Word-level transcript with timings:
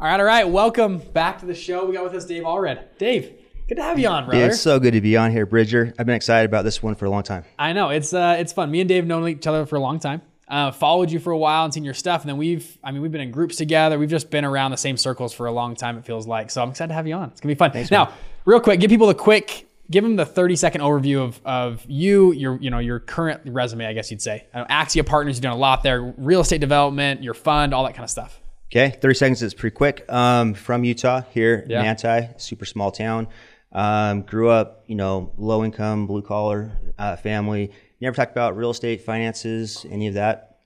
All 0.00 0.06
right, 0.06 0.20
all 0.20 0.26
right. 0.26 0.48
Welcome 0.48 0.98
back 0.98 1.40
to 1.40 1.46
the 1.46 1.56
show. 1.56 1.84
We 1.84 1.94
got 1.94 2.04
with 2.04 2.14
us 2.14 2.24
Dave 2.24 2.44
Allred. 2.44 2.84
Dave, 2.98 3.32
good 3.66 3.78
to 3.78 3.82
have 3.82 3.98
you 3.98 4.06
on, 4.06 4.26
brother. 4.26 4.42
Dude, 4.42 4.52
it's 4.52 4.60
so 4.60 4.78
good 4.78 4.92
to 4.92 5.00
be 5.00 5.16
on 5.16 5.32
here, 5.32 5.44
Bridger. 5.44 5.92
I've 5.98 6.06
been 6.06 6.14
excited 6.14 6.48
about 6.48 6.62
this 6.62 6.80
one 6.80 6.94
for 6.94 7.06
a 7.06 7.10
long 7.10 7.24
time. 7.24 7.44
I 7.58 7.72
know 7.72 7.88
it's 7.88 8.14
uh, 8.14 8.36
it's 8.38 8.52
fun. 8.52 8.70
Me 8.70 8.78
and 8.78 8.88
Dave 8.88 9.02
have 9.02 9.08
known 9.08 9.28
each 9.28 9.44
other 9.48 9.66
for 9.66 9.74
a 9.74 9.80
long 9.80 9.98
time. 9.98 10.22
Uh, 10.46 10.70
followed 10.70 11.10
you 11.10 11.18
for 11.18 11.32
a 11.32 11.36
while 11.36 11.64
and 11.64 11.74
seen 11.74 11.82
your 11.82 11.94
stuff, 11.94 12.20
and 12.20 12.28
then 12.28 12.36
we've, 12.36 12.78
I 12.84 12.92
mean, 12.92 13.02
we've 13.02 13.10
been 13.10 13.22
in 13.22 13.32
groups 13.32 13.56
together. 13.56 13.98
We've 13.98 14.08
just 14.08 14.30
been 14.30 14.44
around 14.44 14.70
the 14.70 14.76
same 14.76 14.96
circles 14.96 15.32
for 15.32 15.46
a 15.46 15.52
long 15.52 15.74
time. 15.74 15.98
It 15.98 16.04
feels 16.04 16.28
like. 16.28 16.52
So 16.52 16.62
I'm 16.62 16.70
excited 16.70 16.90
to 16.90 16.94
have 16.94 17.08
you 17.08 17.14
on. 17.14 17.30
It's 17.30 17.40
gonna 17.40 17.56
be 17.56 17.58
fun. 17.58 17.72
Thanks, 17.72 17.90
now, 17.90 18.04
man. 18.04 18.14
real 18.44 18.60
quick, 18.60 18.78
give 18.78 18.90
people 18.90 19.08
a 19.08 19.16
quick, 19.16 19.68
give 19.90 20.04
them 20.04 20.14
the 20.14 20.24
30 20.24 20.54
second 20.54 20.82
overview 20.82 21.24
of 21.24 21.40
of 21.44 21.84
you, 21.88 22.30
your 22.34 22.56
you 22.60 22.70
know 22.70 22.78
your 22.78 23.00
current 23.00 23.40
resume, 23.46 23.84
I 23.84 23.94
guess 23.94 24.12
you'd 24.12 24.22
say. 24.22 24.46
Axia 24.54 25.04
Partners, 25.04 25.38
you've 25.38 25.42
done 25.42 25.54
a 25.54 25.56
lot 25.56 25.82
there. 25.82 26.14
Real 26.16 26.42
estate 26.42 26.60
development, 26.60 27.24
your 27.24 27.34
fund, 27.34 27.74
all 27.74 27.82
that 27.82 27.94
kind 27.94 28.04
of 28.04 28.10
stuff. 28.10 28.40
Okay, 28.70 28.90
30 28.90 29.14
seconds 29.14 29.42
is 29.42 29.54
pretty 29.54 29.74
quick. 29.74 30.04
Um, 30.10 30.52
from 30.52 30.84
Utah 30.84 31.22
here, 31.30 31.64
yeah. 31.66 31.80
Manti, 31.80 32.28
super 32.36 32.66
small 32.66 32.90
town. 32.90 33.28
Um, 33.72 34.22
grew 34.22 34.50
up, 34.50 34.84
you 34.86 34.94
know, 34.94 35.32
low 35.38 35.64
income, 35.64 36.06
blue 36.06 36.20
collar 36.20 36.72
uh, 36.98 37.16
family. 37.16 37.72
Never 38.02 38.14
talked 38.14 38.32
about 38.32 38.58
real 38.58 38.68
estate, 38.68 39.00
finances, 39.00 39.86
any 39.88 40.06
of 40.08 40.14
that. 40.14 40.58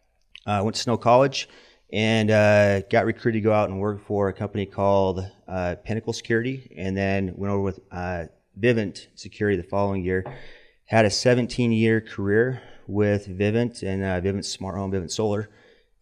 Uh, 0.45 0.63
went 0.65 0.75
to 0.75 0.83
Snow 0.83 0.97
College 0.97 1.49
and 1.93 2.33
uh, 2.33 2.81
got 2.83 3.07
recruited 3.07 3.41
to 3.41 3.45
go 3.45 3.53
out 3.53 3.69
and 3.69 3.79
work 3.79 4.05
for 4.05 4.29
a 4.29 4.33
company 4.33 4.67
called 4.67 5.25
uh, 5.47 5.77
Pinnacle 5.85 6.13
Security, 6.13 6.75
and 6.77 6.97
then 6.97 7.33
went 7.37 7.53
over 7.53 7.63
with 7.63 7.79
uh, 7.93 8.25
Vivint 8.59 9.07
Security 9.15 9.57
the 9.57 9.63
following 9.69 10.03
year. 10.03 10.25
Had 10.87 11.05
a 11.05 11.11
17 11.11 11.71
year 11.71 12.01
career 12.01 12.63
with 12.89 13.29
Vivint 13.29 13.85
and 13.85 14.03
uh, 14.03 14.21
Vivint 14.21 14.45
Smart 14.45 14.77
Home, 14.77 14.91
Vivint 14.91 15.13
Solar 15.13 15.49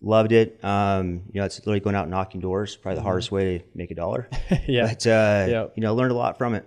loved 0.03 0.33
it. 0.33 0.63
Um, 0.65 1.23
you 1.33 1.41
know, 1.41 1.45
it's 1.45 1.59
literally 1.59 1.81
going 1.81 1.95
out 1.95 2.09
knocking 2.09 2.41
doors, 2.41 2.77
probably 2.77 2.97
the 2.97 3.01
mm-hmm. 3.01 3.07
hardest 3.07 3.33
way 3.33 3.59
to 3.59 3.65
make 3.75 3.91
a 3.91 3.95
dollar. 3.95 4.29
yeah. 4.67 4.89
But, 4.89 5.07
uh, 5.07 5.47
yep. 5.49 5.73
you 5.77 5.83
know, 5.83 5.95
learned 5.95 6.13
a 6.13 6.17
lot 6.17 6.39
from 6.39 6.55
it. 6.55 6.67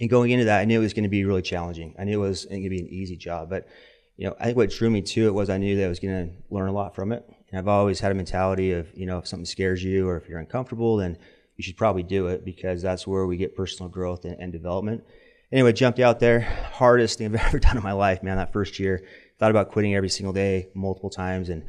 And 0.00 0.08
going 0.10 0.30
into 0.30 0.46
that, 0.46 0.60
I 0.60 0.64
knew 0.64 0.80
it 0.80 0.82
was 0.82 0.94
going 0.94 1.04
to 1.04 1.10
be 1.10 1.24
really 1.24 1.42
challenging. 1.42 1.94
I 1.98 2.04
knew 2.04 2.24
it 2.24 2.28
was 2.28 2.46
going 2.46 2.62
to 2.62 2.70
be 2.70 2.80
an 2.80 2.88
easy 2.88 3.16
job. 3.16 3.50
But, 3.50 3.68
you 4.16 4.26
know, 4.26 4.36
I 4.40 4.46
think 4.46 4.56
what 4.56 4.70
drew 4.70 4.90
me 4.90 5.02
to 5.02 5.26
it 5.26 5.34
was 5.34 5.50
I 5.50 5.58
knew 5.58 5.76
that 5.76 5.84
I 5.84 5.88
was 5.88 6.00
going 6.00 6.28
to 6.28 6.34
learn 6.50 6.68
a 6.68 6.72
lot 6.72 6.94
from 6.94 7.12
it. 7.12 7.24
And 7.50 7.58
I've 7.58 7.68
always 7.68 8.00
had 8.00 8.10
a 8.10 8.14
mentality 8.14 8.72
of, 8.72 8.88
you 8.94 9.06
know, 9.06 9.18
if 9.18 9.26
something 9.26 9.44
scares 9.44 9.84
you 9.84 10.08
or 10.08 10.16
if 10.16 10.28
you're 10.28 10.38
uncomfortable, 10.38 10.96
then 10.96 11.18
you 11.56 11.62
should 11.62 11.76
probably 11.76 12.02
do 12.02 12.28
it 12.28 12.44
because 12.44 12.80
that's 12.82 13.06
where 13.06 13.26
we 13.26 13.36
get 13.36 13.54
personal 13.54 13.88
growth 13.88 14.24
and, 14.24 14.40
and 14.40 14.50
development. 14.50 15.04
Anyway, 15.52 15.72
jumped 15.72 16.00
out 16.00 16.18
there. 16.18 16.40
Hardest 16.40 17.18
thing 17.18 17.26
I've 17.26 17.34
ever 17.46 17.58
done 17.58 17.76
in 17.76 17.82
my 17.82 17.92
life, 17.92 18.22
man, 18.22 18.38
that 18.38 18.52
first 18.52 18.78
year. 18.78 19.04
Thought 19.38 19.50
about 19.50 19.70
quitting 19.70 19.94
every 19.94 20.08
single 20.08 20.32
day 20.32 20.70
multiple 20.74 21.10
times 21.10 21.50
and 21.50 21.62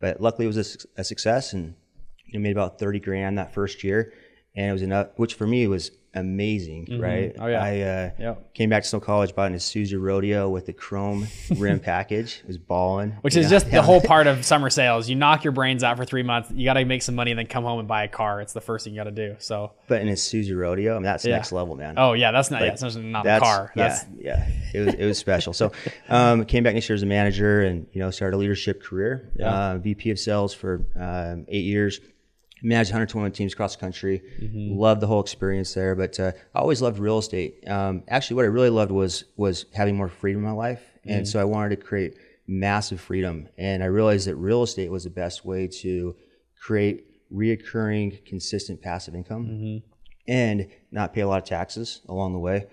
but 0.00 0.20
luckily, 0.20 0.44
it 0.44 0.54
was 0.54 0.86
a, 0.96 1.00
a 1.00 1.04
success, 1.04 1.52
and 1.52 1.74
you 2.26 2.38
know, 2.38 2.42
made 2.42 2.52
about 2.52 2.78
thirty 2.78 3.00
grand 3.00 3.38
that 3.38 3.52
first 3.52 3.82
year, 3.82 4.12
and 4.56 4.70
it 4.70 4.72
was 4.72 4.82
enough, 4.82 5.08
which 5.16 5.34
for 5.34 5.46
me 5.46 5.66
was 5.66 5.90
amazing, 6.14 6.86
mm-hmm. 6.86 7.02
right? 7.02 7.36
Oh 7.38 7.46
yeah. 7.46 7.62
I 7.62 7.70
uh, 7.80 8.10
yep. 8.18 8.54
came 8.54 8.70
back 8.70 8.82
to 8.82 8.88
Snow 8.88 9.00
College, 9.00 9.34
bought 9.34 9.50
an 9.50 9.56
Isuzu 9.56 10.00
Rodeo 10.00 10.48
with 10.48 10.66
the 10.66 10.72
chrome 10.72 11.26
rim 11.56 11.80
package. 11.80 12.40
It 12.40 12.46
was 12.46 12.58
balling. 12.58 13.12
Which 13.20 13.36
is 13.36 13.46
know? 13.46 13.50
just 13.50 13.70
the 13.70 13.82
whole 13.88 14.00
part 14.00 14.26
of 14.26 14.44
summer 14.44 14.70
sales. 14.70 15.08
You 15.08 15.16
knock 15.16 15.44
your 15.44 15.52
brains 15.52 15.84
out 15.84 15.96
for 15.96 16.04
three 16.04 16.22
months. 16.22 16.50
You 16.50 16.64
got 16.64 16.74
to 16.74 16.84
make 16.84 17.02
some 17.02 17.14
money, 17.14 17.30
and 17.30 17.38
then 17.38 17.46
come 17.46 17.64
home 17.64 17.78
and 17.78 17.88
buy 17.88 18.04
a 18.04 18.08
car. 18.08 18.40
It's 18.40 18.52
the 18.52 18.60
first 18.60 18.84
thing 18.84 18.94
you 18.94 19.00
got 19.00 19.04
to 19.04 19.10
do. 19.10 19.36
So. 19.38 19.72
But 19.86 20.02
in 20.02 20.08
a 20.08 20.12
Isuzu 20.12 20.56
Rodeo, 20.56 20.92
I 20.92 20.94
mean, 20.96 21.02
that's 21.02 21.24
yeah. 21.24 21.36
next 21.36 21.52
level, 21.52 21.76
man. 21.76 21.94
Oh 21.96 22.12
yeah, 22.12 22.32
that's 22.32 22.50
not. 22.50 22.60
Like, 22.60 22.72
yeah, 22.72 22.76
that's 22.76 22.96
not 22.96 23.24
that's, 23.24 23.42
a 23.42 23.44
car. 23.44 23.72
That's, 23.74 24.04
yeah, 24.18 24.48
yeah. 24.48 24.80
It 24.80 24.86
was 24.86 24.94
it 24.94 25.06
was 25.06 25.18
special. 25.18 25.52
So, 25.52 25.72
um, 26.08 26.44
came 26.44 26.64
back 26.64 26.74
next 26.74 26.88
year 26.88 26.94
as 26.94 27.02
a 27.02 27.06
manager, 27.06 27.62
and 27.62 27.86
you 27.92 28.00
know, 28.00 28.10
started 28.10 28.36
a 28.36 28.38
leadership 28.38 28.82
career. 28.82 29.30
Yeah. 29.36 29.52
Uh, 29.52 29.78
VP 29.78 30.10
of 30.10 30.18
sales 30.18 30.54
for 30.54 30.86
um, 30.96 31.44
eight 31.48 31.64
years 31.64 32.00
managed 32.62 32.90
121 32.90 33.32
teams 33.32 33.52
across 33.52 33.76
the 33.76 33.80
country. 33.80 34.22
Mm-hmm. 34.40 34.78
Loved 34.78 35.00
the 35.00 35.06
whole 35.06 35.20
experience 35.20 35.74
there, 35.74 35.94
but 35.94 36.18
uh, 36.18 36.32
I 36.54 36.58
always 36.58 36.82
loved 36.82 36.98
real 36.98 37.18
estate. 37.18 37.64
Um, 37.68 38.02
actually, 38.08 38.36
what 38.36 38.44
I 38.44 38.48
really 38.48 38.70
loved 38.70 38.90
was 38.90 39.24
was 39.36 39.66
having 39.74 39.96
more 39.96 40.08
freedom 40.08 40.42
in 40.42 40.48
my 40.48 40.54
life, 40.54 40.82
mm-hmm. 41.00 41.10
and 41.10 41.28
so 41.28 41.40
I 41.40 41.44
wanted 41.44 41.70
to 41.70 41.76
create 41.76 42.16
massive 42.46 43.00
freedom. 43.00 43.48
And 43.58 43.82
I 43.82 43.86
realized 43.86 44.26
that 44.26 44.36
real 44.36 44.62
estate 44.62 44.90
was 44.90 45.04
the 45.04 45.10
best 45.10 45.44
way 45.44 45.68
to 45.82 46.16
create 46.60 47.04
reoccurring, 47.32 48.24
consistent 48.24 48.80
passive 48.80 49.14
income, 49.14 49.46
mm-hmm. 49.46 50.30
and 50.30 50.68
not 50.90 51.12
pay 51.12 51.20
a 51.20 51.28
lot 51.28 51.42
of 51.42 51.48
taxes 51.48 52.00
along 52.08 52.32
the 52.32 52.38
way. 52.38 52.66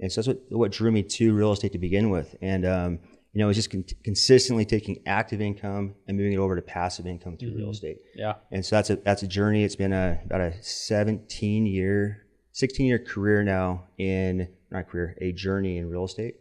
And 0.00 0.10
so 0.10 0.20
that's 0.20 0.28
what 0.28 0.58
what 0.58 0.72
drew 0.72 0.92
me 0.92 1.02
to 1.02 1.34
real 1.34 1.52
estate 1.52 1.72
to 1.72 1.78
begin 1.78 2.10
with. 2.10 2.36
And 2.42 2.66
um, 2.66 2.98
you 3.32 3.38
know, 3.38 3.48
it's 3.48 3.56
just 3.56 3.70
con- 3.70 3.84
consistently 4.04 4.64
taking 4.64 5.02
active 5.06 5.40
income 5.40 5.94
and 6.06 6.16
moving 6.16 6.34
it 6.34 6.36
over 6.36 6.54
to 6.54 6.62
passive 6.62 7.06
income 7.06 7.36
through 7.38 7.50
mm-hmm. 7.50 7.58
real 7.58 7.70
estate. 7.70 7.98
Yeah. 8.14 8.34
And 8.50 8.64
so 8.64 8.76
that's 8.76 8.90
a 8.90 8.96
that's 8.96 9.22
a 9.22 9.26
journey. 9.26 9.64
It's 9.64 9.76
been 9.76 9.92
a 9.92 10.20
about 10.24 10.40
a 10.40 10.62
17 10.62 11.66
year, 11.66 12.26
16 12.52 12.86
year 12.86 12.98
career 12.98 13.42
now 13.42 13.84
in 13.96 14.48
not 14.70 14.88
career, 14.88 15.16
a 15.20 15.32
journey 15.32 15.78
in 15.78 15.88
real 15.88 16.04
estate. 16.04 16.36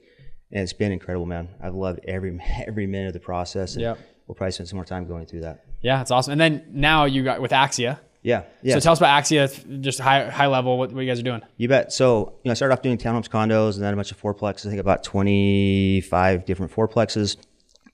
And 0.52 0.64
it's 0.64 0.74
been 0.74 0.92
incredible, 0.92 1.26
man. 1.26 1.48
I've 1.64 1.76
loved 1.76 2.02
every 2.08 2.38
every 2.68 2.88
minute 2.88 3.08
of 3.08 3.14
the 3.14 3.20
process. 3.20 3.74
And 3.74 3.84
yeah. 3.84 3.96
we'll 4.28 4.36
probably 4.36 4.52
spend 4.52 4.68
some 4.68 4.78
more 4.78 4.86
time 4.86 5.08
going 5.08 5.26
through 5.26 5.42
that. 5.42 5.64
Yeah, 5.82 6.02
it's 6.02 6.12
awesome. 6.12 6.34
And 6.34 6.42
then 6.42 6.66
now 6.72 7.06
you 7.06 7.24
got 7.24 7.42
with 7.42 7.52
Axia. 7.52 8.00
Yeah, 8.24 8.44
yeah. 8.62 8.76
So 8.76 8.80
tell 8.80 8.94
us 8.94 9.00
about 9.00 9.24
Axia, 9.24 9.82
just 9.82 10.00
high 10.00 10.30
high 10.30 10.48
level. 10.48 10.78
What, 10.78 10.92
what 10.92 11.02
you 11.02 11.08
guys 11.10 11.20
are 11.20 11.24
doing? 11.24 11.42
You 11.58 11.68
bet. 11.68 11.92
So 11.92 12.34
you 12.44 12.50
know, 12.50 12.52
I 12.52 12.54
started 12.54 12.74
off 12.74 12.84
doing 12.84 12.98
townhomes, 12.98 13.28
condos, 13.28 13.76
and 13.76 13.84
then 13.84 13.94
a 13.94 13.96
bunch 13.96 14.12
of 14.12 14.22
fourplexes. 14.22 14.68
I 14.68 14.70
think 14.70 14.80
about 14.80 15.04
twenty 15.04 16.02
five 16.02 16.46
different 16.46 16.72
fourplexes, 16.72 17.38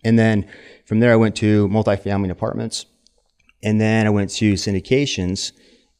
and 0.03 0.19
then 0.19 0.45
from 0.85 0.99
there 0.99 1.13
I 1.13 1.15
went 1.15 1.35
to 1.37 1.69
multifamily 1.69 2.29
apartments, 2.29 2.87
and 3.63 3.79
then 3.79 4.05
I 4.05 4.09
went 4.09 4.29
to 4.31 4.53
syndications, 4.53 5.53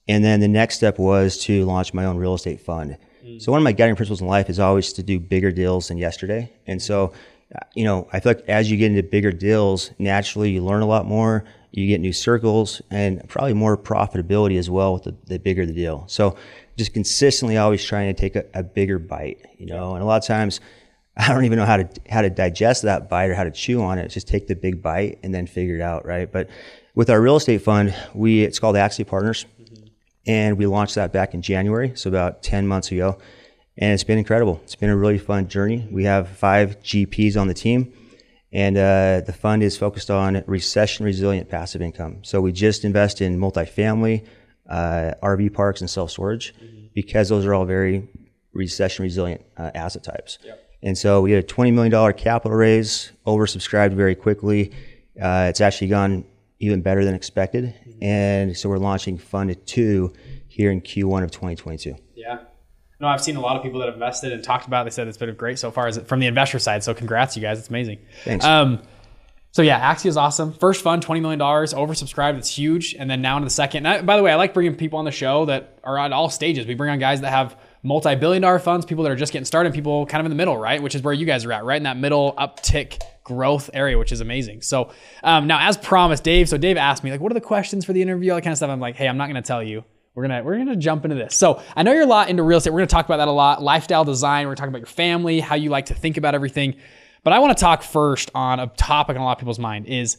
and 0.09 0.25
then 0.25 0.41
the 0.41 0.49
next 0.49 0.75
step 0.75 0.99
was 0.99 1.38
to 1.44 1.63
launch 1.63 1.94
my 1.94 2.03
own 2.03 2.17
real 2.17 2.33
estate 2.33 2.59
fund. 2.59 2.97
Mm. 3.25 3.41
So 3.41 3.53
one 3.53 3.59
of 3.59 3.63
my 3.63 3.71
guiding 3.71 3.95
principles 3.95 4.19
in 4.19 4.27
life 4.27 4.49
is 4.49 4.59
always 4.59 4.91
to 4.94 5.03
do 5.03 5.21
bigger 5.21 5.51
deals 5.51 5.88
than 5.88 5.97
yesterday, 5.97 6.51
and 6.65 6.81
so 6.81 7.13
you 7.75 7.85
know, 7.85 8.07
I 8.11 8.19
feel 8.19 8.33
like 8.33 8.44
as 8.49 8.69
you 8.69 8.77
get 8.77 8.91
into 8.91 9.03
bigger 9.03 9.31
deals, 9.31 9.91
naturally 9.99 10.51
you 10.51 10.63
learn 10.63 10.81
a 10.81 10.85
lot 10.85 11.05
more 11.05 11.45
you 11.72 11.88
get 11.88 12.00
new 12.00 12.13
circles 12.13 12.81
and 12.89 13.28
probably 13.28 13.53
more 13.53 13.78
profitability 13.78 14.57
as 14.57 14.69
well 14.69 14.94
with 14.94 15.03
the, 15.03 15.16
the 15.25 15.39
bigger 15.39 15.66
the 15.66 15.73
deal. 15.73 16.05
So 16.07 16.35
just 16.78 16.94
consistently 16.94 17.57
always 17.57 17.83
trying 17.83 18.13
to 18.13 18.19
take 18.19 18.35
a, 18.35 18.45
a, 18.53 18.63
bigger 18.63 19.00
bite, 19.00 19.45
you 19.57 19.66
know, 19.66 19.94
and 19.94 20.03
a 20.03 20.06
lot 20.06 20.22
of 20.22 20.27
times 20.27 20.59
I 21.17 21.29
don't 21.29 21.45
even 21.45 21.57
know 21.57 21.66
how 21.66 21.77
to 21.77 21.89
how 22.09 22.22
to 22.22 22.29
digest 22.29 22.83
that 22.83 23.09
bite 23.09 23.29
or 23.29 23.35
how 23.35 23.44
to 23.44 23.51
chew 23.51 23.81
on 23.81 23.97
it. 23.97 24.09
Just 24.09 24.27
take 24.27 24.47
the 24.47 24.56
big 24.56 24.83
bite 24.83 25.19
and 25.23 25.33
then 25.33 25.47
figure 25.47 25.75
it 25.75 25.81
out, 25.81 26.06
right? 26.06 26.31
But 26.31 26.50
with 26.94 27.09
our 27.09 27.19
real 27.19 27.35
estate 27.35 27.61
fund, 27.63 27.95
we 28.13 28.44
it's 28.44 28.59
called 28.59 28.75
Axia 28.75 29.06
Partners, 29.06 29.45
mm-hmm. 29.59 29.85
and 30.27 30.57
we 30.59 30.67
launched 30.67 30.95
that 30.95 31.11
back 31.11 31.33
in 31.33 31.41
January, 31.41 31.91
so 31.95 32.09
about 32.09 32.44
ten 32.44 32.67
months 32.67 32.91
ago, 32.91 33.17
and 33.77 33.94
it's 33.94 34.03
been 34.03 34.19
incredible. 34.19 34.59
It's 34.63 34.75
been 34.75 34.91
a 34.91 34.97
really 34.97 35.17
fun 35.17 35.47
journey. 35.47 35.88
We 35.89 36.03
have 36.03 36.29
five 36.29 36.79
GPs 36.81 37.35
on 37.35 37.47
the 37.47 37.56
team 37.56 37.91
and 38.52 38.78
uh, 38.78 39.22
the 39.25 39.34
fund 39.34 39.62
is 39.62 39.78
focused 39.78 40.09
on 40.09 40.44
recession 40.47 41.06
resilient 41.06 41.50
passive 41.50 41.81
income. 41.81 42.24
So 42.24 42.40
we 42.40 42.52
just 42.52 42.85
invest 42.85 43.22
in 43.22 43.38
multifamily, 43.38 44.25
uh, 44.69 45.12
RV 45.22 45.53
parks, 45.53 45.81
and 45.81 45.89
self 45.89 46.12
storage 46.12 46.54
mm-hmm. 46.56 46.88
because 46.94 47.30
those 47.30 47.45
are 47.45 47.54
all 47.54 47.66
very 47.66 48.07
recession 48.54 49.04
resilient 49.04 49.42
uh, 49.57 49.71
asset 49.75 50.04
types. 50.04 50.39
Yep. 50.44 50.63
And 50.83 50.98
so 50.98 51.21
we 51.21 51.31
had 51.31 51.44
a 51.44 51.48
$20 51.48 51.74
million 51.74 52.13
capital 52.13 52.56
raise, 52.56 53.12
oversubscribed 53.25 53.94
very 53.94 54.16
quickly. 54.16 54.71
Uh, 55.21 55.48
it's 55.50 55.60
actually 55.60 55.88
gone 55.88 56.24
even 56.60 56.81
better 56.81 57.04
than 57.04 57.16
expected. 57.16 57.66
Mm-hmm. 57.66 58.04
And 58.04 58.57
so 58.57 58.69
we're 58.69 58.77
launching 58.77 59.18
Fund 59.18 59.56
2 59.66 60.13
here 60.48 60.71
in 60.71 60.81
Q1 60.81 61.24
of 61.24 61.31
2022. 61.31 61.95
No, 62.99 63.07
I've 63.07 63.21
seen 63.21 63.35
a 63.35 63.41
lot 63.41 63.55
of 63.55 63.63
people 63.63 63.79
that 63.79 63.85
have 63.85 63.95
invested 63.95 64.33
and 64.33 64.44
talked 64.44 64.65
about. 64.65 64.81
It. 64.81 64.85
They 64.85 64.94
said 64.94 65.07
it's 65.07 65.17
been 65.17 65.33
great 65.35 65.59
so 65.59 65.69
far 65.69 65.88
as 65.88 65.99
from 65.99 66.19
the 66.19 66.27
investor 66.27 66.59
side. 66.59 66.83
So 66.83 66.94
congrats, 66.94 67.35
you 67.35 67.41
guys. 67.41 67.59
It's 67.59 67.69
amazing. 67.69 67.99
Thanks. 68.23 68.44
Um, 68.44 68.81
so 69.51 69.61
yeah, 69.61 69.94
Axia 69.94 70.07
is 70.07 70.17
awesome. 70.17 70.53
First 70.53 70.83
fund, 70.83 71.01
twenty 71.01 71.21
million 71.21 71.39
dollars, 71.39 71.73
oversubscribed. 71.73 72.38
It's 72.38 72.55
huge. 72.55 72.95
And 72.97 73.09
then 73.09 73.21
now 73.21 73.38
into 73.38 73.45
the 73.45 73.51
second. 73.51 73.88
I, 73.88 74.01
by 74.01 74.17
the 74.17 74.23
way, 74.23 74.31
I 74.31 74.35
like 74.35 74.53
bringing 74.53 74.75
people 74.75 74.99
on 74.99 75.05
the 75.05 75.11
show 75.11 75.45
that 75.45 75.79
are 75.83 75.97
at 75.97 76.11
all 76.11 76.29
stages. 76.29 76.65
We 76.65 76.75
bring 76.75 76.91
on 76.91 76.99
guys 76.99 77.21
that 77.21 77.29
have 77.29 77.57
multi-billion 77.83 78.41
dollar 78.41 78.59
funds, 78.59 78.85
people 78.85 79.03
that 79.03 79.11
are 79.11 79.15
just 79.15 79.31
getting 79.31 79.45
started, 79.45 79.73
people 79.73 80.05
kind 80.07 80.19
of 80.19 80.25
in 80.25 80.29
the 80.29 80.35
middle, 80.35 80.57
right? 80.57 80.81
Which 80.81 80.95
is 80.95 81.01
where 81.01 81.13
you 81.13 81.25
guys 81.25 81.45
are 81.45 81.53
at, 81.53 81.63
right 81.63 81.77
in 81.77 81.83
that 81.83 81.97
middle 81.97 82.33
uptick 82.38 83.01
growth 83.23 83.69
area, 83.73 83.97
which 83.97 84.11
is 84.11 84.21
amazing. 84.21 84.61
So 84.61 84.91
um, 85.23 85.47
now, 85.47 85.67
as 85.67 85.77
promised, 85.77 86.23
Dave. 86.23 86.49
So 86.49 86.57
Dave 86.57 86.77
asked 86.77 87.03
me 87.03 87.11
like, 87.11 87.21
what 87.21 87.31
are 87.31 87.35
the 87.35 87.41
questions 87.41 87.85
for 87.85 87.94
the 87.94 88.01
interview, 88.01 88.31
all 88.31 88.38
that 88.38 88.41
kind 88.41 88.51
of 88.51 88.57
stuff. 88.57 88.69
I'm 88.69 88.79
like, 88.79 88.95
hey, 88.95 89.07
I'm 89.07 89.17
not 89.17 89.25
going 89.25 89.41
to 89.41 89.47
tell 89.47 89.63
you. 89.63 89.83
We're 90.18 90.24
gonna 90.24 90.42
we're 90.44 90.58
gonna 90.58 90.75
jump 90.75 91.06
into 91.06 91.16
this. 91.16 91.38
So 91.38 91.62
I 91.75 91.84
know 91.84 91.92
you're 91.92 92.02
a 92.02 92.08
lot 92.08 92.30
into 92.30 92.42
real 92.42 92.58
estate. 92.58 92.72
We're 92.72 92.80
gonna 92.80 92.88
talk 92.88 93.06
about 93.06 93.18
that 93.18 93.28
a 93.28 93.31
lot. 93.31 93.62
Lifestyle 93.62 94.04
design. 94.04 94.48
We're 94.48 94.56
gonna 94.56 94.62
talk 94.62 94.69
about 94.69 94.80
your 94.80 94.88
family, 94.88 95.40
how 95.40 95.54
you 95.54 95.69
like 95.69 95.86
to 95.86 95.94
think 95.94 96.18
about 96.18 96.34
everything. 96.34 96.74
But 97.24 97.34
I 97.34 97.40
want 97.40 97.56
to 97.56 97.62
talk 97.62 97.84
first 97.84 98.31
on 98.34 98.60
a 98.60 98.66
topic 98.66 99.16
on 99.16 99.22
a 99.22 99.25
lot 99.25 99.34
of 99.34 99.38
people's 99.38 99.60
mind 99.60 99.86
is 99.86 100.18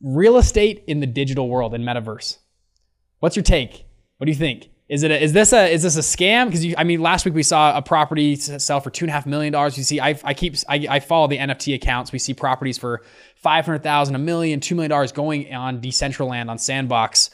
real 0.00 0.36
estate 0.36 0.84
in 0.86 1.00
the 1.00 1.08
digital 1.08 1.48
world 1.48 1.74
in 1.74 1.82
metaverse. 1.82 2.38
What's 3.18 3.34
your 3.34 3.42
take? 3.42 3.84
What 4.18 4.26
do 4.26 4.30
you 4.30 4.38
think? 4.38 4.70
Is 4.88 5.02
it 5.02 5.10
a, 5.10 5.20
is 5.20 5.32
this 5.32 5.52
a 5.52 5.72
is 5.72 5.82
this 5.82 5.96
a 5.96 6.02
scam? 6.02 6.46
Because 6.46 6.76
I 6.78 6.84
mean, 6.84 7.00
last 7.00 7.24
week 7.24 7.34
we 7.34 7.42
saw 7.42 7.76
a 7.76 7.82
property 7.82 8.36
sell 8.36 8.78
for 8.78 8.90
two 8.90 9.06
and 9.06 9.10
a 9.10 9.12
half 9.12 9.26
million 9.26 9.52
dollars. 9.52 9.76
You 9.76 9.82
see, 9.82 9.98
I, 9.98 10.16
I 10.22 10.34
keep 10.34 10.54
I, 10.68 10.86
I 10.88 11.00
follow 11.00 11.26
the 11.26 11.38
NFT 11.38 11.74
accounts. 11.74 12.12
We 12.12 12.20
see 12.20 12.32
properties 12.32 12.78
for 12.78 13.02
five 13.34 13.66
hundred 13.66 13.82
thousand, 13.82 14.14
a 14.14 14.20
million, 14.20 14.60
two 14.60 14.76
million 14.76 14.90
dollars 14.90 15.10
going 15.10 15.52
on 15.52 15.80
Decentraland 15.80 16.48
on 16.48 16.58
Sandbox. 16.58 17.30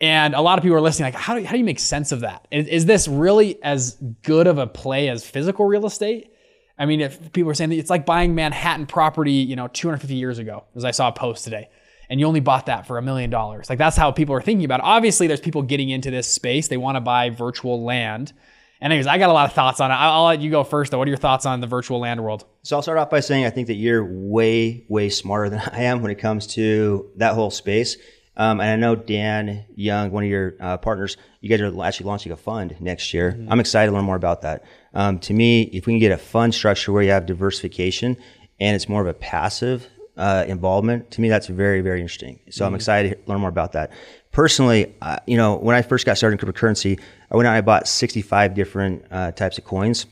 And 0.00 0.34
a 0.34 0.40
lot 0.40 0.58
of 0.58 0.62
people 0.62 0.76
are 0.76 0.80
listening, 0.80 1.12
like, 1.12 1.14
how 1.14 1.34
do, 1.34 1.44
how 1.44 1.52
do 1.52 1.58
you 1.58 1.64
make 1.64 1.78
sense 1.78 2.10
of 2.10 2.20
that? 2.20 2.48
Is, 2.50 2.66
is 2.68 2.86
this 2.86 3.06
really 3.06 3.62
as 3.62 3.96
good 4.22 4.46
of 4.46 4.56
a 4.58 4.66
play 4.66 5.08
as 5.08 5.28
physical 5.28 5.66
real 5.66 5.84
estate? 5.84 6.32
I 6.78 6.86
mean, 6.86 7.02
if 7.02 7.32
people 7.32 7.50
are 7.50 7.54
saying 7.54 7.70
that 7.70 7.76
it's 7.76 7.90
like 7.90 8.06
buying 8.06 8.34
Manhattan 8.34 8.86
property, 8.86 9.32
you 9.32 9.56
know, 9.56 9.68
250 9.68 10.14
years 10.14 10.38
ago, 10.38 10.64
as 10.74 10.86
I 10.86 10.92
saw 10.92 11.08
a 11.08 11.12
post 11.12 11.44
today, 11.44 11.68
and 12.08 12.18
you 12.18 12.26
only 12.26 12.40
bought 12.40 12.66
that 12.66 12.86
for 12.86 12.96
a 12.96 13.02
million 13.02 13.30
dollars. 13.30 13.68
Like 13.68 13.78
that's 13.78 13.96
how 13.96 14.10
people 14.10 14.34
are 14.34 14.40
thinking 14.40 14.64
about 14.64 14.80
it. 14.80 14.84
Obviously, 14.84 15.26
there's 15.26 15.40
people 15.40 15.62
getting 15.62 15.90
into 15.90 16.10
this 16.10 16.26
space. 16.26 16.68
They 16.68 16.78
want 16.78 16.96
to 16.96 17.00
buy 17.00 17.30
virtual 17.30 17.84
land. 17.84 18.32
And 18.80 18.92
anyways, 18.92 19.06
I 19.06 19.18
got 19.18 19.28
a 19.28 19.34
lot 19.34 19.44
of 19.46 19.52
thoughts 19.52 19.78
on 19.80 19.90
it. 19.90 19.94
I'll 19.94 20.24
let 20.24 20.40
you 20.40 20.50
go 20.50 20.64
first, 20.64 20.90
though. 20.90 20.98
What 20.98 21.06
are 21.06 21.10
your 21.10 21.18
thoughts 21.18 21.44
on 21.44 21.60
the 21.60 21.66
virtual 21.66 22.00
land 22.00 22.24
world? 22.24 22.46
So 22.62 22.76
I'll 22.76 22.82
start 22.82 22.96
off 22.98 23.10
by 23.10 23.20
saying 23.20 23.44
I 23.44 23.50
think 23.50 23.66
that 23.66 23.74
you're 23.74 24.04
way, 24.04 24.86
way 24.88 25.10
smarter 25.10 25.50
than 25.50 25.60
I 25.72 25.82
am 25.82 26.02
when 26.02 26.10
it 26.10 26.18
comes 26.18 26.46
to 26.54 27.10
that 27.16 27.34
whole 27.34 27.50
space. 27.50 27.96
Um, 28.40 28.58
and 28.58 28.70
I 28.70 28.76
know 28.76 28.96
Dan 28.96 29.66
Young, 29.74 30.10
one 30.12 30.24
of 30.24 30.30
your 30.30 30.54
uh, 30.60 30.78
partners, 30.78 31.18
you 31.42 31.50
guys 31.50 31.60
are 31.60 31.84
actually 31.84 32.06
launching 32.06 32.32
a 32.32 32.38
fund 32.38 32.74
next 32.80 33.12
year. 33.12 33.32
Mm-hmm. 33.32 33.52
I'm 33.52 33.60
excited 33.60 33.90
to 33.90 33.94
learn 33.94 34.06
more 34.06 34.16
about 34.16 34.40
that. 34.40 34.64
Um, 34.94 35.18
to 35.20 35.34
me, 35.34 35.64
if 35.64 35.84
we 35.84 35.92
can 35.92 36.00
get 36.00 36.10
a 36.10 36.16
fund 36.16 36.54
structure 36.54 36.90
where 36.90 37.02
you 37.02 37.10
have 37.10 37.26
diversification 37.26 38.16
and 38.58 38.74
it's 38.74 38.88
more 38.88 39.02
of 39.02 39.08
a 39.08 39.12
passive 39.12 39.86
uh, 40.16 40.46
involvement, 40.48 41.10
to 41.10 41.20
me 41.20 41.28
that's 41.28 41.48
very, 41.48 41.82
very 41.82 42.00
interesting. 42.00 42.40
So 42.48 42.64
mm-hmm. 42.64 42.68
I'm 42.68 42.74
excited 42.76 43.10
to 43.10 43.30
learn 43.30 43.40
more 43.40 43.50
about 43.50 43.72
that. 43.72 43.92
Personally, 44.32 44.94
uh, 45.02 45.18
you 45.26 45.36
know, 45.36 45.56
when 45.56 45.76
I 45.76 45.82
first 45.82 46.06
got 46.06 46.16
started 46.16 46.40
in 46.40 46.48
cryptocurrency, 46.48 46.98
I 47.30 47.36
went 47.36 47.46
out 47.46 47.50
and 47.50 47.58
I 47.58 47.60
bought 47.60 47.86
65 47.86 48.54
different 48.54 49.04
uh, 49.10 49.32
types 49.32 49.58
of 49.58 49.64
coins. 49.64 50.06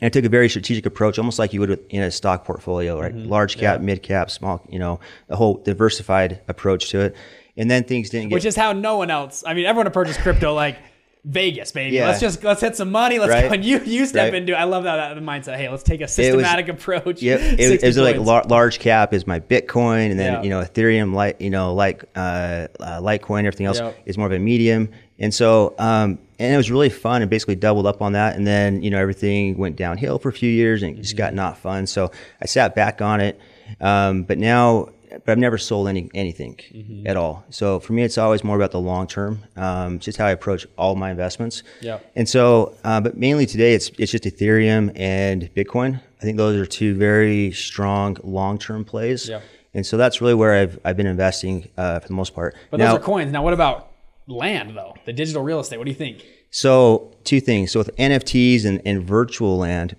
And 0.00 0.06
I 0.06 0.10
took 0.10 0.24
a 0.24 0.28
very 0.28 0.48
strategic 0.48 0.86
approach, 0.86 1.18
almost 1.18 1.40
like 1.40 1.52
you 1.52 1.58
would 1.58 1.84
in 1.90 2.02
a 2.04 2.10
stock 2.12 2.44
portfolio, 2.44 3.00
right? 3.00 3.12
Mm-hmm. 3.12 3.28
Large 3.28 3.56
cap, 3.56 3.80
yeah. 3.80 3.84
mid 3.84 4.04
cap, 4.04 4.30
small, 4.30 4.64
you 4.68 4.78
know, 4.78 5.00
the 5.26 5.34
whole 5.34 5.54
diversified 5.54 6.40
approach 6.46 6.90
to 6.90 7.00
it 7.00 7.16
and 7.56 7.70
then 7.70 7.84
things 7.84 8.10
didn't 8.10 8.30
get. 8.30 8.34
Which 8.34 8.44
is 8.44 8.56
how 8.56 8.72
no 8.72 8.96
one 8.96 9.10
else. 9.10 9.44
I 9.46 9.54
mean, 9.54 9.66
everyone 9.66 9.86
approaches 9.86 10.16
crypto 10.16 10.54
like 10.54 10.78
Vegas, 11.24 11.72
baby. 11.72 11.96
Yeah. 11.96 12.08
Let's 12.08 12.20
just 12.20 12.44
let's 12.44 12.60
hit 12.60 12.76
some 12.76 12.90
money. 12.90 13.18
Let's 13.18 13.30
right. 13.30 13.48
go. 13.48 13.54
And 13.54 13.64
you 13.64 13.80
you 13.82 14.04
step 14.04 14.32
right. 14.32 14.34
into. 14.34 14.54
I 14.58 14.64
love 14.64 14.84
that, 14.84 15.14
that 15.14 15.22
mindset. 15.22 15.56
Hey, 15.56 15.70
let's 15.70 15.82
take 15.82 16.02
a 16.02 16.08
systematic 16.08 16.66
was, 16.66 16.74
approach. 16.74 17.22
Yep. 17.22 17.40
It, 17.54 17.82
it 17.82 17.86
was 17.86 17.96
like 17.96 18.16
lar- 18.16 18.44
large 18.44 18.78
cap 18.78 19.14
is 19.14 19.26
my 19.26 19.40
Bitcoin, 19.40 20.10
and 20.10 20.20
then 20.20 20.34
yeah. 20.34 20.42
you 20.42 20.50
know 20.50 20.60
Ethereum, 20.60 21.14
like 21.14 21.40
you 21.40 21.50
know, 21.50 21.72
like 21.72 22.04
uh, 22.14 22.68
uh, 22.78 23.00
Litecoin, 23.00 23.40
everything 23.40 23.66
else 23.66 23.78
yep. 23.78 23.96
is 24.04 24.18
more 24.18 24.26
of 24.26 24.32
a 24.32 24.38
medium. 24.38 24.90
And 25.18 25.32
so, 25.32 25.74
um, 25.78 26.18
and 26.38 26.52
it 26.52 26.56
was 26.56 26.70
really 26.70 26.88
fun 26.88 27.22
and 27.22 27.30
basically 27.30 27.54
doubled 27.54 27.86
up 27.86 28.02
on 28.02 28.12
that. 28.12 28.36
And 28.36 28.46
then, 28.46 28.82
you 28.82 28.90
know, 28.90 28.98
everything 28.98 29.56
went 29.56 29.76
downhill 29.76 30.18
for 30.18 30.28
a 30.28 30.32
few 30.32 30.50
years 30.50 30.82
and 30.82 30.98
it 30.98 31.02
just 31.02 31.16
got 31.16 31.28
mm-hmm. 31.28 31.36
not 31.36 31.58
fun. 31.58 31.86
So 31.86 32.10
I 32.42 32.46
sat 32.46 32.74
back 32.74 33.00
on 33.00 33.20
it. 33.20 33.40
Um, 33.80 34.24
but 34.24 34.38
now 34.38 34.88
but 35.24 35.32
I've 35.32 35.38
never 35.38 35.58
sold 35.58 35.88
any 35.88 36.10
anything 36.14 36.56
mm-hmm. 36.56 37.06
at 37.06 37.16
all. 37.16 37.44
So 37.50 37.80
for 37.80 37.92
me, 37.92 38.02
it's 38.02 38.18
always 38.18 38.44
more 38.44 38.56
about 38.56 38.70
the 38.70 38.80
long 38.80 39.06
term. 39.06 39.44
Um, 39.56 39.98
just 39.98 40.18
how 40.18 40.26
I 40.26 40.30
approach 40.30 40.66
all 40.76 40.94
my 40.94 41.10
investments. 41.10 41.62
Yeah. 41.80 41.98
And 42.16 42.28
so, 42.28 42.74
uh, 42.84 43.00
but 43.00 43.16
mainly 43.16 43.46
today, 43.46 43.74
it's 43.74 43.90
it's 43.98 44.12
just 44.12 44.24
Ethereum 44.24 44.92
and 44.96 45.52
Bitcoin. 45.54 46.00
I 46.20 46.24
think 46.24 46.36
those 46.36 46.56
are 46.60 46.66
two 46.66 46.94
very 46.94 47.52
strong 47.52 48.16
long 48.22 48.58
term 48.58 48.84
plays. 48.84 49.28
Yeah. 49.28 49.40
And 49.74 49.84
so 49.84 49.96
that's 49.96 50.20
really 50.20 50.34
where 50.34 50.54
I've 50.54 50.78
I've 50.84 50.96
been 50.96 51.06
investing 51.06 51.68
uh, 51.76 52.00
for 52.00 52.08
the 52.08 52.14
most 52.14 52.34
part. 52.34 52.54
But 52.70 52.78
now, 52.78 52.92
those 52.92 53.00
are 53.00 53.04
coins. 53.04 53.32
Now, 53.32 53.42
what 53.42 53.54
about 53.54 53.92
land 54.26 54.76
though? 54.76 54.94
The 55.04 55.12
digital 55.12 55.42
real 55.42 55.60
estate. 55.60 55.78
What 55.78 55.84
do 55.84 55.90
you 55.90 55.96
think? 55.96 56.24
So 56.50 57.12
two 57.24 57.40
things. 57.40 57.72
So 57.72 57.80
with 57.80 57.94
NFTs 57.96 58.64
and, 58.64 58.80
and 58.84 59.02
virtual 59.02 59.58
land, 59.58 59.96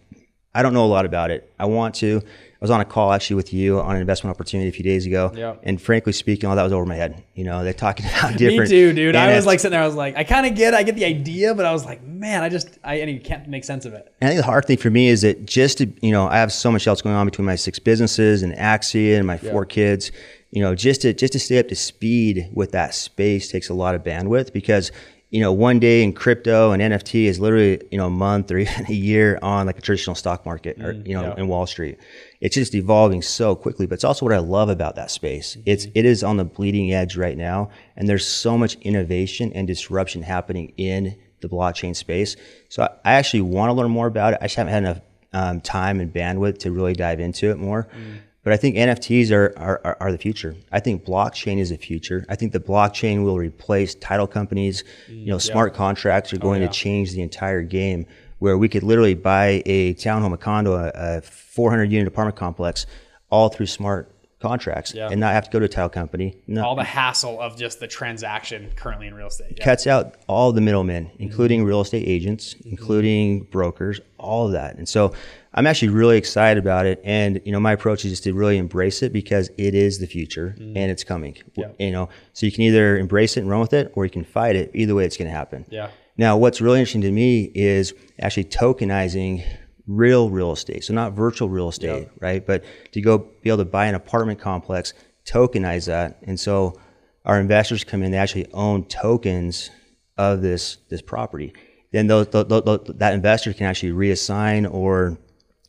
I 0.53 0.63
don't 0.63 0.73
know 0.73 0.85
a 0.85 0.87
lot 0.87 1.05
about 1.05 1.31
it. 1.31 1.51
I 1.59 1.65
want 1.65 1.95
to 1.95 2.21
was 2.65 2.71
on 2.71 2.81
a 2.81 2.85
call 2.85 3.13
actually 3.13 3.35
with 3.35 3.53
you 3.53 3.79
on 3.79 3.95
an 3.95 4.01
investment 4.01 4.35
opportunity 4.35 4.69
a 4.69 4.71
few 4.71 4.83
days 4.83 5.05
ago. 5.05 5.57
And 5.63 5.81
frankly 5.81 6.13
speaking, 6.13 6.49
all 6.49 6.55
that 6.55 6.63
was 6.63 6.73
over 6.73 6.85
my 6.85 6.95
head. 6.95 7.23
You 7.35 7.43
know, 7.43 7.63
they're 7.63 7.73
talking 7.73 8.05
about 8.17 8.37
different. 8.37 8.69
Me 8.71 8.77
too, 8.77 8.93
dude. 8.93 9.15
I 9.15 9.35
was 9.35 9.45
like 9.45 9.59
sitting 9.59 9.71
there, 9.71 9.83
I 9.83 9.85
was 9.85 9.95
like, 9.95 10.17
I 10.17 10.23
kind 10.23 10.45
of 10.45 10.55
get, 10.55 10.73
I 10.73 10.83
get 10.83 10.95
the 10.95 11.05
idea, 11.05 11.53
but 11.53 11.65
I 11.65 11.71
was 11.71 11.85
like, 11.85 12.03
man, 12.03 12.43
I 12.43 12.49
just, 12.49 12.77
I, 12.83 12.95
and 12.95 13.11
you 13.11 13.19
can't 13.19 13.47
make 13.47 13.63
sense 13.63 13.85
of 13.85 13.93
it. 13.93 14.11
And 14.19 14.27
I 14.27 14.31
think 14.31 14.39
the 14.39 14.45
hard 14.45 14.65
thing 14.65 14.77
for 14.77 14.89
me 14.89 15.09
is 15.09 15.21
that 15.21 15.45
just 15.45 15.77
to, 15.77 15.91
you 16.01 16.11
know, 16.11 16.27
I 16.27 16.37
have 16.37 16.51
so 16.51 16.71
much 16.71 16.87
else 16.87 17.01
going 17.01 17.15
on 17.15 17.25
between 17.27 17.45
my 17.45 17.55
six 17.55 17.79
businesses 17.79 18.43
and 18.43 18.53
Axia 18.55 19.17
and 19.17 19.27
my 19.27 19.37
four 19.37 19.65
kids. 19.65 20.11
You 20.51 20.61
know, 20.61 20.73
just 20.73 21.01
to 21.01 21.13
just 21.13 21.33
to 21.33 21.39
stay 21.39 21.59
up 21.59 21.67
to 21.67 21.75
speed 21.75 22.49
with 22.53 22.71
that 22.71 22.95
space 22.95 23.51
takes 23.51 23.67
a 23.67 23.73
lot 23.73 23.93
of 23.93 24.03
bandwidth 24.03 24.53
because 24.53 24.89
you 25.35 25.41
know, 25.41 25.51
one 25.51 25.79
day 25.79 26.01
in 26.01 26.13
crypto 26.13 26.71
and 26.71 26.81
NFT 26.81 27.25
is 27.25 27.41
literally, 27.41 27.81
you 27.91 27.97
know, 27.97 28.07
a 28.07 28.11
month 28.11 28.51
or 28.51 28.57
even 28.59 28.85
a 28.87 28.93
year 28.93 29.37
on 29.41 29.65
like 29.65 29.77
a 29.77 29.81
traditional 29.81 30.15
stock 30.15 30.45
market 30.45 30.79
or, 30.81 30.93
mm, 30.93 31.05
you 31.05 31.13
know, 31.13 31.23
yeah. 31.23 31.35
in 31.37 31.49
Wall 31.49 31.67
Street. 31.67 31.97
It's 32.45 32.53
just 32.53 32.75
evolving 32.75 33.23
so 33.23 33.55
quickly, 33.55 33.87
but 33.87 33.95
it's 33.95 34.03
also 34.03 34.23
what 34.23 34.35
I 34.35 34.37
love 34.37 34.69
about 34.69 34.95
that 34.97 35.09
space. 35.09 35.55
Mm-hmm. 35.55 35.61
It's, 35.65 35.87
it 35.95 36.05
is 36.05 36.23
on 36.23 36.37
the 36.37 36.45
bleeding 36.45 36.93
edge 36.93 37.17
right 37.17 37.35
now. 37.35 37.71
And 37.97 38.07
there's 38.07 38.23
so 38.23 38.55
much 38.55 38.75
innovation 38.81 39.51
and 39.53 39.65
disruption 39.65 40.21
happening 40.21 40.71
in 40.77 41.17
the 41.41 41.49
blockchain 41.49 41.95
space. 41.95 42.35
So 42.69 42.83
I, 42.83 42.89
I 43.03 43.13
actually 43.13 43.41
want 43.41 43.71
to 43.71 43.73
learn 43.73 43.89
more 43.89 44.05
about 44.05 44.33
it. 44.33 44.39
I 44.41 44.45
just 44.45 44.57
haven't 44.57 44.73
had 44.73 44.83
enough 44.83 45.01
um, 45.33 45.59
time 45.59 45.99
and 45.99 46.13
bandwidth 46.13 46.59
to 46.59 46.71
really 46.71 46.93
dive 46.93 47.19
into 47.19 47.49
it 47.49 47.57
more. 47.57 47.87
Mm. 47.97 48.19
But 48.43 48.53
I 48.53 48.57
think 48.57 48.75
NFTs 48.75 49.31
are, 49.31 49.57
are, 49.57 49.97
are, 49.99 50.11
the 50.11 50.19
future. 50.19 50.55
I 50.71 50.79
think 50.79 51.03
blockchain 51.03 51.57
is 51.57 51.71
the 51.71 51.77
future. 51.77 52.27
I 52.29 52.35
think 52.35 52.51
the 52.51 52.59
blockchain 52.59 53.23
will 53.23 53.39
replace 53.39 53.95
title 53.95 54.27
companies. 54.27 54.83
You 55.07 55.31
know, 55.31 55.39
smart 55.39 55.73
contracts 55.73 56.31
are 56.31 56.35
oh, 56.35 56.39
going 56.41 56.61
oh, 56.61 56.65
yeah. 56.65 56.71
to 56.71 56.73
change 56.73 57.13
the 57.13 57.23
entire 57.23 57.63
game 57.63 58.05
where 58.37 58.55
we 58.55 58.69
could 58.69 58.83
literally 58.83 59.15
buy 59.15 59.63
a 59.65 59.95
townhome, 59.95 60.33
a 60.33 60.37
condo, 60.37 60.75
a, 60.75 60.91
a 60.93 61.21
400 61.55 61.91
unit 61.91 62.07
apartment 62.07 62.35
complex 62.35 62.85
all 63.29 63.49
through 63.49 63.65
smart 63.67 64.11
contracts 64.39 64.93
yeah. 64.93 65.07
and 65.09 65.19
not 65.19 65.33
have 65.33 65.45
to 65.45 65.49
go 65.49 65.59
to 65.59 65.65
a 65.65 65.69
title 65.69 65.89
company. 65.89 66.37
No. 66.45 66.63
All 66.63 66.75
the 66.75 66.83
hassle 66.83 67.39
of 67.39 67.57
just 67.57 67.79
the 67.79 67.87
transaction 67.87 68.69
currently 68.75 69.07
in 69.07 69.13
real 69.13 69.27
estate. 69.27 69.53
Yeah. 69.57 69.63
Cuts 69.63 69.87
out 69.87 70.15
all 70.27 70.51
the 70.51 70.61
middlemen, 70.61 71.09
including 71.17 71.61
mm-hmm. 71.61 71.69
real 71.69 71.81
estate 71.81 72.07
agents, 72.07 72.55
including 72.65 73.41
mm-hmm. 73.41 73.51
brokers, 73.51 74.01
all 74.19 74.45
of 74.45 74.51
that. 74.51 74.75
And 74.75 74.87
so 74.87 75.13
I'm 75.53 75.65
actually 75.65 75.89
really 75.89 76.17
excited 76.17 76.61
about 76.61 76.85
it. 76.85 77.01
And, 77.03 77.41
you 77.45 77.51
know, 77.51 77.59
my 77.59 77.71
approach 77.71 78.03
is 78.05 78.11
just 78.11 78.23
to 78.25 78.33
really 78.33 78.57
embrace 78.57 79.01
it 79.01 79.13
because 79.13 79.49
it 79.57 79.73
is 79.73 79.99
the 79.99 80.07
future 80.07 80.55
mm. 80.59 80.75
and 80.75 80.91
it's 80.91 81.03
coming. 81.03 81.37
Yeah. 81.55 81.71
You 81.79 81.91
know, 81.91 82.09
so 82.33 82.45
you 82.45 82.51
can 82.51 82.63
either 82.63 82.97
embrace 82.97 83.37
it 83.37 83.41
and 83.41 83.49
run 83.49 83.61
with 83.61 83.73
it 83.73 83.91
or 83.95 84.03
you 84.05 84.11
can 84.11 84.25
fight 84.25 84.55
it. 84.57 84.69
Either 84.73 84.93
way, 84.93 85.05
it's 85.05 85.17
going 85.17 85.29
to 85.29 85.35
happen. 85.35 85.65
Yeah. 85.69 85.89
Now, 86.17 86.37
what's 86.37 86.61
really 86.61 86.79
interesting 86.79 87.01
to 87.01 87.11
me 87.11 87.51
is 87.55 87.93
actually 88.19 88.45
tokenizing 88.45 89.45
real 89.87 90.29
real 90.29 90.51
estate. 90.51 90.83
So 90.83 90.93
not 90.93 91.13
virtual 91.13 91.49
real 91.49 91.69
estate, 91.69 92.03
yeah. 92.03 92.09
right? 92.19 92.45
But 92.45 92.63
to 92.91 93.01
go 93.01 93.17
be 93.17 93.49
able 93.49 93.59
to 93.59 93.65
buy 93.65 93.87
an 93.87 93.95
apartment 93.95 94.39
complex, 94.39 94.93
tokenize 95.25 95.85
that. 95.87 96.19
And 96.23 96.39
so 96.39 96.79
our 97.23 97.39
investors 97.39 97.83
come 97.83 98.03
in, 98.03 98.11
they 98.11 98.17
actually 98.17 98.51
own 98.53 98.85
tokens 98.85 99.69
of 100.17 100.41
this, 100.41 100.77
this 100.89 101.01
property. 101.01 101.53
Then 101.91 102.07
those, 102.07 102.27
those, 102.27 102.47
those, 102.47 102.91
that 102.95 103.13
investor 103.13 103.53
can 103.53 103.65
actually 103.67 103.91
reassign 103.91 104.71
or 104.71 105.17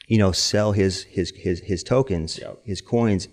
you 0.06 0.18
know, 0.18 0.32
sell 0.32 0.72
his 0.72 1.02
his 1.04 1.32
his 1.36 1.60
his 1.60 1.82
tokens, 1.82 2.38
yep. 2.38 2.60
his 2.64 2.80
coins. 2.80 3.28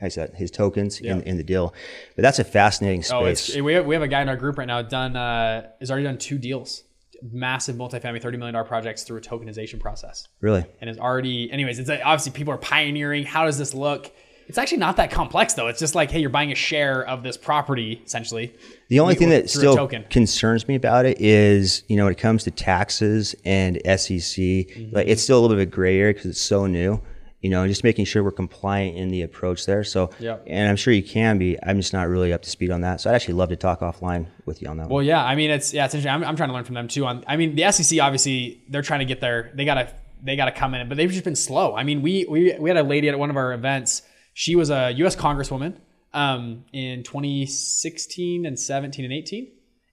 I 0.00 0.08
said 0.08 0.34
his 0.34 0.50
tokens 0.50 1.00
yep. 1.00 1.16
in, 1.16 1.22
in 1.22 1.36
the 1.36 1.44
deal, 1.44 1.74
but 2.16 2.22
that's 2.22 2.38
a 2.38 2.44
fascinating 2.44 3.02
space. 3.02 3.56
Oh, 3.56 3.62
we 3.62 3.74
have, 3.74 3.86
we 3.86 3.94
have 3.94 4.02
a 4.02 4.08
guy 4.08 4.20
in 4.22 4.28
our 4.28 4.36
group 4.36 4.58
right 4.58 4.66
now 4.66 4.82
done 4.82 5.16
uh, 5.16 5.68
has 5.78 5.90
already 5.90 6.04
done 6.04 6.18
two 6.18 6.38
deals, 6.38 6.84
massive 7.30 7.76
multifamily 7.76 8.20
thirty 8.20 8.36
million 8.36 8.54
dollar 8.54 8.66
projects 8.66 9.02
through 9.02 9.18
a 9.18 9.20
tokenization 9.20 9.80
process. 9.80 10.28
Really, 10.40 10.64
and 10.80 10.88
is 10.88 10.98
already. 10.98 11.50
Anyways, 11.50 11.78
it's 11.78 11.90
obviously 11.90 12.32
people 12.32 12.54
are 12.54 12.58
pioneering. 12.58 13.24
How 13.24 13.44
does 13.44 13.58
this 13.58 13.74
look? 13.74 14.10
It's 14.48 14.58
actually 14.58 14.78
not 14.78 14.96
that 14.96 15.10
complex 15.10 15.54
though. 15.54 15.68
It's 15.68 15.78
just 15.78 15.94
like, 15.94 16.10
hey, 16.10 16.20
you're 16.20 16.30
buying 16.30 16.52
a 16.52 16.56
share 16.56 17.06
of 17.06 17.22
this 17.22 17.36
property 17.36 18.02
essentially. 18.04 18.54
The 18.88 19.00
only 19.00 19.14
thing 19.14 19.30
that 19.30 19.48
still 19.48 19.88
concerns 20.10 20.68
me 20.68 20.74
about 20.74 21.06
it 21.06 21.20
is, 21.20 21.84
you 21.88 21.96
know, 21.96 22.04
when 22.04 22.12
it 22.12 22.18
comes 22.18 22.44
to 22.44 22.50
taxes 22.50 23.34
and 23.44 23.76
SEC, 23.84 24.18
mm-hmm. 24.18 24.94
like 24.94 25.06
it's 25.06 25.22
still 25.22 25.38
a 25.38 25.40
little 25.40 25.56
bit 25.56 25.62
of 25.62 25.68
a 25.68 25.70
gray 25.70 25.98
area 25.98 26.12
because 26.12 26.26
it's 26.26 26.40
so 26.40 26.66
new. 26.66 27.00
You 27.42 27.50
know, 27.50 27.66
just 27.66 27.84
making 27.84 28.04
sure 28.06 28.22
we're 28.24 28.30
compliant 28.30 28.96
in 28.96 29.08
the 29.10 29.20
approach 29.22 29.66
there. 29.66 29.84
So, 29.84 30.10
Yep. 30.20 30.44
and 30.46 30.68
I'm 30.68 30.76
sure 30.76 30.94
you 30.94 31.02
can 31.02 31.36
be. 31.38 31.58
I'm 31.62 31.76
just 31.76 31.92
not 31.92 32.08
really 32.08 32.32
up 32.32 32.40
to 32.42 32.50
speed 32.50 32.70
on 32.70 32.80
that. 32.82 33.00
So 33.00 33.10
I'd 33.10 33.14
actually 33.14 33.34
love 33.34 33.50
to 33.50 33.56
talk 33.56 33.80
offline 33.80 34.26
with 34.46 34.62
you 34.62 34.68
on 34.68 34.76
that. 34.78 34.84
one. 34.84 34.90
Well, 34.94 35.02
yeah. 35.02 35.22
I 35.22 35.34
mean, 35.34 35.50
it's 35.50 35.74
yeah, 35.74 35.84
it's 35.84 35.94
interesting. 35.94 36.14
I'm, 36.14 36.24
I'm 36.24 36.36
trying 36.36 36.48
to 36.50 36.54
learn 36.54 36.64
from 36.64 36.76
them 36.76 36.88
too. 36.88 37.04
On 37.04 37.22
I 37.26 37.36
mean, 37.36 37.54
the 37.56 37.70
SEC 37.70 38.00
obviously 38.00 38.62
they're 38.68 38.80
trying 38.82 39.00
to 39.00 39.06
get 39.06 39.20
their 39.20 39.50
they 39.54 39.64
gotta 39.64 39.92
they 40.22 40.36
gotta 40.36 40.52
come 40.52 40.72
in, 40.74 40.88
but 40.88 40.96
they've 40.96 41.10
just 41.10 41.24
been 41.24 41.34
slow. 41.36 41.74
I 41.74 41.82
mean, 41.82 42.00
we 42.00 42.24
we 42.28 42.54
we 42.58 42.70
had 42.70 42.76
a 42.76 42.82
lady 42.84 43.08
at 43.08 43.18
one 43.18 43.28
of 43.28 43.36
our 43.36 43.52
events. 43.52 44.02
She 44.34 44.54
was 44.54 44.70
a 44.70 44.92
U.S. 44.92 45.16
Congresswoman 45.16 45.74
um, 46.14 46.64
in 46.72 47.02
2016 47.02 48.46
and 48.46 48.58
17 48.58 49.04
and 49.04 49.12
18, 49.12 49.48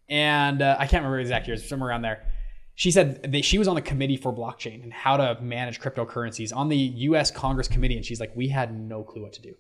and 0.10 0.62
uh, 0.62 0.75
I 0.77 0.86
can't 0.88 1.01
remember 1.03 1.20
exact 1.20 1.48
years, 1.48 1.68
somewhere 1.68 1.89
around 1.89 2.03
there. 2.03 2.24
She 2.80 2.92
said 2.92 3.34
that 3.34 3.44
she 3.44 3.58
was 3.58 3.68
on 3.68 3.76
the 3.76 3.82
committee 3.82 4.16
for 4.16 4.34
blockchain 4.34 4.84
and 4.84 4.94
how 4.94 5.18
to 5.18 5.38
manage 5.42 5.82
cryptocurrencies 5.82 6.56
on 6.56 6.70
the 6.70 6.78
U.S. 6.78 7.30
Congress 7.30 7.68
committee, 7.68 7.98
and 7.98 8.06
she's 8.06 8.22
like, 8.22 8.34
we 8.38 8.48
had 8.48 8.74
no 8.74 9.04
clue 9.04 9.24
what 9.24 9.34
to 9.34 9.42
do 9.42 9.54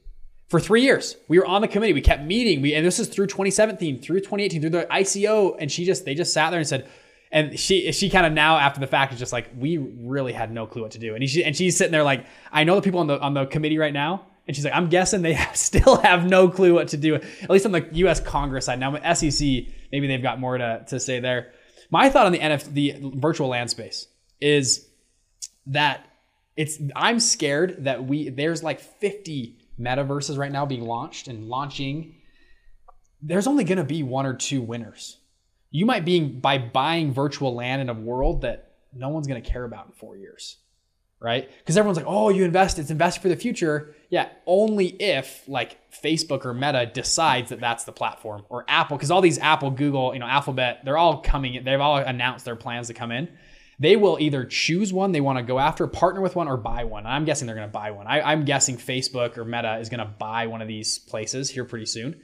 for 0.47 0.57
three 0.57 0.83
years. 0.83 1.17
We 1.27 1.37
were 1.37 1.45
on 1.45 1.59
the 1.59 1.67
committee. 1.67 1.91
We 1.91 1.99
kept 1.99 2.23
meeting. 2.23 2.61
We 2.61 2.73
and 2.75 2.85
this 2.85 2.97
is 2.97 3.09
through 3.09 3.27
2017, 3.27 3.99
through 3.99 4.21
2018, 4.21 4.61
through 4.61 4.69
the 4.69 4.87
ICO. 4.89 5.53
And 5.59 5.69
she 5.69 5.83
just 5.83 6.05
they 6.05 6.15
just 6.15 6.31
sat 6.31 6.51
there 6.51 6.59
and 6.59 6.67
said, 6.67 6.87
and 7.29 7.59
she 7.59 7.91
she 7.91 8.09
kind 8.09 8.25
of 8.25 8.31
now 8.31 8.57
after 8.57 8.79
the 8.79 8.87
fact 8.87 9.11
is 9.11 9.19
just 9.19 9.33
like 9.33 9.49
we 9.53 9.75
really 9.77 10.31
had 10.31 10.49
no 10.49 10.65
clue 10.65 10.83
what 10.83 10.91
to 10.91 10.99
do. 10.99 11.13
And 11.13 11.29
she 11.29 11.43
and 11.43 11.53
she's 11.53 11.75
sitting 11.75 11.91
there 11.91 12.03
like 12.03 12.25
I 12.53 12.63
know 12.63 12.75
the 12.75 12.81
people 12.81 13.01
on 13.01 13.07
the 13.07 13.19
on 13.19 13.33
the 13.33 13.47
committee 13.47 13.77
right 13.77 13.91
now. 13.91 14.27
And 14.47 14.55
she's 14.55 14.63
like, 14.63 14.73
I'm 14.73 14.87
guessing 14.87 15.23
they 15.23 15.35
still 15.53 15.97
have 15.97 16.25
no 16.25 16.47
clue 16.47 16.73
what 16.73 16.87
to 16.87 16.97
do, 16.97 17.15
at 17.15 17.49
least 17.49 17.65
on 17.65 17.73
the 17.73 17.85
U.S. 17.91 18.21
Congress 18.21 18.65
side. 18.65 18.79
Now, 18.79 18.91
with 18.91 19.03
SEC, 19.17 19.47
maybe 19.91 20.07
they've 20.07 20.23
got 20.23 20.39
more 20.39 20.57
to, 20.57 20.85
to 20.87 21.01
say 21.01 21.19
there. 21.19 21.51
My 21.89 22.09
thought 22.09 22.25
on 22.25 22.31
the 22.31 22.39
NFT, 22.39 22.73
the 22.73 23.11
virtual 23.15 23.49
land 23.49 23.69
space, 23.69 24.07
is 24.39 24.87
that 25.67 26.05
it's 26.55 26.79
I'm 26.95 27.19
scared 27.19 27.85
that 27.85 28.05
we 28.05 28.29
there's 28.29 28.63
like 28.63 28.79
50 28.79 29.57
metaverses 29.79 30.37
right 30.37 30.51
now 30.51 30.65
being 30.65 30.85
launched 30.85 31.27
and 31.27 31.47
launching. 31.47 32.15
There's 33.21 33.47
only 33.47 33.63
going 33.63 33.77
to 33.77 33.83
be 33.83 34.03
one 34.03 34.25
or 34.25 34.33
two 34.33 34.61
winners. 34.61 35.17
You 35.71 35.85
might 35.85 36.05
be 36.05 36.21
by 36.21 36.57
buying 36.57 37.13
virtual 37.13 37.53
land 37.55 37.81
in 37.81 37.89
a 37.89 37.93
world 37.93 38.41
that 38.41 38.73
no 38.93 39.09
one's 39.09 39.27
going 39.27 39.41
to 39.41 39.49
care 39.49 39.63
about 39.65 39.87
in 39.87 39.91
4 39.93 40.17
years. 40.17 40.57
Right? 41.21 41.49
Because 41.59 41.75
everyone's 41.75 41.97
like, 41.97 42.05
"Oh, 42.07 42.29
you 42.29 42.45
invest, 42.45 42.79
it's 42.79 42.91
invested 42.91 43.21
for 43.21 43.27
the 43.27 43.35
future." 43.35 43.93
Yeah, 44.09 44.29
only 44.45 44.87
if 44.87 45.47
like 45.47 45.77
Facebook 45.91 46.45
or 46.45 46.53
Meta 46.53 46.89
decides 46.91 47.49
that 47.49 47.59
that's 47.59 47.83
the 47.83 47.91
platform 47.91 48.45
or 48.47 48.63
Apple 48.67 48.97
because 48.97 49.11
all 49.11 49.21
these 49.21 49.37
Apple, 49.39 49.69
Google, 49.69 50.13
you 50.13 50.19
know, 50.19 50.27
Alphabet, 50.27 50.79
they're 50.85 50.97
all 50.97 51.21
coming 51.21 51.63
they've 51.63 51.81
all 51.81 51.97
announced 51.97 52.45
their 52.45 52.55
plans 52.55 52.87
to 52.87 52.93
come 52.93 53.11
in 53.11 53.27
they 53.79 53.95
will 53.95 54.17
either 54.19 54.43
choose 54.43 54.91
one 54.91 55.13
they 55.13 55.21
want 55.21 55.37
to 55.39 55.43
go 55.43 55.57
after, 55.57 55.87
partner 55.87 56.19
with 56.21 56.35
one, 56.35 56.47
or 56.47 56.57
buy 56.57 56.83
one. 56.83 57.05
I'm 57.05 57.23
guessing 57.23 57.47
they're 57.47 57.55
going 57.55 57.67
to 57.67 57.71
buy 57.71 57.91
one. 57.91 58.07
I, 58.07 58.33
am 58.33 58.43
guessing 58.43 58.77
Facebook 58.77 59.37
or 59.37 59.45
Meta 59.45 59.77
is 59.77 59.87
going 59.87 60.01
to 60.01 60.13
buy 60.19 60.47
one 60.47 60.61
of 60.61 60.67
these 60.67 60.99
places 60.99 61.49
here 61.49 61.63
pretty 61.63 61.85
soon. 61.85 62.21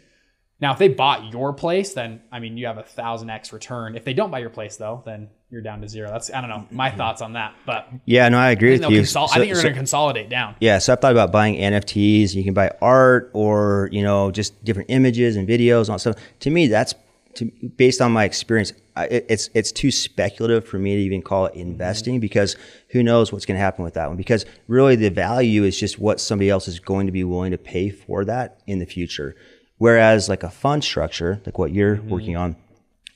Now, 0.61 0.71
if 0.71 0.79
they 0.79 0.87
bought 0.87 1.33
your 1.33 1.51
place, 1.51 1.93
then 1.93 2.21
I 2.31 2.39
mean, 2.39 2.57
you 2.57 2.67
have 2.67 2.77
a 2.77 2.83
thousand 2.83 3.29
x 3.29 3.51
return. 3.51 3.95
If 3.95 4.05
they 4.05 4.13
don't 4.13 4.31
buy 4.31 4.39
your 4.39 4.49
place, 4.49 4.77
though, 4.77 5.03
then 5.05 5.29
you're 5.49 5.61
down 5.61 5.81
to 5.81 5.87
zero. 5.87 6.09
That's 6.09 6.31
I 6.31 6.39
don't 6.39 6.49
know 6.49 6.65
my 6.71 6.89
thoughts 6.89 7.21
on 7.21 7.33
that, 7.33 7.55
but 7.65 7.89
yeah, 8.05 8.29
no, 8.29 8.37
I 8.37 8.51
agree 8.51 8.71
with 8.71 8.89
you. 8.89 9.01
Consol- 9.01 9.29
I 9.31 9.35
think 9.35 9.47
you're 9.47 9.61
going 9.61 9.73
to 9.73 9.79
consolidate 9.79 10.29
down. 10.29 10.55
Yeah, 10.61 10.79
so 10.79 10.93
I've 10.93 11.01
thought 11.01 11.11
about 11.11 11.31
buying 11.31 11.55
NFTs. 11.55 12.33
You 12.33 12.43
can 12.43 12.53
buy 12.53 12.71
art 12.81 13.31
or 13.33 13.89
you 13.91 14.01
know 14.01 14.31
just 14.31 14.63
different 14.63 14.89
images 14.89 15.35
and 15.35 15.47
videos 15.47 15.81
and 15.81 15.89
all 15.91 15.99
stuff. 15.99 16.15
To 16.39 16.49
me, 16.49 16.67
that's 16.67 16.95
to, 17.35 17.51
based 17.75 18.01
on 18.01 18.11
my 18.11 18.23
experience, 18.23 18.73
I, 18.95 19.07
it, 19.07 19.25
it's 19.29 19.49
it's 19.53 19.71
too 19.71 19.91
speculative 19.91 20.65
for 20.65 20.79
me 20.79 20.95
to 20.95 21.01
even 21.01 21.21
call 21.21 21.47
it 21.47 21.55
investing 21.55 22.15
mm-hmm. 22.15 22.21
because 22.21 22.55
who 22.89 23.03
knows 23.03 23.31
what's 23.31 23.45
going 23.45 23.57
to 23.57 23.61
happen 23.61 23.83
with 23.83 23.95
that 23.95 24.07
one? 24.07 24.17
Because 24.17 24.45
really, 24.67 24.95
the 24.95 25.09
value 25.09 25.63
is 25.63 25.77
just 25.77 25.99
what 25.99 26.19
somebody 26.21 26.49
else 26.49 26.67
is 26.67 26.79
going 26.79 27.05
to 27.07 27.11
be 27.11 27.23
willing 27.23 27.51
to 27.51 27.57
pay 27.57 27.89
for 27.89 28.25
that 28.25 28.61
in 28.67 28.79
the 28.79 28.85
future. 28.85 29.35
Whereas, 29.77 30.29
like 30.29 30.43
a 30.43 30.49
fund 30.49 30.83
structure, 30.83 31.41
like 31.45 31.57
what 31.57 31.71
you're 31.71 31.97
mm-hmm. 31.97 32.09
working 32.09 32.37
on, 32.37 32.55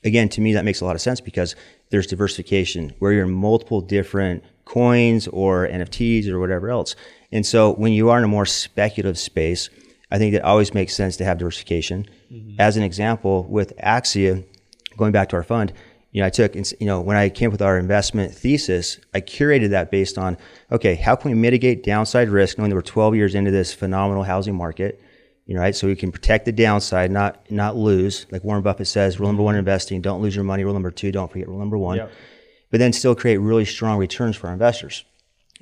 again, 0.04 0.28
to 0.30 0.40
me 0.40 0.52
that 0.54 0.64
makes 0.64 0.80
a 0.80 0.84
lot 0.84 0.94
of 0.94 1.00
sense 1.00 1.20
because 1.20 1.56
there's 1.90 2.06
diversification 2.06 2.92
where 2.98 3.12
you're 3.12 3.24
in 3.24 3.30
multiple 3.30 3.80
different 3.80 4.44
coins 4.64 5.26
or 5.28 5.66
NFTs 5.66 6.28
or 6.28 6.38
whatever 6.38 6.70
else. 6.70 6.94
And 7.32 7.44
so, 7.46 7.72
when 7.72 7.92
you 7.92 8.10
are 8.10 8.18
in 8.18 8.24
a 8.24 8.28
more 8.28 8.46
speculative 8.46 9.18
space, 9.18 9.70
I 10.10 10.18
think 10.18 10.34
it 10.34 10.42
always 10.42 10.74
makes 10.74 10.94
sense 10.94 11.16
to 11.18 11.24
have 11.24 11.38
diversification. 11.38 12.06
Mm-hmm. 12.32 12.60
As 12.60 12.76
an 12.76 12.82
example, 12.82 13.44
with 13.44 13.76
Axia, 13.78 14.44
going 14.96 15.12
back 15.12 15.28
to 15.30 15.36
our 15.36 15.42
fund, 15.42 15.72
you 16.12 16.20
know, 16.20 16.26
I 16.26 16.30
took, 16.30 16.54
you 16.56 16.86
know, 16.86 17.00
when 17.00 17.16
I 17.16 17.28
came 17.28 17.48
up 17.48 17.52
with 17.52 17.62
our 17.62 17.78
investment 17.78 18.34
thesis, 18.34 18.98
I 19.14 19.20
curated 19.20 19.70
that 19.70 19.92
based 19.92 20.18
on, 20.18 20.36
okay, 20.72 20.96
how 20.96 21.14
can 21.14 21.30
we 21.30 21.36
mitigate 21.36 21.84
downside 21.84 22.28
risk, 22.28 22.58
knowing 22.58 22.70
that 22.70 22.76
we're 22.76 22.82
12 22.82 23.14
years 23.14 23.34
into 23.36 23.52
this 23.52 23.72
phenomenal 23.72 24.24
housing 24.24 24.56
market, 24.56 25.00
you 25.50 25.56
know, 25.56 25.62
right? 25.62 25.74
So 25.74 25.88
we 25.88 25.96
can 25.96 26.12
protect 26.12 26.44
the 26.44 26.52
downside, 26.52 27.10
not 27.10 27.50
not 27.50 27.74
lose. 27.74 28.24
Like 28.30 28.44
Warren 28.44 28.62
Buffett 28.62 28.86
says, 28.86 29.18
rule 29.18 29.28
number 29.28 29.42
one, 29.42 29.56
investing, 29.56 30.00
don't 30.00 30.22
lose 30.22 30.36
your 30.36 30.44
money. 30.44 30.62
Rule 30.62 30.74
number 30.74 30.92
two, 30.92 31.10
don't 31.10 31.28
forget 31.28 31.48
rule 31.48 31.58
number 31.58 31.76
one. 31.76 31.96
Yep. 31.96 32.12
But 32.70 32.78
then 32.78 32.92
still 32.92 33.16
create 33.16 33.38
really 33.38 33.64
strong 33.64 33.98
returns 33.98 34.36
for 34.36 34.46
our 34.46 34.52
investors. 34.52 35.04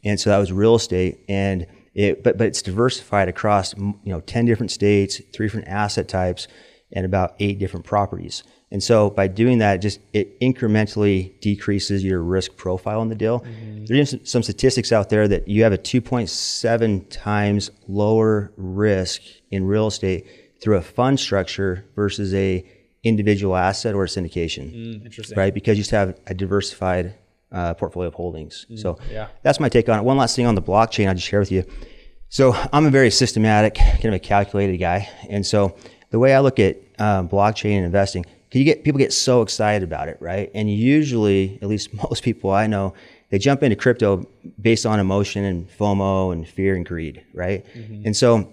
And 0.05 0.21
so 0.21 0.29
that 0.29 0.37
was 0.37 0.53
real 0.53 0.75
estate, 0.75 1.25
and 1.27 1.67
it, 1.95 2.23
but 2.23 2.37
but 2.37 2.49
it's 2.49 2.61
diversified 2.61 3.31
across 3.31 3.75
you 3.79 3.97
know 4.05 4.21
10 4.21 4.45
different 4.45 4.71
states, 4.71 5.23
three 5.33 5.47
different 5.47 5.69
asset 5.69 6.07
types, 6.07 6.49
and 6.93 7.07
about 7.07 7.35
eight 7.41 7.59
different 7.59 7.87
properties. 7.87 8.43
And 8.71 8.83
so 8.83 9.09
by 9.09 9.29
doing 9.29 9.59
that, 9.59 9.77
it 9.77 9.79
just 9.79 10.01
it 10.13 10.39
incrementally 10.41 11.41
decreases 11.41 12.05
your 12.05 12.21
risk 12.23 12.57
profile 12.57 13.01
in 13.03 13.09
the 13.09 13.15
deal. 13.15 13.41
Mm-hmm. 13.41 13.85
There's 13.87 14.15
some- 14.31 14.43
statistics 14.43 14.93
out 14.93 15.09
there 15.09 15.27
that 15.27 15.49
you 15.49 15.63
have 15.63 15.73
a 15.73 15.79
2.7 15.79 17.07
times 17.11 17.71
lower 17.87 18.53
risk 18.57 19.23
in 19.51 19.65
real 19.65 19.87
estate 19.87 20.27
through 20.61 20.77
a 20.77 20.83
fund 20.83 21.19
structure 21.19 21.85
versus 21.97 22.35
a 22.35 22.65
individual 23.05 23.57
asset 23.57 23.95
or 23.95 24.05
a 24.05 24.07
syndication, 24.09 24.73
Mm, 24.75 25.05
interesting. 25.07 25.39
right? 25.39 25.55
Because 25.55 25.79
you 25.79 25.83
just 25.85 25.93
have 25.93 26.19
a 26.27 26.35
diversified 26.35 27.15
uh, 27.51 27.73
portfolio 27.75 28.09
of 28.09 28.15
holdings. 28.15 28.67
so 28.77 28.95
Mm, 28.95 29.01
yeah. 29.13 29.29
that's 29.43 29.61
my 29.61 29.69
take 29.71 29.89
on 29.89 29.99
it. 29.99 30.05
One 30.05 30.19
last 30.19 30.37
thing 30.37 30.45
on 30.47 30.55
the 30.55 30.61
blockchain 30.63 31.09
I'll 31.09 31.15
just 31.15 31.27
share 31.27 31.41
with 31.41 31.51
you. 31.53 31.65
So 32.29 32.55
I'm 32.73 32.85
a 32.85 32.91
very 32.91 33.11
systematic, 33.11 33.77
kind 33.77 34.07
of 34.07 34.15
a 34.15 34.19
calculated 34.19 34.77
guy, 34.77 35.09
and 35.31 35.47
so 35.47 35.75
the 36.11 36.19
way 36.19 36.35
I 36.35 36.41
look 36.41 36.59
at 36.59 36.77
um, 36.99 37.29
blockchain 37.29 37.77
and 37.77 37.87
investing, 37.87 38.27
you 38.53 38.65
get 38.65 38.85
people 38.85 38.99
get 38.99 39.13
so 39.13 39.43
excited 39.43 39.83
about 39.83 40.09
it, 40.09 40.17
right? 40.21 40.51
And 40.55 40.73
usually, 40.73 41.59
at 41.61 41.69
least 41.69 41.93
most 42.11 42.23
people 42.23 42.51
I 42.51 42.67
know, 42.67 42.95
they 43.31 43.39
jump 43.39 43.63
into 43.63 43.77
crypto 43.77 44.27
based 44.61 44.87
on 44.87 45.01
emotion 45.01 45.45
and 45.45 45.69
FOMO 45.79 46.33
and 46.33 46.49
fear 46.49 46.75
and 46.75 46.87
greed, 46.87 47.23
right? 47.35 47.65
And 48.07 48.17
so 48.17 48.53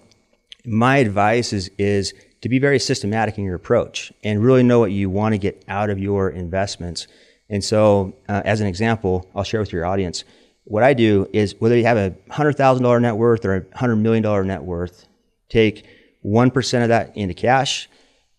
my 0.64 0.98
advice 0.98 1.52
is 1.52 1.70
is 1.78 2.12
to 2.42 2.48
be 2.48 2.58
very 2.58 2.78
systematic 2.78 3.38
in 3.38 3.44
your 3.44 3.54
approach 3.54 4.12
and 4.22 4.42
really 4.42 4.62
know 4.62 4.78
what 4.78 4.92
you 4.92 5.08
want 5.08 5.32
to 5.32 5.38
get 5.38 5.64
out 5.68 5.90
of 5.90 5.98
your 5.98 6.28
investments. 6.30 7.06
And 7.48 7.64
so, 7.64 8.14
uh, 8.28 8.42
as 8.44 8.60
an 8.60 8.66
example, 8.66 9.30
I'll 9.34 9.44
share 9.44 9.60
with 9.60 9.72
your 9.72 9.86
audience. 9.86 10.24
What 10.64 10.82
I 10.82 10.94
do 10.94 11.28
is 11.32 11.54
whether 11.60 11.76
you 11.76 11.84
have 11.84 11.96
a 11.96 12.14
hundred 12.30 12.56
thousand 12.56 12.82
dollar 12.82 13.00
net 13.00 13.16
worth 13.16 13.44
or 13.44 13.56
a 13.56 13.78
hundred 13.78 13.96
million 13.96 14.22
dollar 14.22 14.44
net 14.44 14.62
worth, 14.62 15.06
take 15.48 15.86
one 16.22 16.50
percent 16.50 16.82
of 16.82 16.88
that 16.88 17.16
into 17.16 17.34
cash, 17.34 17.88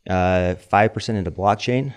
Uh, 0.10 0.56
five 0.56 0.94
percent 0.94 1.18
into 1.18 1.32
blockchain. 1.32 1.94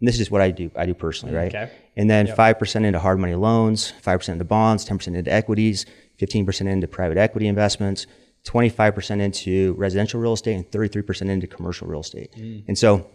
And 0.00 0.08
this 0.08 0.18
is 0.18 0.30
what 0.30 0.40
I 0.40 0.50
do. 0.50 0.70
I 0.76 0.86
do 0.86 0.94
personally, 0.94 1.34
right? 1.34 1.54
Okay. 1.54 1.70
And 1.96 2.08
then 2.08 2.26
five 2.26 2.58
percent 2.58 2.86
into 2.86 2.98
hard 2.98 3.18
money 3.18 3.34
loans, 3.34 3.92
five 4.02 4.20
percent 4.20 4.36
into 4.36 4.44
bonds, 4.46 4.84
ten 4.84 4.98
percent 4.98 5.16
into 5.16 5.32
equities, 5.32 5.86
fifteen 6.18 6.46
percent 6.46 6.70
into 6.70 6.88
private 6.88 7.18
equity 7.18 7.46
investments, 7.46 8.06
25% 8.44 9.20
into 9.20 9.74
residential 9.74 10.20
real 10.20 10.32
estate 10.32 10.54
and 10.54 10.70
33% 10.70 11.28
into 11.28 11.46
commercial 11.46 11.86
real 11.86 12.00
estate. 12.00 12.32
Mm. 12.32 12.64
And 12.68 12.78
so 12.78 13.06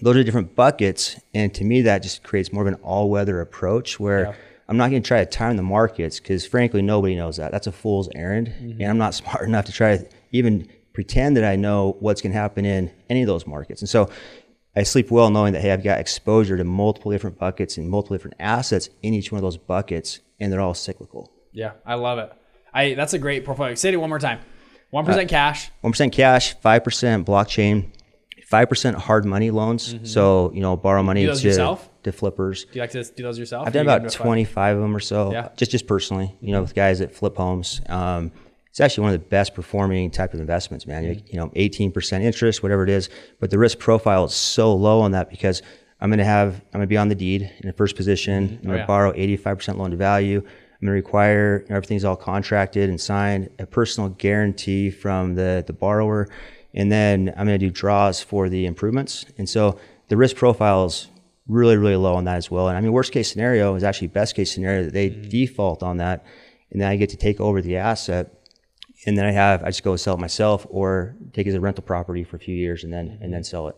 those 0.00 0.16
are 0.16 0.24
different 0.24 0.54
buckets. 0.54 1.20
And 1.34 1.52
to 1.54 1.64
me, 1.64 1.82
that 1.82 2.02
just 2.02 2.22
creates 2.22 2.52
more 2.52 2.66
of 2.66 2.68
an 2.68 2.80
all 2.82 3.10
weather 3.10 3.40
approach 3.40 4.00
where 4.00 4.34
I'm 4.68 4.76
not 4.76 4.90
going 4.90 5.02
to 5.02 5.06
try 5.06 5.22
to 5.22 5.26
time 5.26 5.56
the 5.56 5.62
markets 5.62 6.18
because 6.18 6.46
frankly, 6.46 6.80
nobody 6.80 7.16
knows 7.16 7.36
that. 7.36 7.52
That's 7.52 7.66
a 7.66 7.72
fool's 7.72 8.08
errand. 8.14 8.48
Mm-hmm. 8.48 8.80
And 8.80 8.90
I'm 8.90 8.98
not 8.98 9.14
smart 9.20 9.46
enough 9.46 9.66
to 9.66 9.72
try 9.72 9.98
to 9.98 10.08
even 10.32 10.68
pretend 11.00 11.34
that 11.38 11.44
I 11.44 11.56
know 11.56 11.96
what's 12.00 12.20
going 12.20 12.32
to 12.32 12.38
happen 12.38 12.66
in 12.66 12.90
any 13.08 13.22
of 13.22 13.26
those 13.26 13.46
markets. 13.46 13.80
And 13.80 13.88
so 13.88 14.10
I 14.76 14.82
sleep 14.82 15.10
well 15.10 15.30
knowing 15.30 15.54
that, 15.54 15.62
hey, 15.62 15.72
I've 15.72 15.82
got 15.82 15.98
exposure 15.98 16.58
to 16.58 16.64
multiple 16.64 17.10
different 17.10 17.38
buckets 17.38 17.78
and 17.78 17.88
multiple 17.88 18.16
different 18.18 18.36
assets 18.38 18.90
in 19.02 19.14
each 19.14 19.32
one 19.32 19.38
of 19.38 19.42
those 19.42 19.56
buckets, 19.56 20.20
and 20.38 20.52
they're 20.52 20.60
all 20.60 20.74
cyclical. 20.74 21.32
Yeah, 21.52 21.72
I 21.86 21.94
love 21.94 22.18
it. 22.18 22.30
I 22.74 22.92
that's 22.94 23.14
a 23.14 23.18
great 23.18 23.46
portfolio. 23.46 23.74
Say 23.76 23.92
it 23.92 23.96
one 23.96 24.10
more 24.10 24.18
time. 24.18 24.40
One 24.90 25.06
percent 25.06 25.30
cash. 25.30 25.70
one 25.80 25.92
percent 25.92 26.12
cash, 26.12 26.54
five 26.60 26.84
percent 26.84 27.26
blockchain, 27.26 27.90
five 28.46 28.68
percent 28.68 28.96
hard 28.98 29.24
money 29.24 29.50
loans. 29.50 29.96
So 30.04 30.52
you 30.54 30.60
know, 30.60 30.76
borrow 30.76 31.02
money 31.02 31.24
to, 31.24 31.32
yourself? 31.32 31.88
to 32.02 32.12
flippers. 32.12 32.64
Do 32.66 32.70
you 32.74 32.80
like 32.82 32.90
to 32.90 33.02
do 33.04 33.22
those 33.22 33.38
yourself? 33.38 33.66
I've 33.66 33.72
done 33.72 33.86
about 33.86 34.02
get 34.02 34.04
into 34.04 34.16
a 34.16 34.18
fund? 34.18 34.26
twenty 34.26 34.44
five 34.44 34.76
of 34.76 34.82
them 34.82 34.94
or 34.94 35.00
so, 35.00 35.32
Yeah. 35.32 35.48
just 35.56 35.70
just 35.70 35.86
personally. 35.86 36.36
You 36.42 36.52
know, 36.52 36.60
with 36.60 36.74
guys 36.74 36.98
that 36.98 37.14
flip 37.14 37.36
homes. 37.36 37.80
Um, 37.88 38.32
it's 38.70 38.80
actually 38.80 39.02
one 39.02 39.14
of 39.14 39.20
the 39.20 39.26
best 39.28 39.54
performing 39.54 40.10
type 40.10 40.32
of 40.32 40.40
investments, 40.40 40.86
man. 40.86 41.04
You- 41.04 41.22
You 41.26 41.38
know, 41.38 41.50
eighteen 41.56 41.92
percent 41.92 42.24
interest, 42.24 42.62
whatever 42.62 42.82
it 42.84 42.90
is, 42.90 43.08
but 43.40 43.50
the 43.50 43.58
risk 43.58 43.78
profile 43.78 44.24
is 44.24 44.34
so 44.34 44.74
low 44.74 45.00
on 45.00 45.10
that 45.12 45.28
because 45.28 45.62
I'm 46.00 46.08
going 46.08 46.18
to 46.18 46.24
have 46.24 46.54
I'm 46.72 46.78
going 46.78 46.82
to 46.82 46.86
be 46.86 46.96
on 46.96 47.08
the 47.08 47.14
deed 47.14 47.42
in 47.60 47.66
the 47.66 47.72
first 47.74 47.94
position. 47.96 48.44
Mm-hmm. 48.44 48.54
I'm 48.56 48.62
going 48.62 48.68
to 48.68 48.74
Oh, 48.74 48.78
yeah. 48.78 48.86
borrow 48.86 49.12
eighty 49.16 49.36
five 49.36 49.58
percent 49.58 49.78
loan 49.78 49.90
to 49.90 49.96
value. 49.96 50.38
I'm 50.38 50.86
going 50.86 50.92
to 50.96 51.02
require 51.04 51.66
everything's 51.68 52.06
all 52.06 52.16
contracted 52.16 52.88
and 52.88 52.98
signed, 52.98 53.50
a 53.58 53.66
personal 53.66 54.08
guarantee 54.08 54.90
from 54.90 55.34
the, 55.34 55.62
the 55.66 55.74
borrower, 55.74 56.26
and 56.72 56.90
then 56.90 57.34
I'm 57.36 57.46
going 57.46 57.58
to 57.60 57.66
do 57.66 57.70
draws 57.70 58.22
for 58.22 58.48
the 58.48 58.64
improvements. 58.64 59.26
And 59.36 59.46
so 59.46 59.78
the 60.08 60.16
risk 60.16 60.36
profile 60.36 60.86
is 60.86 61.08
really, 61.46 61.76
really 61.76 61.96
low 61.96 62.14
on 62.14 62.24
that 62.24 62.36
as 62.36 62.50
well. 62.50 62.68
And 62.68 62.78
I 62.78 62.80
mean, 62.80 62.92
worst 62.92 63.12
case 63.12 63.30
scenario 63.30 63.74
is 63.74 63.84
actually 63.84 64.08
best 64.08 64.34
case 64.34 64.50
scenario 64.54 64.84
that 64.84 64.94
they 64.94 65.10
mm-hmm. 65.10 65.28
default 65.28 65.82
on 65.82 65.98
that, 65.98 66.24
and 66.70 66.80
then 66.80 66.88
I 66.88 66.96
get 66.96 67.10
to 67.10 67.16
take 67.18 67.40
over 67.42 67.60
the 67.60 67.76
asset, 67.76 68.32
and 69.06 69.16
then 69.16 69.24
I 69.26 69.30
have 69.32 69.62
I 69.62 69.66
just 69.68 69.82
go 69.82 69.96
sell 69.96 70.14
it 70.14 70.20
myself 70.20 70.66
or 70.70 71.16
take 71.32 71.46
it 71.46 71.50
as 71.50 71.54
a 71.56 71.60
rental 71.60 71.82
property 71.84 72.24
for 72.24 72.36
a 72.36 72.40
few 72.40 72.54
years 72.54 72.84
and 72.84 72.92
then 72.92 73.18
and 73.20 73.32
then 73.32 73.44
sell 73.44 73.68
it. 73.68 73.76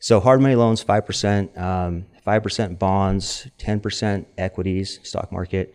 So 0.00 0.18
hard 0.20 0.40
money 0.40 0.54
loans, 0.56 0.82
five 0.82 1.06
percent, 1.06 1.56
um, 1.56 2.06
five 2.24 2.42
percent 2.42 2.78
bonds, 2.78 3.48
ten 3.58 3.80
percent 3.80 4.26
equities, 4.38 4.98
stock 5.02 5.30
market, 5.30 5.74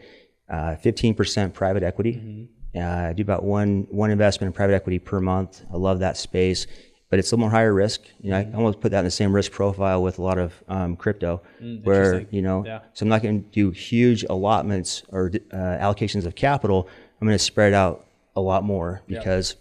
uh, 0.49 0.75
fifteen 0.75 1.13
percent 1.13 1.53
private 1.53 1.83
equity. 1.83 2.49
Uh, 2.75 2.79
I 3.09 3.13
do 3.13 3.21
about 3.21 3.43
one 3.43 3.87
one 3.89 4.11
investment 4.11 4.47
in 4.49 4.53
private 4.53 4.73
equity 4.75 4.99
per 4.99 5.19
month. 5.21 5.63
I 5.73 5.77
love 5.77 5.99
that 5.99 6.17
space, 6.17 6.67
but 7.09 7.19
it's 7.19 7.31
a 7.31 7.35
little 7.35 7.43
more 7.47 7.51
higher 7.51 7.73
risk. 7.73 8.01
You 8.19 8.31
know, 8.31 8.37
I 8.39 8.51
almost 8.53 8.81
put 8.81 8.91
that 8.91 8.99
in 8.99 9.05
the 9.05 9.11
same 9.11 9.33
risk 9.33 9.51
profile 9.53 10.03
with 10.03 10.19
a 10.19 10.21
lot 10.21 10.37
of 10.37 10.61
um, 10.67 10.95
crypto, 10.97 11.41
where 11.83 12.27
you 12.31 12.41
know, 12.41 12.65
Yeah. 12.65 12.79
so 12.93 13.03
I'm 13.05 13.09
not 13.09 13.21
going 13.23 13.43
to 13.43 13.49
do 13.49 13.71
huge 13.71 14.25
allotments 14.29 15.03
or 15.09 15.31
uh, 15.53 15.55
allocations 15.55 16.25
of 16.25 16.35
capital. 16.35 16.89
I'm 17.21 17.27
going 17.27 17.37
to 17.37 17.43
spread 17.43 17.73
out 17.73 18.06
a 18.37 18.39
lot 18.39 18.63
more 18.63 19.01
because 19.07 19.55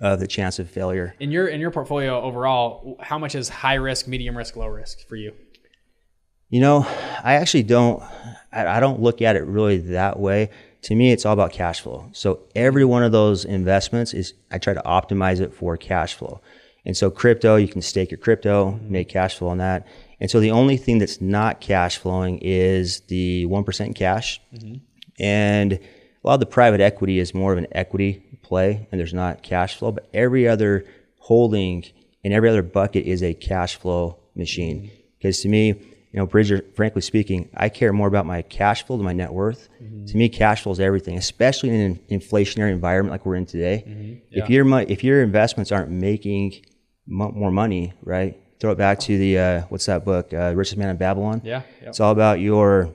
of 0.00 0.20
the 0.20 0.26
chance 0.26 0.58
of 0.58 0.68
failure. 0.68 1.14
In 1.20 1.30
your 1.30 1.46
in 1.46 1.60
your 1.60 1.70
portfolio 1.70 2.20
overall, 2.20 2.98
how 3.00 3.18
much 3.18 3.34
is 3.34 3.48
high 3.48 3.74
risk, 3.74 4.06
medium 4.06 4.36
risk, 4.36 4.56
low 4.56 4.66
risk 4.66 5.06
for 5.08 5.16
you? 5.16 5.32
You 6.50 6.60
know, 6.60 6.80
I 7.22 7.34
actually 7.34 7.62
don't. 7.62 8.02
I, 8.50 8.80
don't 8.80 9.00
look 9.00 9.20
at 9.20 9.36
it 9.36 9.44
really 9.44 9.76
that 9.76 10.18
way. 10.18 10.48
To 10.82 10.94
me, 10.94 11.12
it's 11.12 11.26
all 11.26 11.34
about 11.34 11.52
cash 11.52 11.80
flow. 11.80 12.08
So 12.12 12.40
every 12.56 12.84
one 12.84 13.02
of 13.02 13.12
those 13.12 13.44
investments 13.44 14.14
is 14.14 14.32
I 14.50 14.56
try 14.56 14.72
to 14.72 14.82
optimize 14.86 15.40
it 15.40 15.52
for 15.52 15.76
cash 15.76 16.14
flow. 16.14 16.40
And 16.86 16.96
so 16.96 17.10
crypto, 17.10 17.56
you 17.56 17.68
can 17.68 17.82
stake 17.82 18.10
your 18.10 18.18
crypto, 18.18 18.70
mm-hmm. 18.70 18.90
make 18.90 19.08
cash 19.10 19.36
flow 19.36 19.48
on 19.48 19.58
that. 19.58 19.86
And 20.18 20.30
so 20.30 20.40
the 20.40 20.50
only 20.50 20.78
thing 20.78 20.98
that's 20.98 21.20
not 21.20 21.60
cash 21.60 21.98
flowing 21.98 22.38
is 22.38 23.00
the 23.02 23.44
one 23.46 23.64
percent 23.64 23.96
cash. 23.96 24.40
Mm-hmm. 24.54 24.76
And 25.22 25.78
a 26.22 26.26
lot 26.26 26.34
of 26.34 26.40
the 26.40 26.46
private 26.46 26.80
equity 26.80 27.18
is 27.18 27.34
more 27.34 27.52
of 27.52 27.58
an 27.58 27.66
equity 27.72 28.22
play, 28.42 28.88
and 28.90 28.98
there's 28.98 29.14
not 29.14 29.42
cash 29.42 29.76
flow. 29.76 29.92
But 29.92 30.08
every 30.12 30.48
other 30.48 30.84
holding 31.18 31.84
and 32.24 32.32
every 32.32 32.48
other 32.48 32.62
bucket 32.62 33.06
is 33.06 33.22
a 33.22 33.34
cash 33.34 33.76
flow 33.76 34.18
machine. 34.34 34.90
Because 35.18 35.40
to 35.40 35.48
me, 35.48 35.66
you 35.68 36.18
know, 36.18 36.26
Bridger, 36.26 36.64
frankly 36.74 37.02
speaking, 37.02 37.50
I 37.54 37.68
care 37.68 37.92
more 37.92 38.08
about 38.08 38.24
my 38.26 38.42
cash 38.42 38.84
flow 38.86 38.96
than 38.96 39.04
my 39.04 39.12
net 39.12 39.32
worth. 39.32 39.68
To 40.06 40.16
me, 40.16 40.28
cash 40.30 40.62
flow 40.62 40.72
is 40.72 40.80
everything, 40.80 41.18
especially 41.18 41.68
in 41.68 41.80
an 41.80 42.00
inflationary 42.10 42.72
environment 42.72 43.12
like 43.12 43.26
we're 43.26 43.34
in 43.36 43.44
today. 43.46 44.22
If 44.30 44.48
your 44.50 44.80
if 44.90 45.04
your 45.04 45.22
investments 45.22 45.70
aren't 45.70 45.90
making 45.90 46.54
mo- 47.06 47.32
more 47.32 47.50
money, 47.50 47.92
right? 48.02 48.40
Throw 48.58 48.72
it 48.72 48.78
back 48.78 48.98
to 49.00 49.18
the 49.18 49.38
uh, 49.38 49.60
what's 49.68 49.86
that 49.86 50.04
book, 50.04 50.32
uh, 50.32 50.52
Richest 50.56 50.78
Man 50.78 50.88
in 50.88 50.96
Babylon. 50.96 51.42
Yeah, 51.44 51.62
yep. 51.80 51.88
It's 51.90 52.00
all 52.00 52.10
about 52.12 52.40
your, 52.40 52.92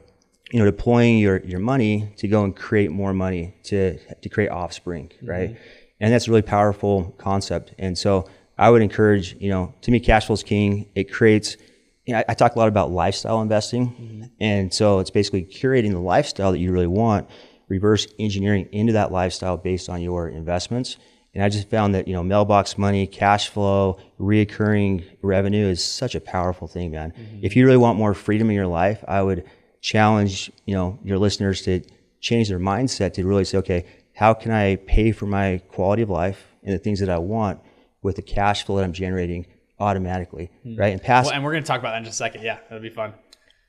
you 0.53 0.59
know, 0.59 0.65
deploying 0.65 1.17
your 1.17 1.39
your 1.39 1.59
money 1.59 2.13
to 2.17 2.27
go 2.27 2.43
and 2.43 2.55
create 2.55 2.91
more 2.91 3.11
money 3.11 3.55
to 3.63 3.97
to 3.97 4.29
create 4.29 4.49
offspring, 4.49 5.09
mm-hmm. 5.09 5.27
right? 5.27 5.57
And 5.99 6.13
that's 6.13 6.27
a 6.27 6.29
really 6.29 6.43
powerful 6.43 7.15
concept. 7.17 7.73
And 7.79 7.97
so 7.97 8.29
I 8.55 8.69
would 8.69 8.83
encourage, 8.83 9.35
you 9.39 9.49
know, 9.49 9.73
to 9.81 9.89
me, 9.89 9.99
cash 9.99 10.27
flow 10.27 10.35
is 10.35 10.43
king. 10.43 10.87
It 10.93 11.11
creates. 11.11 11.57
You 12.05 12.13
know, 12.13 12.19
I, 12.19 12.25
I 12.29 12.33
talk 12.35 12.55
a 12.55 12.59
lot 12.59 12.67
about 12.67 12.91
lifestyle 12.91 13.41
investing, 13.41 13.87
mm-hmm. 13.87 14.23
and 14.39 14.71
so 14.71 14.99
it's 14.99 15.09
basically 15.09 15.43
curating 15.43 15.91
the 15.91 15.99
lifestyle 15.99 16.51
that 16.51 16.59
you 16.59 16.71
really 16.71 16.85
want, 16.85 17.29
reverse 17.67 18.05
engineering 18.19 18.67
into 18.71 18.93
that 18.93 19.11
lifestyle 19.11 19.57
based 19.57 19.89
on 19.89 20.01
your 20.01 20.27
investments. 20.27 20.97
And 21.33 21.43
I 21.43 21.49
just 21.49 21.67
found 21.69 21.95
that 21.95 22.07
you 22.07 22.13
know 22.13 22.21
mailbox 22.21 22.77
money, 22.77 23.07
cash 23.07 23.49
flow, 23.49 23.97
reoccurring 24.19 25.03
revenue 25.23 25.65
is 25.65 25.83
such 25.83 26.13
a 26.13 26.21
powerful 26.21 26.67
thing, 26.67 26.91
man. 26.91 27.11
Mm-hmm. 27.11 27.39
If 27.41 27.55
you 27.55 27.65
really 27.65 27.77
want 27.77 27.97
more 27.97 28.13
freedom 28.13 28.49
in 28.49 28.55
your 28.55 28.67
life, 28.67 29.03
I 29.07 29.23
would 29.23 29.45
challenge 29.83 30.49
you 30.65 30.73
know 30.73 30.97
your 31.03 31.19
listeners 31.19 31.61
to 31.61 31.81
change 32.23 32.47
their 32.47 32.59
mindset 32.59 33.13
to 33.13 33.27
really 33.27 33.43
say, 33.43 33.59
okay, 33.59 33.85
how 34.15 34.33
can 34.33 34.51
I 34.51 34.77
pay 34.77 35.11
for 35.11 35.25
my 35.27 35.61
quality 35.67 36.01
of 36.01 36.09
life 36.09 36.47
and 36.63 36.73
the 36.73 36.79
things 36.79 36.99
that 37.01 37.09
I 37.09 37.17
want 37.19 37.59
with 38.01 38.15
the 38.15 38.21
cash 38.21 38.65
flow 38.65 38.77
that 38.77 38.85
I'm 38.85 38.93
generating 38.93 39.45
automatically, 39.79 40.49
right? 40.77 40.93
And 40.93 41.01
pass. 41.01 41.25
Well, 41.25 41.33
and 41.33 41.43
we're 41.43 41.51
going 41.51 41.63
to 41.63 41.67
talk 41.67 41.79
about 41.79 41.91
that 41.91 41.97
in 41.97 42.05
just 42.05 42.15
a 42.15 42.17
second. 42.17 42.43
Yeah, 42.43 42.59
that'll 42.69 42.81
be 42.81 42.89
fun. 42.89 43.13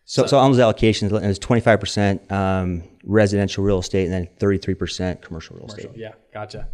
so, 0.04 0.26
so 0.26 0.38
on 0.38 0.52
those 0.52 0.60
allocations, 0.60 1.06
it 1.06 1.26
was 1.26 1.38
25% 1.40 2.30
um, 2.30 2.84
residential 3.04 3.64
real 3.64 3.80
estate 3.80 4.04
and 4.04 4.12
then 4.12 4.28
33% 4.38 5.20
commercial 5.20 5.56
real 5.56 5.66
estate. 5.66 5.90
Yeah, 5.96 6.12
gotcha. 6.32 6.68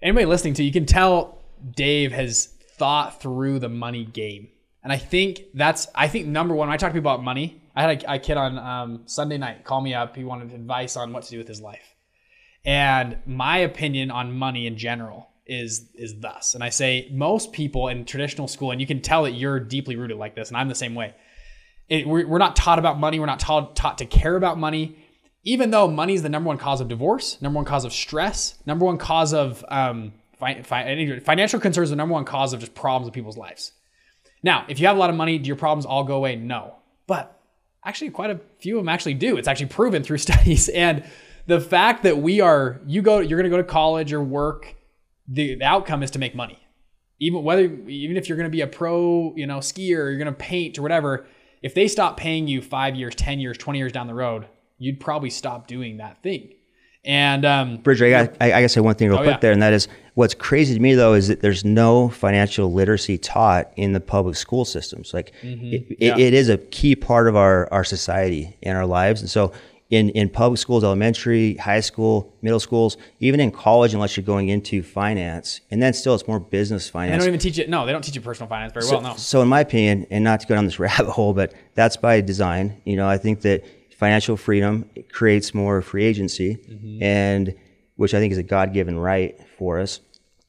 Anybody 0.00 0.24
listening 0.24 0.54
to 0.54 0.62
you 0.62 0.72
can 0.72 0.86
tell 0.86 1.42
Dave 1.74 2.12
has 2.12 2.46
thought 2.78 3.20
through 3.20 3.58
the 3.58 3.68
money 3.68 4.04
game. 4.06 4.48
And 4.86 4.92
I 4.92 4.98
think 4.98 5.46
that's, 5.52 5.88
I 5.96 6.06
think 6.06 6.28
number 6.28 6.54
one, 6.54 6.68
when 6.68 6.74
I 6.74 6.76
talk 6.76 6.90
to 6.90 6.94
people 6.94 7.10
about 7.10 7.24
money, 7.24 7.60
I 7.74 7.82
had 7.82 8.04
a, 8.04 8.12
a 8.14 8.18
kid 8.20 8.36
on 8.36 8.56
um, 8.56 9.02
Sunday 9.06 9.36
night 9.36 9.64
call 9.64 9.80
me 9.80 9.94
up. 9.94 10.14
He 10.14 10.22
wanted 10.22 10.52
advice 10.52 10.96
on 10.96 11.12
what 11.12 11.24
to 11.24 11.30
do 11.32 11.38
with 11.38 11.48
his 11.48 11.60
life. 11.60 11.96
And 12.64 13.18
my 13.26 13.58
opinion 13.58 14.12
on 14.12 14.32
money 14.32 14.64
in 14.64 14.78
general 14.78 15.28
is 15.44 15.90
is 15.96 16.20
thus. 16.20 16.54
And 16.54 16.62
I 16.62 16.68
say 16.68 17.08
most 17.10 17.52
people 17.52 17.88
in 17.88 18.04
traditional 18.04 18.46
school, 18.46 18.70
and 18.70 18.80
you 18.80 18.86
can 18.86 19.00
tell 19.02 19.24
that 19.24 19.32
you're 19.32 19.58
deeply 19.58 19.96
rooted 19.96 20.18
like 20.18 20.36
this, 20.36 20.50
and 20.50 20.56
I'm 20.56 20.68
the 20.68 20.76
same 20.76 20.94
way. 20.94 21.16
It, 21.88 22.06
we're, 22.06 22.24
we're 22.24 22.38
not 22.38 22.54
taught 22.54 22.78
about 22.78 22.96
money. 23.00 23.18
We're 23.18 23.26
not 23.26 23.40
taught 23.40 23.74
taught 23.74 23.98
to 23.98 24.06
care 24.06 24.36
about 24.36 24.56
money. 24.56 24.98
Even 25.42 25.72
though 25.72 25.88
money 25.88 26.14
is 26.14 26.22
the 26.22 26.28
number 26.28 26.46
one 26.46 26.58
cause 26.58 26.80
of 26.80 26.86
divorce, 26.86 27.42
number 27.42 27.56
one 27.56 27.64
cause 27.64 27.84
of 27.84 27.92
stress, 27.92 28.54
number 28.66 28.84
one 28.84 28.98
cause 28.98 29.34
of 29.34 29.64
um, 29.68 30.12
fi- 30.38 30.62
fi- 30.62 31.18
financial 31.18 31.58
concerns, 31.58 31.90
the 31.90 31.96
number 31.96 32.12
one 32.12 32.24
cause 32.24 32.52
of 32.52 32.60
just 32.60 32.76
problems 32.76 33.08
in 33.08 33.12
people's 33.12 33.36
lives. 33.36 33.72
Now, 34.46 34.64
if 34.68 34.78
you 34.78 34.86
have 34.86 34.94
a 34.94 35.00
lot 35.00 35.10
of 35.10 35.16
money, 35.16 35.38
do 35.38 35.48
your 35.48 35.56
problems 35.56 35.84
all 35.84 36.04
go 36.04 36.14
away? 36.14 36.36
No. 36.36 36.76
But 37.08 37.36
actually, 37.84 38.10
quite 38.10 38.30
a 38.30 38.38
few 38.60 38.78
of 38.78 38.84
them 38.84 38.88
actually 38.88 39.14
do. 39.14 39.36
It's 39.36 39.48
actually 39.48 39.66
proven 39.66 40.04
through 40.04 40.18
studies. 40.28 40.68
And 40.68 41.02
the 41.46 41.60
fact 41.60 42.04
that 42.04 42.18
we 42.18 42.40
are, 42.40 42.80
you 42.86 43.02
go, 43.02 43.18
you're 43.18 43.38
going 43.40 43.50
to 43.50 43.56
go 43.56 43.60
to 43.60 43.68
college 43.68 44.12
or 44.12 44.22
work, 44.22 44.76
the, 45.26 45.56
the 45.56 45.64
outcome 45.64 46.04
is 46.04 46.12
to 46.12 46.20
make 46.20 46.36
money. 46.36 46.60
Even 47.18 47.42
whether, 47.42 47.64
even 47.64 48.16
if 48.16 48.28
you're 48.28 48.36
going 48.36 48.48
to 48.48 48.56
be 48.56 48.60
a 48.60 48.68
pro, 48.68 49.34
you 49.34 49.48
know, 49.48 49.58
skier, 49.58 49.88
you're 49.88 50.16
going 50.16 50.26
to 50.26 50.32
paint 50.32 50.78
or 50.78 50.82
whatever, 50.82 51.26
if 51.60 51.74
they 51.74 51.88
stop 51.88 52.16
paying 52.16 52.46
you 52.46 52.62
five 52.62 52.94
years, 52.94 53.16
10 53.16 53.40
years, 53.40 53.58
20 53.58 53.80
years 53.80 53.90
down 53.90 54.06
the 54.06 54.14
road, 54.14 54.46
you'd 54.78 55.00
probably 55.00 55.30
stop 55.30 55.66
doing 55.66 55.96
that 55.96 56.22
thing. 56.22 56.52
And, 57.06 57.44
um, 57.44 57.76
Bridger, 57.78 58.06
I 58.06 58.10
got, 58.10 58.34
I, 58.40 58.46
I 58.46 58.50
gotta 58.50 58.68
say 58.68 58.80
one 58.80 58.94
thing 58.96 59.08
real 59.08 59.18
Oh, 59.18 59.22
quick 59.22 59.34
yeah. 59.36 59.40
there, 59.40 59.52
and 59.52 59.62
that 59.62 59.72
is 59.72 59.86
what's 60.14 60.34
crazy 60.34 60.74
to 60.74 60.80
me 60.80 60.94
though 60.94 61.14
is 61.14 61.28
that 61.28 61.40
there's 61.40 61.64
no 61.64 62.08
financial 62.08 62.72
literacy 62.72 63.16
taught 63.18 63.70
in 63.76 63.92
the 63.92 64.00
public 64.00 64.34
school 64.36 64.64
systems. 64.64 65.14
Like 65.14 65.32
Mm-hmm. 65.42 65.92
Yeah. 65.98 66.14
it, 66.14 66.18
it 66.20 66.34
is 66.34 66.48
a 66.48 66.58
key 66.58 66.96
part 66.96 67.28
of 67.28 67.36
our, 67.36 67.72
our 67.72 67.84
society 67.84 68.56
and 68.62 68.76
our 68.76 68.86
lives. 68.86 69.20
And 69.20 69.30
so 69.30 69.52
in, 69.88 70.08
in 70.10 70.28
public 70.28 70.58
schools, 70.58 70.82
elementary, 70.82 71.54
high 71.54 71.78
school, 71.78 72.34
middle 72.42 72.58
schools, 72.58 72.96
even 73.20 73.38
in 73.38 73.52
college, 73.52 73.94
unless 73.94 74.16
you're 74.16 74.26
going 74.26 74.48
into 74.48 74.82
finance, 74.82 75.60
and 75.70 75.80
then 75.80 75.92
still 75.92 76.12
it's 76.16 76.26
more 76.26 76.40
business 76.40 76.88
finance. 76.90 77.12
they 77.12 77.18
don't 77.18 77.28
even 77.28 77.38
teach 77.38 77.58
it. 77.60 77.68
No, 77.68 77.86
they 77.86 77.92
don't 77.92 78.02
teach 78.02 78.16
you 78.16 78.20
personal 78.20 78.48
finance 78.48 78.72
very 78.72 78.84
well. 78.90 79.00
No. 79.00 79.14
So, 79.16 79.42
in 79.42 79.48
my 79.48 79.60
opinion, 79.60 80.04
and 80.10 80.24
not 80.24 80.40
to 80.40 80.46
go 80.48 80.56
down 80.56 80.64
this 80.64 80.78
rabbit 80.80 81.10
hole, 81.12 81.34
but 81.34 81.54
that's 81.74 81.96
by 81.96 82.20
design. 82.20 82.80
You 82.84 82.96
know, 82.96 83.08
I 83.08 83.16
think 83.16 83.42
that 83.42 83.62
financial 83.98 84.36
freedom 84.36 84.88
creates 85.12 85.54
more 85.54 85.82
free 85.82 86.04
agency, 86.04 86.56
Mm-hmm. 86.56 87.02
and 87.02 87.54
which 87.96 88.12
I 88.12 88.18
think 88.20 88.32
is 88.32 88.38
a 88.38 88.42
God-given 88.42 88.98
right 88.98 89.40
for 89.58 89.80
us. 89.80 90.00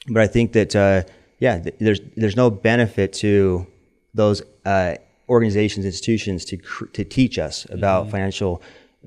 But 0.10 0.22
I 0.22 0.28
think 0.28 0.52
that 0.54 0.76
uh, 0.76 1.04
yeah, 1.40 1.60
th- 1.60 1.76
there's 1.80 2.02
there's 2.16 2.36
no 2.36 2.50
benefit 2.50 3.14
to 3.24 3.66
those 4.14 4.42
uh, 4.66 4.96
organizations, 5.30 5.86
institutions 5.86 6.46
to 6.46 6.58
cr- 6.58 6.86
to 6.98 7.04
teach 7.04 7.38
us 7.40 7.66
about 7.70 8.04
Mm-hmm. 8.04 8.12
financial 8.12 8.62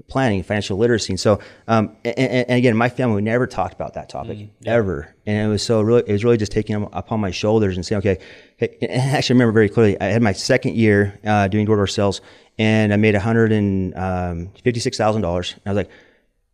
planning, 0.09 0.43
financial 0.43 0.79
literacy. 0.79 1.13
And 1.13 1.21
so, 1.21 1.41
um, 1.69 1.95
and, 2.05 2.19
and 2.49 2.59
again, 2.59 2.75
my 2.77 2.89
family 2.89 3.17
we 3.17 3.23
never 3.23 3.47
talked 3.47 3.75
about 3.75 3.93
that 3.95 4.09
topic 4.09 4.39
Mm, 4.39 4.49
ever, 4.65 5.15
and 5.27 5.49
it 5.49 5.51
was 5.51 5.63
so 5.63 5.83
really 5.83 6.03
it 6.07 6.13
was 6.13 6.25
really 6.25 6.39
just 6.39 6.53
taking 6.53 6.73
them 6.81 6.89
upon 6.93 7.21
my 7.21 7.31
shoulders 7.33 7.77
and 7.77 7.85
saying, 7.85 7.99
okay, 7.99 8.19
hey, 8.57 8.77
and 8.83 9.03
I 9.03 9.17
actually 9.19 9.35
remember 9.35 9.53
very 9.53 9.69
clearly. 9.69 10.01
I 10.01 10.07
had 10.07 10.23
my 10.23 10.33
second 10.33 10.77
year 10.77 11.19
uh, 11.27 11.49
doing 11.49 11.67
door 11.67 11.77
to 11.77 11.81
door 11.81 11.87
sales, 11.87 12.23
and 12.61 12.93
I 12.93 12.97
made 12.97 13.15
one 13.15 13.23
hundred 13.23 13.53
and 13.53 13.97
um, 13.97 14.51
fifty 14.63 14.81
six 14.81 14.97
thousand 14.97 15.23
dollars. 15.23 15.55
I 15.67 15.71
was 15.71 15.77
like. 15.77 15.91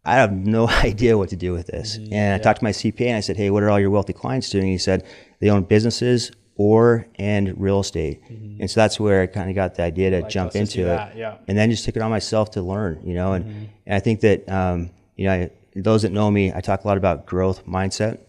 I 0.08 0.14
have 0.14 0.30
no 0.30 0.68
idea 0.84 1.18
what 1.18 1.30
to 1.30 1.36
do 1.36 1.52
with 1.52 1.66
this. 1.66 1.96
and 2.12 2.32
I 2.32 2.38
talked 2.38 2.60
to 2.60 2.64
my 2.64 2.70
CPA 2.70 3.08
and 3.08 3.16
I 3.16 3.20
said, 3.20 3.36
Hey, 3.36 3.50
what 3.50 3.64
are 3.64 3.70
all 3.70 3.80
your 3.80 3.90
wealthy 3.90 4.12
clients 4.12 4.48
doing? 4.48 4.62
And 4.62 4.70
he 4.70 4.78
said, 4.78 5.04
They 5.40 5.50
own 5.50 5.64
businesses 5.64 6.30
or 6.54 7.08
and 7.16 7.60
real 7.60 7.80
estate. 7.80 8.20
And 8.60 8.70
so 8.70 8.80
that's 8.80 9.00
where 9.00 9.20
I 9.22 9.26
kind 9.26 9.50
of 9.50 9.56
got 9.56 9.74
the 9.74 9.82
idea 9.82 10.10
to 10.10 10.22
jump 10.28 10.54
let's 10.54 10.74
into 10.74 10.88
it. 10.92 11.16
yeah. 11.16 11.38
And 11.48 11.58
then 11.58 11.70
just 11.70 11.84
took 11.84 11.96
it 11.96 12.02
on 12.02 12.10
myself 12.10 12.52
to 12.52 12.62
learn, 12.62 13.00
you 13.04 13.14
know, 13.14 13.32
and, 13.32 13.68
and 13.84 13.94
I 13.96 13.98
think 13.98 14.20
that, 14.20 14.48
um, 14.48 14.90
you 15.16 15.26
know, 15.26 15.32
I, 15.32 15.50
those 15.74 16.02
that 16.02 16.12
know 16.12 16.30
me, 16.30 16.52
I 16.52 16.60
talk 16.60 16.84
a 16.84 16.86
lot 16.86 16.96
about 16.98 17.26
growth 17.26 17.66
mindset 17.66 18.20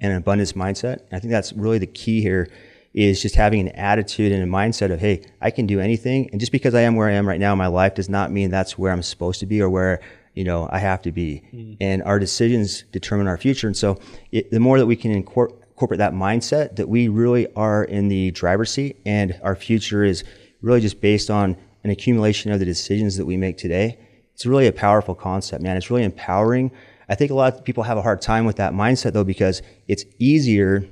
and 0.00 0.12
an 0.12 0.18
abundance 0.18 0.54
mindset. 0.54 1.00
And 1.00 1.12
I 1.12 1.18
think 1.18 1.32
that's 1.32 1.52
really 1.52 1.78
the 1.78 1.86
key 1.86 2.22
here 2.22 2.48
is 2.92 3.22
just 3.22 3.36
having 3.36 3.60
an 3.60 3.68
attitude 3.76 4.32
and 4.32 4.42
a 4.42 4.46
mindset 4.46 4.92
of, 4.92 5.00
hey, 5.00 5.24
I 5.40 5.50
can 5.50 5.66
do 5.66 5.80
anything. 5.80 6.28
And 6.32 6.40
just 6.40 6.52
because 6.52 6.74
I 6.74 6.80
am 6.80 6.96
where 6.96 7.08
I 7.08 7.12
am 7.12 7.26
right 7.26 7.38
now 7.38 7.52
in 7.52 7.58
my 7.58 7.68
life 7.68 7.94
does 7.94 8.08
not 8.08 8.32
mean 8.32 8.50
that's 8.50 8.76
where 8.76 8.92
I'm 8.92 9.02
supposed 9.02 9.40
to 9.40 9.46
be 9.46 9.62
or 9.62 9.70
where 9.70 10.00
you 10.34 10.44
know 10.44 10.68
I 10.70 10.78
have 10.78 11.02
to 11.02 11.12
be, 11.12 11.42
mm-hmm. 11.52 11.74
and 11.80 12.02
our 12.04 12.18
decisions 12.18 12.84
determine 12.92 13.26
our 13.26 13.36
future. 13.36 13.66
And 13.66 13.76
so, 13.76 13.98
it, 14.30 14.50
the 14.50 14.60
more 14.60 14.78
that 14.78 14.86
we 14.86 14.96
can 14.96 15.10
incorporate 15.10 15.98
that 15.98 16.12
mindset 16.12 16.76
that 16.76 16.88
we 16.88 17.08
really 17.08 17.52
are 17.54 17.84
in 17.84 18.08
the 18.08 18.30
driver's 18.32 18.70
seat 18.70 19.00
and 19.06 19.38
our 19.42 19.56
future 19.56 20.04
is 20.04 20.24
really 20.60 20.80
just 20.80 21.00
based 21.00 21.30
on 21.30 21.56
an 21.84 21.90
accumulation 21.90 22.52
of 22.52 22.58
the 22.58 22.64
decisions 22.64 23.16
that 23.16 23.24
we 23.24 23.36
make 23.36 23.56
today. 23.56 23.98
It's 24.34 24.44
really 24.44 24.66
a 24.66 24.72
powerful 24.72 25.14
concept, 25.14 25.62
man. 25.62 25.76
It's 25.76 25.90
really 25.90 26.04
empowering. 26.04 26.70
I 27.08 27.14
think 27.14 27.30
a 27.30 27.34
lot 27.34 27.54
of 27.54 27.64
people 27.64 27.82
have 27.84 27.98
a 27.98 28.02
hard 28.02 28.20
time 28.20 28.44
with 28.44 28.56
that 28.56 28.72
mindset 28.72 29.14
though 29.14 29.24
because 29.24 29.62
it's 29.88 30.04
easier 30.18 30.86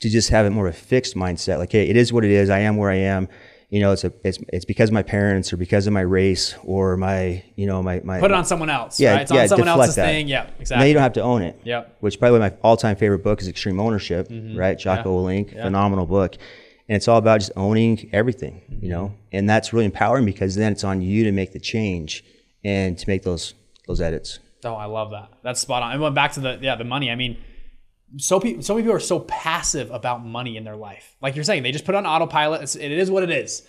to 0.00 0.08
just 0.08 0.30
have 0.30 0.46
it 0.46 0.50
more 0.50 0.66
of 0.66 0.74
a 0.74 0.76
fixed 0.76 1.14
mindset. 1.14 1.58
Like, 1.58 1.72
hey, 1.72 1.88
it 1.88 1.96
is 1.96 2.12
what 2.12 2.24
it 2.24 2.30
is. 2.30 2.50
I 2.50 2.60
am 2.60 2.76
where 2.76 2.90
I 2.90 2.96
am 2.96 3.28
you 3.70 3.78
know, 3.78 3.92
it's 3.92 4.02
a 4.02 4.12
it's 4.24 4.38
it's 4.48 4.64
because 4.64 4.88
of 4.88 4.94
my 4.94 5.04
parents 5.04 5.52
or 5.52 5.56
because 5.56 5.86
of 5.86 5.92
my 5.92 6.00
race 6.00 6.56
or 6.64 6.96
my 6.96 7.42
you 7.54 7.66
know 7.66 7.80
my 7.82 8.00
my 8.02 8.18
put 8.18 8.32
it 8.32 8.34
on 8.34 8.44
someone 8.44 8.68
else. 8.68 8.98
Yeah, 8.98 9.12
right? 9.12 9.22
It's 9.22 9.32
yeah, 9.32 9.42
on 9.42 9.48
someone 9.48 9.68
else's 9.68 9.94
that. 9.94 10.06
thing. 10.06 10.26
Yeah, 10.26 10.50
Exactly. 10.58 10.82
Now 10.82 10.88
you 10.88 10.94
don't 10.94 11.04
have 11.04 11.12
to 11.14 11.22
own 11.22 11.42
it. 11.42 11.60
Yep. 11.62 11.98
Which, 12.00 12.18
by 12.18 12.28
the 12.28 12.34
way, 12.34 12.40
my 12.40 12.52
all-time 12.62 12.96
favorite 12.96 13.22
book 13.22 13.40
is 13.40 13.46
Extreme 13.46 13.78
Ownership. 13.78 14.28
Mm-hmm. 14.28 14.58
Right, 14.58 14.76
Jocko 14.76 15.16
Willink, 15.16 15.52
phenomenal 15.52 16.04
book, 16.04 16.34
and 16.88 16.96
it's 16.96 17.06
all 17.06 17.18
about 17.18 17.40
just 17.40 17.52
owning 17.54 18.10
everything. 18.12 18.60
You 18.68 18.88
know, 18.88 19.04
mm-hmm. 19.06 19.36
and 19.36 19.48
that's 19.48 19.72
really 19.72 19.84
empowering 19.84 20.24
because 20.24 20.56
then 20.56 20.72
it's 20.72 20.82
on 20.82 21.00
you 21.00 21.22
to 21.22 21.32
make 21.32 21.52
the 21.52 21.60
change 21.60 22.24
and 22.64 22.98
to 22.98 23.08
make 23.08 23.22
those 23.22 23.54
those 23.86 24.00
edits. 24.00 24.40
Oh, 24.64 24.74
I 24.74 24.86
love 24.86 25.12
that. 25.12 25.28
That's 25.44 25.60
spot 25.60 25.84
on. 25.84 25.92
I 25.92 25.96
went 25.96 26.16
back 26.16 26.32
to 26.32 26.40
the 26.40 26.58
yeah 26.60 26.74
the 26.74 26.82
money. 26.82 27.08
I 27.08 27.14
mean, 27.14 27.38
so 28.16 28.40
pe- 28.40 28.60
so 28.60 28.74
many 28.74 28.84
people 28.84 28.96
are 28.96 29.00
so 29.00 29.20
passive 29.20 29.90
about 29.90 30.24
money 30.24 30.56
in 30.56 30.64
their 30.64 30.76
life. 30.76 31.16
Like 31.20 31.34
you're 31.34 31.44
saying, 31.44 31.62
they 31.62 31.72
just 31.72 31.84
put 31.84 31.94
on 31.94 32.06
autopilot. 32.06 32.62
It's, 32.62 32.76
it 32.76 32.90
is 32.90 33.10
what 33.10 33.22
it 33.22 33.30
is. 33.30 33.66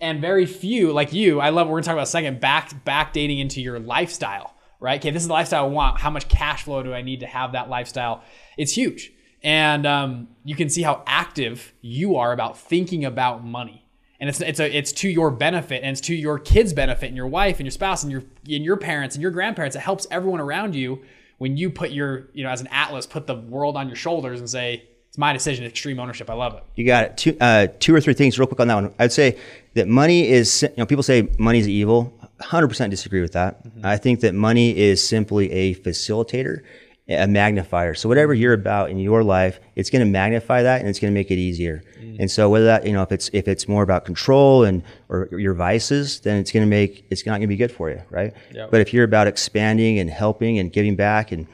And 0.00 0.20
very 0.20 0.46
few, 0.46 0.92
like 0.92 1.12
you, 1.12 1.40
I 1.40 1.50
love. 1.50 1.68
We're 1.68 1.74
gonna 1.74 1.84
talk 1.84 1.92
about 1.94 2.02
a 2.02 2.06
second. 2.06 2.40
Back 2.40 2.84
backdating 2.84 3.40
into 3.40 3.60
your 3.60 3.78
lifestyle, 3.78 4.54
right? 4.80 5.00
Okay, 5.00 5.10
this 5.10 5.22
is 5.22 5.28
the 5.28 5.32
lifestyle 5.32 5.64
I 5.64 5.68
want. 5.68 6.00
How 6.00 6.10
much 6.10 6.28
cash 6.28 6.64
flow 6.64 6.82
do 6.82 6.92
I 6.92 7.02
need 7.02 7.20
to 7.20 7.26
have 7.26 7.52
that 7.52 7.68
lifestyle? 7.68 8.22
It's 8.58 8.72
huge, 8.72 9.12
and 9.42 9.86
um, 9.86 10.28
you 10.44 10.56
can 10.56 10.68
see 10.68 10.82
how 10.82 11.02
active 11.06 11.72
you 11.80 12.16
are 12.16 12.32
about 12.32 12.58
thinking 12.58 13.04
about 13.04 13.44
money. 13.44 13.86
And 14.18 14.28
it's 14.28 14.40
it's 14.40 14.60
a 14.60 14.76
it's 14.76 14.92
to 14.92 15.08
your 15.08 15.30
benefit 15.30 15.82
and 15.82 15.92
it's 15.92 16.00
to 16.02 16.14
your 16.14 16.38
kids' 16.38 16.72
benefit 16.72 17.06
and 17.06 17.16
your 17.16 17.26
wife 17.26 17.58
and 17.58 17.66
your 17.66 17.72
spouse 17.72 18.02
and 18.02 18.10
your 18.10 18.24
and 18.48 18.64
your 18.64 18.76
parents 18.76 19.14
and 19.14 19.22
your 19.22 19.30
grandparents. 19.30 19.76
It 19.76 19.80
helps 19.80 20.06
everyone 20.10 20.40
around 20.40 20.74
you 20.74 21.02
when 21.38 21.56
you 21.56 21.70
put 21.70 21.90
your 21.90 22.28
you 22.32 22.42
know 22.44 22.50
as 22.50 22.60
an 22.60 22.66
atlas 22.68 23.06
put 23.06 23.26
the 23.26 23.34
world 23.34 23.76
on 23.76 23.86
your 23.88 23.96
shoulders 23.96 24.40
and 24.40 24.48
say 24.48 24.84
it's 25.08 25.18
my 25.18 25.32
decision 25.32 25.64
extreme 25.64 25.98
ownership 25.98 26.28
i 26.30 26.34
love 26.34 26.54
it 26.54 26.62
You 26.74 26.84
got 26.86 27.04
it. 27.04 27.16
Two, 27.16 27.36
uh, 27.40 27.68
two 27.78 27.94
or 27.94 28.00
three 28.00 28.14
things 28.14 28.38
real 28.38 28.46
quick 28.46 28.60
on 28.60 28.68
that 28.68 28.74
one. 28.74 28.94
I'd 28.98 29.12
say 29.12 29.38
that 29.74 29.86
money 29.88 30.28
is, 30.28 30.62
you 30.62 30.70
know, 30.78 30.86
people 30.86 31.02
say 31.02 31.28
money 31.38 31.58
is 31.60 31.68
evil. 31.68 32.12
100% 32.40 32.90
disagree 32.90 33.20
with 33.20 33.32
that. 33.32 33.60
I 33.84 33.96
think 33.96 34.20
that 34.20 34.34
money 34.34 34.76
is 34.76 35.06
simply 35.06 35.50
a 35.52 35.74
facilitator, 35.76 36.62
a 37.08 37.26
magnifier. 37.26 37.94
So 37.94 38.08
whatever 38.08 38.32
you're 38.32 38.54
about 38.54 38.88
in 38.88 38.98
your 38.98 39.22
life, 39.22 39.60
it's 39.76 39.90
going 39.90 40.00
to 40.00 40.10
magnify 40.10 40.62
that 40.62 40.80
and 40.80 40.88
it's 40.88 40.98
going 40.98 41.12
to 41.12 41.14
make 41.14 41.30
it 41.30 41.36
easier. 41.36 41.82
And 42.18 42.30
so 42.30 42.48
whether 42.48 42.64
that, 42.66 42.86
you 42.86 42.92
know, 42.92 43.02
if 43.02 43.12
it's, 43.12 43.28
if 43.32 43.48
it's 43.48 43.68
more 43.68 43.82
about 43.82 44.04
control 44.04 44.64
and, 44.64 44.82
or 45.08 45.28
your 45.32 45.52
vices, 45.52 46.20
then 46.20 46.38
it's 46.38 46.50
going 46.50 46.64
to 46.64 46.70
make, 46.70 47.04
it's 47.10 47.26
not 47.26 47.32
going 47.32 47.42
to 47.42 47.46
be 47.48 47.56
good 47.56 47.72
for 47.72 47.90
you. 47.90 48.00
Right. 48.08 48.32
Yep. 48.52 48.70
But 48.70 48.80
if 48.80 48.94
you're 48.94 49.04
about 49.04 49.26
expanding 49.26 49.98
and 49.98 50.08
helping 50.08 50.58
and 50.58 50.72
giving 50.72 50.96
back 50.96 51.32
and 51.32 51.46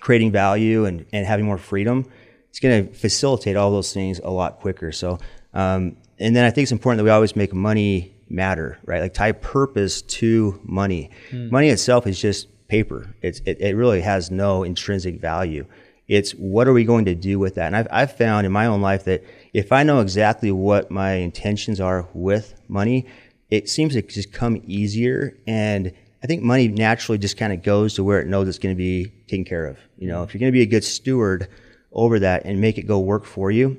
creating 0.00 0.32
value 0.32 0.84
and, 0.84 1.06
and 1.12 1.24
having 1.24 1.46
more 1.46 1.58
freedom, 1.58 2.04
it's 2.50 2.60
going 2.60 2.86
to 2.86 2.92
facilitate 2.92 3.56
all 3.56 3.70
those 3.70 3.94
things 3.94 4.20
a 4.22 4.30
lot 4.30 4.60
quicker. 4.60 4.92
So, 4.92 5.18
um, 5.54 5.96
and 6.18 6.36
then 6.36 6.44
I 6.44 6.50
think 6.50 6.64
it's 6.64 6.72
important 6.72 6.98
that 6.98 7.04
we 7.04 7.10
always 7.10 7.34
make 7.34 7.54
money 7.54 8.14
matter, 8.28 8.78
right? 8.84 9.00
Like 9.00 9.14
tie 9.14 9.32
purpose 9.32 10.02
to 10.02 10.60
money. 10.64 11.10
Money 11.50 11.68
itself 11.68 12.06
is 12.06 12.20
just 12.20 12.48
paper. 12.72 13.14
It's, 13.20 13.40
it, 13.44 13.60
it 13.60 13.76
really 13.76 14.00
has 14.00 14.30
no 14.30 14.62
intrinsic 14.62 15.20
value. 15.20 15.66
It's 16.08 16.30
what 16.32 16.66
are 16.66 16.72
we 16.72 16.84
going 16.84 17.04
to 17.04 17.14
do 17.14 17.38
with 17.38 17.56
that? 17.56 17.66
And 17.66 17.76
I've, 17.76 17.88
I've 17.90 18.16
found 18.16 18.46
in 18.46 18.52
my 18.52 18.64
own 18.64 18.80
life 18.80 19.04
that 19.04 19.22
if 19.52 19.72
I 19.72 19.82
know 19.82 20.00
exactly 20.00 20.50
what 20.50 20.90
my 20.90 21.12
intentions 21.28 21.80
are 21.80 22.08
with 22.14 22.54
money, 22.68 23.04
it 23.50 23.68
seems 23.68 23.92
to 23.92 24.00
just 24.00 24.32
come 24.32 24.62
easier. 24.66 25.36
And 25.46 25.92
I 26.22 26.26
think 26.26 26.42
money 26.42 26.66
naturally 26.68 27.18
just 27.18 27.36
kind 27.36 27.52
of 27.52 27.62
goes 27.62 27.92
to 27.96 28.04
where 28.04 28.22
it 28.22 28.26
knows 28.26 28.48
it's 28.48 28.58
going 28.58 28.74
to 28.74 28.84
be 28.90 29.12
taken 29.28 29.44
care 29.44 29.66
of. 29.66 29.76
You 29.98 30.08
know, 30.08 30.22
if 30.22 30.32
you're 30.32 30.40
going 30.40 30.50
to 30.50 30.58
be 30.58 30.62
a 30.62 30.72
good 30.74 30.84
steward 30.84 31.48
over 31.92 32.20
that 32.20 32.46
and 32.46 32.58
make 32.58 32.78
it 32.78 32.84
go 32.84 33.00
work 33.00 33.26
for 33.26 33.50
you, 33.50 33.78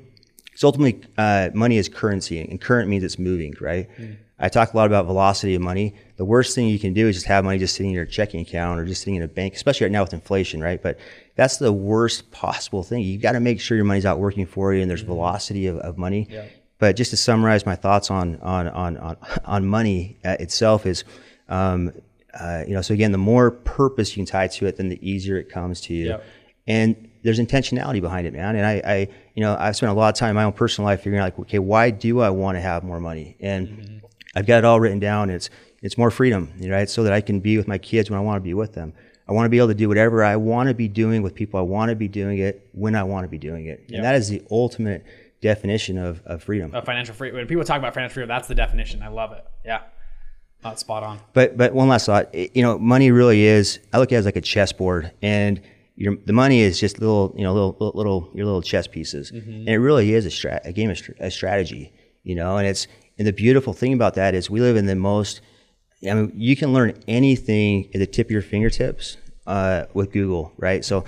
so 0.54 0.68
ultimately, 0.68 1.02
uh, 1.18 1.50
money 1.52 1.78
is 1.78 1.88
currency, 1.88 2.38
and 2.38 2.60
current 2.60 2.88
means 2.88 3.02
it's 3.02 3.18
moving, 3.18 3.54
right? 3.60 3.90
I 4.38 4.48
talk 4.48 4.74
a 4.74 4.76
lot 4.76 4.86
about 4.86 5.06
velocity 5.06 5.54
of 5.54 5.62
money. 5.62 5.94
The 6.16 6.24
worst 6.24 6.54
thing 6.54 6.68
you 6.68 6.78
can 6.78 6.92
do 6.92 7.06
is 7.06 7.16
just 7.16 7.26
have 7.26 7.44
money 7.44 7.58
just 7.58 7.76
sitting 7.76 7.90
in 7.90 7.94
your 7.94 8.04
checking 8.04 8.40
account 8.40 8.80
or 8.80 8.84
just 8.84 9.02
sitting 9.02 9.14
in 9.14 9.22
a 9.22 9.28
bank, 9.28 9.54
especially 9.54 9.84
right 9.84 9.92
now 9.92 10.02
with 10.02 10.12
inflation, 10.12 10.60
right? 10.60 10.82
But 10.82 10.98
that's 11.36 11.58
the 11.58 11.72
worst 11.72 12.30
possible 12.32 12.82
thing. 12.82 13.02
You've 13.02 13.22
got 13.22 13.32
to 13.32 13.40
make 13.40 13.60
sure 13.60 13.76
your 13.76 13.84
money's 13.84 14.04
out 14.04 14.18
working 14.18 14.46
for 14.46 14.74
you, 14.74 14.82
and 14.82 14.90
there's 14.90 15.02
velocity 15.02 15.68
of, 15.68 15.78
of 15.78 15.98
money. 15.98 16.28
But 16.78 16.96
just 16.96 17.10
to 17.10 17.16
summarize 17.16 17.64
my 17.64 17.76
thoughts 17.76 18.10
on 18.10 18.40
on 18.40 18.66
on 18.68 18.96
on, 18.96 19.16
on 19.44 19.66
money 19.66 20.18
uh, 20.24 20.36
itself 20.40 20.84
is, 20.84 21.04
um, 21.48 21.92
uh, 22.38 22.64
you 22.66 22.74
know, 22.74 22.82
so 22.82 22.92
again, 22.92 23.12
the 23.12 23.18
more 23.18 23.52
purpose 23.52 24.16
you 24.16 24.24
can 24.24 24.26
tie 24.26 24.48
to 24.48 24.66
it, 24.66 24.76
then 24.76 24.88
the 24.88 25.08
easier 25.08 25.36
it 25.38 25.48
comes 25.48 25.80
to 25.82 25.94
you. 25.94 26.06
Yep. 26.08 26.24
And 26.66 27.10
there's 27.22 27.38
intentionality 27.38 28.00
behind 28.00 28.26
it, 28.26 28.32
man. 28.32 28.56
And 28.56 28.66
I, 28.66 28.82
I, 28.84 29.08
you 29.34 29.42
know, 29.42 29.56
I've 29.58 29.76
spent 29.76 29.92
a 29.92 29.94
lot 29.94 30.08
of 30.08 30.18
time 30.18 30.30
in 30.30 30.36
my 30.36 30.44
own 30.44 30.52
personal 30.52 30.86
life 30.86 31.00
figuring 31.00 31.20
out, 31.20 31.24
like, 31.24 31.38
okay, 31.40 31.58
why 31.58 31.90
do 31.90 32.20
I 32.20 32.30
want 32.30 32.56
to 32.56 32.60
have 32.60 32.82
more 32.82 33.00
money? 33.00 33.36
And 33.40 34.02
I've 34.34 34.46
got 34.46 34.58
it 34.58 34.64
all 34.64 34.80
written 34.80 34.98
down. 34.98 35.30
It's 35.30 35.50
it's 35.82 35.98
more 35.98 36.10
freedom, 36.10 36.52
right? 36.62 36.88
So 36.88 37.02
that 37.04 37.12
I 37.12 37.20
can 37.20 37.40
be 37.40 37.56
with 37.56 37.68
my 37.68 37.78
kids 37.78 38.10
when 38.10 38.18
I 38.18 38.22
want 38.22 38.36
to 38.36 38.40
be 38.40 38.54
with 38.54 38.72
them. 38.72 38.92
I 39.28 39.32
want 39.32 39.46
to 39.46 39.50
be 39.50 39.58
able 39.58 39.68
to 39.68 39.74
do 39.74 39.88
whatever 39.88 40.22
I 40.22 40.36
want 40.36 40.68
to 40.68 40.74
be 40.74 40.88
doing 40.88 41.22
with 41.22 41.34
people 41.34 41.58
I 41.58 41.62
want 41.62 41.90
to 41.90 41.96
be 41.96 42.08
doing 42.08 42.38
it 42.38 42.68
when 42.72 42.94
I 42.94 43.04
want 43.04 43.24
to 43.24 43.28
be 43.28 43.38
doing 43.38 43.66
it. 43.66 43.84
Yep. 43.88 43.96
And 43.96 44.04
that 44.04 44.14
is 44.16 44.28
the 44.28 44.42
ultimate 44.50 45.04
definition 45.40 45.98
of, 45.98 46.22
of 46.24 46.42
freedom. 46.42 46.74
Of 46.74 46.84
financial 46.84 47.14
freedom 47.14 47.38
when 47.38 47.46
people 47.46 47.64
talk 47.64 47.78
about 47.78 47.92
financial 47.94 48.14
freedom 48.14 48.28
that's 48.28 48.48
the 48.48 48.54
definition 48.54 49.02
i 49.02 49.08
love 49.08 49.32
it 49.32 49.44
yeah 49.62 49.80
Not 50.62 50.78
spot 50.80 51.02
on 51.02 51.20
But 51.34 51.56
but 51.58 51.74
one 51.74 51.88
last 51.88 52.06
thought, 52.06 52.34
It- 52.34 52.56
you 52.56 52.62
know, 52.62 52.78
money 52.78 53.10
really 53.10 53.42
is. 53.44 53.78
I 53.92 53.98
look 53.98 54.10
at 54.10 54.16
it 54.16 54.18
as 54.20 54.24
like 54.24 54.36
a 54.36 54.40
chessboard, 54.40 55.12
and 55.20 55.60
your 55.96 56.16
the 56.24 56.32
money 56.32 56.60
is 56.60 56.80
just 56.80 56.98
little, 56.98 57.34
you 57.36 57.44
know, 57.44 57.52
little 57.52 57.76
little, 57.78 57.92
little 57.94 58.30
your 58.34 58.46
little 58.46 58.62
chess 58.62 58.86
pieces, 58.86 59.30
mm-hmm. 59.30 59.50
and 59.50 59.68
it 59.68 59.78
really 59.78 60.14
is 60.14 60.24
a 60.26 60.30
strat, 60.30 60.60
a 60.64 60.72
game 60.72 60.90
of 60.90 60.98
a 61.20 61.30
strategy, 61.30 61.92
you 62.22 62.34
know. 62.34 62.56
And 62.56 62.66
it's 62.66 62.88
and 63.18 63.26
the 63.26 63.32
beautiful 63.32 63.72
thing 63.72 63.92
about 63.92 64.14
that 64.14 64.34
is 64.34 64.50
we 64.50 64.60
live 64.60 64.76
in 64.76 64.86
the 64.86 64.94
most. 64.94 65.40
I 66.08 66.14
mean, 66.14 66.32
you 66.34 66.56
can 66.56 66.72
learn 66.72 66.98
anything 67.08 67.88
at 67.94 67.98
the 67.98 68.06
tip 68.06 68.26
of 68.26 68.30
your 68.30 68.42
fingertips 68.42 69.16
uh, 69.46 69.84
with 69.94 70.12
Google, 70.12 70.52
right? 70.58 70.84
So. 70.84 71.04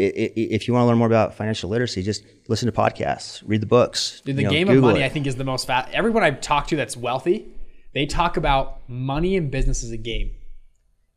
If 0.00 0.68
you 0.68 0.74
want 0.74 0.84
to 0.84 0.86
learn 0.86 0.98
more 0.98 1.08
about 1.08 1.34
financial 1.34 1.70
literacy, 1.70 2.04
just 2.04 2.22
listen 2.46 2.70
to 2.70 2.72
podcasts, 2.72 3.42
read 3.44 3.60
the 3.60 3.66
books. 3.66 4.22
Dude, 4.24 4.36
the 4.36 4.42
you 4.42 4.46
know, 4.46 4.52
game 4.52 4.68
of 4.68 4.76
money, 4.76 5.00
it. 5.00 5.06
I 5.06 5.08
think, 5.08 5.26
is 5.26 5.34
the 5.34 5.42
most 5.42 5.66
fat. 5.66 5.90
Everyone 5.92 6.22
I've 6.22 6.40
talked 6.40 6.68
to 6.68 6.76
that's 6.76 6.96
wealthy, 6.96 7.48
they 7.94 8.06
talk 8.06 8.36
about 8.36 8.88
money 8.88 9.36
and 9.36 9.50
business 9.50 9.82
as 9.82 9.90
a 9.90 9.96
game. 9.96 10.30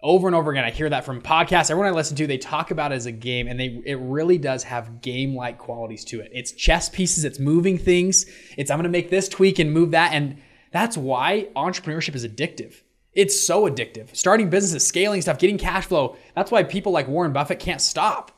Over 0.04 0.28
and 0.28 0.36
over 0.36 0.50
again, 0.50 0.64
I 0.64 0.72
hear 0.72 0.90
that 0.90 1.06
from 1.06 1.22
podcasts. 1.22 1.70
Everyone 1.70 1.88
I 1.88 1.96
listen 1.96 2.18
to, 2.18 2.26
they 2.26 2.40
talk 2.40 2.72
about 2.72 2.92
it 2.92 2.96
as 2.96 3.06
a 3.06 3.12
game, 3.12 3.48
and 3.48 3.60
they 3.60 3.82
it 3.86 4.00
really 4.00 4.40
does 4.40 4.64
have 4.64 5.02
game-like 5.02 5.60
qualities 5.60 6.04
to 6.06 6.22
it. 6.22 6.32
It's 6.34 6.52
chess 6.52 6.90
pieces, 6.90 7.24
it's 7.24 7.38
moving 7.38 7.78
things. 7.78 8.26
It's 8.58 8.72
I'm 8.72 8.78
going 8.78 8.84
to 8.84 8.90
make 8.90 9.12
this 9.12 9.30
tweak 9.30 9.60
and 9.60 9.72
move 9.72 9.92
that, 9.92 10.14
and 10.14 10.38
that's 10.72 10.98
why 10.98 11.50
entrepreneurship 11.56 12.16
is 12.16 12.26
addictive. 12.26 12.82
It's 13.14 13.40
so 13.40 13.70
addictive. 13.70 14.16
Starting 14.16 14.50
businesses, 14.50 14.88
scaling 14.88 15.22
stuff, 15.22 15.38
getting 15.38 15.58
cash 15.58 15.86
flow. 15.86 16.16
That's 16.34 16.50
why 16.50 16.64
people 16.64 16.92
like 16.92 17.08
Warren 17.08 17.34
Buffett 17.34 17.60
can't 17.60 17.82
stop 17.82 18.32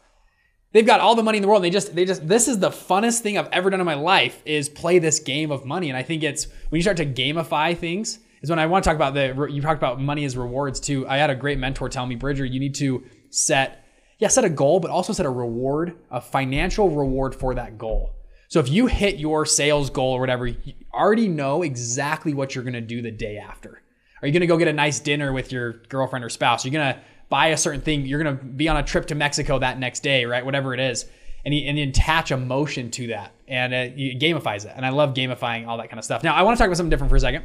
they've 0.73 0.85
got 0.85 0.99
all 0.99 1.15
the 1.15 1.23
money 1.23 1.37
in 1.37 1.41
the 1.41 1.47
world 1.47 1.63
and 1.63 1.65
they 1.65 1.75
just 1.75 1.95
they 1.95 2.03
just 2.03 2.27
this 2.27 2.47
is 2.47 2.59
the 2.59 2.69
funnest 2.69 3.19
thing 3.19 3.37
i've 3.37 3.47
ever 3.51 3.69
done 3.69 3.79
in 3.79 3.85
my 3.85 3.93
life 3.93 4.41
is 4.43 4.67
play 4.67 4.99
this 4.99 5.19
game 5.19 5.51
of 5.51 5.65
money 5.65 5.87
and 5.87 5.97
i 5.97 6.03
think 6.03 6.23
it's 6.23 6.47
when 6.69 6.77
you 6.77 6.81
start 6.81 6.97
to 6.97 7.05
gamify 7.05 7.77
things 7.77 8.19
is 8.43 8.49
when 8.49 8.59
i 8.59 8.65
want 8.65 8.83
to 8.83 8.89
talk 8.89 8.95
about 8.95 9.13
the 9.13 9.47
you 9.51 9.61
talked 9.61 9.79
about 9.79 9.99
money 9.99 10.25
as 10.25 10.37
rewards 10.37 10.79
too 10.79 11.07
i 11.07 11.17
had 11.17 11.29
a 11.29 11.35
great 11.35 11.57
mentor 11.57 11.89
tell 11.89 12.05
me 12.05 12.15
bridger 12.15 12.45
you 12.45 12.59
need 12.59 12.75
to 12.75 13.03
set 13.31 13.85
yeah 14.19 14.27
set 14.27 14.43
a 14.43 14.49
goal 14.49 14.79
but 14.79 14.91
also 14.91 15.11
set 15.13 15.25
a 15.25 15.29
reward 15.29 15.95
a 16.11 16.21
financial 16.21 16.89
reward 16.89 17.33
for 17.33 17.55
that 17.55 17.77
goal 17.77 18.13
so 18.49 18.59
if 18.59 18.69
you 18.69 18.85
hit 18.85 19.15
your 19.15 19.45
sales 19.45 19.89
goal 19.89 20.13
or 20.13 20.19
whatever 20.19 20.45
you 20.45 20.73
already 20.93 21.27
know 21.27 21.63
exactly 21.63 22.35
what 22.35 22.53
you're 22.53 22.63
going 22.63 22.73
to 22.73 22.81
do 22.81 23.01
the 23.01 23.11
day 23.11 23.37
after 23.37 23.83
are 24.23 24.27
you 24.27 24.31
going 24.31 24.39
to 24.39 24.47
go 24.47 24.55
get 24.55 24.69
a 24.69 24.73
nice 24.73 25.01
dinner 25.01 25.33
with 25.33 25.51
your 25.51 25.73
girlfriend 25.89 26.23
or 26.23 26.29
spouse? 26.29 26.63
You're 26.63 26.71
you 26.71 26.79
going 26.79 26.93
to 26.93 27.01
buy 27.27 27.47
a 27.47 27.57
certain 27.57 27.81
thing? 27.81 28.05
You're 28.05 28.23
going 28.23 28.37
to 28.37 28.41
be 28.41 28.69
on 28.69 28.77
a 28.77 28.83
trip 28.83 29.07
to 29.07 29.15
Mexico 29.15 29.59
that 29.59 29.77
next 29.77 29.99
day, 29.99 30.23
right? 30.23 30.45
Whatever 30.45 30.73
it 30.73 30.79
is. 30.79 31.05
And 31.43 31.53
and 31.53 31.77
attach 31.77 32.31
emotion 32.31 32.89
to 32.91 33.07
that. 33.07 33.33
And 33.49 33.73
it, 33.73 33.99
it 33.99 34.19
gamifies 34.21 34.65
it. 34.65 34.71
And 34.77 34.85
I 34.85 34.91
love 34.91 35.13
gamifying 35.13 35.67
all 35.67 35.77
that 35.77 35.89
kind 35.89 35.99
of 35.99 36.05
stuff. 36.05 36.23
Now, 36.23 36.35
I 36.35 36.43
want 36.43 36.55
to 36.55 36.57
talk 36.57 36.67
about 36.67 36.77
something 36.77 36.89
different 36.89 37.09
for 37.09 37.17
a 37.17 37.19
second. 37.19 37.43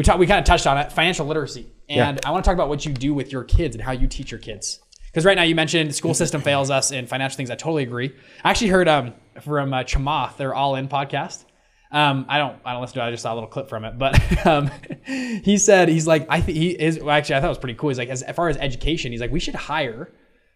We 0.00 0.04
talked, 0.04 0.18
we 0.18 0.26
kind 0.26 0.38
of 0.38 0.46
touched 0.46 0.66
on 0.66 0.78
it, 0.78 0.90
financial 0.90 1.26
literacy. 1.26 1.66
And 1.86 2.18
I 2.24 2.30
want 2.30 2.42
to 2.42 2.48
talk 2.48 2.54
about 2.54 2.70
what 2.70 2.86
you 2.86 2.92
do 2.94 3.12
with 3.12 3.30
your 3.30 3.44
kids 3.44 3.76
and 3.76 3.84
how 3.84 3.92
you 3.92 4.06
teach 4.06 4.30
your 4.30 4.40
kids. 4.40 4.80
Because 5.04 5.26
right 5.26 5.36
now 5.36 5.42
you 5.42 5.54
mentioned 5.54 5.90
the 5.90 5.92
school 5.92 6.14
system 6.14 6.40
fails 6.40 6.70
us 6.70 6.90
in 6.90 7.06
financial 7.06 7.36
things. 7.36 7.50
I 7.50 7.54
totally 7.54 7.82
agree. 7.82 8.14
I 8.42 8.48
actually 8.48 8.68
heard 8.68 8.88
um, 8.88 9.12
from 9.42 9.74
uh, 9.74 9.82
Chamath, 9.82 10.38
their 10.38 10.54
All 10.54 10.74
In 10.76 10.88
podcast. 10.88 11.44
Um, 11.92 12.24
I 12.30 12.38
don't, 12.38 12.58
I 12.64 12.72
don't 12.72 12.80
listen 12.80 12.94
to 12.94 13.04
it. 13.04 13.08
I 13.08 13.10
just 13.10 13.22
saw 13.22 13.34
a 13.34 13.36
little 13.36 13.50
clip 13.50 13.68
from 13.68 13.84
it, 13.84 13.98
but 13.98 14.46
um, 14.46 14.70
he 15.04 15.58
said 15.58 15.90
he's 15.90 16.06
like, 16.06 16.26
I 16.30 16.40
think 16.40 16.56
he 16.56 16.70
is. 16.70 16.98
Well, 16.98 17.10
actually, 17.10 17.34
I 17.34 17.40
thought 17.42 17.48
it 17.48 17.50
was 17.50 17.58
pretty 17.58 17.74
cool. 17.74 17.90
He's 17.90 17.98
like, 17.98 18.08
as, 18.08 18.22
as 18.22 18.34
far 18.34 18.48
as 18.48 18.56
education, 18.56 19.12
he's 19.12 19.20
like, 19.20 19.32
we 19.32 19.38
should 19.38 19.54
hire 19.54 20.10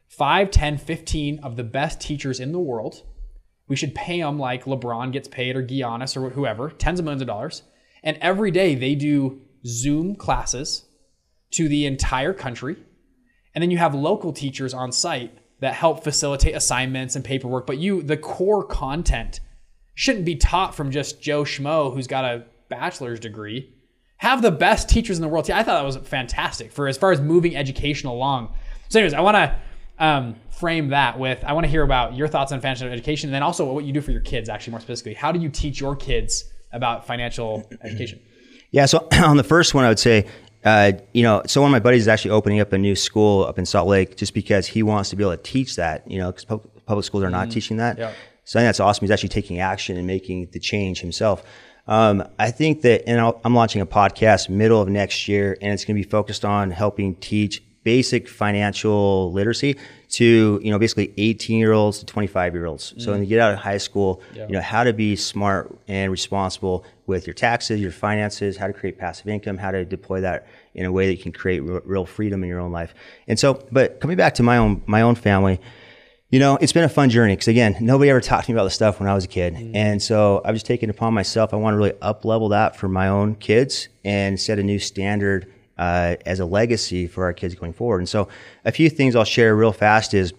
5, 0.09 0.51
10, 0.51 0.79
15 0.79 1.41
of 1.41 1.57
the 1.57 1.65
best 1.65 2.01
teachers 2.01 2.41
in 2.41 2.53
the 2.53 2.61
world. 2.61 3.03
We 3.69 3.77
should 3.77 3.95
pay 3.95 4.23
them 4.23 4.39
like 4.39 4.65
LeBron 4.65 5.13
gets 5.13 5.29
paid 5.29 5.55
or 5.55 5.63
Giannis 5.63 6.17
or 6.17 6.31
whoever, 6.31 6.71
tens 6.71 6.99
of 6.99 7.05
millions 7.05 7.21
of 7.21 7.29
dollars. 7.29 7.63
And 8.05 8.19
every 8.21 8.53
day 8.53 8.77
they 8.77 8.95
do 8.95 9.41
Zoom 9.67 10.15
classes 10.15 10.85
to 11.53 11.69
the 11.69 11.87
entire 11.87 12.33
country. 12.33 12.77
And 13.55 13.63
then 13.63 13.71
you 13.71 13.79
have 13.79 13.95
local 13.95 14.33
teachers 14.33 14.75
on 14.75 14.93
site 14.93 15.37
that 15.61 15.75
help 15.75 16.05
facilitate 16.05 16.55
assignments 16.55 17.17
and 17.17 17.25
paperwork. 17.25 17.67
But 17.67 17.79
you, 17.79 18.03
the 18.03 18.17
core 18.17 18.65
content 18.65 19.41
shouldn't 19.95 20.25
be 20.25 20.37
taught 20.37 20.75
from 20.75 20.91
just 20.91 21.23
Joe 21.23 21.45
Schmo 21.45 21.93
who's 21.95 22.07
got 22.07 22.25
a 22.25 22.45
bachelor's 22.69 23.21
degree. 23.21 23.73
Have 24.19 24.43
the 24.43 24.51
best 24.51 24.89
teachers 24.89 25.17
in 25.17 25.23
the 25.23 25.29
world. 25.29 25.51
I 25.51 25.63
thought 25.63 25.79
that 25.79 25.85
was 25.85 25.97
fantastic 25.97 26.73
for 26.73 26.89
as 26.89 26.99
far 26.99 27.13
as 27.13 27.21
moving 27.21 27.57
education 27.57 28.09
along. 28.09 28.55
So, 28.89 28.99
anyways, 28.99 29.15
I 29.15 29.21
want 29.21 29.37
to 29.37 29.57
um, 29.99 30.37
frame 30.51 30.89
that 30.89 31.19
with 31.19 31.45
I 31.45 31.53
want 31.53 31.65
to 31.65 31.71
hear 31.71 31.83
about 31.83 32.15
your 32.15 32.29
thoughts 32.29 32.53
on 32.53 32.61
financial 32.61 32.89
education, 32.89 33.29
and 33.29 33.35
then 33.35 33.43
also 33.43 33.71
what 33.73 33.85
you 33.85 33.93
do 33.93 34.01
for 34.01 34.13
your 34.13 34.21
kids. 34.21 34.49
Actually, 34.49 34.73
more 34.73 34.81
specifically, 34.81 35.15
how 35.15 35.31
do 35.33 35.41
you 35.41 35.49
teach 35.49 35.81
your 35.81 35.95
kids 35.95 36.45
about 36.75 37.07
financial 37.07 37.69
education? 37.83 38.21
Yeah. 38.71 38.87
So 38.87 39.07
on 39.13 39.37
the 39.37 39.45
first 39.45 39.73
one, 39.73 39.85
I 39.85 39.89
would 39.89 40.01
say, 40.01 40.27
uh, 40.65 40.93
you 41.13 41.23
know, 41.23 41.43
so 41.47 41.61
one 41.61 41.71
of 41.71 41.73
my 41.73 41.79
buddies 41.79 42.03
is 42.03 42.09
actually 42.09 42.33
opening 42.33 42.59
up 42.59 42.73
a 42.73 42.79
new 42.79 42.97
school 42.97 43.45
up 43.45 43.57
in 43.57 43.65
Salt 43.67 43.87
Lake 43.87 44.17
just 44.17 44.35
because 44.35 44.67
he 44.67 44.83
wants 44.83 45.11
to 45.11 45.17
be 45.17 45.23
able 45.23 45.37
to 45.37 45.43
teach 45.45 45.77
that. 45.77 46.11
You 46.11 46.19
know, 46.19 46.33
because 46.33 46.45
public 46.85 47.05
schools 47.05 47.23
are 47.23 47.31
not 47.31 47.53
teaching 47.53 47.77
that. 47.77 47.99
Yeah. 47.99 48.11
So 48.43 48.59
I 48.59 48.63
think 48.63 48.69
that's 48.69 48.81
awesome. 48.81 49.05
He's 49.05 49.13
actually 49.13 49.29
taking 49.29 49.61
action 49.61 49.97
and 49.97 50.09
making 50.09 50.49
the 50.51 50.59
change 50.59 51.01
himself. 51.01 51.45
Um, 51.87 52.27
I 52.39 52.51
think 52.51 52.83
that, 52.83 53.09
and 53.09 53.21
I'll, 53.21 53.41
I'm 53.45 53.55
launching 53.55 53.81
a 53.81 53.87
podcast 53.87 54.49
middle 54.49 54.81
of 54.81 54.89
next 54.89 55.29
year, 55.29 55.57
and 55.61 55.73
it's 55.73 55.85
going 55.85 55.97
to 55.97 56.03
be 56.03 56.09
focused 56.09 56.45
on 56.45 56.71
helping 56.71 57.15
teach 57.17 57.63
basic 57.85 58.29
financial 58.29 59.33
literacy 59.33 59.77
to 60.15 60.61
you 60.63 60.71
know 60.71 60.79
basically 60.79 61.13
18 61.17 61.59
year 61.59 61.73
olds 61.73 61.99
to 61.99 62.07
25 62.07 62.55
year 62.55 62.67
olds. 62.67 62.95
So 62.99 63.11
when 63.11 63.21
mm. 63.21 63.25
you 63.25 63.29
get 63.29 63.41
out 63.41 63.53
of 63.53 63.59
high 63.59 63.79
school, 63.79 64.23
Yeah. 64.35 64.47
you 64.47 64.53
know 64.53 64.61
how 64.61 64.85
to 64.85 64.93
be 64.93 65.17
smart 65.17 65.77
and 65.89 66.11
responsible 66.13 66.85
with 67.07 67.27
your 67.27 67.35
taxes, 67.35 67.81
your 67.81 67.91
finances, 67.91 68.57
how 68.57 68.69
to 68.69 68.73
create 68.73 68.97
passive 68.97 69.27
income, 69.29 69.59
how 69.59 69.73
to 69.73 69.85
deploy 69.85 70.21
that 70.21 70.47
in 70.75 70.87
a 70.87 70.93
way 70.93 71.07
that 71.09 71.15
you 71.15 71.23
can 71.23 71.33
create 71.33 71.61
real, 71.61 71.81
real 71.85 72.07
freedom 72.07 72.45
in 72.45 72.49
your 72.49 72.61
own 72.61 72.71
life. 72.71 72.95
And 73.27 73.39
so, 73.39 73.67
but 73.73 74.01
coming 74.01 74.17
back 74.17 74.35
to 74.35 74.43
my 74.43 74.57
own 74.57 74.83
my 74.87 75.03
own 75.03 75.17
family. 75.17 75.61
You 76.31 76.41
know, 76.41 76.59
it's 76.61 76.73
been 76.73 76.83
a 76.83 76.89
fun 76.89 77.11
journey 77.11 77.35
because 77.35 77.49
again, 77.49 77.77
nobody 77.81 78.11
ever 78.11 78.21
taught 78.31 78.49
me 78.49 78.55
about 78.55 78.65
this 78.65 78.75
stuff 78.75 78.99
when 78.99 79.09
I 79.09 79.15
was 79.15 79.25
a 79.25 79.29
kid, 79.29 79.55
mm. 79.55 79.75
and 79.75 80.03
so 80.03 80.43
I've 80.45 80.55
just 80.55 80.67
taken 80.67 80.91
it 80.91 80.97
upon 80.97 81.15
myself. 81.15 81.53
I 81.53 81.57
want 81.57 81.75
to 81.75 81.79
really 81.79 81.95
up 82.01 82.25
level 82.25 82.49
that 82.51 82.77
for 82.77 82.89
my 82.89 83.09
own 83.09 83.35
kids 83.37 83.89
and 84.05 84.41
set 84.41 84.59
a 84.59 84.63
new 84.63 84.79
standard 84.79 85.54
uh, 85.79 86.17
as 86.27 86.41
a 86.41 86.45
legacy 86.45 87.07
for 87.07 87.25
our 87.25 87.33
kids 87.33 87.55
going 87.55 87.73
forward. 87.73 87.99
And 87.99 88.09
so, 88.09 88.29
a 88.65 88.73
few 88.73 88.89
things 88.91 89.17
I'll 89.17 89.25
share 89.25 89.55
real 89.57 89.73
fast 89.73 90.15
is, 90.15 90.33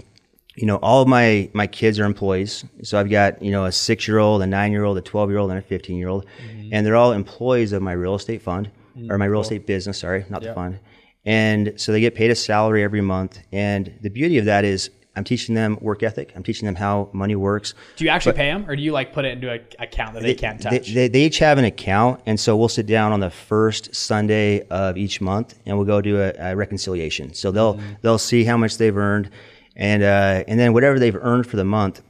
you 0.55 0.65
know, 0.65 0.77
all 0.77 1.01
of 1.01 1.07
my 1.07 1.49
my 1.53 1.67
kids 1.67 1.99
are 1.99 2.05
employees. 2.05 2.63
So 2.83 2.99
I've 2.99 3.09
got 3.09 3.41
you 3.41 3.51
know 3.51 3.65
a 3.65 3.71
six 3.71 4.07
year 4.07 4.19
old, 4.19 4.41
a 4.41 4.47
nine 4.47 4.71
year 4.71 4.83
old, 4.83 4.97
a 4.97 5.01
twelve 5.01 5.29
year 5.29 5.39
old, 5.39 5.49
and 5.51 5.59
a 5.59 5.61
fifteen 5.61 5.97
year 5.97 6.07
old, 6.07 6.25
and 6.71 6.85
they're 6.85 6.95
all 6.95 7.11
employees 7.11 7.73
of 7.73 7.81
my 7.81 7.91
real 7.93 8.15
estate 8.15 8.41
fund 8.41 8.71
or 9.09 9.17
my 9.17 9.25
real 9.25 9.41
estate 9.41 9.65
business. 9.67 9.99
Sorry, 9.99 10.25
not 10.29 10.41
the 10.41 10.53
fund. 10.53 10.79
And 11.25 11.73
so 11.75 11.91
they 11.91 11.99
get 11.99 12.15
paid 12.15 12.31
a 12.31 12.35
salary 12.35 12.83
every 12.83 13.01
month. 13.01 13.39
And 13.51 13.93
the 14.01 14.09
beauty 14.09 14.37
of 14.37 14.45
that 14.45 14.63
is. 14.63 14.89
I'm 15.15 15.23
teaching 15.23 15.55
them 15.55 15.77
work 15.81 16.03
ethic. 16.03 16.33
I'm 16.35 16.43
teaching 16.43 16.65
them 16.65 16.75
how 16.75 17.09
money 17.13 17.35
works. 17.35 17.73
Do 17.95 18.03
you 18.03 18.09
actually 18.09 18.33
pay 18.33 18.47
them, 18.47 18.69
or 18.69 18.75
do 18.75 18.81
you 18.81 18.91
like 18.91 19.13
put 19.13 19.25
it 19.25 19.29
into 19.33 19.51
an 19.51 19.61
account 19.79 20.13
that 20.15 20.23
they, 20.23 20.33
can't 20.35 20.61
They, 20.61 20.79
touch? 20.79 20.93
they, 20.93 21.07
they 21.07 21.23
each 21.25 21.39
have 21.39 21.57
an 21.57 21.65
account, 21.65 22.21
and 22.25 22.39
so 22.39 22.55
we'll 22.57 22.67
sit 22.69 22.85
down 22.85 23.11
on 23.11 23.19
the 23.19 23.29
first 23.29 23.95
Sunday 23.95 24.61
of 24.69 24.97
each 24.97 25.21
month, 25.21 25.57
and 25.65 25.77
we'll 25.77 25.85
go 25.85 26.01
do 26.01 26.21
a, 26.21 26.33
a 26.37 26.55
reconciliation. 26.55 27.33
So 27.33 27.51
they'll 27.51 27.75
Mm-hmm. 27.75 27.93
they'll 28.01 28.17
see 28.17 28.43
how 28.43 28.57
much 28.57 28.77
they've 28.77 28.95
earned, 28.95 29.29
and 29.75 30.03
uh, 30.03 30.43
and 30.47 30.59
then 30.59 30.71
whatever 30.73 30.99
they've 30.99 31.15
earned 31.15 31.47
for 31.47 31.57
the 31.57 31.65
month, 31.65 32.01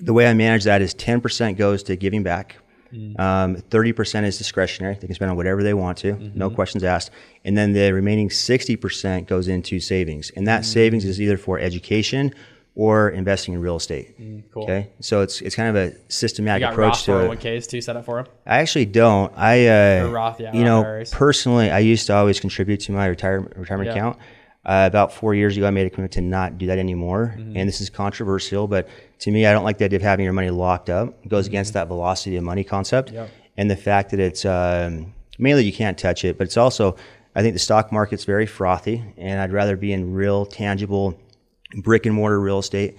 the 0.00 0.12
way 0.12 0.26
I 0.26 0.34
manage 0.34 0.64
that 0.64 0.82
is 0.82 0.94
ten 0.94 1.20
percent 1.20 1.58
goes 1.58 1.82
to 1.84 1.96
giving 1.96 2.22
back, 2.22 2.56
Mm. 2.94 3.18
um, 3.20 3.56
thirty 3.56 3.92
percent 3.92 4.24
is 4.26 4.38
discretionary. 4.38 4.94
They 5.00 5.06
can 5.08 5.14
spend 5.14 5.30
on 5.30 5.36
whatever 5.36 5.62
they 5.62 5.74
want 5.74 5.98
to, 5.98 6.12
Mm-hmm. 6.14 6.38
no 6.38 6.48
questions 6.50 6.84
asked, 6.84 7.10
and 7.44 7.56
then 7.58 7.72
the 7.72 7.92
remaining 7.92 8.30
sixty 8.30 8.76
percent 8.76 9.26
goes 9.26 9.48
into 9.48 9.80
savings, 9.80 10.30
and 10.36 10.44
Mm. 10.44 10.46
that 10.46 10.64
savings 10.64 11.04
is 11.04 11.20
either 11.20 11.36
for 11.36 11.58
education 11.58 12.32
or 12.76 13.08
investing 13.10 13.54
in 13.54 13.60
real 13.60 13.76
estate. 13.76 14.20
Mm, 14.20 14.42
cool. 14.52 14.64
Okay, 14.64 14.88
so 15.00 15.20
it's 15.22 15.40
it's 15.42 15.54
kind 15.54 15.68
of 15.68 15.76
a 15.76 15.94
systematic 16.08 16.68
approach 16.68 16.92
Roth 16.92 17.04
to 17.04 17.32
it. 17.32 17.38
401ks 17.40 17.68
too 17.68 17.80
set 17.80 17.96
up 17.96 18.04
for 18.04 18.22
them. 18.22 18.32
I 18.46 18.58
actually 18.58 18.86
don't. 18.86 19.32
I, 19.36 19.66
uh, 19.68 20.08
Roth, 20.08 20.40
yeah, 20.40 20.52
you 20.52 20.60
Roth 20.60 20.66
know, 20.66 20.82
IRAs. 20.82 21.10
personally, 21.10 21.70
I 21.70 21.78
used 21.80 22.06
to 22.08 22.14
always 22.14 22.40
contribute 22.40 22.80
to 22.80 22.92
my 22.92 23.06
retirement 23.06 23.56
retirement 23.56 23.88
Yeah. 23.88 23.94
account. 23.94 24.18
Uh, 24.66 24.84
about 24.88 25.12
four 25.12 25.34
years 25.34 25.56
ago, 25.58 25.66
I 25.66 25.70
made 25.70 25.86
a 25.86 25.90
commitment 25.90 26.12
to 26.12 26.20
not 26.22 26.56
do 26.56 26.66
that 26.68 26.78
anymore. 26.78 27.34
Mm-hmm. 27.38 27.56
And 27.58 27.68
this 27.68 27.82
is 27.82 27.90
controversial, 27.90 28.66
but 28.66 28.88
to 29.24 29.30
me, 29.30 29.44
I 29.46 29.52
don't 29.52 29.64
like 29.64 29.78
the 29.78 29.84
idea 29.86 29.96
of 29.96 30.02
having 30.02 30.24
your 30.24 30.32
money 30.32 30.50
locked 30.50 30.88
up. 30.90 31.14
It 31.24 31.28
goes 31.28 31.46
against 31.46 31.72
that 31.74 31.88
velocity 31.88 32.36
of 32.36 32.44
money 32.44 32.64
concept, 32.64 33.08
Mm-hmm. 33.08 33.16
Yep. 33.16 33.30
and 33.56 33.70
the 33.70 33.76
fact 33.76 34.10
that 34.12 34.20
it's 34.20 34.44
um, 34.44 35.12
mainly 35.38 35.64
you 35.64 35.72
can't 35.72 35.98
touch 35.98 36.24
it, 36.24 36.38
but 36.38 36.44
it's 36.44 36.56
also 36.56 36.96
I 37.36 37.42
think 37.42 37.54
the 37.54 37.58
stock 37.58 37.90
market's 37.90 38.24
very 38.24 38.46
frothy, 38.46 39.02
and 39.16 39.40
I'd 39.40 39.52
rather 39.52 39.76
be 39.76 39.92
in 39.92 40.14
real, 40.14 40.46
tangible, 40.46 41.18
brick 41.82 42.06
and 42.06 42.14
mortar 42.14 42.40
real 42.40 42.60
estate. 42.60 42.96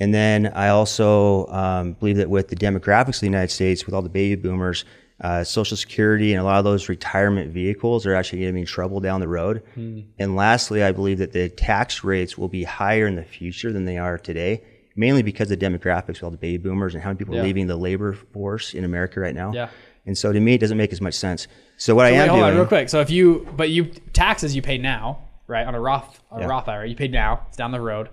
And 0.00 0.12
then 0.12 0.46
I 0.48 0.68
also 0.68 1.46
um, 1.46 1.94
believe 1.94 2.18
that 2.18 2.28
with 2.30 2.48
the 2.48 2.56
demographics 2.56 3.14
of 3.16 3.20
the 3.20 3.26
United 3.26 3.50
States, 3.50 3.86
with 3.86 3.94
all 3.94 4.02
the 4.02 4.08
baby 4.10 4.34
boomers, 4.40 4.84
uh, 5.20 5.42
Social 5.42 5.76
Security 5.76 6.32
and 6.34 6.40
a 6.40 6.44
lot 6.44 6.58
of 6.58 6.64
those 6.64 6.88
retirement 6.88 7.50
vehicles 7.50 8.06
are 8.06 8.14
actually 8.14 8.40
going 8.40 8.50
to 8.50 8.54
be 8.54 8.60
in 8.60 8.66
trouble 8.66 9.00
down 9.00 9.20
the 9.20 9.26
road. 9.26 9.62
And 9.74 10.36
lastly, 10.36 10.84
I 10.84 10.92
believe 10.92 11.18
that 11.18 11.32
the 11.32 11.48
tax 11.48 12.04
rates 12.04 12.36
will 12.38 12.46
be 12.48 12.62
higher 12.64 13.06
in 13.08 13.16
the 13.16 13.24
future 13.24 13.72
than 13.72 13.84
they 13.86 13.98
are 13.98 14.18
today, 14.18 14.62
mainly 14.98 15.22
because 15.22 15.50
of 15.50 15.58
the 15.58 15.64
demographics 15.66 16.16
of 16.18 16.24
all 16.24 16.30
the 16.30 16.36
baby 16.36 16.58
boomers 16.58 16.94
and 16.94 17.02
how 17.02 17.10
many 17.10 17.18
people 17.18 17.34
Yeah. 17.34 17.40
are 17.40 17.44
leaving 17.44 17.66
the 17.68 17.76
labor 17.76 18.12
force 18.12 18.74
in 18.74 18.84
America 18.84 19.20
right 19.20 19.34
now. 19.34 19.52
Yeah. 19.52 19.68
And 20.06 20.16
so 20.18 20.32
to 20.32 20.40
me, 20.40 20.54
it 20.54 20.58
doesn't 20.58 20.76
make 20.76 20.92
as 20.92 21.00
much 21.00 21.14
sense. 21.14 21.46
So 21.76 21.94
what 21.94 22.06
I 22.06 22.12
Wait, 22.12 22.18
am 22.18 22.28
hold 22.28 22.40
doing, 22.40 22.50
on, 22.50 22.56
real 22.56 22.66
quick. 22.66 22.88
So 22.88 23.00
if 23.00 23.10
you, 23.10 23.46
but 23.56 23.70
you 23.70 23.86
taxes 24.12 24.56
you 24.56 24.62
pay 24.62 24.76
now, 24.78 25.20
right, 25.46 25.66
on 25.66 25.74
a 25.74 25.80
Roth, 25.80 26.20
a 26.32 26.40
Yeah. 26.40 26.46
Roth 26.46 26.68
IRA, 26.68 26.88
you 26.88 26.96
pay 26.96 27.08
now. 27.08 27.42
It's 27.48 27.56
down 27.56 27.70
the 27.72 27.80
road. 27.80 28.08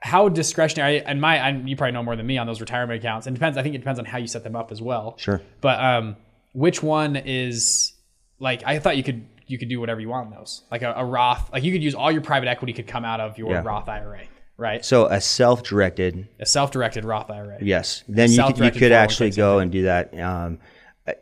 How 0.00 0.28
discretionary? 0.28 1.00
And 1.02 1.20
my, 1.20 1.36
and 1.36 1.68
you 1.68 1.76
probably 1.76 1.92
know 1.92 2.02
more 2.02 2.16
than 2.16 2.26
me 2.26 2.36
on 2.36 2.46
those 2.46 2.60
retirement 2.60 3.00
accounts. 3.02 3.26
And 3.26 3.34
depends. 3.34 3.56
I 3.56 3.62
think 3.62 3.74
it 3.74 3.78
depends 3.78 3.98
on 3.98 4.04
how 4.04 4.18
you 4.18 4.26
set 4.26 4.44
them 4.44 4.54
up 4.54 4.70
as 4.70 4.82
well. 4.82 5.14
Sure. 5.16 5.40
But 5.62 5.80
um, 5.80 6.16
which 6.52 6.82
one 6.82 7.16
is 7.16 7.94
like? 8.38 8.62
I 8.66 8.78
thought 8.80 8.98
you 8.98 9.02
could 9.02 9.24
you 9.46 9.56
could 9.58 9.68
do 9.70 9.80
whatever 9.80 10.00
you 10.00 10.08
want 10.10 10.30
in 10.30 10.36
those. 10.36 10.62
Like 10.70 10.82
a, 10.82 10.92
a 10.94 11.04
Roth, 11.04 11.50
like 11.52 11.62
you 11.64 11.72
could 11.72 11.82
use 11.82 11.94
all 11.94 12.10
your 12.12 12.20
private 12.20 12.48
equity 12.48 12.72
could 12.74 12.86
come 12.86 13.04
out 13.04 13.20
of 13.20 13.38
your 13.38 13.50
Yeah. 13.52 13.62
Roth 13.64 13.88
IRA, 13.88 14.20
right? 14.56 14.84
So 14.84 15.06
a 15.06 15.20
self-directed, 15.20 16.28
A 16.40 16.46
self-directed 16.46 17.04
Roth 17.04 17.30
IRA. 17.30 17.58
yes. 17.60 18.04
Then 18.08 18.30
you 18.30 18.42
could, 18.44 18.58
you 18.58 18.70
could 18.70 18.92
actually 18.92 19.30
go 19.30 19.58
and 19.58 19.70
do 19.72 19.82
that. 19.84 20.18
Um, 20.18 20.58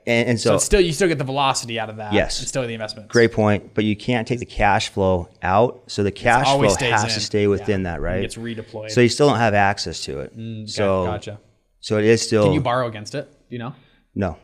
and, 0.07 0.29
and 0.29 0.41
so, 0.41 0.51
So 0.51 0.55
it's 0.57 0.65
still 0.65 0.81
you 0.81 0.93
still 0.93 1.09
get 1.09 1.19
the 1.19 1.25
velocity 1.25 1.81
out 1.81 1.91
of 1.91 1.97
that. 1.97 2.13
Yes. 2.13 2.41
It's 2.41 2.49
still 2.49 2.65
the 2.67 2.73
investment. 2.73 3.09
great 3.09 3.33
point. 3.33 3.75
But 3.75 3.85
you 3.85 3.97
can't 3.97 4.29
take 4.29 4.39
the 4.39 4.47
cash 4.47 4.91
flow 4.91 5.29
out. 5.43 5.83
So 5.89 6.05
the 6.05 6.13
cash 6.13 6.47
flow 6.47 6.63
has 6.63 7.03
in. 7.03 7.09
to 7.11 7.21
stay 7.21 7.47
within 7.49 7.81
Yeah. 7.83 7.93
that, 7.95 8.01
right? 8.01 8.23
It 8.25 8.31
redeployed. 8.33 8.91
so 8.93 9.01
you 9.01 9.09
still 9.09 9.29
don't 9.29 9.39
have 9.39 9.55
access 9.55 10.05
to 10.05 10.21
it. 10.21 10.33
Okay, 10.35 10.67
so 10.67 11.07
gotcha. 11.07 11.41
so 11.81 11.99
it 11.99 12.05
is 12.05 12.23
still 12.23 12.45
Can 12.45 12.53
you 12.53 12.61
borrow 12.61 12.87
against 12.87 13.15
it? 13.17 13.29
Do 13.31 13.57
you 13.57 13.59
know? 13.59 13.75
no. 14.15 14.37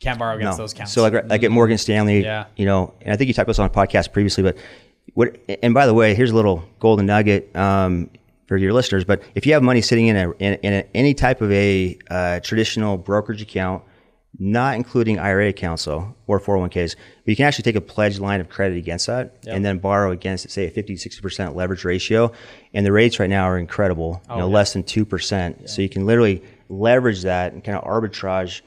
Can't 0.00 0.18
borrow 0.18 0.36
against 0.36 0.58
No. 0.58 0.64
those 0.64 0.74
counts. 0.74 0.92
So 0.92 1.00
like 1.00 1.28
like 1.30 1.42
at 1.44 1.50
Morgan 1.50 1.78
Stanley, 1.78 2.22
Yeah. 2.22 2.44
you 2.56 2.66
know, 2.66 2.92
and 3.00 3.10
I 3.10 3.16
think 3.16 3.28
you 3.28 3.32
talked 3.32 3.44
about 3.48 3.52
this 3.52 3.58
on 3.60 3.66
a 3.66 3.70
podcast 3.70 4.12
previously, 4.12 4.42
but 4.42 4.58
what 5.14 5.36
and 5.62 5.72
by 5.72 5.86
the 5.86 5.94
way, 5.94 6.14
here's 6.14 6.30
a 6.32 6.34
little 6.34 6.62
golden 6.78 7.06
nugget 7.06 7.54
um, 7.56 8.10
for 8.46 8.56
your 8.56 8.72
listeners. 8.72 9.04
But 9.04 9.22
if 9.34 9.46
you 9.46 9.52
have 9.54 9.62
money 9.62 9.80
sitting 9.80 10.06
in 10.08 10.16
a 10.16 10.30
in, 10.32 10.54
in 10.62 10.72
a, 10.72 10.84
any 10.94 11.14
type 11.14 11.40
of 11.40 11.50
a 11.52 11.98
uh, 12.10 12.40
traditional 12.40 12.98
brokerage 12.98 13.40
account, 13.42 13.82
not 14.38 14.74
including 14.74 15.18
IRA 15.18 15.48
accounts 15.48 15.84
though, 15.84 16.14
or 16.26 16.40
401ks, 16.40 16.96
but 16.96 17.28
you 17.30 17.36
can 17.36 17.46
actually 17.46 17.62
take 17.62 17.76
a 17.76 17.80
pledged 17.80 18.18
line 18.18 18.40
of 18.40 18.48
credit 18.48 18.76
against 18.76 19.06
that 19.06 19.36
and 19.46 19.64
then 19.64 19.78
borrow 19.78 20.10
against 20.10 20.50
say 20.50 20.66
a 20.66 20.70
50 20.70 20.96
60% 20.96 21.54
leverage 21.54 21.84
ratio 21.84 22.32
and 22.74 22.84
the 22.84 22.90
rates 22.92 23.20
right 23.20 23.30
now 23.30 23.44
are 23.44 23.58
incredible 23.58 24.20
you 24.24 24.28
know 24.30 24.34
Oh, 24.44 24.48
yeah. 24.48 24.54
less 24.54 24.72
than 24.72 24.82
2% 24.82 25.68
so 25.68 25.80
you 25.82 25.88
can 25.88 26.04
literally 26.04 26.42
leverage 26.68 27.22
that 27.22 27.52
and 27.52 27.62
kind 27.62 27.78
of 27.78 27.84
arbitrage 27.84 28.62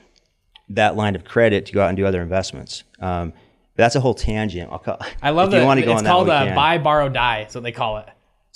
that 0.70 0.96
line 0.96 1.16
of 1.16 1.24
credit 1.26 1.66
to 1.66 1.74
go 1.74 1.82
out 1.82 1.90
and 1.90 1.98
do 1.98 2.06
other 2.06 2.22
investments. 2.22 2.84
Um, 3.00 3.34
that's 3.76 3.96
a 3.96 4.00
whole 4.00 4.14
tangent. 4.14 4.72
I'll 4.72 4.80
call, 4.80 5.00
I 5.22 5.30
love 5.32 5.52
that. 5.52 5.60
you 5.60 5.66
want 5.66 5.80
to 5.80 5.86
go 5.86 5.92
it's 5.92 6.00
on 6.00 6.04
that, 6.06 6.10
called 6.10 6.30
uh, 6.30 6.46
can. 6.46 6.56
buy, 6.56 6.78
borrow, 6.78 7.10
die. 7.10 7.42
That's 7.44 7.56
what 7.56 7.64
they 7.64 7.72
call 7.72 7.98
it. 7.98 8.08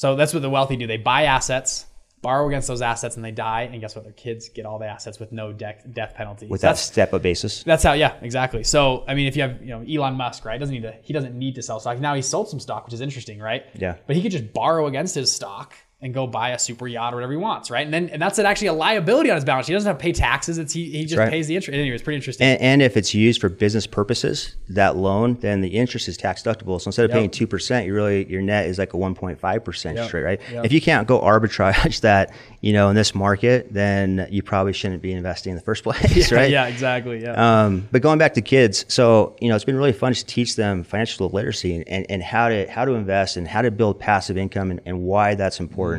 So 0.01 0.15
that's 0.15 0.33
what 0.33 0.41
the 0.41 0.49
wealthy 0.49 0.77
do. 0.77 0.87
They 0.87 0.97
buy 0.97 1.25
assets, 1.25 1.85
borrow 2.23 2.47
against 2.47 2.67
those 2.67 2.81
assets, 2.81 3.17
and 3.17 3.23
they 3.23 3.29
die. 3.29 3.69
And 3.71 3.79
guess 3.79 3.95
what? 3.95 4.03
Their 4.03 4.13
kids 4.13 4.49
get 4.49 4.65
all 4.65 4.79
the 4.79 4.87
assets 4.87 5.19
with 5.19 5.31
no 5.31 5.53
death 5.53 5.85
death 5.93 6.15
penalty. 6.15 6.47
with 6.47 6.61
that 6.61 6.79
step 6.79 7.13
up 7.13 7.21
basis. 7.21 7.61
that's 7.61 7.83
how. 7.83 7.93
Yeah, 7.93 8.15
exactly. 8.23 8.63
So 8.63 9.03
I 9.07 9.13
mean, 9.13 9.27
if 9.27 9.35
you 9.35 9.43
have 9.43 9.61
you 9.61 9.67
know 9.67 9.85
Elon 9.87 10.15
Musk, 10.15 10.43
right? 10.43 10.59
Doesn't 10.59 10.73
need 10.73 10.81
to. 10.81 10.95
He 11.03 11.13
doesn't 11.13 11.37
need 11.37 11.53
to 11.53 11.61
sell 11.61 11.79
stock. 11.79 11.99
Now 11.99 12.15
he 12.15 12.23
sold 12.23 12.49
some 12.49 12.59
stock, 12.59 12.85
which 12.85 12.95
is 12.95 13.01
interesting, 13.01 13.37
right? 13.37 13.63
Yeah. 13.75 13.97
But 14.07 14.15
he 14.15 14.23
could 14.23 14.31
just 14.31 14.51
borrow 14.53 14.87
against 14.87 15.13
his 15.13 15.31
stock 15.31 15.75
and 16.03 16.15
go 16.15 16.25
buy 16.25 16.49
a 16.49 16.57
super 16.59 16.87
yacht 16.87 17.13
or 17.13 17.17
whatever 17.17 17.31
he 17.33 17.37
wants, 17.37 17.69
right? 17.69 17.85
And 17.85 17.93
then 17.93 18.09
and 18.09 18.19
that's 18.19 18.39
actually 18.39 18.67
a 18.67 18.73
liability 18.73 19.29
on 19.29 19.35
his 19.35 19.45
balance. 19.45 19.67
He 19.67 19.73
doesn't 19.73 19.87
have 19.87 19.97
to 19.99 20.01
pay 20.01 20.11
taxes. 20.11 20.57
It's 20.57 20.73
he, 20.73 20.89
he 20.89 21.05
just 21.05 21.19
Right. 21.19 21.29
pays 21.29 21.45
the 21.45 21.55
interest. 21.55 21.77
Anyway, 21.77 21.93
it's 21.93 22.03
pretty 22.03 22.15
interesting. 22.15 22.47
And, 22.47 22.59
and 22.61 22.81
if 22.81 22.97
it's 22.97 23.13
used 23.13 23.39
for 23.39 23.49
business 23.49 23.85
purposes, 23.85 24.55
that 24.69 24.95
loan, 24.95 25.35
then 25.41 25.61
the 25.61 25.67
interest 25.67 26.07
is 26.07 26.17
tax 26.17 26.41
deductible. 26.41 26.81
So 26.81 26.87
instead 26.87 27.05
of 27.05 27.11
Yep. 27.11 27.15
paying 27.17 27.29
two 27.29 27.45
percent, 27.45 27.85
you 27.85 27.93
really 27.93 28.25
your 28.25 28.41
net 28.41 28.65
is 28.65 28.79
like 28.79 28.93
a 28.93 28.97
one 28.97 29.13
point 29.13 29.39
five 29.39 29.63
percent 29.63 29.99
straight, 29.99 30.23
right? 30.23 30.41
Yep. 30.51 30.65
If 30.65 30.71
you 30.73 30.81
can't 30.81 31.07
go 31.07 31.19
arbitrage 31.21 31.99
that, 32.01 32.33
you 32.61 32.73
know, 32.73 32.89
in 32.89 32.95
this 32.95 33.13
market, 33.13 33.71
then 33.71 34.27
you 34.31 34.41
probably 34.41 34.73
shouldn't 34.73 35.03
be 35.03 35.11
investing 35.11 35.51
in 35.51 35.55
the 35.55 35.63
first 35.63 35.83
place, 35.85 36.31
right? 36.31 36.49
Yeah, 36.49 36.65
exactly. 36.65 37.21
Yeah. 37.21 37.33
Um, 37.65 37.87
but 37.91 38.01
going 38.01 38.17
back 38.17 38.33
to 38.33 38.41
kids, 38.41 38.85
so 38.87 39.35
you 39.39 39.49
know, 39.49 39.55
it's 39.55 39.65
been 39.65 39.77
really 39.77 39.93
fun 39.93 40.13
to 40.15 40.25
teach 40.25 40.55
them 40.55 40.83
financial 40.83 41.29
literacy 41.29 41.75
and, 41.75 41.87
and, 41.87 42.05
and 42.09 42.23
how 42.23 42.49
to 42.49 42.65
how 42.71 42.85
to 42.85 42.93
invest 42.93 43.37
and 43.37 43.47
how 43.47 43.61
to 43.61 43.69
build 43.69 43.99
passive 43.99 44.35
income 44.35 44.71
and, 44.71 44.81
and 44.87 45.03
why 45.03 45.35
that's 45.35 45.59
important. 45.59 45.90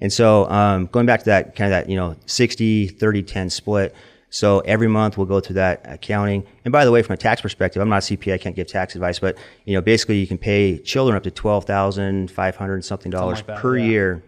And 0.00 0.12
so 0.12 0.48
um, 0.50 0.86
going 0.86 1.06
back 1.06 1.20
to 1.20 1.26
that 1.26 1.54
kind 1.54 1.72
of 1.72 1.78
that 1.84 1.90
you 1.90 1.96
know 1.96 2.16
60, 2.26 2.88
30, 2.88 3.22
10 3.22 3.50
split. 3.50 3.94
So 4.30 4.60
every 4.60 4.88
month 4.88 5.18
we'll 5.18 5.26
go 5.26 5.40
through 5.40 5.56
that 5.56 5.82
accounting. 5.84 6.46
And 6.64 6.72
by 6.72 6.86
the 6.86 6.90
way, 6.90 7.02
from 7.02 7.14
a 7.14 7.18
tax 7.18 7.42
perspective, 7.42 7.82
I'm 7.82 7.90
not 7.90 8.10
a 8.10 8.16
CPA, 8.16 8.32
I 8.32 8.38
can't 8.38 8.56
give 8.56 8.66
tax 8.66 8.94
advice, 8.94 9.18
but 9.18 9.36
you 9.66 9.74
know, 9.74 9.82
basically 9.82 10.18
you 10.18 10.26
can 10.26 10.38
pay 10.38 10.78
children 10.78 11.16
up 11.16 11.22
to 11.24 11.30
twelve 11.30 11.66
thousand 11.66 12.30
five 12.30 12.56
hundred 12.56 12.84
something 12.84 13.10
dollars 13.10 13.38
like 13.38 13.46
that, 13.48 13.58
per 13.58 13.76
yeah. 13.76 13.84
year 13.84 14.22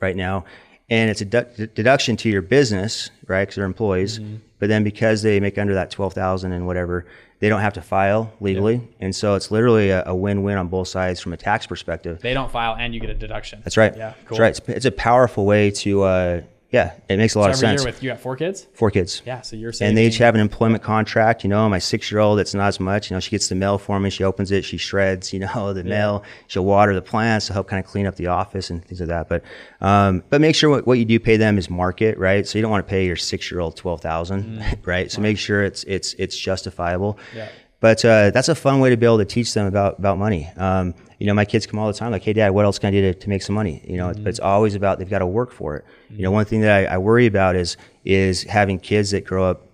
right 0.00 0.16
now, 0.16 0.44
and 0.90 1.10
it's 1.10 1.22
a 1.22 1.24
du- 1.24 1.66
deduction 1.68 2.16
to 2.18 2.28
your 2.28 2.42
business, 2.42 3.10
right? 3.26 3.42
Because 3.42 3.56
they're 3.56 3.64
employees. 3.64 4.18
Mm-hmm. 4.18 4.36
But 4.58 4.68
then 4.68 4.84
because 4.84 5.22
they 5.22 5.40
make 5.40 5.56
under 5.56 5.74
that 5.74 5.90
twelve 5.90 6.12
thousand 6.12 6.52
and 6.52 6.66
whatever, 6.66 7.06
they 7.40 7.48
don't 7.48 7.60
have 7.60 7.74
to 7.74 7.82
file 7.82 8.32
legally, 8.40 8.80
and 9.00 9.14
so 9.14 9.34
it's 9.34 9.50
literally 9.50 9.90
a, 9.90 10.02
a 10.06 10.14
win-win 10.14 10.58
on 10.58 10.68
both 10.68 10.88
sides 10.88 11.20
from 11.20 11.32
a 11.32 11.36
tax 11.36 11.66
perspective. 11.66 12.20
they 12.20 12.34
don't 12.34 12.50
file 12.50 12.74
and 12.76 12.94
you 12.94 13.00
get 13.00 13.10
a 13.10 13.14
deduction. 13.14 13.60
That's 13.64 13.76
right. 13.76 13.96
Yeah, 13.96 14.14
cool. 14.26 14.38
That's 14.38 14.40
right. 14.40 14.68
It's, 14.68 14.68
it's 14.78 14.86
a 14.86 14.90
powerful 14.92 15.46
way 15.46 15.70
to, 15.70 16.02
uh, 16.02 16.40
yeah, 16.70 16.92
it 17.08 17.16
makes 17.16 17.34
a 17.34 17.38
lot 17.38 17.46
So 17.46 17.50
of 17.52 17.56
sense. 17.56 17.84
with 17.84 18.02
you 18.02 18.10
got 18.10 18.20
four 18.20 18.36
kids. 18.36 18.66
Four 18.74 18.90
kids. 18.90 19.22
Yeah, 19.24 19.40
so 19.40 19.56
you're 19.56 19.72
saving. 19.72 19.88
And 19.88 19.96
they 19.96 20.06
each 20.06 20.18
have 20.18 20.34
an 20.34 20.40
employment 20.42 20.82
contract. 20.82 21.42
You 21.42 21.48
know, 21.48 21.66
my 21.68 21.78
six 21.78 22.12
year 22.12 22.20
old, 22.20 22.38
it's 22.38 22.52
not 22.52 22.68
as 22.68 22.78
much. 22.78 23.10
You 23.10 23.16
know, 23.16 23.20
she 23.20 23.30
gets 23.30 23.48
the 23.48 23.54
mail 23.54 23.78
for 23.78 23.98
me. 23.98 24.10
She 24.10 24.22
opens 24.22 24.52
it. 24.52 24.66
She 24.66 24.76
shreds, 24.76 25.32
you 25.32 25.40
know, 25.40 25.72
the 25.72 25.82
mail. 25.82 26.24
She'll 26.46 26.66
water 26.66 26.94
the 26.94 27.00
plants 27.00 27.46
to 27.46 27.54
help 27.54 27.68
kind 27.68 27.82
of 27.82 27.90
clean 27.90 28.06
up 28.06 28.16
the 28.16 28.26
office 28.26 28.68
and 28.68 28.84
things 28.84 29.00
like 29.00 29.08
that. 29.08 29.28
But, 29.30 29.44
um, 29.80 30.22
but 30.28 30.42
make 30.42 30.54
sure 30.54 30.68
what, 30.68 30.86
what 30.86 30.98
you 30.98 31.06
do 31.06 31.18
pay 31.18 31.38
them 31.38 31.56
is 31.56 31.70
market, 31.70 32.18
right? 32.18 32.46
So 32.46 32.58
you 32.58 32.62
don't 32.62 32.70
want 32.70 32.86
to 32.86 32.90
pay 32.90 33.06
your 33.06 33.16
six 33.16 33.50
year 33.50 33.60
old 33.60 33.74
12,000, 33.76 34.78
right? 34.84 35.10
So 35.10 35.22
make 35.22 35.38
sure 35.38 35.62
it's, 35.64 35.84
it's, 35.84 36.12
it's 36.14 36.36
justifiable. 36.38 37.18
Yeah. 37.34 37.48
But 37.80 38.04
uh, 38.04 38.30
that's 38.30 38.48
a 38.48 38.54
fun 38.54 38.80
way 38.80 38.90
to 38.90 38.96
be 38.96 39.06
able 39.06 39.18
to 39.18 39.24
teach 39.24 39.54
them 39.54 39.66
about 39.66 39.98
about 39.98 40.18
money. 40.18 40.50
Um, 40.56 40.94
you 41.18 41.26
know, 41.26 41.34
my 41.34 41.44
kids 41.44 41.66
come 41.66 41.78
all 41.78 41.86
the 41.86 41.92
time, 41.92 42.10
like, 42.10 42.22
"Hey, 42.22 42.32
Dad, 42.32 42.50
what 42.50 42.64
else 42.64 42.78
can 42.78 42.88
I 42.88 42.90
do 42.90 43.12
to, 43.12 43.14
to 43.14 43.28
make 43.28 43.42
some 43.42 43.54
money?" 43.54 43.82
You 43.86 43.96
know, 43.98 44.12
but 44.12 44.26
it's 44.26 44.40
always 44.40 44.74
about 44.74 44.98
they've 44.98 45.08
got 45.08 45.20
to 45.20 45.26
work 45.26 45.52
for 45.52 45.76
it. 45.76 45.84
You 46.10 46.22
know, 46.22 46.30
one 46.30 46.44
thing 46.44 46.60
that 46.62 46.90
I, 46.90 46.94
I 46.94 46.98
worry 46.98 47.26
about 47.26 47.54
is 47.54 47.76
is 48.04 48.42
having 48.44 48.78
kids 48.80 49.12
that 49.12 49.24
grow 49.24 49.44
up 49.44 49.68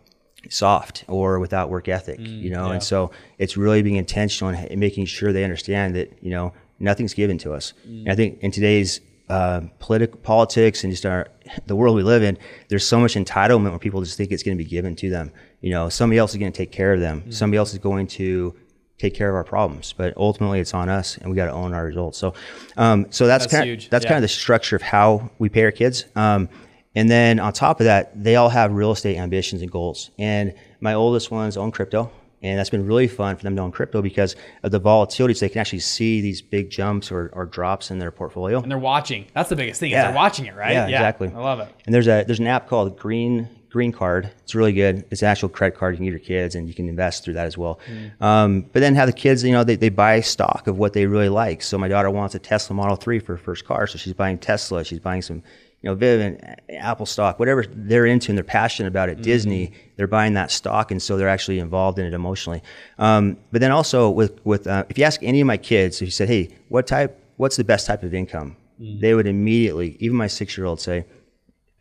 soft 0.50 1.04
or 1.08 1.38
without 1.38 1.70
work 1.70 1.88
ethic. 1.88 2.20
you 2.20 2.50
know, 2.50 2.66
yeah. 2.66 2.74
and 2.74 2.82
so 2.82 3.10
it's 3.38 3.56
really 3.56 3.82
being 3.82 3.96
intentional 3.96 4.50
and 4.52 4.58
ha- 4.58 4.76
making 4.76 5.06
sure 5.06 5.32
they 5.32 5.44
understand 5.44 5.94
that 5.96 6.12
you 6.20 6.30
know 6.30 6.52
nothing's 6.78 7.14
given 7.14 7.38
to 7.38 7.52
us. 7.52 7.72
And 7.84 8.10
I 8.10 8.14
think 8.14 8.40
in 8.40 8.50
today's 8.50 9.00
uh, 9.28 9.62
political 9.78 10.18
politics 10.20 10.84
and 10.84 10.92
just 10.92 11.06
our 11.06 11.28
the 11.66 11.76
world 11.76 11.96
we 11.96 12.02
live 12.02 12.22
in, 12.22 12.36
there's 12.68 12.86
so 12.86 12.98
much 12.98 13.14
entitlement 13.14 13.70
where 13.70 13.78
people 13.78 14.02
just 14.02 14.16
think 14.16 14.30
it's 14.32 14.42
going 14.42 14.56
to 14.56 14.62
be 14.62 14.68
given 14.68 14.94
to 14.96 15.10
them. 15.10 15.32
You 15.64 15.70
know, 15.70 15.88
somebody 15.88 16.18
else 16.18 16.32
is 16.32 16.36
going 16.36 16.52
to 16.52 16.56
take 16.56 16.72
care 16.72 16.92
of 16.92 17.00
them. 17.00 17.32
Somebody 17.32 17.56
else 17.58 17.72
is 17.72 17.78
going 17.78 18.06
to 18.08 18.54
take 18.98 19.14
care 19.14 19.30
of 19.30 19.34
our 19.34 19.44
problems, 19.44 19.94
but 19.96 20.14
ultimately 20.16 20.60
it's 20.60 20.74
on 20.74 20.88
us, 20.90 21.16
and 21.18 21.30
we 21.30 21.36
got 21.36 21.46
to 21.46 21.52
own 21.52 21.72
our 21.72 21.84
results. 21.86 22.18
So, 22.18 22.34
um, 22.76 23.06
so 23.10 23.26
that's, 23.26 23.44
That's 23.44 23.52
kind 23.54 23.70
of 23.70 23.90
that's 23.90 24.04
Yeah. 24.04 24.08
kind 24.10 24.18
of 24.18 24.22
the 24.22 24.28
structure 24.28 24.76
of 24.76 24.82
how 24.82 25.30
we 25.38 25.48
pay 25.48 25.64
our 25.64 25.70
kids. 25.72 26.04
Um, 26.14 26.48
and 26.94 27.10
then 27.10 27.40
on 27.40 27.52
top 27.54 27.80
of 27.80 27.84
that, 27.84 28.12
they 28.22 28.36
all 28.36 28.50
have 28.50 28.72
real 28.72 28.92
estate 28.92 29.16
ambitions 29.16 29.62
and 29.62 29.70
goals. 29.70 30.10
And 30.18 30.52
my 30.80 30.92
oldest 30.94 31.30
ones 31.30 31.56
own 31.56 31.72
crypto. 31.72 32.10
And 32.42 32.58
that's 32.58 32.68
been 32.70 32.86
really 32.86 33.08
fun 33.08 33.36
for 33.36 33.42
them 33.42 33.56
to 33.56 33.62
own 33.62 33.72
crypto 33.72 34.02
because 34.02 34.36
of 34.62 34.70
the 34.70 34.78
volatility. 34.78 35.32
So 35.32 35.46
they 35.46 35.50
can 35.50 35.60
actually 35.62 35.78
see 35.80 36.20
these 36.20 36.42
big 36.42 36.68
jumps 36.68 37.10
or, 37.10 37.30
or 37.32 37.46
drops 37.46 37.90
in 37.90 37.98
their 37.98 38.10
portfolio. 38.10 38.60
and 38.60 38.70
they're 38.70 38.76
watching. 38.78 39.24
That's 39.32 39.48
the 39.48 39.56
biggest 39.56 39.80
thing. 39.80 39.92
Is 39.92 39.94
Yeah. 39.94 40.08
they're 40.08 40.14
watching 40.14 40.44
it, 40.44 40.54
right? 40.54 40.72
Yeah, 40.72 40.88
exactly. 40.88 41.28
I 41.34 41.38
love 41.40 41.60
it. 41.60 41.68
And 41.86 41.94
there's 41.94 42.06
a 42.06 42.22
there's 42.26 42.40
an 42.40 42.46
app 42.46 42.68
called 42.68 42.98
Green 42.98 43.48
Green 43.74 43.90
Card. 43.90 44.30
It's 44.44 44.54
really 44.54 44.72
good. 44.72 45.04
It's 45.10 45.20
an 45.20 45.26
actual 45.26 45.48
credit 45.48 45.76
card 45.76 45.94
you 45.94 45.96
can 45.96 46.04
give 46.04 46.12
your 46.12 46.20
kids, 46.20 46.54
and 46.54 46.68
you 46.68 46.74
can 46.74 46.88
invest 46.88 47.24
through 47.24 47.34
that 47.34 47.46
as 47.46 47.58
well. 47.58 47.80
Um, 48.20 48.62
but 48.72 48.78
then 48.78 48.94
have 48.94 49.08
the 49.08 49.12
kids, 49.12 49.42
you 49.42 49.50
know, 49.50 49.64
they, 49.64 49.74
they 49.74 49.88
buy 49.88 50.20
stock 50.20 50.68
of 50.68 50.78
what 50.78 50.92
they 50.92 51.06
really 51.06 51.28
like. 51.28 51.60
So 51.60 51.76
my 51.76 51.88
daughter 51.88 52.08
wants 52.08 52.36
a 52.36 52.38
Tesla 52.38 52.76
Model 52.76 52.94
Three 52.94 53.18
for 53.18 53.32
her 53.34 53.42
first 53.42 53.64
car, 53.64 53.88
so 53.88 53.98
she's 53.98 54.12
buying 54.12 54.38
Tesla. 54.38 54.84
She's 54.84 55.00
buying 55.00 55.22
some, 55.22 55.42
you 55.82 55.90
know, 55.90 55.96
Vivint, 55.96 56.56
Apple 56.70 57.04
stock, 57.04 57.40
whatever 57.40 57.64
they're 57.68 58.06
into 58.06 58.30
and 58.30 58.38
they're 58.38 58.44
passionate 58.44 58.86
about 58.86 59.08
at 59.08 59.22
Disney. 59.22 59.72
They're 59.96 60.06
buying 60.06 60.34
that 60.34 60.52
stock, 60.52 60.92
and 60.92 61.02
so 61.02 61.16
they're 61.16 61.28
actually 61.28 61.58
involved 61.58 61.98
in 61.98 62.06
it 62.06 62.14
emotionally. 62.14 62.62
Um, 62.98 63.38
but 63.50 63.60
then 63.60 63.72
also 63.72 64.08
with 64.08 64.40
with 64.46 64.68
uh, 64.68 64.84
if 64.88 64.98
you 64.98 65.04
ask 65.04 65.20
any 65.24 65.40
of 65.40 65.48
my 65.48 65.56
kids, 65.56 66.00
if 66.00 66.06
you 66.06 66.12
said, 66.12 66.28
hey, 66.28 66.54
what 66.68 66.86
type, 66.86 67.20
what's 67.38 67.56
the 67.56 67.64
best 67.64 67.88
type 67.88 68.04
of 68.04 68.14
income? 68.14 68.56
They 69.00 69.14
would 69.14 69.26
immediately, 69.26 69.96
even 69.98 70.16
my 70.16 70.28
six 70.28 70.56
year 70.56 70.66
old, 70.66 70.80
say 70.80 71.06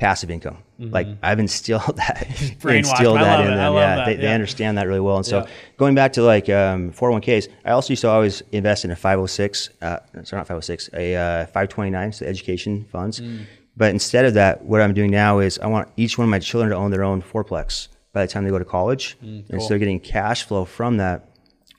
passive 0.03 0.29
income. 0.29 0.57
Like 0.79 1.07
I've 1.23 1.39
instilled 1.39 1.95
that, 2.01 2.27
instilled 2.65 3.19
that 3.19 3.39
in 3.45 3.53
it. 3.53 3.55
Them. 3.55 3.73
yeah, 3.73 3.95
that. 3.95 4.05
They, 4.05 4.15
they 4.17 4.33
understand 4.33 4.77
that 4.77 4.85
really 4.87 4.99
well. 4.99 5.15
And 5.17 5.25
so 5.25 5.37
Yeah. 5.39 5.47
going 5.77 5.95
back 5.95 6.11
to 6.13 6.21
like 6.23 6.49
um, 6.49 6.91
401ks, 6.91 7.47
I 7.63 7.71
also 7.71 7.89
used 7.93 8.01
to 8.01 8.09
always 8.09 8.43
invest 8.51 8.83
in 8.85 8.91
a 8.91 8.95
506, 8.95 9.69
uh, 9.81 9.99
sorry, 10.23 10.39
not 10.41 10.47
506, 10.47 10.89
a 10.93 11.15
uh, 11.15 11.45
529, 11.45 12.11
so 12.11 12.25
education 12.25 12.85
funds. 12.91 13.21
Mm. 13.21 13.45
But 13.77 13.91
instead 13.91 14.25
of 14.25 14.33
that, 14.33 14.63
what 14.65 14.81
I'm 14.81 14.93
doing 14.93 15.09
now 15.11 15.39
is 15.39 15.57
I 15.59 15.67
want 15.67 15.87
each 15.95 16.17
one 16.17 16.25
of 16.25 16.29
my 16.29 16.39
children 16.39 16.71
to 16.71 16.75
own 16.77 16.91
their 16.91 17.03
own 17.05 17.21
fourplex 17.21 17.87
by 18.11 18.25
the 18.25 18.31
time 18.31 18.43
they 18.43 18.49
go 18.51 18.59
to 18.59 18.65
college. 18.65 19.17
Mm, 19.23 19.49
And 19.51 19.61
so 19.61 19.69
they're 19.69 19.79
getting 19.79 19.99
cash 20.01 20.43
flow 20.43 20.65
from 20.65 20.97
that 20.97 21.29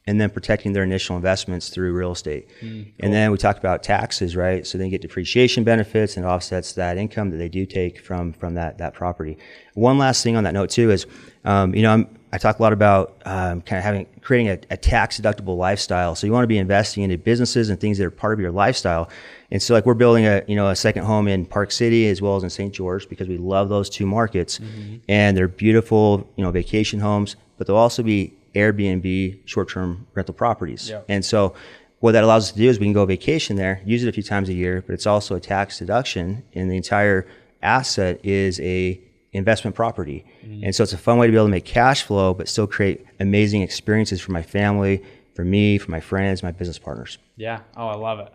and 0.06 0.20
then 0.20 0.28
protecting 0.28 0.74
their 0.74 0.82
initial 0.82 1.16
investments 1.16 1.70
through 1.70 1.92
real 1.94 2.12
estate. 2.12 2.46
Mm, 2.60 2.92
And 3.00 3.12
then 3.12 3.30
we 3.30 3.38
talked 3.38 3.58
about 3.58 3.82
taxes, 3.82 4.36
right? 4.36 4.66
So 4.66 4.76
they 4.76 4.90
get 4.90 5.00
depreciation 5.00 5.64
benefits 5.64 6.16
and 6.16 6.26
it 6.26 6.28
offsets 6.28 6.72
that 6.74 6.98
income 6.98 7.30
that 7.30 7.38
they 7.38 7.48
do 7.48 7.64
take 7.64 8.00
from 8.00 8.32
from 8.34 8.54
that 8.54 8.78
that 8.78 8.92
property. 8.94 9.38
One 9.74 9.96
last 9.96 10.22
thing 10.22 10.36
on 10.36 10.44
that 10.44 10.52
note 10.52 10.70
too 10.70 10.90
is, 10.90 11.06
um, 11.44 11.74
you 11.74 11.82
know, 11.82 11.90
I'm, 11.92 12.18
I 12.32 12.38
talk 12.38 12.58
a 12.58 12.62
lot 12.62 12.72
about 12.72 13.22
um, 13.24 13.62
kind 13.62 13.78
of 13.78 13.84
having 13.84 14.06
creating 14.20 14.48
a, 14.50 14.58
a 14.74 14.76
tax 14.76 15.20
deductible 15.20 15.56
lifestyle. 15.56 16.14
So 16.16 16.26
you 16.26 16.32
want 16.32 16.42
to 16.44 16.48
be 16.48 16.58
investing 16.58 17.02
into 17.04 17.16
businesses 17.16 17.70
and 17.70 17.80
things 17.80 17.96
that 17.98 18.04
are 18.04 18.10
part 18.10 18.34
of 18.34 18.40
your 18.40 18.50
lifestyle. 18.50 19.08
And 19.50 19.62
so 19.62 19.72
like 19.72 19.86
we're 19.86 19.94
building 19.94 20.26
a 20.26 20.42
you 20.46 20.56
know 20.56 20.68
a 20.68 20.76
second 20.76 21.04
home 21.04 21.28
in 21.28 21.46
Park 21.46 21.72
City 21.72 22.08
as 22.08 22.20
well 22.20 22.36
as 22.36 22.42
in 22.42 22.50
St. 22.50 22.74
George 22.74 23.08
because 23.08 23.26
we 23.28 23.38
love 23.38 23.70
those 23.70 23.88
two 23.88 24.04
markets, 24.04 24.60
and 25.08 25.34
they're 25.34 25.48
beautiful 25.48 26.28
you 26.36 26.44
know 26.44 26.50
vacation 26.50 27.00
homes, 27.00 27.36
but 27.56 27.66
they'll 27.66 27.76
also 27.76 28.02
be 28.02 28.34
Airbnb 28.54 29.46
short-term 29.46 30.06
rental 30.14 30.34
properties. 30.34 30.90
Yep. 30.90 31.06
And 31.08 31.24
so 31.24 31.54
what 32.00 32.12
that 32.12 32.24
allows 32.24 32.44
us 32.44 32.52
to 32.52 32.58
do 32.58 32.68
is 32.68 32.78
we 32.78 32.86
can 32.86 32.92
go 32.92 33.06
vacation 33.06 33.56
there, 33.56 33.80
use 33.84 34.04
it 34.04 34.08
a 34.08 34.12
few 34.12 34.22
times 34.22 34.48
a 34.48 34.54
year, 34.54 34.82
but 34.86 34.92
it's 34.92 35.06
also 35.06 35.36
a 35.36 35.40
tax 35.40 35.78
deduction 35.78 36.44
and 36.54 36.70
the 36.70 36.76
entire 36.76 37.26
asset 37.62 38.20
is 38.24 38.60
a 38.60 39.00
investment 39.32 39.74
property. 39.74 40.24
Mm-hmm. 40.44 40.64
And 40.64 40.74
so 40.74 40.82
it's 40.82 40.92
a 40.92 40.98
fun 40.98 41.18
way 41.18 41.26
to 41.26 41.30
be 41.32 41.36
able 41.36 41.46
to 41.46 41.50
make 41.50 41.64
cash 41.64 42.02
flow 42.02 42.34
but 42.34 42.48
still 42.48 42.66
create 42.66 43.04
amazing 43.20 43.62
experiences 43.62 44.20
for 44.20 44.32
my 44.32 44.42
family, 44.42 45.02
for 45.34 45.44
me, 45.44 45.78
for 45.78 45.90
my 45.90 46.00
friends, 46.00 46.42
my 46.42 46.52
business 46.52 46.78
partners. 46.78 47.18
Yeah. 47.36 47.60
Oh, 47.76 47.88
I 47.88 47.96
love 47.96 48.20
it. 48.20 48.32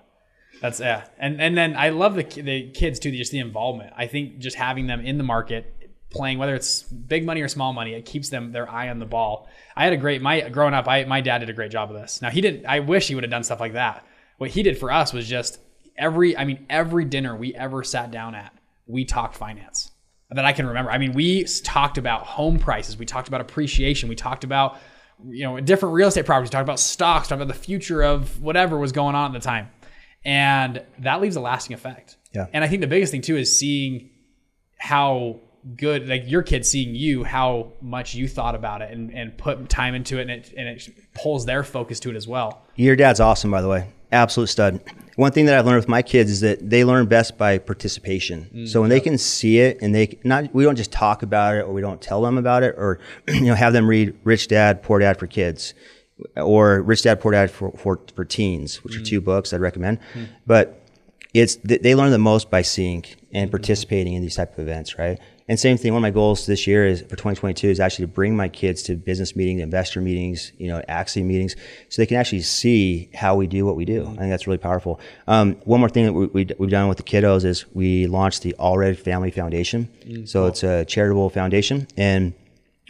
That's 0.61 0.79
yeah. 0.79 1.05
And 1.17 1.39
and 1.39 1.57
then 1.57 1.75
I 1.75 1.89
love 1.89 2.15
the 2.15 2.23
the 2.23 2.69
kids 2.71 2.99
too. 2.99 3.11
Just 3.11 3.31
the 3.31 3.39
involvement. 3.39 3.93
I 3.95 4.07
think 4.07 4.39
just 4.39 4.57
having 4.57 4.87
them 4.87 4.99
in 4.99 5.17
the 5.17 5.23
market, 5.23 5.73
playing 6.11 6.37
whether 6.37 6.55
it's 6.55 6.83
big 6.83 7.25
money 7.25 7.41
or 7.41 7.47
small 7.47 7.73
money, 7.73 7.93
it 7.93 8.05
keeps 8.05 8.29
them 8.29 8.51
their 8.51 8.69
eye 8.69 8.89
on 8.89 8.99
the 8.99 9.05
ball. 9.05 9.47
I 9.75 9.83
had 9.83 9.93
a 9.93 9.97
great 9.97 10.21
my 10.21 10.41
growing 10.49 10.73
up. 10.73 10.87
I 10.87 11.03
my 11.05 11.21
dad 11.21 11.39
did 11.39 11.49
a 11.49 11.53
great 11.53 11.71
job 11.71 11.91
of 11.91 11.99
this. 11.99 12.21
Now 12.21 12.29
he 12.29 12.41
didn't. 12.41 12.65
I 12.65 12.79
wish 12.79 13.07
he 13.07 13.15
would 13.15 13.23
have 13.23 13.31
done 13.31 13.43
stuff 13.43 13.59
like 13.59 13.73
that. 13.73 14.05
What 14.37 14.49
he 14.49 14.63
did 14.63 14.77
for 14.77 14.91
us 14.91 15.13
was 15.13 15.27
just 15.27 15.59
every. 15.97 16.37
I 16.37 16.45
mean, 16.45 16.65
every 16.69 17.05
dinner 17.05 17.35
we 17.35 17.53
ever 17.55 17.83
sat 17.83 18.11
down 18.11 18.35
at, 18.35 18.53
we 18.87 19.05
talked 19.05 19.35
finance 19.35 19.91
that 20.31 20.45
I 20.45 20.53
can 20.53 20.67
remember. 20.67 20.91
I 20.91 20.97
mean, 20.97 21.13
we 21.13 21.43
talked 21.43 21.97
about 21.97 22.23
home 22.23 22.59
prices. 22.59 22.97
We 22.97 23.05
talked 23.05 23.27
about 23.27 23.41
appreciation. 23.41 24.09
We 24.09 24.15
talked 24.15 24.43
about 24.43 24.77
you 25.27 25.43
know 25.43 25.59
different 25.59 25.93
real 25.93 26.07
estate 26.07 26.25
properties. 26.25 26.49
We 26.49 26.51
talked 26.51 26.65
about 26.65 26.79
stocks. 26.79 27.27
Talked 27.27 27.41
about 27.41 27.53
the 27.53 27.59
future 27.59 28.01
of 28.01 28.41
whatever 28.41 28.77
was 28.77 28.91
going 28.91 29.15
on 29.15 29.33
at 29.35 29.41
the 29.41 29.45
time, 29.45 29.69
and 30.23 30.83
that 30.99 31.21
leaves 31.21 31.35
a 31.35 31.41
lasting 31.41 31.73
effect. 31.73 32.17
Yeah. 32.33 32.45
And 32.53 32.63
I 32.63 32.67
think 32.67 32.81
the 32.81 32.87
biggest 32.87 33.11
thing 33.11 33.21
too 33.21 33.37
is 33.37 33.57
seeing 33.57 34.11
how 34.77 35.41
good 35.75 36.07
like 36.07 36.23
your 36.25 36.41
kids 36.41 36.69
seeing 36.69 36.95
you 36.95 37.23
how 37.23 37.71
much 37.81 38.15
you 38.15 38.27
thought 38.27 38.55
about 38.55 38.81
it 38.81 38.91
and, 38.91 39.11
and 39.13 39.37
put 39.37 39.69
time 39.69 39.93
into 39.95 40.17
it 40.17 40.21
and 40.23 40.31
it 40.31 40.53
and 40.57 40.67
it 40.67 40.89
pulls 41.13 41.45
their 41.45 41.63
focus 41.63 41.99
to 41.99 42.09
it 42.09 42.15
as 42.15 42.27
well 42.27 42.63
Your 42.75 42.95
dad's 42.95 43.19
awesome, 43.19 43.51
by 43.51 43.61
the 43.61 43.67
way. 43.67 43.89
Absolute 44.11 44.47
stud. 44.47 44.79
One 45.17 45.33
thing 45.33 45.47
that 45.47 45.59
I've 45.59 45.65
learned 45.65 45.79
with 45.79 45.89
my 45.89 46.01
kids 46.01 46.31
is 46.31 46.39
that 46.39 46.69
they 46.69 46.85
learn 46.85 47.07
best 47.07 47.37
by 47.37 47.57
participation. 47.57 48.49
Mm. 48.53 48.67
so 48.69 48.79
when 48.79 48.89
they 48.89 49.01
can 49.01 49.17
see 49.17 49.59
it 49.59 49.79
and 49.81 49.93
they 49.93 50.17
not, 50.23 50.53
we 50.55 50.63
don't 50.63 50.77
just 50.77 50.93
talk 50.93 51.23
about 51.23 51.55
it 51.55 51.65
or 51.65 51.73
we 51.73 51.81
don't 51.81 52.01
tell 52.01 52.21
them 52.21 52.37
about 52.37 52.63
it 52.63 52.73
or, 52.77 52.99
you 53.27 53.41
know, 53.41 53.55
have 53.55 53.73
them 53.73 53.87
read 53.87 54.17
Rich 54.23 54.47
Dad, 54.47 54.81
Poor 54.81 54.99
Dad 54.99 55.19
for 55.19 55.27
Kids 55.27 55.73
or 56.37 56.81
Rich 56.81 57.03
Dad, 57.03 57.19
Poor 57.19 57.33
Dad 57.33 57.51
for, 57.51 57.71
for, 57.73 57.99
for 58.15 58.23
Teens, 58.23 58.83
which 58.83 58.95
are 58.95 59.01
mm. 59.01 59.07
two 59.07 59.19
books 59.21 59.51
I'd 59.51 59.59
recommend. 59.59 59.99
Hmm. 60.13 60.23
But 60.47 60.81
it's 61.33 61.57
they 61.57 61.93
learn 61.93 62.11
the 62.11 62.17
most 62.17 62.49
by 62.49 62.61
seeing 62.61 63.05
and 63.31 63.47
mm-hmm. 63.47 63.51
participating 63.51 64.13
in 64.13 64.21
these 64.21 64.35
type 64.35 64.53
of 64.53 64.59
events, 64.59 64.97
right? 64.97 65.19
And 65.49 65.59
same 65.59 65.77
thing. 65.77 65.93
One 65.93 66.01
of 66.01 66.03
my 66.03 66.11
goals 66.11 66.45
this 66.45 66.67
year 66.67 66.85
is 66.85 67.01
for 67.01 67.15
2022 67.15 67.69
is 67.69 67.79
actually 67.79 68.05
to 68.05 68.11
bring 68.11 68.35
my 68.35 68.47
kids 68.47 68.83
to 68.83 68.95
business 68.95 69.35
meetings, 69.35 69.61
investor 69.61 69.99
meetings, 69.99 70.51
you 70.59 70.67
know, 70.67 70.79
Axia 70.87 71.25
meetings, 71.25 71.55
so 71.89 71.99
they 71.99 72.05
can 72.05 72.17
actually 72.17 72.41
see 72.41 73.09
how 73.15 73.35
we 73.35 73.47
do 73.47 73.65
what 73.65 73.75
we 73.75 73.83
do. 73.83 74.03
I 74.03 74.15
think 74.15 74.29
that's 74.29 74.45
really 74.45 74.59
powerful. 74.59 74.99
Um, 75.25 75.55
one 75.65 75.79
more 75.79 75.89
thing 75.89 76.05
that 76.05 76.13
we, 76.13 76.27
we, 76.27 76.45
have 76.47 76.69
done 76.69 76.87
with 76.87 76.97
the 76.97 77.03
kiddos 77.03 77.45
is 77.45 77.65
we 77.73 78.05
launched 78.05 78.43
the 78.43 78.55
Allred 78.59 78.99
Family 78.99 79.31
Foundation. 79.31 79.89
Mm, 80.05 80.29
so 80.29 80.45
it's 80.45 80.61
a 80.61 80.85
charitable 80.85 81.31
foundation, 81.31 81.87
and 81.97 82.33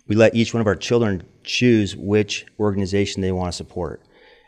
we 0.07 0.17
let 0.17 0.35
each 0.35 0.53
one 0.53 0.59
of 0.59 0.67
our 0.67 0.75
children 0.75 1.23
choose 1.45 1.95
which 1.95 2.45
organization 2.59 3.21
they 3.21 3.31
want 3.31 3.53
to 3.53 3.55
support. 3.55 4.03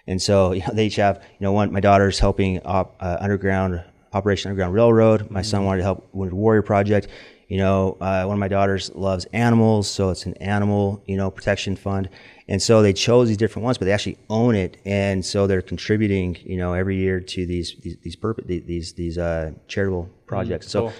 And 0.06 0.22
so 0.22 0.52
you 0.52 0.60
know, 0.60 0.74
they 0.74 0.88
each 0.88 0.98
have, 0.98 1.24
you 1.40 1.46
know, 1.46 1.54
one, 1.54 1.72
my 1.72 1.80
daughter's 1.80 2.20
helping 2.20 2.60
op, 2.64 2.98
uh, 3.00 3.20
underground 3.22 3.82
Operation 4.12 4.50
Underground 4.50 4.74
Railroad. 4.74 5.32
My 5.32 5.42
son 5.42 5.64
wanted 5.64 5.78
to 5.78 5.84
help 5.84 6.10
Wounded 6.12 6.34
Warrior 6.34 6.62
Project. 6.62 7.08
You 7.52 7.58
know, 7.58 7.98
uh, 8.00 8.24
one 8.24 8.36
of 8.36 8.40
my 8.40 8.48
daughters 8.48 8.96
loves 8.96 9.26
animals, 9.34 9.90
so 9.90 10.10
it's 10.10 10.26
an 10.26 10.36
animal, 10.36 11.04
you 11.06 11.18
know, 11.18 11.30
protection 11.30 11.76
fund. 11.76 12.08
And 12.48 12.62
so 12.62 12.82
they 12.82 12.94
chose 12.94 13.28
these 13.28 13.36
different 13.36 13.66
ones, 13.66 13.78
but 13.78 13.84
they 13.84 13.92
actually 13.92 14.20
own 14.30 14.56
it, 14.56 14.78
and 14.86 15.26
so 15.26 15.48
they're 15.48 15.62
contributing, 15.62 16.38
you 16.46 16.56
know, 16.56 16.72
every 16.72 16.96
year 16.96 17.20
to 17.20 17.46
these 17.46 17.76
these 17.82 17.98
these 18.04 18.16
purpose, 18.16 18.46
these 18.48 18.94
these 18.94 19.18
uh, 19.18 19.52
charitable 19.68 20.10
projects. 20.28 20.70
Mm, 20.70 20.80
cool. 20.80 20.90
So 20.92 20.96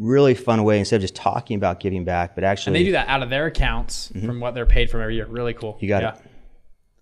really 0.00 0.34
fun 0.34 0.64
way 0.64 0.80
instead 0.80 0.96
of 0.96 1.02
just 1.02 1.14
talking 1.14 1.56
about 1.56 1.78
giving 1.78 2.04
back, 2.04 2.34
but 2.34 2.42
actually 2.42 2.70
and 2.70 2.84
they 2.84 2.88
do 2.88 2.92
that 2.92 3.06
out 3.06 3.22
of 3.22 3.30
their 3.30 3.46
accounts 3.46 4.08
mm-hmm. 4.08 4.26
from 4.26 4.40
what 4.40 4.56
they're 4.56 4.66
paid 4.66 4.90
from 4.90 5.02
every 5.02 5.14
year. 5.14 5.26
Really 5.26 5.54
cool. 5.54 5.78
You 5.80 5.86
got 5.86 6.02
yeah. 6.02 6.14
it. 6.16 6.20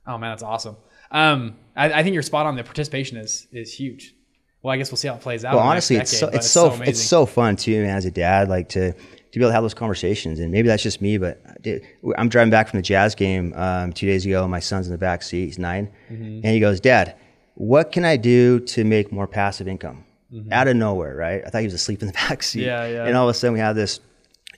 Oh 0.06 0.18
man, 0.18 0.32
that's 0.32 0.42
awesome. 0.42 0.76
Um, 1.10 1.56
I, 1.74 1.90
I, 1.90 2.02
think 2.02 2.12
you're 2.12 2.22
spot 2.22 2.44
on. 2.44 2.54
The 2.54 2.64
participation 2.64 3.16
is 3.16 3.46
is 3.50 3.72
huge. 3.72 4.14
Well, 4.62 4.74
I 4.74 4.76
guess 4.76 4.90
we'll 4.90 4.98
see 4.98 5.08
how 5.08 5.14
it 5.14 5.20
plays 5.20 5.44
out. 5.44 5.54
Well, 5.54 5.64
honestly, 5.64 5.96
decade, 5.96 6.12
it's 6.12 6.18
so 6.18 6.28
it's, 6.28 6.50
so, 6.50 6.76
so 6.76 6.82
it's 6.82 7.02
so 7.02 7.26
fun 7.26 7.56
too, 7.56 7.82
man. 7.82 7.96
As 7.96 8.04
a 8.04 8.10
dad, 8.10 8.48
like 8.48 8.68
to 8.70 8.92
to 8.92 9.38
be 9.38 9.44
able 9.44 9.50
to 9.50 9.54
have 9.54 9.62
those 9.62 9.74
conversations, 9.74 10.38
and 10.40 10.50
maybe 10.50 10.68
that's 10.68 10.82
just 10.82 11.00
me, 11.00 11.16
but 11.16 11.62
dude, 11.62 11.82
I'm 12.18 12.28
driving 12.28 12.50
back 12.50 12.68
from 12.68 12.78
the 12.78 12.82
Jazz 12.82 13.14
game 13.14 13.54
um, 13.54 13.92
two 13.92 14.06
days 14.06 14.26
ago. 14.26 14.46
My 14.48 14.60
son's 14.60 14.86
in 14.86 14.92
the 14.92 14.98
back 14.98 15.22
seat; 15.22 15.46
he's 15.46 15.58
9 15.58 15.86
mm-hmm. 16.10 16.24
and 16.24 16.46
he 16.46 16.60
goes, 16.60 16.80
"Dad, 16.80 17.16
what 17.54 17.92
can 17.92 18.04
I 18.04 18.16
do 18.16 18.60
to 18.60 18.84
make 18.84 19.12
more 19.12 19.26
passive 19.26 19.66
income?" 19.68 20.04
Mm-hmm. 20.32 20.52
Out 20.52 20.68
of 20.68 20.76
nowhere, 20.76 21.16
right? 21.16 21.42
I 21.44 21.50
thought 21.50 21.58
he 21.58 21.66
was 21.66 21.74
asleep 21.74 22.02
in 22.02 22.08
the 22.08 22.12
back 22.28 22.42
seat. 22.42 22.64
Yeah, 22.64 22.86
yeah. 22.86 23.04
And 23.06 23.16
all 23.16 23.28
of 23.28 23.34
a 23.34 23.38
sudden, 23.38 23.54
we 23.54 23.60
have 23.60 23.74
this 23.74 24.00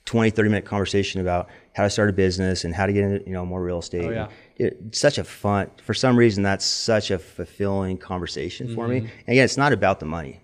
20, 0.05 0.29
30 0.29 0.49
minute 0.49 0.65
conversation 0.65 1.21
about 1.21 1.49
how 1.73 1.83
to 1.83 1.89
start 1.89 2.09
a 2.09 2.13
business 2.13 2.63
and 2.63 2.75
how 2.75 2.85
to 2.85 2.93
get 2.93 3.03
into 3.03 3.25
you 3.25 3.33
know 3.33 3.45
more 3.45 3.61
real 3.61 3.79
estate. 3.79 4.05
Oh, 4.05 4.11
yeah. 4.11 4.27
It, 4.57 4.95
such 4.95 5.17
a 5.17 5.23
fun. 5.23 5.71
For 5.83 5.93
some 5.93 6.17
reason, 6.17 6.43
that's 6.43 6.65
such 6.65 7.09
a 7.11 7.17
fulfilling 7.17 7.97
conversation 7.97 8.67
mm-hmm. 8.67 8.75
for 8.75 8.87
me. 8.87 8.97
Mm-hmm. 8.97 9.07
And 9.07 9.29
again, 9.29 9.45
it's 9.45 9.57
not 9.57 9.73
about 9.73 9.99
the 9.99 10.05
money. 10.05 10.41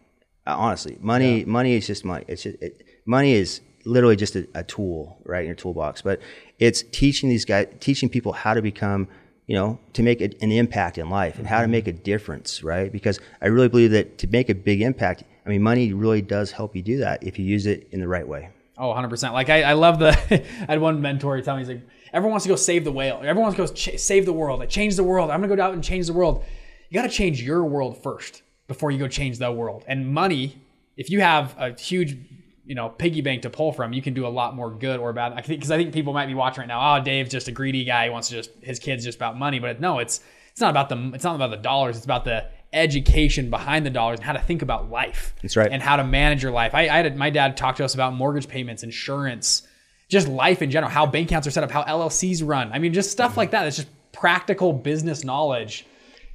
Uh, 0.48 0.56
honestly, 0.58 0.98
money 1.00 1.40
yeah. 1.40 1.46
money 1.46 1.74
is 1.76 1.86
just 1.86 2.04
money. 2.04 2.26
It's 2.28 2.44
just, 2.44 2.62
it, 2.62 2.84
money 3.06 3.34
is 3.34 3.62
literally 3.86 4.16
just 4.16 4.36
a, 4.36 4.48
a, 4.56 4.64
tool, 4.64 5.20
right, 5.26 5.42
in 5.42 5.46
your 5.48 5.56
toolbox. 5.56 6.02
But 6.02 6.22
it's 6.58 6.84
teaching 6.92 7.30
these 7.30 7.46
guys, 7.46 7.68
teaching 7.80 8.10
people 8.10 8.34
how 8.34 8.54
to 8.54 8.62
become, 8.62 9.08
you 9.48 9.56
know, 9.56 9.80
to 9.94 10.04
make 10.04 10.22
a, 10.22 10.30
an 10.42 10.52
impact 10.52 10.98
in 10.98 11.10
life 11.10 11.36
and 11.36 11.46
mm-hmm. 11.46 11.54
how 11.54 11.60
to 11.60 11.66
mm-hmm. 11.66 11.72
make 11.72 11.88
a 11.88 11.94
difference, 11.94 12.64
right? 12.64 12.92
Because 12.92 13.20
I 13.42 13.48
really 13.48 13.70
believe 13.70 13.92
that 13.92 14.18
to 14.20 14.28
make 14.28 14.50
a 14.50 14.56
big 14.56 14.82
impact, 14.82 15.24
I 15.46 15.50
mean, 15.50 15.62
money 15.62 15.94
really 15.94 16.22
does 16.22 16.52
help 16.52 16.76
you 16.76 16.82
do 16.82 16.98
that 16.98 17.24
if 17.24 17.38
you 17.40 17.46
use 17.46 17.66
it 17.66 17.88
in 17.92 18.00
the 18.00 18.08
right 18.08 18.28
way. 18.28 18.50
Oh, 18.78 18.94
100%. 18.94 19.34
Like, 19.34 19.50
I, 19.50 19.64
I 19.64 19.74
love 19.74 20.00
the, 20.00 20.10
I 20.68 20.72
had 20.72 20.80
one 20.80 21.02
mentor 21.02 21.40
tell 21.42 21.56
me, 21.56 21.62
he's 21.62 21.70
like, 21.70 21.82
everyone 22.14 22.32
wants 22.32 22.44
to 22.46 22.50
go 22.50 22.56
save 22.56 22.84
the 22.84 22.92
whale. 22.92 23.18
Everyone 23.18 23.54
wants 23.54 23.56
to 23.56 23.66
go 23.66 23.74
ch- 23.74 24.00
save 24.00 24.26
the 24.26 24.34
world, 24.34 24.60
like 24.60 24.70
change 24.70 24.96
the 24.96 25.04
world. 25.04 25.30
I'm 25.30 25.40
going 25.40 25.50
to 25.50 25.56
go 25.56 25.62
out 25.62 25.74
and 25.74 25.84
change 25.84 26.08
the 26.08 26.14
world. 26.14 26.44
You 26.90 26.96
got 26.96 27.04
to 27.04 27.10
change 27.10 27.42
your 27.42 27.64
world 27.66 28.02
first 28.02 28.42
before 28.68 28.92
you 28.92 29.00
go 29.00 29.08
change 29.08 29.38
the 29.38 29.52
world. 29.52 29.84
And 29.88 30.12
money, 30.14 30.62
if 30.98 31.10
you 31.10 31.22
have 31.22 31.56
a 31.58 31.74
huge, 31.80 32.18
you 32.66 32.76
know, 32.76 32.90
piggy 32.90 33.22
bank 33.22 33.44
to 33.44 33.50
pull 33.50 33.72
from, 33.72 33.94
you 33.94 34.02
can 34.02 34.14
do 34.14 34.26
a 34.26 34.30
lot 34.30 34.56
more 34.56 34.72
good 34.72 35.00
or 35.00 35.14
bad. 35.14 35.36
Because 35.48 35.72
I 35.72 35.78
think 35.78 35.94
people 35.94 36.14
might 36.14 36.28
be 36.28 36.34
watching 36.34 36.62
right 36.62 36.68
now. 36.68 36.96
Oh, 36.96 37.04
Dave's 37.04 37.32
just 37.32 37.48
a 37.48 37.52
greedy 37.52 37.84
guy. 37.84 38.06
He 38.06 38.10
wants 38.10 38.30
to 38.30 38.36
just 38.36 38.52
his 38.62 38.80
kids 38.80 39.04
just 39.04 39.18
about 39.18 39.38
money. 39.38 39.60
But 39.60 39.80
no, 39.80 40.00
it's 40.00 40.22
it's 40.52 40.62
not 40.62 40.70
about 40.70 40.90
the 40.90 41.12
it's 41.14 41.24
not 41.24 41.36
about 41.36 41.52
the 41.52 41.58
dollars. 41.58 41.98
It's 41.98 42.06
about 42.06 42.26
the 42.26 42.46
education 42.74 43.50
behind 43.50 43.86
the 43.86 43.90
dollars 43.90 44.20
and 44.20 44.26
how 44.26 44.34
to 44.34 44.40
think 44.40 44.62
about 44.62 44.90
life. 44.90 45.34
That's 45.42 45.58
right. 45.58 45.72
And 45.72 45.82
how 45.82 45.96
to 45.96 46.04
manage 46.04 46.44
your 46.44 46.52
life. 46.52 46.76
I, 46.76 46.82
I 46.82 46.98
had 46.98 47.18
my 47.18 47.30
dad 47.30 47.58
talk 47.58 47.78
to 47.78 47.86
us 47.86 47.94
about 47.94 48.14
mortgage 48.14 48.48
payments, 48.48 48.84
insurance, 48.84 49.64
just 50.10 50.28
life 50.28 50.62
in 50.62 50.72
general, 50.72 50.92
how 50.92 51.06
bank 51.06 51.30
accounts 51.30 51.48
are 51.48 51.52
set 51.52 51.64
up, 51.64 51.72
how 51.72 51.84
LLCs 51.84 52.46
run. 52.46 52.72
I 52.74 52.80
mean, 52.80 52.94
just 52.94 53.12
stuff 53.12 53.38
like 53.38 53.52
that. 53.52 53.68
It's 53.68 53.78
just 53.78 53.88
practical 54.12 54.74
business 54.74 55.24
knowledge. 55.24 55.86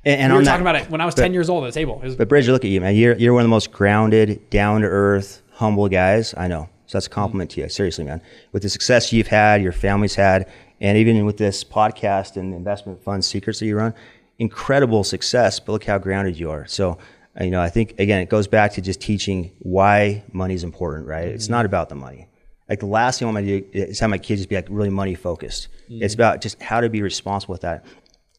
And, 0.04 0.20
and 0.20 0.32
we 0.32 0.38
were 0.38 0.44
talking 0.44 0.64
that, 0.64 0.76
about 0.76 0.86
it 0.86 0.90
when 0.90 1.00
I 1.00 1.06
was 1.06 1.14
but, 1.14 1.22
10 1.22 1.34
years 1.34 1.50
old 1.50 1.64
at 1.64 1.72
the 1.72 1.80
table. 1.80 1.98
Was, 2.02 2.14
but 2.14 2.28
Bridge, 2.28 2.48
look 2.48 2.64
at 2.64 2.70
you, 2.70 2.80
man. 2.80 2.94
You're, 2.94 3.16
you're 3.16 3.32
one 3.32 3.40
of 3.40 3.46
the 3.46 3.50
most 3.50 3.72
grounded, 3.72 4.48
down 4.48 4.82
to 4.82 4.86
earth, 4.86 5.42
humble 5.52 5.88
guys 5.88 6.34
I 6.36 6.46
know. 6.46 6.68
So 6.86 6.98
that's 6.98 7.06
a 7.06 7.10
compliment 7.10 7.50
mm-hmm. 7.50 7.62
to 7.62 7.62
you. 7.62 7.68
Seriously, 7.68 8.04
man. 8.04 8.20
With 8.52 8.62
the 8.62 8.68
success 8.68 9.12
you've 9.12 9.26
had, 9.26 9.60
your 9.60 9.72
family's 9.72 10.14
had, 10.14 10.50
and 10.80 10.96
even 10.98 11.24
with 11.24 11.38
this 11.38 11.64
podcast 11.64 12.36
and 12.36 12.54
investment 12.54 13.02
fund 13.02 13.24
secrets 13.24 13.58
that 13.58 13.66
you 13.66 13.76
run, 13.76 13.94
incredible 14.38 15.02
success, 15.02 15.58
but 15.58 15.72
look 15.72 15.84
how 15.84 15.98
grounded 15.98 16.38
you 16.38 16.50
are. 16.50 16.66
So, 16.66 16.98
you 17.40 17.50
know, 17.50 17.60
I 17.60 17.70
think 17.70 17.98
again, 17.98 18.20
it 18.20 18.28
goes 18.28 18.46
back 18.46 18.72
to 18.74 18.80
just 18.80 19.00
teaching 19.00 19.52
why 19.60 20.22
money 20.32 20.54
is 20.54 20.62
important, 20.62 21.08
right? 21.08 21.26
Mm-hmm. 21.26 21.34
It's 21.34 21.48
not 21.48 21.64
about 21.64 21.88
the 21.88 21.94
money. 21.94 22.28
Like 22.68 22.80
the 22.80 22.86
last 22.86 23.18
thing 23.18 23.28
I 23.28 23.32
want 23.32 23.46
to 23.46 23.60
do 23.60 23.66
is 23.72 24.00
have 24.00 24.10
my 24.10 24.18
kids 24.18 24.40
just 24.40 24.48
be 24.48 24.56
like 24.56 24.66
really 24.70 24.90
money 24.90 25.14
focused. 25.14 25.68
Mm-hmm. 25.90 26.02
It's 26.02 26.14
about 26.14 26.40
just 26.40 26.62
how 26.62 26.80
to 26.80 26.88
be 26.88 27.02
responsible 27.02 27.52
with 27.52 27.62
that. 27.62 27.84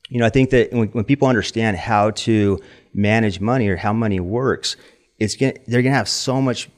You 0.10 0.20
know, 0.20 0.26
I 0.26 0.30
think 0.30 0.50
that 0.52 0.72
when, 0.72 0.88
when 0.90 1.04
people 1.04 1.28
understand 1.28 1.78
how 1.78 2.12
to 2.12 2.60
manage 2.94 3.40
money 3.40 3.68
or 3.68 3.76
how 3.76 3.94
money 3.94 4.20
works, 4.20 4.78
it's 5.20 5.36
gonna, 5.36 5.54
they're 5.68 5.82
going 5.82 5.94
to 5.94 5.98
have 5.98 6.10
so 6.10 6.42
much 6.42 6.70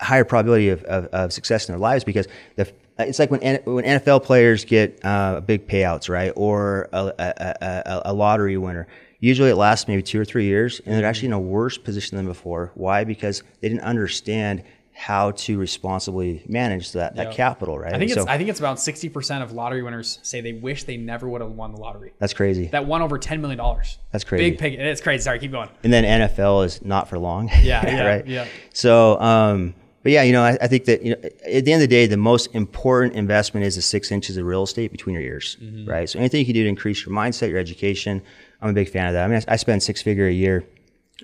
higher 0.00 0.24
probability 0.24 0.68
of, 0.68 0.82
of, 0.84 1.06
of, 1.06 1.32
success 1.32 1.68
in 1.68 1.72
their 1.72 1.78
lives 1.78 2.02
because 2.02 2.26
the, 2.56 2.72
it's 2.98 3.18
like 3.18 3.30
when 3.30 3.40
when 3.64 3.84
NFL 3.84 4.24
players 4.24 4.64
get 4.64 5.00
uh, 5.04 5.40
big 5.40 5.66
payouts, 5.66 6.08
right, 6.08 6.32
or 6.36 6.88
a, 6.92 7.12
a, 7.18 7.56
a, 7.60 8.02
a, 8.06 8.12
lottery 8.12 8.56
winner. 8.56 8.86
Usually, 9.18 9.50
it 9.50 9.56
lasts 9.56 9.88
maybe 9.88 10.02
two 10.02 10.20
or 10.20 10.24
three 10.24 10.44
years, 10.44 10.80
and 10.84 10.94
they're 10.94 11.06
actually 11.06 11.26
in 11.26 11.32
a 11.32 11.40
worse 11.40 11.78
position 11.78 12.16
than 12.16 12.26
before. 12.26 12.72
Why? 12.74 13.04
Because 13.04 13.42
they 13.60 13.68
didn't 13.68 13.84
understand 13.84 14.64
how 15.02 15.32
to 15.32 15.58
responsibly 15.58 16.44
manage 16.46 16.92
that, 16.92 17.16
that 17.16 17.32
capital, 17.32 17.76
right? 17.76 17.92
I 17.92 17.98
think 17.98 18.12
it's 18.12 18.24
I 18.24 18.38
think 18.38 18.48
it's 18.48 18.60
about 18.60 18.78
sixty 18.78 19.08
percent 19.08 19.42
of 19.42 19.50
lottery 19.50 19.82
winners 19.82 20.20
say 20.22 20.40
they 20.40 20.52
wish 20.52 20.84
they 20.84 20.96
never 20.96 21.28
would 21.28 21.40
have 21.40 21.50
won 21.50 21.72
the 21.72 21.80
lottery. 21.80 22.12
That's 22.20 22.32
crazy. 22.32 22.66
That 22.68 22.86
won 22.86 23.02
over 23.02 23.18
ten 23.18 23.40
million 23.40 23.58
dollars. 23.58 23.98
That's 24.12 24.22
crazy. 24.22 24.50
Big 24.50 24.60
pig. 24.60 24.74
It's 24.74 25.00
crazy. 25.00 25.22
Sorry, 25.22 25.40
keep 25.40 25.50
going. 25.50 25.70
And 25.82 25.92
then 25.92 26.04
NFL 26.04 26.64
is 26.66 26.84
not 26.84 27.08
for 27.08 27.18
long. 27.18 27.48
Yeah, 27.48 27.84
yeah, 27.84 28.02
right. 28.04 28.24
Yeah. 28.24 28.46
So, 28.72 29.20
um, 29.20 29.74
but 30.04 30.12
yeah, 30.12 30.22
you 30.22 30.32
know, 30.32 30.44
I, 30.44 30.56
I, 30.60 30.68
think 30.68 30.84
that 30.84 31.02
you 31.02 31.16
know, 31.16 31.20
at 31.20 31.64
the 31.64 31.72
end 31.72 31.82
of 31.82 31.88
the 31.88 31.88
day, 31.88 32.06
the 32.06 32.16
most 32.16 32.54
important 32.54 33.16
investment 33.16 33.66
is 33.66 33.74
the 33.74 33.82
six 33.82 34.12
inches 34.12 34.36
of 34.36 34.46
real 34.46 34.62
estate 34.62 34.92
between 34.92 35.14
your 35.14 35.22
ears, 35.24 35.56
mm-hmm. 35.60 35.90
right? 35.90 36.08
So 36.08 36.20
anything 36.20 36.38
you 36.38 36.46
can 36.46 36.54
do 36.54 36.62
to 36.62 36.68
increase 36.68 37.04
your 37.04 37.12
mindset, 37.12 37.48
your 37.48 37.58
education, 37.58 38.22
I'm 38.60 38.70
a 38.70 38.72
big 38.72 38.88
fan 38.88 39.08
of 39.08 39.14
that. 39.14 39.24
I 39.24 39.26
mean, 39.26 39.42
I, 39.48 39.54
I 39.54 39.56
spend 39.56 39.82
six 39.82 40.00
figure 40.00 40.28
a 40.28 40.32
year 40.32 40.64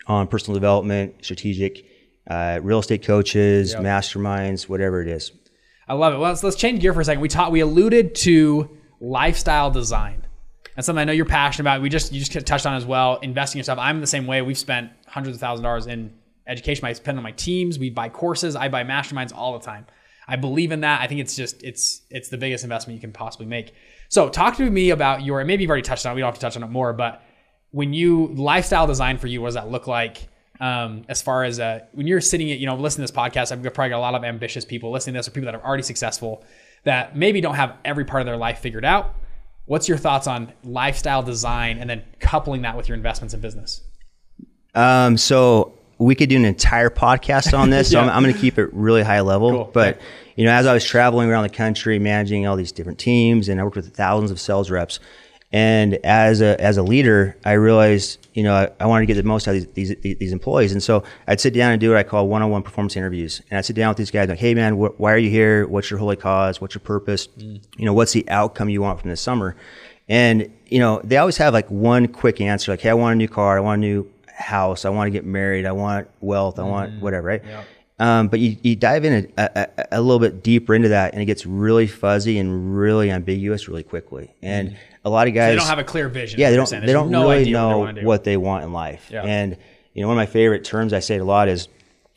on 0.09 0.27
personal 0.27 0.55
development, 0.55 1.15
strategic, 1.23 1.88
uh, 2.29 2.61
real 2.63 2.79
estate 2.79 3.03
coaches, 3.03 3.73
yep. 3.73 3.83
masterminds, 3.83 4.69
whatever 4.69 5.03
it 5.03 5.09
is. 5.09 5.33
I 5.89 5.95
love 5.95 6.13
it. 6.13 6.19
Well, 6.19 6.31
let's, 6.31 6.43
let's 6.43 6.57
change 6.57 6.81
gear 6.81 6.93
for 6.93 7.01
a 7.01 7.05
second. 7.05 7.23
We 7.23 7.29
taught, 7.29 7.51
we 7.51 7.61
alluded 7.61 8.15
to 8.17 8.77
lifestyle 9.01 9.71
design. 9.71 10.27
That's 10.77 10.87
something 10.87 11.01
I 11.01 11.05
know 11.05 11.13
you're 11.13 11.25
passionate 11.25 11.65
about. 11.65 11.83
We 11.83 11.89
just 11.89 12.13
you 12.13 12.21
just 12.23 12.47
touched 12.47 12.65
on 12.65 12.75
as 12.75 12.87
well. 12.87 13.17
Investing 13.17 13.59
yourself. 13.59 13.81
I'm 13.81 14.01
the 14.01 14.07
same 14.07 14.29
way. 14.29 14.43
We've 14.43 14.57
spent 14.57 14.93
hundreds 15.09 15.37
of 15.37 15.41
thousands 15.41 15.61
of 15.61 15.65
dollars 15.65 15.87
in 15.89 16.13
education. 16.47 16.85
I 16.85 16.93
spend 16.93 17.19
on 17.19 17.25
my 17.25 17.33
teams. 17.33 17.81
We 17.81 17.91
buy 17.91 18.09
courses. 18.11 18.55
I 18.55 18.69
buy 18.69 18.85
masterminds 18.85 19.35
all 19.35 19.59
the 19.59 19.65
time. 19.65 19.87
I 20.29 20.37
believe 20.37 20.71
in 20.71 20.83
that. 20.83 21.01
I 21.01 21.09
think 21.09 21.21
it's 21.21 21.35
just 21.35 21.65
it's 21.65 22.03
it's 22.11 22.29
the 22.29 22.39
biggest 22.39 22.63
investment 22.63 22.95
you 22.95 23.01
can 23.01 23.13
possibly 23.13 23.47
make. 23.47 23.75
So 24.09 24.29
talk 24.29 24.57
to 24.59 24.71
me 24.71 24.91
about 24.91 25.23
your 25.23 25.45
maybe 25.45 25.65
you've 25.65 25.71
already 25.71 25.83
touched 25.83 26.07
on 26.07 26.13
it. 26.13 26.15
We 26.15 26.21
don't 26.21 26.29
have 26.29 26.35
to 26.35 26.41
touch 26.41 26.57
on 26.57 26.63
it 26.63 26.71
more, 26.71 26.93
but 26.93 27.23
when 27.71 27.93
you 27.93 28.29
lifestyle 28.29 28.87
design 28.87 29.19
for 29.19 29.27
you, 29.27 29.41
what 29.41 29.49
does 29.49 29.55
that 29.55 29.71
look 29.71 29.87
like? 29.87 30.29
Um, 30.61 31.05
as 31.09 31.23
far 31.23 31.45
as 31.45 31.61
uh, 31.61 31.81
when 31.93 32.07
you're 32.07 32.21
sitting 32.21 32.51
at, 32.51 32.59
you 32.59 32.67
know, 32.67 32.75
listening 32.75 33.07
to 33.07 33.13
this 33.13 33.19
podcast, 33.19 33.53
I've 33.53 33.63
probably 33.75 33.91
got 33.91 33.99
a 33.99 34.01
lot 34.01 34.15
of 34.15 34.25
ambitious 34.25 34.65
people 34.65 34.91
listening 34.91 35.15
to 35.15 35.19
this 35.19 35.29
or 35.29 35.31
people 35.31 35.47
that 35.47 35.55
are 35.55 35.65
already 35.65 35.85
successful 35.85 36.45
that 36.85 37.17
maybe 37.17 37.41
don't 37.41 37.55
have 37.55 37.77
every 37.85 38.05
part 38.05 38.23
of 38.23 38.27
their 38.27 38.37
life 38.37 38.59
figured 38.59 38.85
out. 38.85 39.15
What's 39.67 39.89
your 39.89 39.99
thoughts 39.99 40.27
on 40.27 40.53
lifestyle 40.65 41.23
design 41.23 41.79
and 41.79 41.89
then 41.89 42.03
coupling 42.21 42.63
that 42.63 42.77
with 42.77 42.89
your 42.89 42.97
investments 42.97 43.35
in 43.35 43.41
business? 43.41 43.83
Um, 44.75 45.17
so 45.17 45.79
we 45.99 46.15
could 46.15 46.29
do 46.29 46.37
an 46.37 46.45
entire 46.45 46.91
podcast 46.91 47.57
on 47.57 47.71
this. 47.71 47.89
yeah. 47.93 48.01
So 48.01 48.09
I'm, 48.09 48.11
I'm 48.11 48.23
going 48.23 48.35
to 48.35 48.41
keep 48.41 48.59
it 48.59 48.73
really 48.73 49.03
high 49.03 49.21
level. 49.21 49.51
Cool. 49.51 49.71
But 49.73 50.01
you 50.37 50.45
know, 50.45 50.53
as 50.53 50.67
I 50.67 50.73
was 50.73 50.85
traveling 50.85 51.29
around 51.29 51.43
the 51.43 51.49
country, 51.49 51.99
managing 51.99 52.47
all 52.47 52.57
these 52.57 52.73
different 52.73 52.99
teams, 52.99 53.49
and 53.49 53.61
I 53.61 53.65
worked 53.65 53.77
with 53.77 53.95
thousands 53.95 54.31
of 54.31 54.41
sales 54.41 54.71
reps. 54.71 55.01
And 55.51 55.95
as 56.05 56.43
a 56.43 56.61
as 56.61 56.77
a 56.77 56.83
leader, 56.83 57.35
I 57.43 57.53
realized 57.53 58.27
you 58.35 58.43
know 58.43 58.55
I, 58.55 58.69
I 58.81 58.87
wanted 58.87 59.07
to 59.07 59.15
get 59.15 59.15
the 59.21 59.27
most 59.27 59.49
out 59.49 59.57
of 59.57 59.73
these, 59.75 59.95
these, 60.03 60.19
these 60.19 60.33
employees, 60.33 60.73
and 60.73 60.83
so 60.83 61.05
I'd 61.27 61.41
sit 61.41 61.55
down 61.55 61.73
and 61.73 61.81
do 61.81 61.89
what 61.89 61.97
I 61.97 62.03
call 62.03 62.29
one 62.29 62.43
on 62.43 62.51
one 62.51 62.63
performance 62.63 62.97
interviews. 62.97 63.41
And 63.51 63.57
I'd 63.57 63.65
sit 63.65 63.75
down 63.75 63.89
with 63.89 63.97
these 63.97 64.11
guys 64.11 64.29
like, 64.29 64.39
Hey 64.39 64.53
man, 64.55 64.75
wh- 64.75 65.01
why 65.01 65.11
are 65.13 65.17
you 65.19 65.31
here? 65.31 65.67
What's 65.67 65.91
your 65.91 65.99
holy 66.01 66.17
cause? 66.17 66.61
What's 66.61 66.75
your 66.75 66.81
purpose? 66.81 67.29
Mm. 67.39 67.63
You 67.79 67.87
know, 67.87 67.95
what's 67.95 68.13
the 68.13 68.29
outcome 68.29 68.69
you 68.69 68.83
want 68.83 69.01
from 69.01 69.09
this 69.09 69.23
summer? 69.23 69.57
And 70.07 70.51
you 70.67 70.81
know, 70.81 71.01
they 71.03 71.17
always 71.17 71.39
have 71.39 71.55
like 71.55 71.71
one 71.71 72.09
quick 72.09 72.43
answer, 72.43 72.71
like, 72.73 72.81
Hey, 72.83 72.91
I 72.91 72.95
want 72.95 73.15
a 73.15 73.17
new 73.17 73.29
car. 73.29 73.57
I 73.57 73.61
want 73.61 73.79
a 73.79 73.87
new 73.87 74.11
house. 74.27 74.85
I 74.85 74.91
want 74.91 75.07
to 75.07 75.11
get 75.11 75.25
married. 75.25 75.65
I 75.65 75.73
want 75.73 76.09
wealth. 76.21 76.59
I 76.59 76.63
Mm-hmm. 76.63 76.71
want 76.71 77.01
whatever, 77.03 77.27
right? 77.27 77.43
Um, 78.01 78.29
but 78.29 78.39
you, 78.39 78.57
you 78.63 78.77
dive 78.77 79.05
in 79.05 79.33
a, 79.37 79.51
a, 79.57 79.87
a 79.93 80.01
little 80.01 80.21
bit 80.21 80.41
deeper 80.45 80.73
into 80.73 80.91
that, 80.91 81.15
and 81.15 81.21
it 81.23 81.25
gets 81.27 81.45
really 81.45 81.89
fuzzy 81.89 82.39
and 82.39 82.79
really 82.79 83.11
ambiguous 83.11 83.67
really 83.67 83.83
quickly. 83.83 84.33
And 84.41 84.77
a 85.09 85.11
lot 85.11 85.27
of 85.29 85.35
guys 85.35 85.49
Mm-hmm. 85.49 85.53
They 85.53 85.57
don't 85.57 85.69
have 85.69 85.79
a 85.79 85.85
clear 85.85 86.09
vision. 86.09 86.39
yeah, 86.39 86.51
they 86.51 86.57
don't. 86.57 86.71
They 86.71 86.93
don't 86.93 87.11
no 87.11 87.31
really 87.31 87.51
know 87.51 87.79
what 87.79 87.95
they, 87.95 88.03
what 88.03 88.07
want 88.07 88.25
they 88.25 88.37
want 88.37 88.65
in 88.65 88.73
life. 88.73 89.09
Yeah. 89.11 89.23
And 89.23 89.57
you 89.95 90.03
know, 90.03 90.09
one 90.09 90.17
of 90.17 90.21
my 90.21 90.27
favorite 90.27 90.65
terms 90.65 90.93
I 90.93 91.01
say 91.01 91.17
it 91.17 91.21
a 91.21 91.25
lot 91.25 91.49
is, 91.49 91.69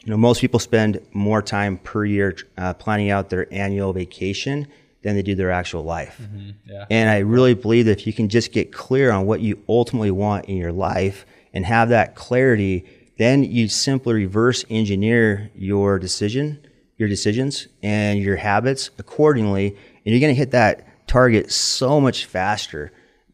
you 0.03 0.11
know, 0.11 0.17
most 0.17 0.41
people 0.41 0.59
spend 0.59 0.99
more 1.13 1.41
time 1.41 1.77
per 1.77 2.05
year 2.05 2.35
uh, 2.57 2.73
planning 2.75 3.09
out 3.09 3.29
their 3.29 3.51
annual 3.51 3.93
vacation 3.93 4.67
than 5.03 5.15
they 5.15 5.23
do 5.23 5.33
their 5.33 5.49
actual 5.49 5.83
life. 5.83 6.19
Mm-hmm. 6.21 6.49
Yeah. 6.65 6.85
And 6.91 7.09
I 7.09 7.19
really 7.19 7.55
believe 7.55 7.85
that 7.85 7.99
if 7.99 8.05
you 8.05 8.13
can 8.13 8.29
just 8.29 8.51
get 8.51 8.71
clear 8.71 9.11
on 9.11 9.25
what 9.25 9.41
you 9.41 9.63
ultimately 9.67 10.11
want 10.11 10.45
in 10.45 10.57
your 10.57 10.71
life 10.71 11.25
and 11.53 11.65
have 11.65 11.89
that 11.89 12.13
clarity, 12.13 12.85
then 13.17 13.43
you 13.43 13.67
simply 13.67 14.13
reverse 14.13 14.63
engineer 14.69 15.49
your 15.55 15.97
decision, 15.97 16.63
your 16.97 17.09
decisions 17.09 17.67
and 17.81 18.19
your 18.19 18.35
habits 18.35 18.91
accordingly. 18.99 19.69
And 19.69 20.13
you're 20.13 20.19
going 20.19 20.35
to 20.35 20.39
hit 20.39 20.51
that 20.51 20.87
target 21.11 21.51
so 21.51 21.99
much 21.99 22.25
faster. 22.25 22.91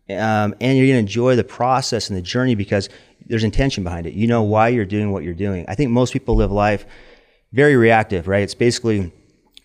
Um, 0.09 0.55
and 0.59 0.77
you're 0.77 0.87
going 0.87 0.95
to 0.95 0.99
enjoy 0.99 1.35
the 1.35 1.43
process 1.43 2.09
and 2.09 2.17
the 2.17 2.23
journey 2.23 2.55
because 2.55 2.89
there's 3.27 3.43
intention 3.43 3.83
behind 3.83 4.07
it. 4.07 4.13
You 4.13 4.25
know 4.25 4.41
why 4.41 4.69
you're 4.69 4.85
doing 4.85 5.11
what 5.11 5.23
you're 5.23 5.35
doing. 5.35 5.65
I 5.67 5.75
think 5.75 5.91
most 5.91 6.11
people 6.11 6.35
live 6.35 6.51
life 6.51 6.85
very 7.53 7.75
reactive, 7.75 8.27
right? 8.27 8.41
It's 8.41 8.55
basically 8.55 9.11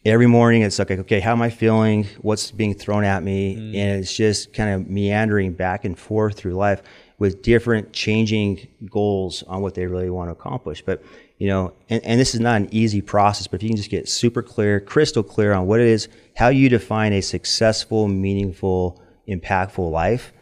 every 0.04 0.26
morning 0.26 0.60
it's 0.60 0.78
like, 0.78 0.90
okay, 0.90 1.20
how 1.20 1.32
am 1.32 1.40
I 1.40 1.48
feeling? 1.48 2.06
What's 2.20 2.50
being 2.50 2.74
thrown 2.74 3.04
at 3.04 3.22
me? 3.22 3.54
And 3.78 4.02
it's 4.02 4.14
just 4.14 4.52
kind 4.52 4.74
of 4.74 4.90
meandering 4.90 5.54
back 5.54 5.84
and 5.86 5.98
forth 5.98 6.36
through 6.36 6.54
life 6.54 6.82
with 7.18 7.40
different 7.40 7.92
changing 7.92 8.68
goals 8.90 9.42
on 9.44 9.62
what 9.62 9.74
they 9.74 9.86
really 9.86 10.10
want 10.10 10.28
to 10.28 10.32
accomplish. 10.32 10.82
But, 10.84 11.02
you 11.42 11.48
know, 11.48 11.74
and, 11.90 12.04
and 12.04 12.20
this 12.20 12.36
is 12.36 12.40
not 12.40 12.60
an 12.60 12.68
easy 12.70 13.02
process, 13.02 13.48
but 13.48 13.56
if 13.56 13.64
you 13.64 13.70
can 13.70 13.76
just 13.76 13.90
get 13.90 14.08
super 14.08 14.42
clear, 14.42 14.78
crystal 14.78 15.24
clear 15.24 15.52
on 15.52 15.66
what 15.66 15.80
it 15.80 15.88
is, 15.88 16.06
how 16.36 16.50
you 16.50 16.68
define 16.68 17.12
a 17.12 17.20
successful, 17.20 18.06
meaningful, 18.06 19.02
impactful 19.28 19.90
life 19.90 20.32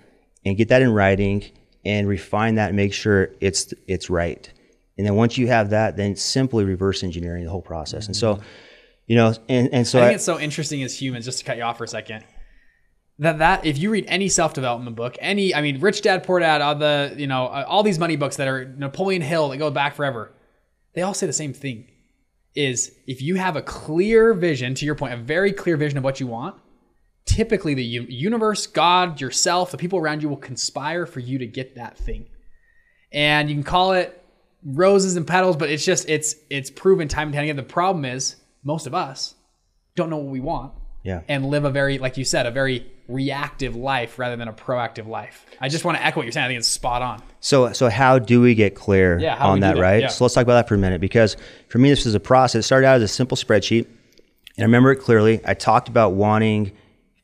and 0.45 0.59
get 0.59 0.69
that 0.69 0.83
in 0.83 0.93
writing 0.93 1.43
and 1.87 2.07
refine 2.07 2.57
that 2.57 2.67
and 2.67 2.77
make 2.77 2.93
sure 2.93 3.31
it's, 3.41 3.73
it's 3.89 4.11
right. 4.11 4.53
And 4.99 5.07
then 5.07 5.15
once 5.15 5.39
you 5.39 5.47
have 5.47 5.71
that, 5.71 5.97
then 5.97 6.17
simply 6.17 6.67
reverse 6.67 7.03
engineering 7.03 7.45
the 7.45 7.51
whole 7.51 7.63
process. 7.63 8.05
And 8.05 8.15
so, 8.15 8.35
mm-hmm. 8.35 8.45
you 9.07 9.17
know, 9.17 9.33
and, 9.49 9.73
and 9.73 9.87
so 9.87 10.01
I 10.01 10.03
I, 10.03 10.07
think 10.09 10.17
it's 10.17 10.25
so 10.25 10.39
interesting 10.39 10.83
as 10.83 11.01
humans, 11.01 11.25
just 11.25 11.39
to 11.39 11.47
cut 11.47 11.57
you 11.57 11.63
off 11.63 11.79
for 11.79 11.85
a 11.85 11.89
second. 11.89 12.27
That 13.21 13.39
that 13.39 13.65
if 13.65 13.79
you 13.79 13.89
read 13.89 14.05
any 14.07 14.29
self 14.29 14.53
development 14.53 14.97
book, 14.97 15.17
any 15.19 15.55
I 15.55 15.63
mean, 15.63 15.81
Rich 15.81 16.03
Dad 16.03 16.25
Poor 16.25 16.41
Dad, 16.41 16.61
all 16.61 16.75
the 16.75 17.15
you 17.17 17.27
know 17.27 17.47
all 17.47 17.83
these 17.83 17.99
money 17.99 18.17
books 18.17 18.37
that 18.37 18.49
are 18.49 18.67
Napoleon 18.67 19.23
Hill 19.23 19.49
that 19.49 19.57
go 19.57 19.71
back 19.71 19.95
forever, 19.95 20.33
they 20.95 21.03
all 21.03 21.15
say 21.15 21.27
the 21.27 21.33
same 21.33 21.53
thing: 21.53 21.89
is 22.55 22.93
if 23.07 23.23
you 23.23 23.37
have 23.37 23.57
a 23.57 23.63
clear 23.63 24.35
vision, 24.35 24.75
to 24.75 24.85
your 24.85 24.95
point, 24.95 25.15
a 25.15 25.17
very 25.17 25.53
clear 25.53 25.77
vision 25.77 25.99
of 25.99 26.05
what 26.05 26.21
you 26.21 26.27
want, 26.27 26.57
typically 27.25 27.75
the 27.75 27.85
universe, 27.85 28.67
God, 28.67 29.21
yourself, 29.21 29.71
the 29.71 29.79
people 29.79 29.99
around 29.99 30.23
you 30.23 30.29
will 30.29 30.37
conspire 30.37 31.07
for 31.07 31.21
you 31.21 31.39
to 31.39 31.47
get 31.47 31.77
that 31.77 31.97
thing. 31.97 32.29
And 33.13 33.49
you 33.49 33.57
can 33.57 33.65
call 33.65 33.93
it 33.93 34.23
roses 34.65 35.17
and 35.17 35.27
petals, 35.27 35.57
but 35.57 35.71
it's 35.71 35.85
just 35.85 36.09
it's 36.09 36.35
it's 36.49 36.71
proven 36.71 37.09
time 37.09 37.29
and 37.29 37.35
time 37.35 37.45
again. 37.45 37.57
The 37.57 37.63
problem 37.63 38.05
is 38.05 38.37
most 38.63 38.87
of 38.87 38.95
us 38.95 39.35
don't 39.95 40.11
know 40.11 40.19
what 40.19 40.31
we 40.31 40.41
want 40.41 40.73
yeah. 41.03 41.23
and 41.29 41.47
live 41.47 41.65
a 41.65 41.71
very, 41.71 41.99
like 41.99 42.17
you 42.17 42.25
said, 42.25 42.47
a 42.47 42.51
very 42.51 42.91
reactive 43.11 43.77
life 43.77 44.19
rather 44.19 44.37
than 44.37 44.49
a 44.49 44.53
proactive 44.53 45.07
life. 45.07 45.47
I 45.61 45.69
just 45.69 45.85
want 45.85 45.99
to 45.99 46.05
echo 46.05 46.21
what 46.21 46.25
you're 46.25 46.33
saying. 46.33 46.45
I 46.45 46.49
think 46.49 46.59
it's 46.59 46.69
spot 46.69 47.03
on. 47.03 47.23
So, 47.41 47.73
so 47.73 47.89
how 47.89 48.19
do 48.19 48.41
we 48.41 48.55
get 48.55 48.75
clear 48.75 49.19
Yeah, 49.19 49.45
on 49.45 49.61
that, 49.61 49.77
that? 49.77 49.81
right? 49.81 50.03
Yeah. 50.03 50.09
So 50.09 50.25
let's 50.25 50.35
talk 50.35 50.43
about 50.43 50.55
that 50.55 50.69
for 50.69 50.75
a 50.75 50.79
minute 50.79 51.01
because 51.01 51.37
for 51.69 51.79
me, 51.79 51.91
this 51.91 52.05
was 52.05 52.15
a 52.15 52.21
process. 52.21 52.61
It 52.61 52.63
started 52.65 52.87
out 52.87 52.97
as 52.97 53.03
a 53.03 53.09
simple 53.09 53.37
spreadsheet. 53.37 53.87
And 53.87 54.59
I 54.59 54.63
remember 54.63 54.93
it 54.93 54.97
clearly. 54.97 55.41
I 55.45 55.55
talked 55.55 55.89
about 55.89 56.13
wanting 56.13 56.73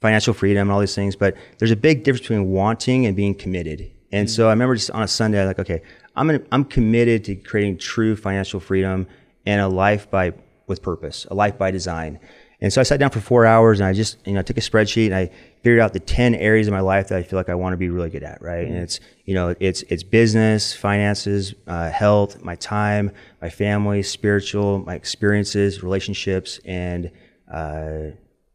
financial 0.01 0.35
freedom 0.35 0.69
and 0.69 0.71
all 0.71 0.81
these 0.81 0.95
things, 0.95 1.17
but 1.17 1.37
there's 1.59 1.71
a 1.71 1.77
big 1.77 2.05
difference 2.05 2.23
between 2.23 2.51
wanting 2.51 3.07
and 3.07 3.17
being 3.17 3.35
committed. 3.35 3.91
And 4.13 4.31
so 4.31 4.45
mm. 4.45 4.47
I 4.47 4.51
remember 4.51 4.75
just 4.75 4.91
on 4.91 5.03
a 5.03 5.09
Sunday, 5.09 5.41
I'm 5.41 5.47
like, 5.47 5.59
okay, 5.59 5.83
I'm 6.15 6.27
gonna, 6.27 6.43
I'm 6.53 6.65
committed 6.65 7.25
to 7.25 7.35
creating 7.35 7.79
true 7.79 8.17
financial 8.17 8.61
freedom 8.61 9.07
and 9.45 9.61
a 9.61 9.69
life 9.69 10.11
by 10.11 10.33
with 10.67 10.83
purpose, 10.83 11.27
a 11.31 11.35
life 11.35 11.59
by 11.59 11.71
design. 11.71 12.19
And 12.61 12.73
so 12.73 12.81
I 12.81 12.85
sat 12.85 12.99
down 12.99 13.11
for 13.11 13.21
four 13.21 13.45
hours 13.47 13.81
and 13.81 13.87
I 13.87 13.93
just, 13.93 14.17
you 14.27 14.33
know, 14.33 14.41
I 14.41 14.43
took 14.43 14.57
a 14.57 14.61
spreadsheet 14.61 15.07
and 15.07 15.15
I 15.15 15.31
figured 15.67 15.81
out 15.81 15.93
the 15.93 15.99
10 15.99 16.37
areas 16.37 16.69
of 16.69 16.73
my 16.73 16.79
life 16.79 17.09
that 17.09 17.19
I 17.19 17.25
feel 17.25 17.41
like 17.41 17.49
I 17.49 17.57
want 17.57 17.73
to 17.73 17.77
be 17.77 17.89
really 17.89 18.09
good 18.09 18.23
at, 18.23 18.41
right? 18.41 18.65
And 18.69 18.77
it's, 18.77 19.01
you 19.25 19.35
know, 19.35 19.53
it's, 19.59 19.83
it's 19.89 20.05
business, 20.05 20.73
finances, 20.73 21.57
uh, 21.67 21.91
health, 21.91 22.41
my 22.45 22.55
time, 22.55 23.11
my 23.43 23.51
family, 23.51 24.05
spiritual, 24.05 24.79
my 24.79 24.95
experiences, 24.95 25.83
relationships, 25.83 26.61
and, 26.65 27.11
uh, 27.53 28.13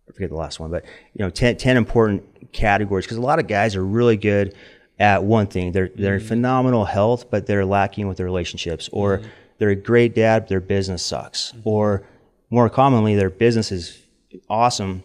I 0.08 0.14
forget 0.14 0.30
the 0.30 0.38
last 0.38 0.62
one, 0.62 0.72
but 0.72 0.86
you 1.14 1.20
know, 1.20 1.30
10, 1.30 1.58
10 1.58 1.76
important 1.76 2.54
categories 2.54 3.04
because 3.04 3.18
a 3.18 3.22
lot 3.22 3.40
of 3.40 3.48
guys 3.48 3.76
are 3.76 3.84
really 3.84 4.16
good 4.16 4.56
at 4.98 5.22
one 5.22 5.48
thing. 5.48 5.74
They're 5.74 5.90
they're 5.94 6.16
in 6.16 6.22
phenomenal 6.22 6.86
health, 6.86 7.30
but 7.30 7.46
they're 7.46 7.66
lacking 7.66 8.08
with 8.08 8.16
their 8.16 8.26
relationships, 8.26 8.90
or 8.94 9.22
they're 9.58 9.72
a 9.72 9.76
great 9.76 10.16
dad, 10.16 10.44
but 10.44 10.48
their 10.48 10.62
business 10.62 11.04
sucks, 11.04 11.54
or 11.66 12.04
more 12.50 12.70
commonly, 12.70 13.16
their 13.16 13.30
business 13.30 13.70
is 13.70 14.02
awesome 14.50 15.04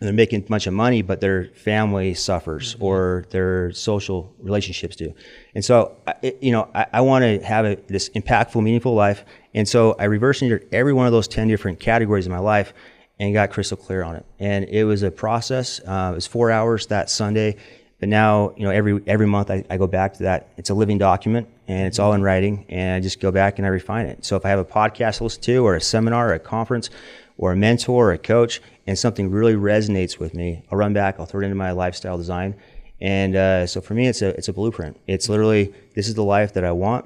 and 0.00 0.06
they're 0.06 0.14
making 0.14 0.40
a 0.40 0.42
bunch 0.42 0.66
of 0.66 0.74
money, 0.74 1.00
but 1.00 1.20
their 1.20 1.46
family 1.54 2.12
suffers 2.12 2.76
or 2.80 3.24
their 3.30 3.72
social 3.72 4.34
relationships 4.40 4.94
do. 4.94 5.14
And 5.54 5.64
so, 5.64 5.96
it, 6.22 6.42
you 6.42 6.52
know, 6.52 6.68
I, 6.74 6.86
I 6.94 7.00
want 7.00 7.22
to 7.22 7.40
have 7.46 7.64
a, 7.64 7.76
this 7.86 8.10
impactful, 8.10 8.62
meaningful 8.62 8.94
life. 8.94 9.24
And 9.54 9.66
so 9.66 9.96
I 9.98 10.04
reverse 10.04 10.42
engineered 10.42 10.68
every 10.70 10.92
one 10.92 11.06
of 11.06 11.12
those 11.12 11.26
10 11.28 11.48
different 11.48 11.80
categories 11.80 12.26
in 12.26 12.32
my 12.32 12.38
life 12.38 12.74
and 13.18 13.32
got 13.32 13.50
crystal 13.50 13.78
clear 13.78 14.02
on 14.02 14.16
it. 14.16 14.26
And 14.38 14.66
it 14.66 14.84
was 14.84 15.02
a 15.02 15.10
process. 15.10 15.80
Uh, 15.80 16.10
it 16.12 16.14
was 16.14 16.26
four 16.26 16.50
hours 16.50 16.86
that 16.88 17.08
Sunday. 17.08 17.56
But 17.98 18.10
now, 18.10 18.52
you 18.58 18.64
know, 18.64 18.70
every 18.70 19.02
every 19.06 19.26
month 19.26 19.50
I, 19.50 19.64
I 19.70 19.78
go 19.78 19.86
back 19.86 20.12
to 20.14 20.24
that. 20.24 20.50
It's 20.58 20.68
a 20.68 20.74
living 20.74 20.98
document 20.98 21.48
and 21.66 21.86
it's 21.86 21.98
all 21.98 22.12
in 22.12 22.22
writing. 22.22 22.66
And 22.68 22.94
I 22.94 23.00
just 23.00 23.20
go 23.20 23.32
back 23.32 23.58
and 23.58 23.64
I 23.64 23.70
refine 23.70 24.04
it. 24.04 24.26
So 24.26 24.36
if 24.36 24.44
I 24.44 24.50
have 24.50 24.58
a 24.58 24.64
podcast 24.66 25.18
to 25.18 25.24
listen 25.24 25.42
to 25.44 25.64
or 25.64 25.76
a 25.76 25.80
seminar 25.80 26.28
or 26.28 26.34
a 26.34 26.38
conference 26.38 26.90
or 27.38 27.52
a 27.52 27.56
mentor 27.56 28.10
or 28.10 28.12
a 28.12 28.18
coach 28.18 28.60
and 28.86 28.98
something 28.98 29.30
really 29.30 29.54
resonates 29.54 30.18
with 30.18 30.34
me, 30.34 30.62
I'll 30.70 30.78
run 30.78 30.92
back, 30.92 31.16
I'll 31.18 31.26
throw 31.26 31.40
it 31.40 31.44
into 31.44 31.56
my 31.56 31.72
lifestyle 31.72 32.16
design. 32.16 32.54
And 33.00 33.36
uh, 33.36 33.66
so 33.66 33.80
for 33.80 33.94
me, 33.94 34.06
it's 34.08 34.22
a 34.22 34.28
it's 34.28 34.48
a 34.48 34.52
blueprint. 34.52 34.98
It's 35.06 35.28
literally 35.28 35.74
this 35.94 36.08
is 36.08 36.14
the 36.14 36.24
life 36.24 36.54
that 36.54 36.64
I 36.64 36.72
want, 36.72 37.04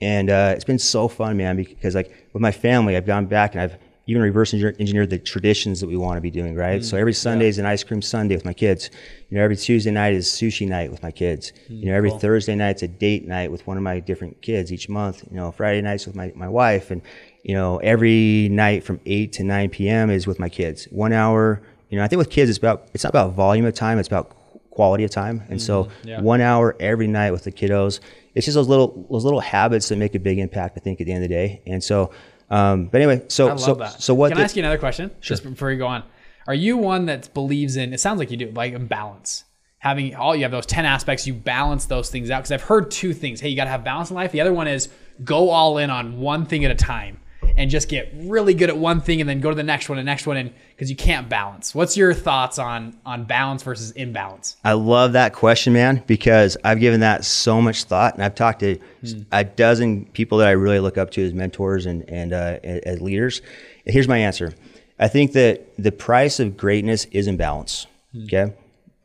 and 0.00 0.30
uh, 0.30 0.52
it's 0.54 0.64
been 0.64 0.78
so 0.78 1.08
fun, 1.08 1.36
man. 1.36 1.56
Because 1.56 1.94
like 1.94 2.28
with 2.32 2.40
my 2.40 2.52
family, 2.52 2.96
I've 2.96 3.06
gone 3.06 3.26
back 3.26 3.54
and 3.54 3.60
I've 3.60 3.78
even 4.08 4.22
reverse 4.22 4.54
engineered 4.54 5.10
the 5.10 5.18
traditions 5.18 5.80
that 5.80 5.86
we 5.86 5.96
want 5.96 6.16
to 6.16 6.20
be 6.22 6.30
doing, 6.30 6.54
right? 6.54 6.82
so 6.82 6.96
every 6.96 7.12
Sunday 7.12 7.46
is 7.46 7.58
an 7.58 7.66
ice 7.66 7.84
cream 7.84 8.00
Sunday 8.00 8.34
with 8.34 8.44
my 8.44 8.54
kids. 8.54 8.90
You 9.28 9.36
know, 9.36 9.44
every 9.44 9.56
Tuesday 9.56 9.90
night 9.90 10.14
is 10.14 10.26
sushi 10.26 10.66
night 10.66 10.90
with 10.90 11.02
my 11.02 11.10
kids. 11.10 11.52
you 11.68 11.90
know, 11.90 11.94
every 11.94 12.10
Thursday 12.10 12.54
night's 12.54 12.82
a 12.82 12.88
date 12.88 13.28
night 13.28 13.52
with 13.52 13.66
one 13.66 13.76
of 13.76 13.82
my 13.82 14.00
different 14.00 14.40
kids 14.40 14.72
each 14.72 14.88
month. 14.88 15.24
You 15.30 15.36
know, 15.36 15.52
Friday 15.52 15.82
nights 15.82 16.06
with 16.06 16.16
my, 16.16 16.32
my 16.34 16.48
wife. 16.48 16.90
And, 16.90 17.02
you 17.42 17.54
know, 17.54 17.78
every 17.78 18.48
night 18.50 18.84
from 18.84 19.00
8 19.06 19.32
to 19.34 19.44
9 19.44 19.70
p.m. 19.70 20.10
is 20.10 20.26
with 20.26 20.38
my 20.38 20.48
kids. 20.48 20.84
One 20.86 21.12
hour, 21.12 21.62
you 21.88 21.98
know, 21.98 22.04
I 22.04 22.08
think 22.08 22.18
with 22.18 22.30
kids, 22.30 22.50
it's 22.50 22.58
about, 22.58 22.88
it's 22.92 23.04
not 23.04 23.10
about 23.10 23.32
volume 23.32 23.64
of 23.64 23.74
time, 23.74 23.98
it's 23.98 24.08
about 24.08 24.34
quality 24.78 25.02
of 25.02 25.10
time. 25.10 25.42
And 25.48 25.60
so 25.60 25.88
yeah. 26.04 26.20
one 26.20 26.40
hour 26.40 26.76
every 26.78 27.08
night 27.08 27.32
with 27.32 27.42
the 27.42 27.50
kiddos. 27.50 27.98
It's 28.36 28.44
just 28.44 28.54
those 28.54 28.68
little 28.68 29.08
those 29.10 29.24
little 29.24 29.40
habits 29.40 29.88
that 29.88 29.96
make 29.96 30.14
a 30.14 30.20
big 30.20 30.38
impact. 30.38 30.76
I 30.76 30.80
think 30.80 31.00
at 31.00 31.06
the 31.06 31.12
end 31.12 31.24
of 31.24 31.28
the 31.28 31.34
day. 31.34 31.60
And 31.66 31.82
so, 31.82 32.12
um, 32.48 32.86
but 32.86 33.00
anyway, 33.00 33.24
so 33.26 33.46
I 33.46 33.50
love 33.50 33.60
so 33.60 33.74
that. 33.74 34.00
so 34.00 34.14
what? 34.14 34.28
Can 34.28 34.36
the- 34.36 34.42
I 34.42 34.44
ask 34.44 34.54
you 34.54 34.62
another 34.62 34.78
question? 34.78 35.10
Just 35.20 35.42
before 35.42 35.72
you 35.72 35.78
go 35.78 35.88
on. 35.88 36.04
Are 36.46 36.54
you 36.54 36.76
one 36.76 37.06
that 37.06 37.34
believes 37.34 37.76
in? 37.76 37.92
It 37.92 37.98
sounds 37.98 38.20
like 38.20 38.30
you 38.30 38.36
do, 38.36 38.52
like 38.52 38.72
in 38.72 38.86
balance. 38.86 39.44
Having 39.80 40.14
all 40.14 40.36
you 40.36 40.42
have 40.42 40.52
those 40.52 40.64
ten 40.64 40.84
aspects, 40.84 41.26
you 41.26 41.34
balance 41.34 41.86
those 41.86 42.08
things 42.08 42.30
out. 42.30 42.38
Because 42.38 42.52
I've 42.52 42.62
heard 42.62 42.92
two 42.92 43.12
things. 43.12 43.40
Hey, 43.40 43.48
you 43.48 43.56
got 43.56 43.64
to 43.64 43.70
have 43.70 43.82
balance 43.82 44.10
in 44.10 44.16
life. 44.16 44.30
The 44.30 44.40
other 44.40 44.52
one 44.52 44.68
is 44.68 44.88
go 45.24 45.50
all 45.50 45.78
in 45.78 45.90
on 45.90 46.20
one 46.20 46.46
thing 46.46 46.64
at 46.64 46.70
a 46.70 46.76
time, 46.76 47.18
and 47.58 47.70
just 47.70 47.88
get 47.88 48.10
really 48.14 48.54
good 48.54 48.70
at 48.70 48.78
one 48.78 49.00
thing, 49.00 49.20
and 49.20 49.28
then 49.28 49.40
go 49.40 49.50
to 49.50 49.54
the 49.56 49.64
next 49.64 49.88
one 49.88 49.98
and 49.98 50.06
next 50.06 50.26
one, 50.26 50.36
and 50.36 50.52
because 50.70 50.88
you 50.88 50.96
can't 50.96 51.28
balance. 51.28 51.74
What's 51.74 51.96
your 51.96 52.14
thoughts 52.14 52.58
on 52.58 52.96
on 53.04 53.24
balance 53.24 53.64
versus 53.64 53.90
imbalance? 53.90 54.56
I 54.64 54.72
love 54.72 55.12
that 55.14 55.34
question, 55.34 55.72
man, 55.72 56.02
because 56.06 56.56
I've 56.64 56.78
given 56.78 57.00
that 57.00 57.24
so 57.24 57.60
much 57.60 57.84
thought, 57.84 58.14
and 58.14 58.22
I've 58.22 58.36
talked 58.36 58.60
to 58.60 58.76
hmm. 58.76 59.22
a 59.32 59.44
dozen 59.44 60.06
people 60.06 60.38
that 60.38 60.48
I 60.48 60.52
really 60.52 60.78
look 60.78 60.96
up 60.96 61.10
to 61.12 61.26
as 61.26 61.34
mentors 61.34 61.84
and 61.84 62.08
and 62.08 62.32
uh, 62.32 62.60
as 62.62 63.00
leaders. 63.00 63.42
Here's 63.84 64.08
my 64.08 64.18
answer: 64.18 64.54
I 64.98 65.08
think 65.08 65.32
that 65.32 65.68
the 65.76 65.92
price 65.92 66.38
of 66.40 66.56
greatness 66.56 67.06
is 67.06 67.26
imbalance. 67.26 67.86
Hmm. 68.12 68.24
Okay, 68.24 68.52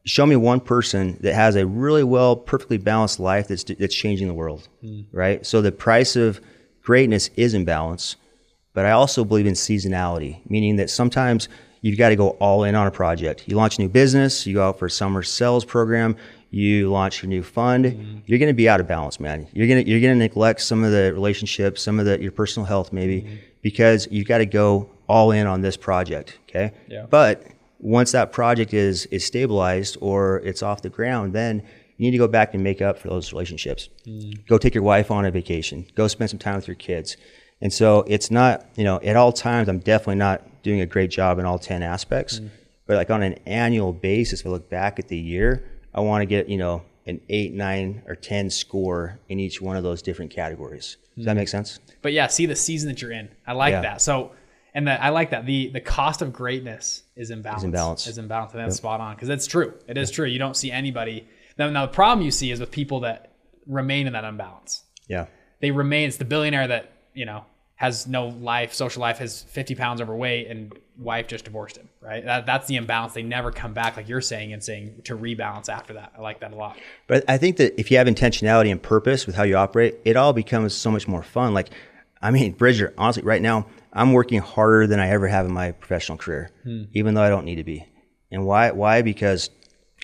show 0.06 0.28
me 0.28 0.36
one 0.36 0.60
person 0.60 1.18
that 1.22 1.34
has 1.34 1.56
a 1.56 1.66
really 1.66 2.04
well, 2.04 2.36
perfectly 2.36 2.78
balanced 2.78 3.20
life 3.20 3.48
that's 3.48 3.64
that's 3.64 3.96
changing 3.96 4.28
the 4.28 4.34
world, 4.36 4.68
hmm. 4.82 5.02
right? 5.12 5.44
So 5.44 5.62
the 5.62 5.72
price 5.72 6.16
of 6.16 6.40
greatness 6.84 7.32
is 7.36 7.56
imbalance, 7.56 8.18
but 8.74 8.86
I 8.86 8.92
also 8.92 9.24
believe 9.24 9.46
in 9.46 9.54
seasonality, 9.54 10.40
meaning 10.50 10.76
that 10.78 10.90
sometimes 10.90 11.50
you've 11.82 11.98
got 11.98 12.10
to 12.10 12.16
go 12.16 12.30
all 12.32 12.64
in 12.64 12.76
on 12.76 12.88
a 12.88 12.92
project. 12.92 13.48
You 13.48 13.56
launch 13.56 13.78
a 13.78 13.82
new 13.82 13.90
business, 13.90 14.48
you 14.48 14.56
go 14.56 14.70
out 14.70 14.80
for 14.80 14.88
a 14.88 14.92
summer 14.92 15.22
sales 15.22 15.64
program, 15.64 16.16
you 16.50 16.90
launch 16.92 17.22
your 17.22 17.30
new 17.30 17.44
fund, 17.44 17.86
mm-hmm. 17.86 18.20
you're 18.26 18.40
going 18.40 18.50
to 18.50 18.54
be 18.54 18.70
out 18.70 18.80
of 18.80 18.88
balance, 18.88 19.20
man. 19.20 19.48
You're 19.54 19.68
going 19.68 19.84
to 19.84 19.90
you're 19.90 20.02
going 20.02 20.14
to 20.14 20.20
neglect 20.20 20.62
some 20.62 20.84
of 20.84 20.92
the 20.92 21.14
relationships, 21.14 21.82
some 21.82 22.00
of 22.00 22.06
the 22.06 22.22
your 22.22 22.32
personal 22.32 22.66
health 22.66 22.94
maybe 22.94 23.22
mm-hmm. 23.22 23.36
because 23.62 24.08
you've 24.12 24.28
got 24.28 24.40
to 24.40 24.46
go 24.46 24.90
all 25.08 25.32
in 25.32 25.48
on 25.48 25.62
this 25.62 25.78
project, 25.78 26.40
okay? 26.50 26.72
Yeah. 26.88 27.06
But 27.10 27.46
once 27.80 28.12
that 28.14 28.32
project 28.32 28.74
is 28.74 29.06
is 29.08 29.26
stabilized 29.26 29.98
or 30.00 30.40
it's 30.40 30.64
off 30.64 30.82
the 30.82 30.90
ground, 30.90 31.34
then 31.34 31.64
you 31.98 32.06
need 32.06 32.12
to 32.12 32.18
go 32.18 32.28
back 32.28 32.54
and 32.54 32.64
make 32.64 32.82
up 32.82 32.98
for 32.98 33.10
those 33.10 33.32
relationships. 33.34 33.90
Mm-hmm. 34.08 34.42
Go 34.48 34.58
take 34.58 34.74
your 34.74 34.84
wife 34.84 35.12
on 35.12 35.26
a 35.26 35.32
vacation. 35.32 35.86
Go 35.96 36.08
spend 36.08 36.30
some 36.30 36.40
time 36.40 36.56
with 36.56 36.68
your 36.68 36.76
kids. 36.76 37.18
And 37.64 37.72
so 37.72 38.04
it's 38.08 38.30
not, 38.30 38.66
you 38.76 38.84
know, 38.84 39.00
at 39.02 39.16
all 39.16 39.32
times 39.32 39.70
I'm 39.70 39.80
definitely 39.80 40.16
not 40.16 40.62
doing 40.64 40.82
a 40.82 40.86
great 40.86 41.10
job 41.10 41.40
in 41.40 41.46
all 41.46 41.58
10 41.58 41.82
aspects. 41.82 42.36
Mm-hmm. 42.36 42.48
But 42.86 42.98
like 42.98 43.10
on 43.10 43.24
an 43.24 43.36
annual 43.46 43.94
basis, 43.94 44.42
if 44.42 44.46
I 44.46 44.50
look 44.50 44.70
back 44.70 45.00
at 45.00 45.08
the 45.08 45.18
year, 45.18 45.64
I 45.96 46.02
want 46.02 46.24
to 46.24 46.26
get, 46.26 46.50
you 46.50 46.58
know, 46.58 46.84
an 47.06 47.22
8, 47.30 47.54
9 47.54 48.04
or 48.06 48.16
10 48.16 48.50
score 48.50 49.18
in 49.30 49.40
each 49.40 49.62
one 49.62 49.78
of 49.78 49.84
those 49.84 50.02
different 50.02 50.30
categories. 50.30 50.98
Does 51.16 51.24
that 51.24 51.32
mm-hmm. 51.32 51.40
make 51.40 51.48
sense? 51.48 51.80
But 52.02 52.12
yeah, 52.12 52.28
see 52.28 52.46
the 52.46 52.56
season 52.56 52.90
that 52.90 53.02
you're 53.02 53.14
in. 53.14 53.30
I 53.48 53.54
like 53.54 53.72
Yeah. 53.72 53.82
that. 53.82 54.02
So, 54.02 54.32
and 54.74 54.86
the, 54.86 55.02
I 55.02 55.10
like 55.10 55.30
that 55.30 55.46
the 55.46 55.70
the 55.70 55.80
cost 55.80 56.22
of 56.22 56.34
greatness 56.34 57.04
is 57.16 57.32
in 57.32 57.44
balance. 57.44 57.64
in. 57.64 57.70
Is 58.10 58.18
in 58.18 58.28
balance. 58.28 58.54
And 58.54 58.62
that's 58.62 58.76
spot 58.76 59.00
on 59.00 59.16
because 59.16 59.30
it's 59.30 59.48
true. 59.48 59.74
It 59.88 59.98
is 59.98 60.12
true. 60.12 60.26
You 60.26 60.40
don't 60.40 60.58
see 60.58 60.70
anybody. 60.70 61.30
Now, 61.58 61.70
now 61.70 61.86
the 61.86 61.94
problem 61.94 62.26
you 62.26 62.32
see 62.32 62.52
is 62.52 62.60
with 62.60 62.72
people 62.72 63.02
that 63.02 63.32
remain 63.68 64.08
in 64.08 64.14
that 64.14 64.26
imbalance. 64.26 64.84
Yeah. 65.08 65.28
They 65.62 65.72
remain. 65.72 66.10
It's 66.10 66.18
the 66.18 66.26
billionaire 66.26 66.68
that 66.68 66.92
you 67.14 67.26
know 67.26 67.46
has 67.84 68.08
no 68.08 68.28
life, 68.28 68.74
social 68.74 69.02
life, 69.02 69.18
has 69.18 69.42
50 69.42 69.76
pounds 69.76 70.00
overweight, 70.00 70.48
and 70.48 70.74
wife 70.98 71.28
just 71.28 71.44
divorced 71.44 71.76
him. 71.76 71.90
Right. 72.00 72.24
That, 72.24 72.46
that's 72.46 72.66
the 72.66 72.78
imbalance. 72.78 73.14
They 73.14 73.24
never 73.24 73.52
come 73.52 73.74
back, 73.74 73.98
like 73.98 74.08
you're 74.08 74.22
saying, 74.22 74.54
and 74.54 74.64
saying 74.64 75.02
to 75.04 75.18
rebalance 75.18 75.68
after 75.68 75.92
that. 75.96 76.14
I 76.18 76.22
like 76.22 76.40
that 76.40 76.54
a 76.54 76.56
lot. 76.56 76.78
But 77.08 77.26
I 77.28 77.38
think 77.38 77.58
that 77.58 77.78
if 77.78 77.92
you 77.92 77.98
have 77.98 78.08
intentionality 78.08 78.72
and 78.72 78.82
purpose 78.82 79.28
with 79.28 79.36
how 79.36 79.44
you 79.44 79.58
operate, 79.58 79.98
it 80.06 80.16
all 80.16 80.32
becomes 80.32 80.74
so 80.74 80.92
much 80.92 81.10
more 81.10 81.24
fun. 81.24 81.54
Like, 81.54 81.72
I 82.22 82.32
mean, 82.32 82.54
Bridger, 82.54 82.94
honestly, 82.98 83.24
right 83.24 83.42
now, 83.42 83.68
I'm 83.92 84.14
working 84.14 84.40
harder 84.40 84.88
than 84.88 85.02
I 85.02 85.10
ever 85.10 85.28
have 85.28 85.46
in 85.46 85.52
my 85.52 85.74
professional 85.74 86.18
career, 86.18 86.52
hmm. 86.64 86.84
even 86.94 87.16
though 87.16 87.24
I 87.24 87.28
don't 87.28 87.44
need 87.44 87.58
to 87.58 87.66
be. 87.66 87.86
And 88.32 88.46
why? 88.46 88.72
Why? 88.72 89.02
Because 89.02 89.50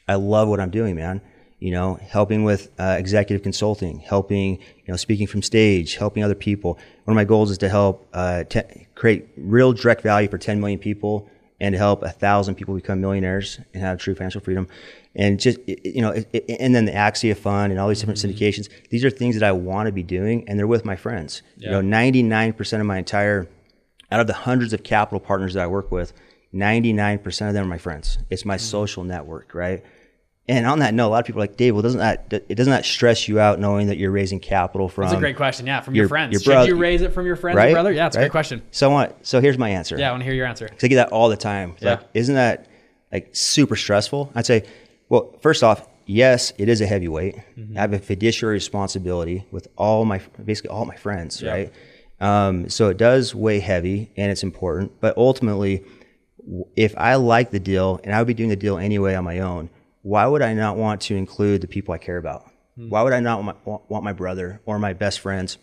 I 0.06 0.16
love 0.16 0.50
what 0.50 0.60
I'm 0.60 0.70
doing, 0.70 0.96
man. 0.96 1.22
You 1.60 1.72
know, 1.72 1.96
helping 2.02 2.44
with 2.44 2.72
uh, 2.80 2.96
executive 2.98 3.44
consulting, 3.44 4.00
helping, 4.00 4.58
you 4.60 4.88
know, 4.88 4.96
speaking 4.96 5.28
from 5.28 5.42
stage, 5.42 5.96
helping 5.96 6.24
other 6.24 6.36
people. 6.36 6.78
One 7.04 7.14
of 7.14 7.16
my 7.16 7.26
goals 7.26 7.52
is 7.52 7.58
to 7.60 7.68
help 7.70 8.08
uh, 8.14 8.46
te- 8.46 8.88
create 8.96 9.28
real 9.36 9.74
direct 9.74 10.02
value 10.02 10.30
for 10.30 10.38
10 10.38 10.60
million 10.62 10.80
people 10.80 11.30
and 11.60 11.74
to 11.74 11.78
help 11.78 12.02
a 12.04 12.10
thousand 12.10 12.56
people 12.56 12.74
become 12.76 13.02
millionaires 13.02 13.60
and 13.74 13.84
have 13.84 13.98
true 14.00 14.16
financial 14.16 14.40
freedom. 14.40 14.70
And 15.16 15.38
just, 15.38 15.60
you 15.68 16.02
know, 16.02 16.12
it- 16.12 16.30
it- 16.32 16.58
and 16.62 16.74
then 16.74 16.86
the 16.86 16.94
Axia 16.94 17.36
Fund 17.36 17.74
and 17.74 17.82
all 17.82 17.90
these 17.90 18.00
different 18.00 18.20
syndications. 18.20 18.70
These 18.90 19.04
are 19.04 19.10
things 19.10 19.36
that 19.38 19.44
I 19.44 19.52
want 19.52 19.88
to 19.88 19.92
be 19.92 20.04
doing, 20.04 20.46
and 20.48 20.58
they're 20.58 20.66
with 20.68 20.86
my 20.86 20.96
friends. 20.96 21.42
You 21.58 21.72
know, 21.72 21.82
99% 21.82 22.80
of 22.80 22.88
my 22.88 22.98
entire 23.00 23.50
out 24.12 24.22
of 24.22 24.28
the 24.28 24.34
hundreds 24.34 24.72
of 24.72 24.84
capital 24.84 25.20
partners 25.20 25.54
that 25.56 25.64
I 25.64 25.68
work 25.68 25.92
with, 25.92 26.14
99% 26.54 27.48
of 27.50 27.54
them 27.54 27.66
are 27.66 27.70
my 27.70 27.78
friends. 27.78 28.18
It's 28.30 28.46
my 28.46 28.58
social 28.58 29.04
network, 29.04 29.54
right? 29.54 29.84
And 30.50 30.66
on 30.66 30.80
that 30.80 30.94
note, 30.96 31.08
a 31.08 31.12
lot 31.12 31.20
of 31.20 31.26
people 31.28 31.42
are 31.42 31.44
like, 31.44 31.58
Dave, 31.58 31.76
well, 31.76 31.84
doesn't 31.84 32.00
that, 32.00 32.26
it 32.50 32.56
doesn't 32.56 32.72
that 32.72 32.84
stress 32.84 33.28
you 33.28 33.40
out 33.40 33.60
knowing 33.60 33.88
that 33.88 33.98
you're 33.98 34.10
raising 34.12 34.40
capital 34.40 34.90
from 34.90 35.04
That's 35.04 35.14
a 35.14 35.20
great 35.20 35.36
question. 35.38 35.68
Yeah, 35.68 35.80
from 35.82 35.94
your, 35.96 36.04
your- 36.04 36.10
friends. 36.10 36.34
your 36.34 36.42
Should 36.42 36.68
you 36.68 36.76
raise 36.76 37.02
it 37.04 37.14
from 37.14 37.26
your 37.28 37.36
friends, 37.36 37.56
or 37.56 37.60
right? 37.60 37.72
brother? 37.74 37.92
Yeah, 37.92 38.08
it's 38.08 38.16
a 38.16 38.20
great 38.20 38.32
question. 38.32 38.64
So 38.72 38.90
I 38.90 38.94
want, 38.94 39.26
so 39.28 39.40
here's 39.42 39.58
my 39.60 39.70
answer. 39.70 39.96
Yeah, 39.98 40.10
I 40.10 40.12
want 40.12 40.22
to 40.22 40.26
hear 40.26 40.34
your 40.34 40.48
answer. 40.48 40.68
'Cause 40.68 40.84
I 40.84 40.88
get 40.88 40.96
that 40.96 41.10
all 41.12 41.30
the 41.30 41.38
time. 41.38 41.74
It's 41.76 41.84
Yeah. 41.84 41.92
Like, 41.92 42.00
isn't 42.16 42.34
that 42.36 42.66
like 43.14 43.30
super 43.34 43.76
stressful? 43.76 44.32
I'd 44.36 44.46
say, 44.48 44.64
well, 45.08 45.36
first 45.42 45.64
off, 45.64 45.88
yes, 46.08 46.52
it 46.58 46.68
is 46.68 46.82
a 46.82 46.88
heavy 46.88 47.08
weight. 47.08 47.36
Mm-hmm. 47.58 47.78
I 47.78 47.82
have 47.82 47.94
a 47.94 48.00
fiduciary 48.00 48.54
responsibility 48.56 49.46
with 49.52 49.68
all 49.78 50.04
my, 50.04 50.20
basically 50.44 50.72
all 50.72 50.86
my 50.86 50.96
friends, 50.96 51.42
Yeah. 51.44 51.52
right? 51.52 51.74
Um, 52.20 52.70
so 52.70 52.90
it 52.90 52.98
does 52.98 53.36
weigh 53.36 53.60
heavy 53.60 54.10
and 54.18 54.32
it's 54.32 54.42
important. 54.42 54.94
But 55.00 55.16
ultimately, 55.16 55.84
if 56.76 56.96
I 56.98 57.16
like 57.16 57.52
the 57.52 57.60
deal 57.60 58.00
and 58.04 58.16
I 58.16 58.20
would 58.20 58.28
be 58.28 58.34
doing 58.34 58.50
the 58.50 58.56
deal 58.56 58.80
anyway 58.80 59.14
on 59.14 59.24
my 59.24 59.40
own, 59.40 59.70
why 60.02 60.26
would 60.26 60.42
I 60.42 60.54
not 60.54 60.78
want 60.78 61.02
to 61.02 61.16
include 61.16 61.62
the 61.62 61.68
people 61.68 61.94
I 61.94 61.98
care 61.98 62.18
about? 62.18 62.50
Hmm. 62.76 62.90
Why 62.90 63.02
would 63.04 63.14
I 63.14 63.20
not 63.20 63.44
want, 63.44 63.90
want, 63.90 64.04
my 64.04 64.14
brother 64.14 64.62
or 64.66 64.80
my 64.80 64.94
best 64.94 65.20
friends 65.20 65.58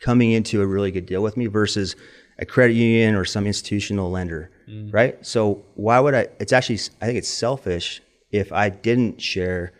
coming 0.00 0.32
into 0.32 0.62
a 0.62 0.66
really 0.66 0.90
good 0.90 1.06
deal 1.06 1.22
with 1.22 1.36
me 1.36 1.46
versus 1.46 1.96
a 2.38 2.46
credit 2.46 2.74
union 2.74 3.14
or 3.14 3.24
some 3.24 3.46
institutional 3.46 4.10
lender, 4.10 4.50
Mm. 4.68 4.92
right? 4.94 5.26
So 5.26 5.64
why 5.74 5.98
would 5.98 6.14
I? 6.14 6.28
It's 6.38 6.52
actually 6.52 6.78
I 7.02 7.06
think 7.06 7.18
it's 7.18 7.28
selfish 7.28 8.00
if 8.30 8.52
I 8.52 8.68
didn't 8.68 9.20
share 9.20 9.72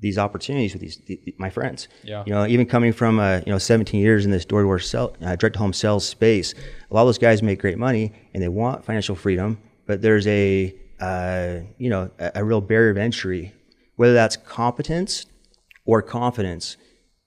these 0.00 0.16
opportunities 0.16 0.72
with 0.72 0.80
these 0.80 0.96
the, 1.06 1.34
my 1.38 1.50
friends. 1.50 1.86
Yeah. 2.02 2.22
You 2.26 2.32
know, 2.32 2.46
even 2.46 2.64
coming 2.66 2.92
from 2.92 3.18
uh, 3.20 3.40
you 3.44 3.52
know 3.52 3.58
17 3.58 4.00
years 4.00 4.24
in 4.24 4.30
this 4.30 4.44
door-to-door 4.44 4.78
sell, 4.78 5.14
uh, 5.20 5.36
direct-to-home 5.36 5.72
sales 5.74 6.06
space, 6.08 6.54
a 6.90 6.94
lot 6.94 7.02
of 7.02 7.08
those 7.08 7.18
guys 7.18 7.42
make 7.42 7.60
great 7.60 7.78
money 7.78 8.12
and 8.32 8.42
they 8.42 8.48
want 8.48 8.84
financial 8.84 9.14
freedom, 9.14 9.58
but 9.86 10.00
there's 10.02 10.26
a 10.26 10.74
uh, 11.00 11.60
you 11.78 11.90
know 11.90 12.10
a, 12.18 12.32
a 12.36 12.44
real 12.44 12.60
barrier 12.60 12.90
of 12.90 12.98
entry, 12.98 13.52
whether 13.96 14.14
that's 14.14 14.36
competence 14.36 15.26
or 15.84 16.02
confidence 16.02 16.76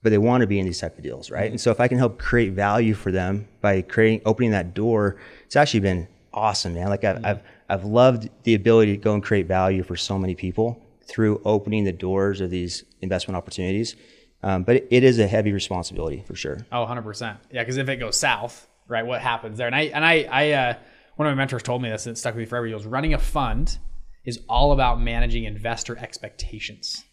but 0.04 0.10
they 0.10 0.18
want 0.18 0.42
to 0.42 0.48
be 0.48 0.60
in 0.60 0.66
these 0.66 0.80
type 0.80 0.98
of 0.98 1.04
deals, 1.04 1.30
right? 1.30 1.52
And 1.52 1.62
so 1.62 1.70
if 1.72 1.80
I 1.80 1.88
can 1.88 1.98
help 1.98 2.18
create 2.18 2.54
value 2.54 2.94
for 2.94 3.12
them 3.12 3.48
by 3.62 3.82
creating 3.82 4.22
opening 4.26 4.52
that 4.52 4.74
door, 4.74 5.18
it's 5.46 5.56
actually 5.56 5.82
been 5.82 6.08
awesome, 6.34 6.74
man. 6.74 6.90
Like 6.90 7.04
I've 7.04 7.24
I've, 7.24 7.42
I've 7.70 7.84
loved 7.84 8.30
the 8.44 8.56
ability 8.56 8.92
to 8.94 8.98
go 8.98 9.14
and 9.14 9.24
create 9.24 9.48
value 9.48 9.84
for 9.84 9.96
so 9.96 10.18
many 10.18 10.36
people 10.36 10.82
through 11.06 11.42
opening 11.46 11.84
the 11.84 11.92
doors 11.92 12.42
of 12.42 12.50
these 12.50 12.84
investment 13.02 13.38
opportunities. 13.38 13.96
Um, 14.44 14.64
but 14.64 14.78
it, 14.78 14.88
it 14.90 15.04
is 15.04 15.20
a 15.20 15.28
heavy 15.28 15.52
responsibility 15.52 16.24
for 16.26 16.36
sure. 16.36 16.66
Oh, 16.72 16.86
100%. 16.86 17.38
Yeah, 17.52 17.62
because 17.62 17.78
if 17.78 17.88
it 17.90 17.98
goes 17.98 18.18
south, 18.18 18.68
right, 18.88 19.06
what 19.06 19.22
happens 19.22 19.60
there? 19.60 19.68
And 19.68 19.76
I, 19.76 19.82
and 19.84 20.04
I, 20.04 20.24
I 20.32 20.52
uh, 20.52 20.74
one 21.22 21.28
of 21.28 21.38
my 21.38 21.42
mentors 21.42 21.62
told 21.62 21.84
me 21.84 21.90
this 21.90 22.08
and 22.08 22.16
it 22.16 22.20
stuck 22.20 22.34
with 22.34 22.40
me 22.40 22.46
forever. 22.48 22.66
He 22.66 22.72
goes, 22.72 22.88
running 22.88 23.14
a 23.14 23.20
fund 23.20 23.78
is 24.26 24.40
all 24.50 24.72
about 24.72 25.00
managing 25.00 25.44
investor 25.44 25.96
expectations. 25.96 27.04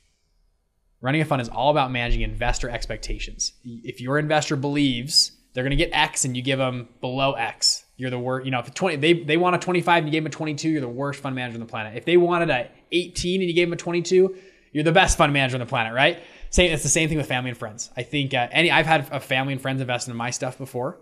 Running 1.03 1.21
a 1.21 1.27
fund 1.27 1.43
is 1.43 1.51
all 1.51 1.71
about 1.71 1.93
managing 1.93 2.23
investor 2.23 2.71
expectations. 2.71 3.53
If 3.63 4.01
your 4.01 4.19
investor 4.19 4.57
believes 4.57 5.33
they're 5.53 5.63
going 5.63 5.77
to 5.77 5.85
get 5.85 5.91
X 5.93 6.25
and 6.25 6.35
you 6.35 6.43
give 6.43 6.59
them 6.59 6.89
below 7.03 7.33
X, 7.33 7.85
you're 7.99 8.09
the 8.09 8.19
worst. 8.19 8.47
You 8.47 8.51
know, 8.51 8.61
if 8.61 8.73
20, 8.73 8.97
they, 8.97 9.13
they 9.13 9.37
want 9.37 9.57
a 9.57 9.59
25 9.59 9.99
and 9.99 10.07
you 10.07 10.13
gave 10.13 10.23
them 10.23 10.29
a 10.29 10.35
22, 10.35 10.71
you're 10.71 10.81
the 10.81 10.89
worst 10.89 11.21
fund 11.21 11.35
manager 11.35 11.57
on 11.57 11.61
the 11.61 11.67
planet. 11.67 11.95
If 11.95 12.07
they 12.07 12.17
wanted 12.17 12.49
a 12.49 12.71
18 12.91 13.43
and 13.43 13.49
you 13.49 13.55
gave 13.55 13.67
them 13.67 13.75
a 13.75 13.77
22, 13.77 14.37
you're 14.73 14.85
the 14.85 14.93
best 14.93 15.19
fund 15.19 15.35
manager 15.35 15.57
on 15.57 15.61
the 15.61 15.67
planet, 15.67 15.93
right? 15.93 16.23
Same, 16.49 16.73
it's 16.73 16.83
the 16.83 16.89
same 16.89 17.11
thing 17.11 17.19
with 17.19 17.27
family 17.27 17.51
and 17.51 17.59
friends. 17.59 17.91
I 17.95 18.05
think 18.05 18.33
uh, 18.33 18.49
any 18.53 18.71
I've 18.71 18.87
had 18.87 19.07
a 19.13 19.21
family 19.21 19.53
and 19.53 19.61
friends 19.61 19.83
invest 19.83 20.09
in 20.09 20.17
my 20.17 20.31
stuff 20.31 20.57
before, 20.57 20.99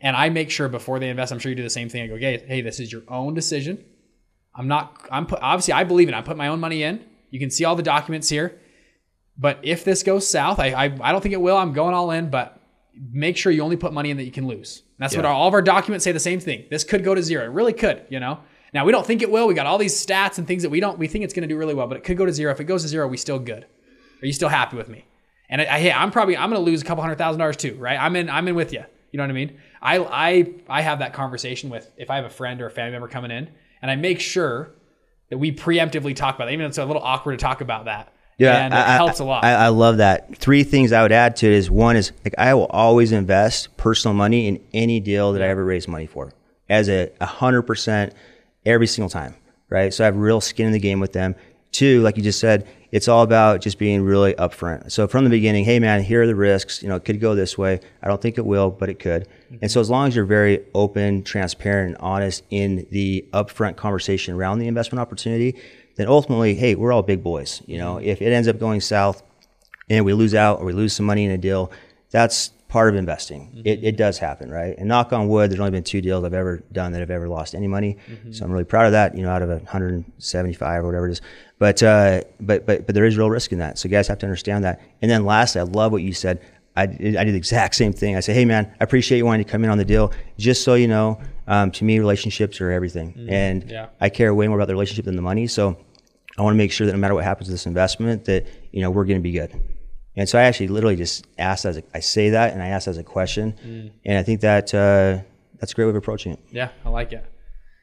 and 0.00 0.16
I 0.16 0.28
make 0.28 0.50
sure 0.50 0.68
before 0.68 0.98
they 0.98 1.08
invest, 1.08 1.32
I'm 1.32 1.38
sure 1.38 1.50
you 1.50 1.56
do 1.56 1.62
the 1.62 1.70
same 1.70 1.88
thing. 1.88 2.02
I 2.02 2.06
go, 2.06 2.16
hey, 2.16 2.44
hey, 2.46 2.60
this 2.60 2.80
is 2.80 2.92
your 2.92 3.02
own 3.08 3.34
decision. 3.34 3.84
I'm 4.54 4.68
not. 4.68 5.06
I'm 5.10 5.26
put, 5.26 5.40
obviously 5.40 5.74
I 5.74 5.84
believe 5.84 6.08
in. 6.08 6.14
it. 6.14 6.18
I 6.18 6.22
put 6.22 6.36
my 6.36 6.48
own 6.48 6.60
money 6.60 6.82
in. 6.82 7.04
You 7.30 7.38
can 7.38 7.50
see 7.50 7.64
all 7.64 7.76
the 7.76 7.82
documents 7.82 8.28
here. 8.28 8.58
But 9.36 9.60
if 9.62 9.84
this 9.84 10.02
goes 10.02 10.28
south, 10.28 10.58
I, 10.58 10.68
I 10.68 10.84
I 11.00 11.12
don't 11.12 11.20
think 11.20 11.34
it 11.34 11.40
will. 11.40 11.56
I'm 11.56 11.72
going 11.72 11.94
all 11.94 12.10
in. 12.10 12.30
But 12.30 12.60
make 13.12 13.36
sure 13.36 13.52
you 13.52 13.62
only 13.62 13.76
put 13.76 13.92
money 13.92 14.10
in 14.10 14.16
that 14.16 14.24
you 14.24 14.32
can 14.32 14.46
lose. 14.46 14.82
And 14.98 15.04
that's 15.04 15.14
what 15.14 15.24
our, 15.24 15.32
all 15.32 15.46
of 15.46 15.54
our 15.54 15.62
documents 15.62 16.04
say. 16.04 16.12
The 16.12 16.20
same 16.20 16.40
thing. 16.40 16.64
This 16.70 16.82
could 16.82 17.04
go 17.04 17.14
to 17.14 17.22
zero. 17.22 17.44
It 17.44 17.50
really 17.50 17.72
could. 17.72 18.04
You 18.08 18.20
know. 18.20 18.40
Now 18.74 18.84
we 18.84 18.92
don't 18.92 19.06
think 19.06 19.22
it 19.22 19.30
will. 19.30 19.46
We 19.46 19.54
got 19.54 19.66
all 19.66 19.78
these 19.78 19.94
stats 19.94 20.38
and 20.38 20.46
things 20.46 20.62
that 20.62 20.70
we 20.70 20.80
don't. 20.80 20.98
We 20.98 21.08
think 21.08 21.24
it's 21.24 21.32
going 21.32 21.48
to 21.48 21.52
do 21.52 21.56
really 21.56 21.74
well, 21.74 21.86
but 21.86 21.96
it 21.96 22.04
could 22.04 22.18
go 22.18 22.26
to 22.26 22.32
zero. 22.32 22.52
If 22.52 22.60
it 22.60 22.64
goes 22.64 22.82
to 22.82 22.88
zero, 22.88 23.06
we 23.06 23.16
still 23.16 23.38
good. 23.38 23.64
Are 24.22 24.26
you 24.26 24.32
still 24.32 24.48
happy 24.48 24.76
with 24.76 24.88
me? 24.88 25.06
And 25.48 25.62
I, 25.62 25.64
I 25.64 25.78
hey, 25.80 25.92
I'm 25.92 26.10
probably 26.10 26.36
I'm 26.36 26.50
going 26.50 26.62
to 26.62 26.70
lose 26.70 26.82
a 26.82 26.84
couple 26.84 27.02
hundred 27.02 27.18
thousand 27.18 27.38
dollars 27.38 27.56
too, 27.56 27.76
right? 27.76 27.98
I'm 27.98 28.16
in 28.16 28.28
I'm 28.28 28.46
in 28.48 28.54
with 28.54 28.72
you. 28.72 28.84
You 29.12 29.18
know 29.18 29.22
what 29.24 29.30
I 29.30 29.34
mean? 29.34 29.58
I 29.82 29.98
I 29.98 30.54
I 30.68 30.82
have 30.82 30.98
that 31.00 31.12
conversation 31.12 31.70
with 31.70 31.90
if 31.96 32.10
I 32.10 32.16
have 32.16 32.24
a 32.24 32.30
friend 32.30 32.60
or 32.60 32.66
a 32.66 32.70
family 32.70 32.92
member 32.92 33.08
coming 33.08 33.30
in, 33.30 33.48
and 33.82 33.90
I 33.90 33.96
make 33.96 34.20
sure 34.20 34.70
that 35.30 35.38
we 35.38 35.52
preemptively 35.52 36.14
talk 36.16 36.34
about 36.36 36.46
that, 36.46 36.52
even 36.52 36.64
if 36.64 36.70
it's 36.70 36.78
a 36.78 36.84
little 36.84 37.02
awkward 37.02 37.38
to 37.38 37.42
talk 37.44 37.60
about 37.60 37.84
that. 37.84 38.12
and 38.64 38.72
it 38.72 38.76
I- 38.76 38.96
helps 38.96 39.18
a 39.18 39.24
lot. 39.24 39.44
I, 39.44 39.52
I 39.52 39.68
love 39.68 39.96
that. 39.98 40.36
Three 40.36 40.62
things 40.62 40.92
I 40.92 41.02
would 41.02 41.12
add 41.12 41.36
to 41.36 41.46
it 41.46 41.52
is 41.52 41.70
one 41.70 41.96
is 41.96 42.12
like 42.24 42.34
I 42.38 42.54
will 42.54 42.66
always 42.66 43.12
invest 43.12 43.76
personal 43.76 44.14
money 44.14 44.46
in 44.46 44.60
any 44.72 45.00
deal 45.00 45.32
that 45.32 45.42
I 45.42 45.48
ever 45.48 45.64
raise 45.64 45.88
money 45.88 46.06
for 46.06 46.32
as 46.68 46.88
a 46.88 47.10
a 47.20 47.26
hundred 47.26 47.62
percent 47.62 48.14
every 48.64 48.86
single 48.86 49.10
time, 49.10 49.34
right? 49.70 49.92
So 49.92 50.04
I 50.04 50.06
have 50.06 50.16
real 50.16 50.40
skin 50.40 50.66
in 50.66 50.72
the 50.72 50.78
game 50.78 51.00
with 51.00 51.12
them. 51.12 51.34
Two, 51.72 52.00
like 52.02 52.16
you 52.16 52.22
just 52.22 52.40
said, 52.40 52.66
it's 52.90 53.08
all 53.08 53.22
about 53.22 53.60
just 53.60 53.78
being 53.78 54.02
really 54.02 54.34
upfront. 54.34 54.90
So 54.90 55.06
from 55.06 55.24
the 55.24 55.30
beginning, 55.30 55.64
hey 55.64 55.78
man, 55.78 56.02
here 56.02 56.22
are 56.22 56.26
the 56.26 56.34
risks. 56.34 56.82
You 56.82 56.88
know, 56.88 56.96
it 56.96 57.04
could 57.04 57.20
go 57.20 57.34
this 57.34 57.58
way. 57.58 57.80
I 58.02 58.08
don't 58.08 58.20
think 58.20 58.38
it 58.38 58.46
will, 58.46 58.70
but 58.70 58.88
it 58.88 58.98
could. 58.98 59.28
And 59.60 59.70
so 59.70 59.80
as 59.80 59.90
long 59.90 60.08
as 60.08 60.16
you're 60.16 60.24
very 60.24 60.64
open, 60.74 61.22
transparent, 61.22 61.88
and 61.88 61.96
honest 61.98 62.44
in 62.50 62.86
the 62.90 63.26
upfront 63.32 63.76
conversation 63.76 64.34
around 64.34 64.58
the 64.58 64.68
investment 64.68 65.00
opportunity, 65.00 65.56
then 65.96 66.08
ultimately, 66.08 66.54
hey, 66.54 66.74
we're 66.74 66.92
all 66.92 67.02
big 67.02 67.22
boys. 67.22 67.62
You 67.66 67.78
know, 67.78 67.96
mm-hmm. 67.96 68.06
if 68.08 68.22
it 68.22 68.32
ends 68.32 68.48
up 68.48 68.58
going 68.58 68.80
south 68.80 69.22
and 69.90 70.04
we 70.04 70.12
lose 70.12 70.34
out 70.34 70.60
or 70.60 70.64
we 70.66 70.72
lose 70.72 70.94
some 70.94 71.06
money 71.06 71.24
in 71.24 71.30
a 71.30 71.38
deal, 71.38 71.70
that's 72.10 72.52
part 72.68 72.90
of 72.90 72.94
investing. 72.96 73.62
It, 73.64 73.82
it 73.82 73.96
does 73.96 74.18
happen, 74.18 74.50
right? 74.50 74.76
And 74.76 74.88
knock 74.88 75.12
on 75.12 75.26
wood, 75.28 75.50
there's 75.50 75.58
only 75.60 75.70
been 75.70 75.84
two 75.84 76.00
deals 76.02 76.22
I've 76.24 76.34
ever 76.34 76.62
done 76.70 76.92
that 76.92 77.00
have 77.00 77.10
ever 77.10 77.28
lost 77.28 77.54
any 77.54 77.66
money. 77.66 77.96
So 78.30 78.44
I'm 78.44 78.50
really 78.52 78.64
proud 78.64 78.86
of 78.86 78.92
that. 78.92 79.16
You 79.16 79.22
know, 79.22 79.30
out 79.30 79.40
of 79.42 79.48
175 79.48 80.82
or 80.84 80.86
whatever 80.86 81.08
it 81.08 81.12
is. 81.12 81.20
But 81.58 81.82
uh, 81.82 82.22
but 82.40 82.66
but 82.66 82.86
but 82.86 82.94
there 82.94 83.04
is 83.04 83.16
real 83.16 83.30
risk 83.30 83.52
in 83.52 83.58
that. 83.58 83.78
So 83.78 83.88
you 83.88 83.90
guys 83.92 84.06
have 84.08 84.18
to 84.18 84.26
understand 84.26 84.64
that. 84.64 84.80
And 85.02 85.10
then 85.10 85.24
lastly, 85.24 85.60
I 85.60 85.64
love 85.64 85.92
what 85.92 86.02
you 86.02 86.12
said. 86.12 86.40
I 86.76 86.86
did, 86.86 87.16
I 87.16 87.24
did 87.24 87.32
the 87.34 87.38
exact 87.38 87.74
same 87.74 87.92
thing. 87.92 88.14
I 88.16 88.20
said, 88.20 88.36
hey 88.36 88.44
man, 88.44 88.72
I 88.80 88.84
appreciate 88.84 89.18
you 89.18 89.24
wanting 89.26 89.44
to 89.44 89.50
come 89.50 89.64
in 89.64 89.70
on 89.70 89.78
the 89.78 89.84
deal. 89.84 90.12
Just 90.38 90.62
so 90.62 90.74
you 90.74 90.86
know, 90.86 91.20
um, 91.48 91.72
to 91.72 91.84
me, 91.84 91.98
relationships 91.98 92.60
are 92.60 92.70
everything, 92.70 93.26
and 93.28 93.68
Yeah. 93.68 93.86
I 94.00 94.10
care 94.10 94.32
way 94.32 94.46
more 94.46 94.58
about 94.58 94.68
the 94.68 94.74
relationship 94.74 95.04
than 95.06 95.16
the 95.16 95.22
money. 95.22 95.48
So 95.48 95.76
I 96.36 96.42
want 96.42 96.54
to 96.54 96.58
make 96.58 96.70
sure 96.70 96.86
that 96.86 96.92
no 96.92 96.98
matter 96.98 97.14
what 97.14 97.24
happens 97.24 97.48
to 97.48 97.50
this 97.52 97.66
investment, 97.66 98.26
that 98.26 98.46
you 98.70 98.80
know 98.82 98.90
we're 98.90 99.06
going 99.06 99.18
to 99.18 99.22
be 99.22 99.32
good. 99.32 99.50
And 100.18 100.28
so 100.28 100.36
I 100.36 100.42
actually 100.42 100.66
literally 100.66 100.96
just 100.96 101.26
asked 101.38 101.64
as 101.64 101.76
a, 101.76 101.82
I 101.94 102.00
say 102.00 102.30
that, 102.30 102.52
and 102.52 102.60
I 102.60 102.68
asked 102.68 102.88
as 102.88 102.98
a 102.98 103.04
question, 103.04 103.92
and 104.04 104.18
I 104.18 104.24
think 104.24 104.40
that 104.40 104.74
uh, 104.74 105.22
that's 105.60 105.70
a 105.70 105.74
great 105.76 105.84
way 105.84 105.90
of 105.90 105.96
approaching 105.96 106.32
it. 106.32 106.40
Yeah, 106.50 106.70
I 106.84 106.88
like 106.88 107.12
it. 107.12 107.24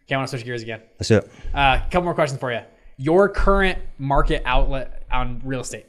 Okay, 0.04 0.16
I 0.16 0.18
want 0.18 0.30
to 0.30 0.36
switch 0.36 0.46
gears 0.46 0.62
again. 0.62 0.82
That's 1.00 1.10
it. 1.12 1.32
A 1.54 1.58
uh, 1.58 1.80
couple 1.86 2.04
more 2.04 2.14
questions 2.14 2.38
for 2.38 2.52
you. 2.52 2.60
Your 2.98 3.30
current 3.30 3.80
market 3.98 4.42
outlet 4.46 5.04
on 5.10 5.42
real 5.46 5.62
estate. 5.62 5.86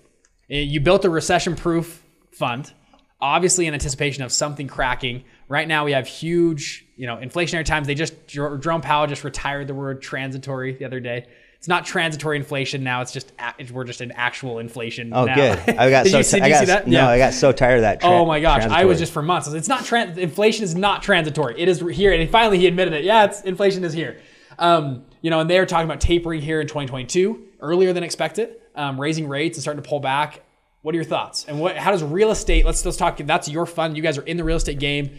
Eh, 0.48 0.60
You 0.60 0.80
built 0.80 1.04
a 1.04 1.10
recession-proof 1.10 2.04
fund, 2.30 2.72
obviously 3.20 3.66
in 3.66 3.74
anticipation 3.74 4.22
of 4.22 4.30
something 4.30 4.68
cracking. 4.68 5.24
Right 5.48 5.66
now, 5.66 5.84
we 5.84 5.92
have 5.92 6.06
huge, 6.06 6.86
you 6.96 7.08
know, 7.08 7.16
inflationary 7.16 7.64
times. 7.64 7.88
They 7.88 7.96
just 7.96 8.14
Jer- 8.28 8.56
Jerome 8.58 8.82
Powell 8.82 9.08
just 9.08 9.24
retired 9.24 9.66
the 9.66 9.74
word 9.74 10.00
transitory 10.00 10.74
the 10.76 10.84
other 10.84 11.00
day. 11.00 11.26
It's 11.66 11.68
not 11.68 11.84
transitory 11.84 12.36
inflation 12.36 12.84
now. 12.84 13.00
It's 13.00 13.10
just 13.10 13.32
it's, 13.58 13.72
we're 13.72 13.82
just 13.82 14.00
in 14.00 14.12
actual 14.12 14.60
inflation. 14.60 15.12
Oh, 15.12 15.24
now. 15.24 15.34
good. 15.34 15.58
I 15.76 15.90
got 15.90 16.04
did 16.04 16.12
so 16.12 16.18
you, 16.18 16.22
did 16.22 16.42
I 16.42 16.46
you 16.46 16.52
got 16.52 16.60
see 16.60 16.66
that? 16.66 16.86
no, 16.86 16.98
Yeah. 16.98 17.08
I 17.08 17.18
got 17.18 17.34
so 17.34 17.50
tired 17.50 17.78
of 17.78 17.82
that. 17.82 18.00
tra- 18.00 18.08
Oh 18.08 18.24
my 18.24 18.38
gosh, 18.38 18.62
I 18.62 18.84
was 18.84 19.00
just 19.00 19.12
for 19.12 19.20
months. 19.20 19.48
It's 19.48 19.66
not 19.66 19.84
trans. 19.84 20.16
Inflation 20.16 20.62
is 20.62 20.76
not 20.76 21.02
transitory. 21.02 21.60
It 21.60 21.66
is 21.66 21.80
here, 21.80 22.12
and 22.12 22.30
finally 22.30 22.58
he 22.58 22.68
admitted 22.68 22.92
it. 22.94 23.02
Yeah, 23.02 23.24
it's 23.24 23.40
inflation 23.40 23.82
is 23.82 23.92
here. 23.92 24.20
Um, 24.60 25.06
you 25.22 25.30
know, 25.30 25.40
and 25.40 25.50
they 25.50 25.58
are 25.58 25.66
talking 25.66 25.86
about 25.86 26.00
tapering 26.00 26.40
here 26.40 26.60
in 26.60 26.68
2022, 26.68 27.44
earlier 27.60 27.92
than 27.92 28.04
expected, 28.04 28.58
um, 28.76 29.00
raising 29.00 29.26
rates 29.26 29.58
and 29.58 29.62
starting 29.62 29.82
to 29.82 29.88
pull 29.88 29.98
back. 29.98 30.44
What 30.82 30.94
are 30.94 30.98
your 30.98 31.04
thoughts? 31.04 31.46
And 31.48 31.58
what? 31.58 31.76
How 31.76 31.90
does 31.90 32.04
real 32.04 32.30
estate? 32.30 32.64
Let's 32.64 32.84
let's 32.84 32.96
talk. 32.96 33.16
That's 33.18 33.48
your 33.48 33.66
fund. 33.66 33.96
You 33.96 34.04
guys 34.04 34.18
are 34.18 34.22
in 34.22 34.36
the 34.36 34.44
real 34.44 34.58
estate 34.58 34.78
game. 34.78 35.18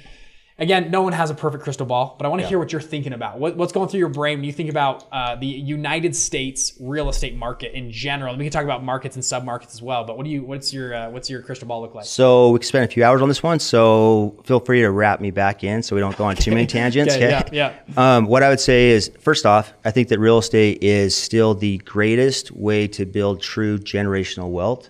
Again, 0.60 0.90
no 0.90 1.04
one 1.04 1.14
has 1.14 1.30
a 1.30 1.36
perfect 1.36 1.64
crystal 1.64 1.86
ball, 1.86 2.16
but 2.18 2.26
I 2.26 2.30
want 2.30 2.42
to 2.42 2.48
hear 2.48 2.58
what 2.58 2.72
you're 2.72 2.82
thinking 2.82 3.14
about. 3.14 3.38
What, 3.38 3.56
what's 3.58 3.72
going 3.72 3.90
through 3.90 4.00
your 4.00 4.10
brain 4.10 4.40
when 4.40 4.44
you 4.44 4.52
think 4.52 4.72
about 4.72 5.06
uh, 5.12 5.36
the 5.36 5.46
United 5.46 6.16
States 6.16 6.74
real 6.80 7.10
estate 7.10 7.36
market 7.36 7.74
in 7.78 7.92
general? 7.92 8.32
And 8.32 8.40
we 8.40 8.46
can 8.46 8.52
talk 8.52 8.64
about 8.64 8.84
markets 8.84 9.16
and 9.16 9.24
submarkets 9.24 9.76
as 9.76 9.84
well. 9.84 10.04
But 10.04 10.18
what 10.18 10.24
do 10.24 10.32
you? 10.32 10.42
What's 10.44 10.74
your 10.74 10.96
uh, 10.96 11.10
what's 11.12 11.30
your 11.30 11.44
crystal 11.44 11.68
ball 11.68 11.82
look 11.82 11.94
like? 11.94 12.06
So 12.06 12.50
we 12.50 12.58
could 12.58 12.66
spend 12.68 12.86
a 12.86 12.88
few 12.88 13.04
hours 13.04 13.22
on 13.22 13.28
this 13.28 13.44
one. 13.44 13.60
So 13.60 14.42
feel 14.46 14.60
free 14.60 14.82
to 14.82 14.90
wrap 14.90 15.22
me 15.22 15.30
back 15.30 15.64
in 15.64 15.84
so 15.84 15.96
we 15.96 16.00
don't 16.02 16.18
go 16.18 16.24
on 16.24 16.36
too 16.36 16.50
many 16.50 16.66
tangents. 16.78 17.14
Okay, 17.14 17.36
Okay. 17.36 17.50
yeah, 17.56 17.74
Um, 17.96 18.26
what 18.26 18.42
I 18.42 18.50
would 18.50 18.60
say 18.60 18.90
is, 18.90 19.12
first 19.20 19.46
off, 19.46 19.74
I 19.86 19.92
think 19.92 20.08
that 20.08 20.18
real 20.18 20.40
estate 20.40 20.80
is 20.82 21.16
still 21.16 21.54
the 21.54 21.78
greatest 21.80 22.52
way 22.52 22.88
to 22.88 23.06
build 23.06 23.44
true 23.44 23.78
generational 23.78 24.50
wealth 24.50 24.90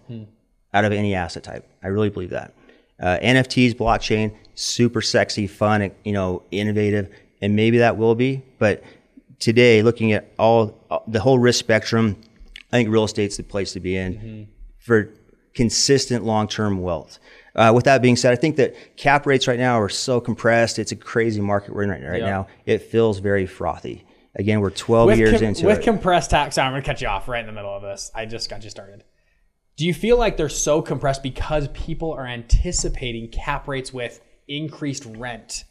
out 0.73 0.85
of 0.85 0.93
any 0.93 1.13
asset 1.13 1.43
type. 1.43 1.69
I 1.83 1.87
really 1.87 2.09
believe 2.09 2.29
that. 2.29 2.53
Uh, 2.99 3.17
NFTs, 3.21 3.75
blockchain, 3.75 4.35
super 4.55 5.01
sexy, 5.01 5.45
fun, 5.47 5.91
you 6.03 6.13
know, 6.13 6.43
innovative, 6.51 7.09
and 7.41 7.55
maybe 7.55 7.77
that 7.77 7.97
will 7.97 8.15
be. 8.15 8.43
But 8.57 8.83
today, 9.39 9.83
looking 9.83 10.13
at 10.13 10.31
all 10.39 11.03
the 11.07 11.19
whole 11.19 11.37
risk 11.37 11.59
spectrum, 11.59 12.19
I 12.71 12.77
think 12.77 12.89
real 12.89 13.03
estate's 13.03 13.37
the 13.37 13.43
place 13.43 13.73
to 13.73 13.79
be 13.79 13.95
in 13.95 14.47
for 14.79 15.09
consistent 15.53 16.23
long-term 16.23 16.81
wealth. 16.81 17.19
Uh, 17.55 17.71
with 17.73 17.85
that 17.85 18.01
being 18.01 18.15
said, 18.15 18.31
I 18.33 18.35
think 18.35 18.55
that 18.57 18.97
cap 18.97 19.25
rates 19.25 19.47
right 19.47 19.57
now 19.59 19.79
are 19.81 19.89
so 19.89 20.19
compressed. 20.21 20.77
It's 20.77 20.91
a 20.91 20.95
crazy 20.95 21.41
market 21.41 21.73
we're 21.73 21.83
in 21.83 21.89
right, 21.89 22.03
right 22.03 22.21
Yeah. 22.21 22.29
now. 22.29 22.47
It 22.65 22.83
feels 22.83 23.19
very 23.19 23.47
frothy. 23.47 24.05
Again, 24.35 24.61
we're 24.61 24.69
12 24.69 25.07
with, 25.07 25.17
years 25.17 25.31
com- 25.39 25.43
into 25.45 25.65
with 25.65 25.75
it. 25.75 25.77
With 25.79 25.83
compressed 25.85 26.29
tax 26.29 26.59
i'm 26.59 26.71
going 26.71 26.83
to 26.83 26.85
cut 26.85 27.01
you 27.01 27.07
off 27.07 27.27
right 27.27 27.39
in 27.39 27.47
the 27.47 27.51
middle 27.51 27.75
of 27.75 27.81
this 27.81 28.11
i 28.13 28.25
just 28.27 28.51
got 28.51 28.63
you 28.63 28.69
started 28.69 29.03
do 29.77 29.85
you 29.85 29.93
feel 29.93 30.17
like 30.17 30.37
they're 30.37 30.49
so 30.49 30.81
compressed 30.81 31.21
because 31.23 31.67
people 31.69 32.11
are 32.13 32.25
anticipating 32.27 33.29
cap 33.29 33.67
rates 33.67 33.93
with 33.93 34.19
increased 34.47 35.05
rent 35.17 35.63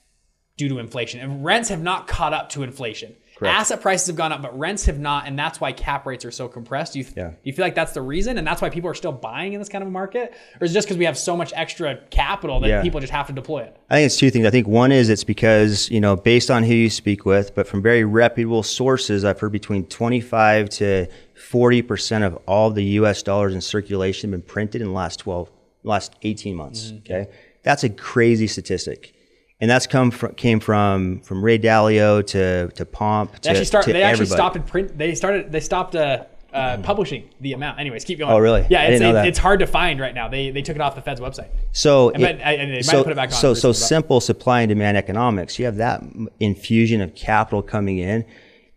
due 0.56 0.68
to 0.68 0.78
inflation 0.78 1.20
and 1.20 1.44
rents 1.44 1.68
have 1.68 1.82
not 1.82 2.06
caught 2.06 2.32
up 2.32 2.48
to 2.50 2.62
inflation 2.62 3.14
Correct. 3.36 3.54
asset 3.54 3.80
prices 3.82 4.06
have 4.06 4.16
gone 4.16 4.32
up 4.32 4.40
but 4.40 4.58
rents 4.58 4.86
have 4.86 4.98
not 4.98 5.26
and 5.26 5.38
that's 5.38 5.60
why 5.60 5.70
cap 5.72 6.06
rates 6.06 6.24
are 6.24 6.30
so 6.30 6.48
compressed 6.48 6.94
do 6.94 7.00
you, 7.00 7.04
Yeah. 7.14 7.30
do 7.30 7.36
you 7.44 7.52
feel 7.52 7.64
like 7.64 7.74
that's 7.74 7.92
the 7.92 8.00
reason 8.00 8.38
and 8.38 8.46
that's 8.46 8.62
why 8.62 8.70
people 8.70 8.88
are 8.88 8.94
still 8.94 9.12
buying 9.12 9.52
in 9.52 9.58
this 9.58 9.68
kind 9.68 9.82
of 9.82 9.88
a 9.88 9.90
market 9.90 10.32
or 10.60 10.64
is 10.64 10.70
it 10.70 10.74
just 10.74 10.86
because 10.88 10.96
we 10.96 11.04
have 11.04 11.18
so 11.18 11.36
much 11.36 11.52
extra 11.56 11.98
capital 12.10 12.60
that 12.60 12.68
Yeah. 12.68 12.82
people 12.82 13.00
just 13.00 13.12
have 13.12 13.26
to 13.26 13.34
deploy 13.34 13.64
it 13.64 13.76
I 13.90 13.96
think 13.96 14.06
it's 14.06 14.16
two 14.16 14.30
things. 14.30 14.46
I 14.46 14.50
think 14.50 14.66
one 14.66 14.90
is 14.92 15.08
it's 15.10 15.22
because, 15.24 15.88
you 15.90 16.00
know, 16.00 16.16
based 16.16 16.50
on 16.50 16.64
who 16.64 16.74
you 16.74 16.90
speak 16.90 17.24
with, 17.24 17.54
but 17.54 17.68
from 17.68 17.82
very 17.82 18.02
reputable 18.04 18.64
sources, 18.64 19.24
I've 19.24 19.38
heard 19.38 19.52
between 19.52 19.84
25 19.86 20.68
to 20.70 21.06
40% 21.36 22.26
of 22.26 22.36
all 22.46 22.70
the 22.70 22.84
US 23.00 23.22
dollars 23.22 23.54
in 23.54 23.60
circulation 23.60 24.30
have 24.32 24.40
been 24.40 24.46
printed 24.48 24.80
in 24.80 24.88
the 24.88 24.94
last 24.94 25.18
12, 25.20 25.50
last 25.82 26.14
18 26.22 26.54
months. 26.56 26.92
Okay. 26.98 27.28
That's 27.62 27.84
a 27.84 27.90
crazy 27.90 28.46
statistic. 28.46 29.12
And 29.60 29.70
that's 29.70 29.86
come 29.86 30.10
from, 30.10 30.34
came 30.34 30.60
from, 30.60 31.20
from 31.20 31.42
Ray 31.44 31.58
Dalio 31.58 32.24
to, 32.28 32.68
to 32.68 32.86
Pomp 32.86 33.34
to, 33.36 33.40
They 33.42 33.50
actually 33.50 33.64
start. 33.64 33.84
to 33.86 33.92
They 33.92 34.02
actually 34.02 34.26
stopped 34.26 34.56
at 34.56 34.66
print. 34.66 34.96
They 34.98 35.14
started. 35.14 35.50
They 35.50 35.60
stopped 35.60 35.96
uh, 35.96 36.24
uh, 36.52 36.76
publishing 36.82 37.30
the 37.40 37.54
amount. 37.54 37.80
Anyways, 37.80 38.04
keep 38.04 38.18
going. 38.18 38.30
Oh, 38.30 38.38
really? 38.38 38.66
Yeah, 38.68 38.82
it's, 38.82 39.00
it- 39.00 39.26
it's 39.26 39.38
hard 39.38 39.60
to 39.60 39.66
find 39.66 39.98
right 39.98 40.14
now. 40.14 40.28
They 40.28 40.50
they 40.50 40.60
took 40.60 40.76
it 40.76 40.82
off 40.82 40.94
the 40.94 41.00
Fed's 41.00 41.20
website. 41.20 41.48
So, 41.72 42.10
And 42.10 42.22
but- 42.22 42.38
and 42.38 42.70
they 42.70 42.82
so, 42.82 42.98
have 42.98 43.04
put 43.06 43.12
it 43.12 43.16
back 43.16 43.30
on 43.30 43.34
so, 43.34 43.54
so 43.54 43.72
simple 43.72 44.20
supply 44.20 44.60
and 44.60 44.68
demand 44.68 44.98
economics. 44.98 45.58
You 45.58 45.64
have 45.64 45.76
that 45.76 46.02
infusion 46.38 47.00
of 47.00 47.14
capital 47.14 47.62
coming 47.62 47.96
in 47.96 48.26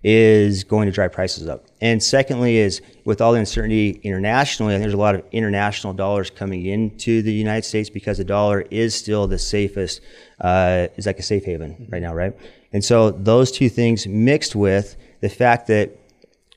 is 0.04 0.64
going 0.64 0.86
to 0.86 0.92
drive 0.92 1.12
prices 1.12 1.48
up. 1.48 1.66
And 1.82 2.02
secondly, 2.02 2.58
is 2.58 2.82
with 3.04 3.20
all 3.20 3.34
the 3.34 3.40
uncertainty 3.40 4.00
internationally, 4.04 4.74
I 4.74 4.78
think 4.78 4.84
there's 4.84 4.94
a 4.94 4.98
lot 4.98 5.16
of 5.16 5.24
international 5.32 5.94
dollars 5.94 6.30
coming 6.30 6.66
into 6.66 7.22
the 7.22 7.34
United 7.34 7.66
States 7.66 7.90
because 7.90 8.18
the 8.18 8.24
dollar 8.24 8.62
is 8.72 8.96
still 8.96 9.28
the 9.28 9.40
safest, 9.40 10.02
uh, 10.40 10.88
is 10.96 11.06
like 11.06 11.20
a 11.20 11.24
safe 11.24 11.44
haven 11.44 11.88
right 11.92 12.02
now, 12.02 12.14
right? 12.14 12.34
And 12.72 12.84
so 12.84 13.12
those 13.12 13.52
two 13.52 13.68
things 13.68 14.08
mixed 14.08 14.56
with 14.56 14.96
the 15.22 15.30
fact 15.30 15.68
that 15.68 15.98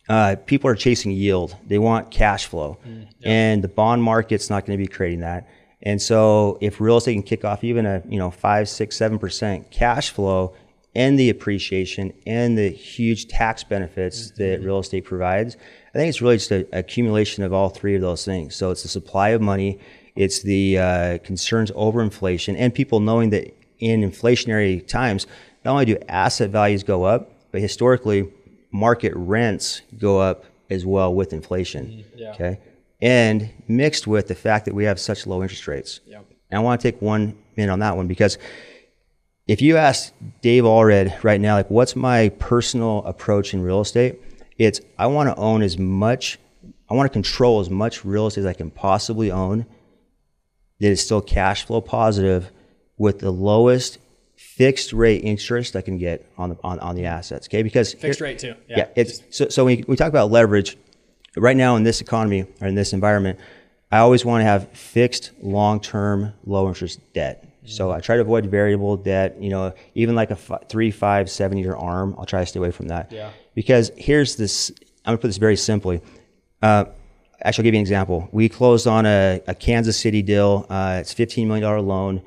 uh, 0.08 0.36
people 0.46 0.68
are 0.68 0.74
chasing 0.74 1.10
yield. 1.10 1.56
They 1.66 1.78
want 1.78 2.10
cash 2.10 2.46
flow, 2.46 2.78
and 3.22 3.62
the 3.62 3.68
bond 3.68 4.02
market's 4.02 4.50
not 4.50 4.66
going 4.66 4.78
to 4.78 4.82
be 4.82 4.88
creating 4.88 5.20
that. 5.20 5.48
And 5.82 6.00
so, 6.00 6.58
if 6.60 6.80
real 6.80 6.98
estate 6.98 7.14
can 7.14 7.22
kick 7.22 7.44
off 7.44 7.64
even 7.64 7.86
a 7.86 8.02
you 8.08 8.18
know 8.18 8.30
five, 8.30 8.68
six, 8.68 8.96
seven 8.96 9.18
percent 9.18 9.70
cash 9.70 10.10
flow, 10.10 10.54
and 10.94 11.18
the 11.18 11.30
appreciation 11.30 12.12
and 12.26 12.56
the 12.56 12.68
huge 12.68 13.28
tax 13.28 13.64
benefits 13.64 14.30
that 14.32 14.60
real 14.62 14.78
estate 14.78 15.04
provides, 15.04 15.56
I 15.94 15.98
think 15.98 16.08
it's 16.08 16.20
really 16.20 16.36
just 16.36 16.50
an 16.50 16.66
accumulation 16.72 17.44
of 17.44 17.52
all 17.52 17.68
three 17.68 17.94
of 17.94 18.02
those 18.02 18.24
things. 18.24 18.54
So 18.54 18.70
it's 18.70 18.82
the 18.82 18.88
supply 18.88 19.30
of 19.30 19.40
money, 19.40 19.78
it's 20.14 20.42
the 20.42 20.78
uh, 20.78 21.18
concerns 21.18 21.72
over 21.74 22.02
inflation, 22.02 22.56
and 22.56 22.74
people 22.74 23.00
knowing 23.00 23.30
that 23.30 23.54
in 23.78 24.02
inflationary 24.02 24.86
times, 24.86 25.26
not 25.64 25.72
only 25.72 25.84
do 25.84 25.98
asset 26.08 26.50
values 26.50 26.82
go 26.82 27.04
up, 27.04 27.30
but 27.50 27.60
historically 27.60 28.30
market 28.70 29.12
rents 29.14 29.82
go 29.98 30.18
up 30.18 30.44
as 30.70 30.86
well 30.86 31.14
with 31.14 31.32
inflation. 31.32 32.04
yeah. 32.14 32.30
Okay. 32.30 32.58
And 33.00 33.50
mixed 33.66 34.06
with 34.06 34.28
the 34.28 34.34
fact 34.34 34.64
that 34.66 34.74
we 34.74 34.84
have 34.84 35.00
such 35.00 35.26
low 35.26 35.42
interest 35.42 35.66
rates. 35.66 36.00
Yep. 36.06 36.24
And 36.50 36.58
I 36.58 36.62
want 36.62 36.80
to 36.80 36.92
take 36.92 37.02
one 37.02 37.36
minute 37.56 37.72
on 37.72 37.80
that 37.80 37.96
one 37.96 38.06
because 38.06 38.38
if 39.46 39.60
you 39.60 39.76
ask 39.76 40.12
Dave 40.40 40.64
Allred 40.64 41.22
right 41.24 41.40
now, 41.40 41.56
like, 41.56 41.70
what's 41.70 41.96
my 41.96 42.28
personal 42.38 43.04
approach 43.04 43.54
in 43.54 43.62
real 43.62 43.80
estate? 43.80 44.20
It's 44.58 44.80
I 44.98 45.06
want 45.06 45.28
to 45.28 45.36
own 45.36 45.62
as 45.62 45.78
much, 45.78 46.38
I 46.88 46.94
want 46.94 47.10
to 47.10 47.12
control 47.12 47.60
as 47.60 47.68
much 47.70 48.04
real 48.04 48.26
estate 48.26 48.42
as 48.42 48.46
I 48.46 48.52
can 48.52 48.70
possibly 48.70 49.30
own 49.30 49.66
that 50.80 50.88
is 50.88 51.04
still 51.04 51.20
cash 51.20 51.64
flow 51.64 51.80
positive 51.80 52.50
with 52.98 53.18
the 53.18 53.30
lowest 53.30 53.98
fixed 54.36 54.92
rate 54.92 55.24
interest 55.24 55.74
I 55.76 55.80
can 55.80 55.98
get 55.98 56.30
on 56.36 56.50
the 56.50 56.58
on, 56.62 56.78
on 56.80 56.94
the 56.94 57.06
assets. 57.06 57.48
Okay, 57.48 57.62
because 57.62 57.94
Fixed 57.94 58.18
here- 58.20 58.26
rate 58.28 58.38
too. 58.38 58.54
Yeah. 58.68 58.78
yeah, 58.78 58.88
it's 58.96 59.22
so. 59.30 59.48
So 59.48 59.64
when 59.64 59.78
we, 59.78 59.84
we 59.88 59.96
talk 59.96 60.08
about 60.08 60.30
leverage, 60.30 60.76
right 61.36 61.56
now 61.56 61.76
in 61.76 61.82
this 61.82 62.00
economy 62.00 62.46
or 62.60 62.66
in 62.68 62.74
this 62.74 62.92
environment, 62.92 63.38
I 63.90 63.98
always 63.98 64.24
want 64.24 64.42
to 64.42 64.44
have 64.44 64.68
fixed, 64.72 65.32
long-term, 65.42 66.32
low-interest 66.44 67.00
debt. 67.12 67.46
So 67.64 67.92
I 67.92 68.00
try 68.00 68.16
to 68.16 68.22
avoid 68.22 68.46
variable 68.46 68.96
debt. 68.96 69.40
You 69.40 69.50
know, 69.50 69.72
even 69.94 70.14
like 70.14 70.30
a 70.30 70.36
three, 70.36 70.90
five, 70.90 71.30
seven-year 71.30 71.76
arm, 71.76 72.14
I'll 72.18 72.26
try 72.26 72.40
to 72.40 72.46
stay 72.46 72.58
away 72.58 72.72
from 72.72 72.88
that. 72.88 73.12
Yeah. 73.12 73.30
Because 73.54 73.90
here's 73.96 74.36
this. 74.36 74.70
I'm 75.04 75.12
gonna 75.12 75.18
put 75.18 75.28
this 75.28 75.36
very 75.36 75.56
simply. 75.56 76.00
Uh, 76.60 76.84
actually, 77.42 77.62
I'll 77.62 77.64
give 77.64 77.74
you 77.74 77.78
an 77.78 77.82
example. 77.82 78.28
We 78.32 78.48
closed 78.48 78.86
on 78.86 79.06
a, 79.06 79.40
a 79.46 79.54
Kansas 79.54 79.98
City 79.98 80.22
deal. 80.22 80.66
Uh, 80.68 80.98
it's 81.00 81.14
$15 81.14 81.46
million 81.46 81.86
loan. 81.86 82.22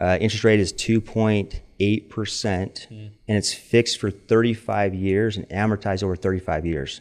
Uh, 0.00 0.18
interest 0.20 0.42
rate 0.42 0.58
is 0.58 0.72
2.8 0.72 2.08
percent, 2.08 2.86
and 2.90 3.12
it's 3.28 3.52
fixed 3.54 4.00
for 4.00 4.10
35 4.10 4.94
years 4.94 5.36
and 5.36 5.48
amortized 5.50 6.02
over 6.02 6.16
35 6.16 6.66
years. 6.66 7.00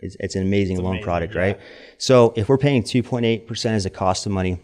It's, 0.00 0.16
it's 0.20 0.34
an 0.36 0.42
amazing 0.42 0.78
loan 0.78 0.86
amazing, 0.86 1.04
product, 1.04 1.34
yeah. 1.34 1.40
right? 1.40 1.60
So 1.98 2.32
if 2.36 2.48
we're 2.48 2.58
paying 2.58 2.84
2.8 2.84 3.46
percent 3.46 3.74
as 3.74 3.86
a 3.86 3.90
cost 3.90 4.24
of 4.26 4.32
money, 4.32 4.60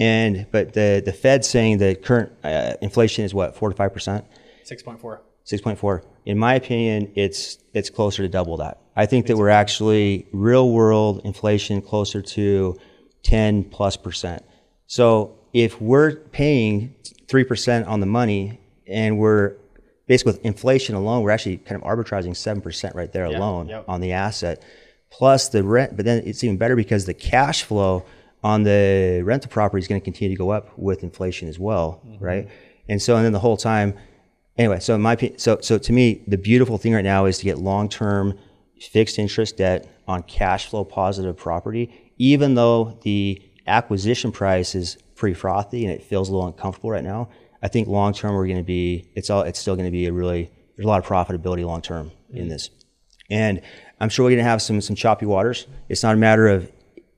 And 0.00 0.46
but 0.50 0.72
the 0.72 1.02
the 1.04 1.12
Fed 1.12 1.44
saying 1.44 1.78
the 1.78 1.94
current 1.94 2.32
uh, 2.42 2.74
inflation 2.80 3.24
is 3.24 3.34
what 3.34 3.54
four 3.54 3.68
to 3.68 3.76
five 3.76 3.92
percent. 3.92 4.24
Six 4.64 4.82
point 4.82 4.98
four. 4.98 5.22
Six 5.44 5.60
point 5.60 5.78
four. 5.78 6.04
In 6.24 6.38
my 6.38 6.54
opinion, 6.54 7.12
it's 7.14 7.58
it's 7.74 7.90
closer 7.90 8.22
to 8.22 8.28
double 8.28 8.56
that. 8.56 8.80
I 8.96 9.04
think 9.06 9.26
that 9.26 9.36
we're 9.36 9.50
actually 9.50 10.26
real 10.32 10.70
world 10.70 11.20
inflation 11.24 11.82
closer 11.82 12.22
to 12.22 12.78
ten 13.22 13.62
plus 13.64 13.96
percent. 13.96 14.42
So 14.86 15.38
if 15.52 15.80
we're 15.80 16.16
paying 16.16 16.94
three 17.28 17.44
percent 17.44 17.86
on 17.86 18.00
the 18.00 18.06
money 18.06 18.58
and 18.86 19.18
we're 19.18 19.56
basically 20.06 20.32
with 20.32 20.44
inflation 20.46 20.94
alone, 20.94 21.22
we're 21.22 21.30
actually 21.30 21.58
kind 21.58 21.80
of 21.80 21.86
arbitraging 21.86 22.34
seven 22.34 22.62
percent 22.62 22.94
right 22.94 23.12
there 23.12 23.26
alone 23.26 23.68
yep. 23.68 23.84
on 23.86 24.00
the 24.00 24.12
asset, 24.12 24.64
plus 25.10 25.48
the 25.50 25.62
rent. 25.62 25.94
But 25.94 26.06
then 26.06 26.22
it's 26.24 26.42
even 26.42 26.56
better 26.56 26.74
because 26.74 27.04
the 27.04 27.14
cash 27.14 27.64
flow 27.64 28.06
on 28.42 28.62
the 28.62 29.22
rental 29.24 29.50
property 29.50 29.80
is 29.80 29.88
going 29.88 30.00
to 30.00 30.04
continue 30.04 30.34
to 30.34 30.38
go 30.38 30.50
up 30.50 30.76
with 30.78 31.02
inflation 31.02 31.48
as 31.48 31.58
well, 31.58 32.02
mm-hmm. 32.06 32.24
right? 32.24 32.48
And 32.88 33.00
so 33.00 33.16
and 33.16 33.24
then 33.24 33.32
the 33.32 33.40
whole 33.40 33.56
time, 33.56 33.94
anyway. 34.56 34.80
So 34.80 34.94
in 34.94 35.02
my 35.02 35.16
so 35.36 35.58
so 35.60 35.78
to 35.78 35.92
me, 35.92 36.22
the 36.26 36.38
beautiful 36.38 36.78
thing 36.78 36.94
right 36.94 37.04
now 37.04 37.26
is 37.26 37.38
to 37.38 37.44
get 37.44 37.58
long 37.58 37.88
term 37.88 38.38
fixed 38.80 39.18
interest 39.18 39.58
debt 39.58 39.88
on 40.08 40.22
cash 40.22 40.66
flow 40.66 40.84
positive 40.84 41.36
property, 41.36 42.12
even 42.18 42.54
though 42.54 42.98
the 43.02 43.42
acquisition 43.66 44.32
price 44.32 44.74
is 44.74 44.96
pretty 45.14 45.34
frothy 45.34 45.84
and 45.84 45.92
it 45.92 46.02
feels 46.02 46.28
a 46.28 46.32
little 46.32 46.46
uncomfortable 46.46 46.90
right 46.90 47.04
now. 47.04 47.28
I 47.62 47.68
think 47.68 47.88
long 47.88 48.12
term 48.12 48.34
we're 48.34 48.46
going 48.46 48.58
to 48.58 48.62
be 48.62 49.10
it's 49.14 49.30
all 49.30 49.42
it's 49.42 49.58
still 49.58 49.76
going 49.76 49.86
to 49.86 49.92
be 49.92 50.06
a 50.06 50.12
really 50.12 50.50
there's 50.76 50.86
a 50.86 50.88
lot 50.88 50.98
of 50.98 51.06
profitability 51.06 51.64
long 51.64 51.82
term 51.82 52.10
in 52.30 52.40
mm-hmm. 52.40 52.48
this, 52.48 52.70
and 53.30 53.60
I'm 54.00 54.08
sure 54.08 54.24
we're 54.24 54.30
going 54.30 54.44
to 54.44 54.50
have 54.50 54.62
some 54.62 54.80
some 54.80 54.96
choppy 54.96 55.26
waters. 55.26 55.66
It's 55.88 56.02
not 56.02 56.14
a 56.14 56.18
matter 56.18 56.48
of 56.48 56.72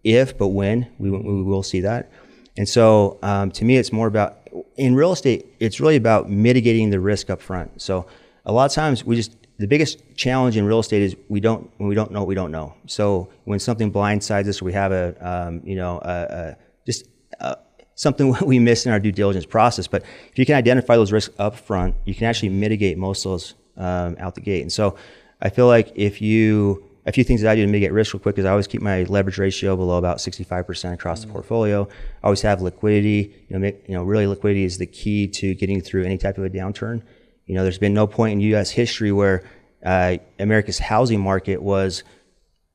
if 0.04 0.36
but 0.36 0.48
when 0.48 0.88
we 0.98 1.10
we 1.10 1.42
will 1.42 1.62
see 1.62 1.80
that, 1.80 2.10
and 2.56 2.68
so 2.68 3.18
um, 3.22 3.50
to 3.52 3.64
me 3.64 3.76
it's 3.76 3.92
more 3.92 4.06
about 4.06 4.38
in 4.76 4.94
real 4.94 5.12
estate 5.12 5.46
it's 5.60 5.80
really 5.80 5.96
about 5.96 6.30
mitigating 6.30 6.90
the 6.90 7.00
risk 7.00 7.30
up 7.30 7.40
front. 7.40 7.80
So 7.80 8.06
a 8.44 8.52
lot 8.52 8.66
of 8.66 8.74
times 8.74 9.04
we 9.04 9.16
just 9.16 9.36
the 9.58 9.66
biggest 9.66 10.02
challenge 10.16 10.56
in 10.56 10.64
real 10.64 10.80
estate 10.80 11.02
is 11.02 11.16
we 11.28 11.40
don't 11.40 11.70
when 11.76 11.88
we 11.88 11.94
don't 11.94 12.10
know 12.10 12.24
we 12.24 12.34
don't 12.34 12.50
know. 12.50 12.74
So 12.86 13.28
when 13.44 13.58
something 13.58 13.92
blindsides 13.92 14.48
us, 14.48 14.60
we 14.60 14.72
have 14.72 14.92
a 14.92 15.14
um, 15.20 15.62
you 15.64 15.76
know 15.76 16.00
a, 16.02 16.26
a 16.30 16.56
just 16.86 17.06
a, 17.40 17.56
something 17.94 18.34
we 18.44 18.58
miss 18.58 18.86
in 18.86 18.92
our 18.92 19.00
due 19.00 19.12
diligence 19.12 19.46
process. 19.46 19.86
But 19.86 20.02
if 20.30 20.38
you 20.38 20.46
can 20.46 20.56
identify 20.56 20.96
those 20.96 21.12
risks 21.12 21.34
up 21.38 21.56
front, 21.56 21.94
you 22.04 22.14
can 22.14 22.26
actually 22.26 22.50
mitigate 22.50 22.98
most 22.98 23.24
of 23.24 23.32
those 23.32 23.54
um, 23.76 24.16
out 24.18 24.34
the 24.34 24.40
gate. 24.40 24.62
And 24.62 24.72
so 24.72 24.96
I 25.40 25.50
feel 25.50 25.66
like 25.66 25.92
if 25.94 26.20
you 26.20 26.88
a 27.04 27.12
few 27.12 27.24
things 27.24 27.40
that 27.42 27.50
I 27.50 27.54
do 27.56 27.62
to 27.62 27.66
mitigate 27.66 27.92
risk 27.92 28.14
real 28.14 28.20
quick 28.20 28.38
is 28.38 28.44
I 28.44 28.50
always 28.50 28.66
keep 28.68 28.80
my 28.82 29.02
leverage 29.04 29.38
ratio 29.38 29.76
below 29.76 29.96
about 29.98 30.18
65% 30.18 30.92
across 30.94 31.20
Mm-hmm. 31.20 31.28
the 31.28 31.32
portfolio. 31.32 31.88
I 32.22 32.26
always 32.26 32.42
have 32.42 32.62
liquidity. 32.62 33.34
You 33.48 33.54
know, 33.54 33.58
make, 33.58 33.84
you 33.88 33.94
know, 33.94 34.02
really 34.04 34.26
liquidity 34.26 34.64
is 34.64 34.78
the 34.78 34.86
key 34.86 35.26
to 35.28 35.54
getting 35.54 35.80
through 35.80 36.04
any 36.04 36.16
type 36.18 36.38
of 36.38 36.44
a 36.44 36.50
downturn. 36.50 37.02
You 37.46 37.54
know, 37.56 37.62
there's 37.64 37.78
been 37.78 37.94
no 37.94 38.06
point 38.06 38.32
in 38.34 38.40
U.S. 38.52 38.70
history 38.70 39.10
where 39.10 39.42
uh, 39.84 40.18
America's 40.38 40.78
housing 40.78 41.20
market 41.20 41.60
was 41.62 42.04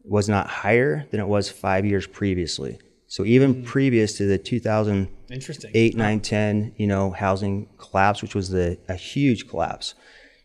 was 0.04 0.28
not 0.30 0.48
higher 0.48 1.06
than 1.12 1.20
it 1.20 1.28
was 1.28 1.50
five 1.50 1.86
years 1.86 2.06
previously. 2.08 2.80
So 3.08 3.24
even 3.26 3.64
previous 3.64 4.18
to 4.18 4.26
the 4.26 4.38
2008, 4.38 5.10
Interesting. 5.34 5.98
9, 5.98 6.20
10, 6.20 6.74
you 6.78 6.88
know, 6.88 7.12
housing 7.12 7.68
collapse, 7.78 8.22
which 8.22 8.36
was 8.36 8.50
the 8.50 8.78
a 8.90 8.96
huge 8.96 9.48
collapse. 9.50 9.96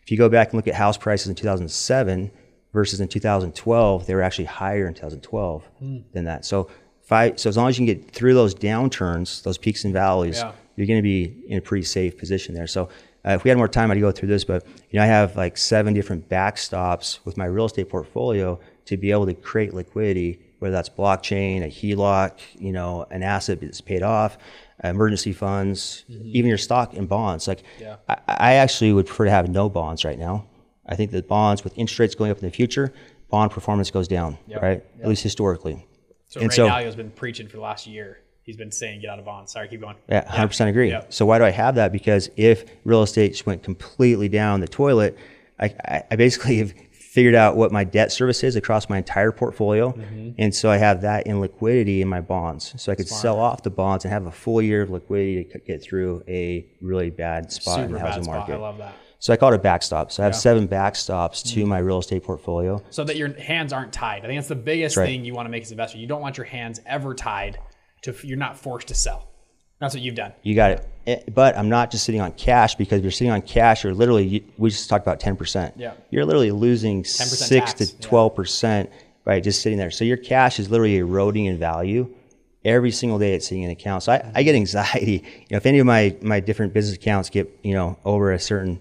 If 0.05 0.11
you 0.11 0.19
go 0.19 0.29
back 0.29 0.49
and 0.49 0.55
look 0.55 0.67
at 0.69 0.75
house 0.75 0.97
prices 0.97 1.29
in 1.29 1.35
2007 1.35 2.31
versus 2.73 3.01
in 3.01 3.09
2012, 3.09 4.07
they 4.07 4.15
were 4.15 4.23
actually 4.23 4.47
higher 4.47 4.87
in 4.87 4.95
2012 4.95 5.69
than 6.13 6.25
that. 6.25 6.45
So 6.45 6.69
five, 7.03 7.39
so 7.39 7.49
as 7.49 7.57
long 7.57 7.69
as 7.69 7.79
you 7.79 7.87
can 7.87 7.95
get 8.01 8.11
through 8.11 8.35
those 8.35 8.55
downturns, 8.55 9.43
those 9.43 9.59
peaks 9.59 9.85
and 9.85 9.93
valleys, 9.93 10.39
Yeah. 10.39 10.53
you're 10.77 10.87
going 10.87 10.99
to 10.99 11.03
be 11.03 11.45
in 11.49 11.59
a 11.59 11.61
pretty 11.61 11.85
safe 11.85 12.17
position 12.17 12.55
there. 12.55 12.67
So 12.67 12.89
uh, 13.25 13.33
if 13.33 13.45
we 13.45 13.51
had 13.51 13.59
more 13.59 13.69
time, 13.69 13.91
I'd 13.91 14.01
go 14.01 14.11
through 14.11 14.29
this, 14.29 14.45
but 14.45 14.67
you 14.91 14.99
know, 14.99 15.03
I 15.05 15.07
have 15.07 15.37
like 15.37 15.57
seven 15.57 15.95
different 15.95 16.29
backstops 16.29 17.19
with 17.25 17.37
my 17.37 17.45
real 17.45 17.67
estate 17.67 17.89
portfolio 17.89 18.59
to 18.87 18.97
be 18.97 19.11
able 19.13 19.27
to 19.27 19.35
create 19.35 19.75
liquidity, 19.75 20.41
whether 20.59 20.73
that's 20.73 20.89
blockchain, 20.89 21.63
a 21.63 21.69
HELOC, 21.69 22.39
you 22.59 22.73
know, 22.73 23.07
an 23.11 23.23
asset 23.23 23.61
that's 23.61 23.81
paid 23.81 24.03
off, 24.03 24.39
emergency 24.83 25.33
funds, 25.33 26.05
even 26.09 26.49
your 26.49 26.59
stock 26.59 26.95
and 26.95 27.09
bonds. 27.09 27.47
Like, 27.47 27.63
Yeah. 27.79 27.97
I, 28.09 28.17
I 28.27 28.53
actually 28.55 28.93
would 28.93 29.07
prefer 29.07 29.27
to 29.27 29.31
have 29.31 29.49
no 29.49 29.69
bonds 29.69 30.05
right 30.05 30.19
now. 30.19 30.47
I 30.93 30.97
think 30.97 31.11
that 31.13 31.27
bonds 31.29 31.65
with 31.65 31.77
interest 31.79 31.99
rates 31.99 32.15
going 32.15 32.31
up 32.31 32.39
in 32.39 32.45
the 32.45 32.51
future, 32.55 32.93
bond 33.31 33.51
performance 33.51 33.91
goes 33.91 34.07
down, 34.09 34.39
Yep. 34.47 34.63
right? 34.63 34.85
At 35.01 35.09
least 35.09 35.23
historically. 35.23 35.87
So 36.29 36.41
and 36.41 36.51
Ray 36.51 36.57
so- 36.57 36.67
Dalio's 36.69 36.97
been 36.97 37.11
preaching 37.11 37.49
for 37.49 37.57
the 37.57 37.63
last 37.63 37.87
year. 37.87 38.19
He's 38.45 38.57
been 38.57 38.73
saying 38.73 39.01
get 39.03 39.11
out 39.11 39.19
of 39.21 39.25
bonds. 39.25 39.53
Sorry, 39.53 39.69
keep 39.69 39.81
going. 39.81 39.97
Yeah, 40.09 40.29
hundred 40.29 40.49
percent 40.49 40.69
agree. 40.71 40.91
Yeah. 40.91 41.05
So 41.11 41.25
why 41.25 41.39
do 41.39 41.45
I 41.45 41.51
have 41.51 41.77
that? 41.77 41.93
Because 41.93 42.29
if 42.37 42.65
real 42.85 43.03
estate 43.03 43.29
just 43.33 43.47
went 43.47 43.63
completely 43.63 44.29
down 44.29 44.61
the 44.61 44.67
toilet, 44.69 45.17
I, 45.61 45.67
I, 45.85 46.03
I 46.11 46.17
basically 46.17 46.57
have 46.63 46.73
figured 46.93 47.35
out 47.37 47.57
what 47.57 47.71
my 47.71 47.85
debt 47.85 48.11
service 48.11 48.43
is 48.43 48.57
across 48.57 48.89
my 48.89 48.99
entire 48.99 49.31
portfolio, 49.33 49.93
Mm-hmm. 49.93 50.31
and 50.39 50.53
so 50.55 50.71
I 50.71 50.79
have 50.79 51.03
that 51.03 51.27
in 51.29 51.41
liquidity 51.41 52.03
in 52.03 52.09
my 52.09 52.21
bonds. 52.21 52.75
So 52.83 52.91
I 52.91 52.95
could 52.97 53.07
sell 53.09 53.39
off 53.39 53.63
the 53.63 53.71
bonds 53.71 54.05
and 54.05 54.13
have 54.13 54.27
a 54.27 54.33
full 54.33 54.61
year 54.63 54.83
of 54.83 54.91
liquidity 54.91 55.45
to 55.53 55.59
get 55.61 55.81
through 55.83 56.25
a 56.27 56.67
really 56.81 57.11
bad 57.11 57.53
spot 57.53 57.81
in 57.81 57.85
Super 57.87 57.93
the 57.99 57.99
bad 58.01 58.07
housing 58.09 58.25
spot. 58.25 58.37
market. 58.39 58.55
I 58.55 58.57
love 58.57 58.79
that. 58.79 58.95
So 59.23 59.33
I 59.33 59.37
call 59.37 59.53
it 59.53 59.55
a 59.55 59.59
backstop. 59.61 60.11
So 60.11 60.21
I 60.21 60.27
have 60.27 60.33
Yeah. 60.33 60.35
Mm-hmm. 60.35 60.41
seven 60.41 60.69
backstops 60.69 61.45
to 61.55 61.65
my 61.65 61.79
real 61.79 62.01
estate 62.01 62.25
portfolio. 62.25 62.83
So 62.91 63.05
that 63.05 63.15
your 63.15 63.33
hands 63.35 63.73
aren't 63.73 63.93
tied. 63.93 64.25
I 64.25 64.27
think 64.27 64.37
that's 64.39 64.49
the 64.49 64.57
biggest 64.57 64.97
right. 64.97 65.07
thing 65.07 65.25
you 65.25 65.33
want 65.33 65.47
to 65.47 65.51
make 65.51 65.63
as 65.63 65.71
an 65.71 65.75
investor. 65.75 65.99
You 65.99 66.09
don't 66.09 66.21
want 66.21 66.37
your 66.39 66.45
hands 66.45 66.81
ever 66.87 67.15
tied 67.15 67.57
to. 68.03 68.13
You're 68.25 68.37
not 68.37 68.59
forced 68.59 68.89
to 68.89 68.95
sell. 68.95 69.29
That's 69.79 69.95
what 69.95 70.03
you've 70.03 70.17
done. 70.17 70.33
You 70.43 70.57
got 70.57 70.73
it. 70.73 70.89
Eh, 71.07 71.21
But 71.33 71.57
I'm 71.57 71.69
not 71.69 71.93
just 71.93 72.03
sitting 72.03 72.21
on 72.21 72.33
cash 72.33 72.75
because 72.75 72.99
if 72.99 73.05
you're 73.05 73.13
sitting 73.13 73.31
on 73.31 73.43
cash, 73.43 73.85
you're 73.85 73.95
literally, 73.95 74.27
you- 74.27 74.45
we 74.59 74.71
just 74.71 74.89
talked 74.89 75.07
about 75.07 75.21
10%. 75.21 75.75
Yeah. 75.77 75.93
You're 76.11 76.25
literally 76.25 76.51
losing 76.51 77.05
6 77.05 77.49
tax, 77.49 77.75
to 77.75 77.87
12% 77.99 78.91
by 79.25 79.39
just 79.39 79.63
sitting 79.63 79.79
there. 79.79 79.93
So 79.93 80.03
your 80.05 80.17
cash 80.17 80.59
is 80.59 80.69
literally 80.69 80.97
eroding 80.97 81.45
in 81.45 81.59
value 81.59 82.13
every 82.65 82.91
single 82.91 83.21
day 83.21 83.35
it's 83.35 83.47
sitting 83.47 83.63
in 83.63 83.71
account. 83.71 84.03
So 84.03 84.13
I, 84.15 84.33
I 84.35 84.43
get 84.43 84.57
anxiety. 84.57 85.23
You 85.43 85.47
know, 85.53 85.57
if 85.59 85.67
any 85.67 85.79
of 85.79 85.87
my, 85.87 86.17
my 86.23 86.41
different 86.41 86.73
business 86.73 86.97
accounts 86.97 87.31
get, 87.31 87.49
you 87.63 87.75
know, 87.75 87.99
over 88.05 88.33
a 88.33 88.39
certain 88.41 88.81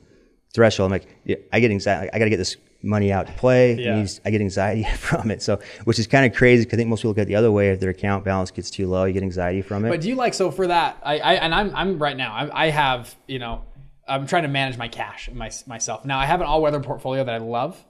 threshold, 0.53 0.87
I'm 0.87 0.91
like, 0.91 1.07
yeah, 1.25 1.37
I 1.51 1.59
get 1.59 1.71
anxiety. 1.71 2.09
I 2.13 2.19
got 2.19 2.25
to 2.25 2.29
get 2.29 2.37
this 2.37 2.57
money 2.83 3.11
out 3.11 3.27
to 3.27 3.33
play. 3.33 3.75
Yeah. 3.75 4.05
I 4.25 4.31
get 4.31 4.41
anxiety 4.41 4.83
from 4.97 5.31
it. 5.31 5.41
So, 5.41 5.59
which 5.83 5.99
is 5.99 6.07
kind 6.07 6.25
of 6.25 6.37
crazy 6.37 6.63
because 6.63 6.75
I 6.75 6.77
think 6.77 6.89
most 6.89 7.01
people 7.01 7.13
get 7.13 7.27
the 7.27 7.35
other 7.35 7.51
way. 7.51 7.69
If 7.71 7.79
their 7.79 7.89
account 7.89 8.25
balance 8.25 8.51
gets 8.51 8.69
too 8.69 8.87
low, 8.87 9.05
you 9.05 9.13
get 9.13 9.23
anxiety 9.23 9.61
from 9.61 9.85
it. 9.85 9.89
But 9.89 10.01
do 10.01 10.09
you 10.09 10.15
like 10.15 10.33
so 10.33 10.51
for 10.51 10.67
that? 10.67 10.97
I, 11.03 11.19
I 11.19 11.33
and 11.35 11.53
I'm 11.53 11.75
I'm 11.75 11.99
right 11.99 12.17
now. 12.17 12.33
I, 12.33 12.65
I 12.65 12.69
have 12.69 13.15
you 13.27 13.39
know 13.39 13.63
I'm 14.07 14.27
trying 14.27 14.43
to 14.43 14.49
manage 14.49 14.77
my 14.77 14.87
cash 14.87 15.29
my, 15.31 15.51
myself. 15.67 16.05
Now 16.05 16.19
I 16.19 16.25
have 16.25 16.41
an 16.41 16.47
all 16.47 16.61
weather 16.61 16.79
portfolio 16.79 17.23
that 17.23 17.33
I 17.33 17.39
love. 17.39 17.83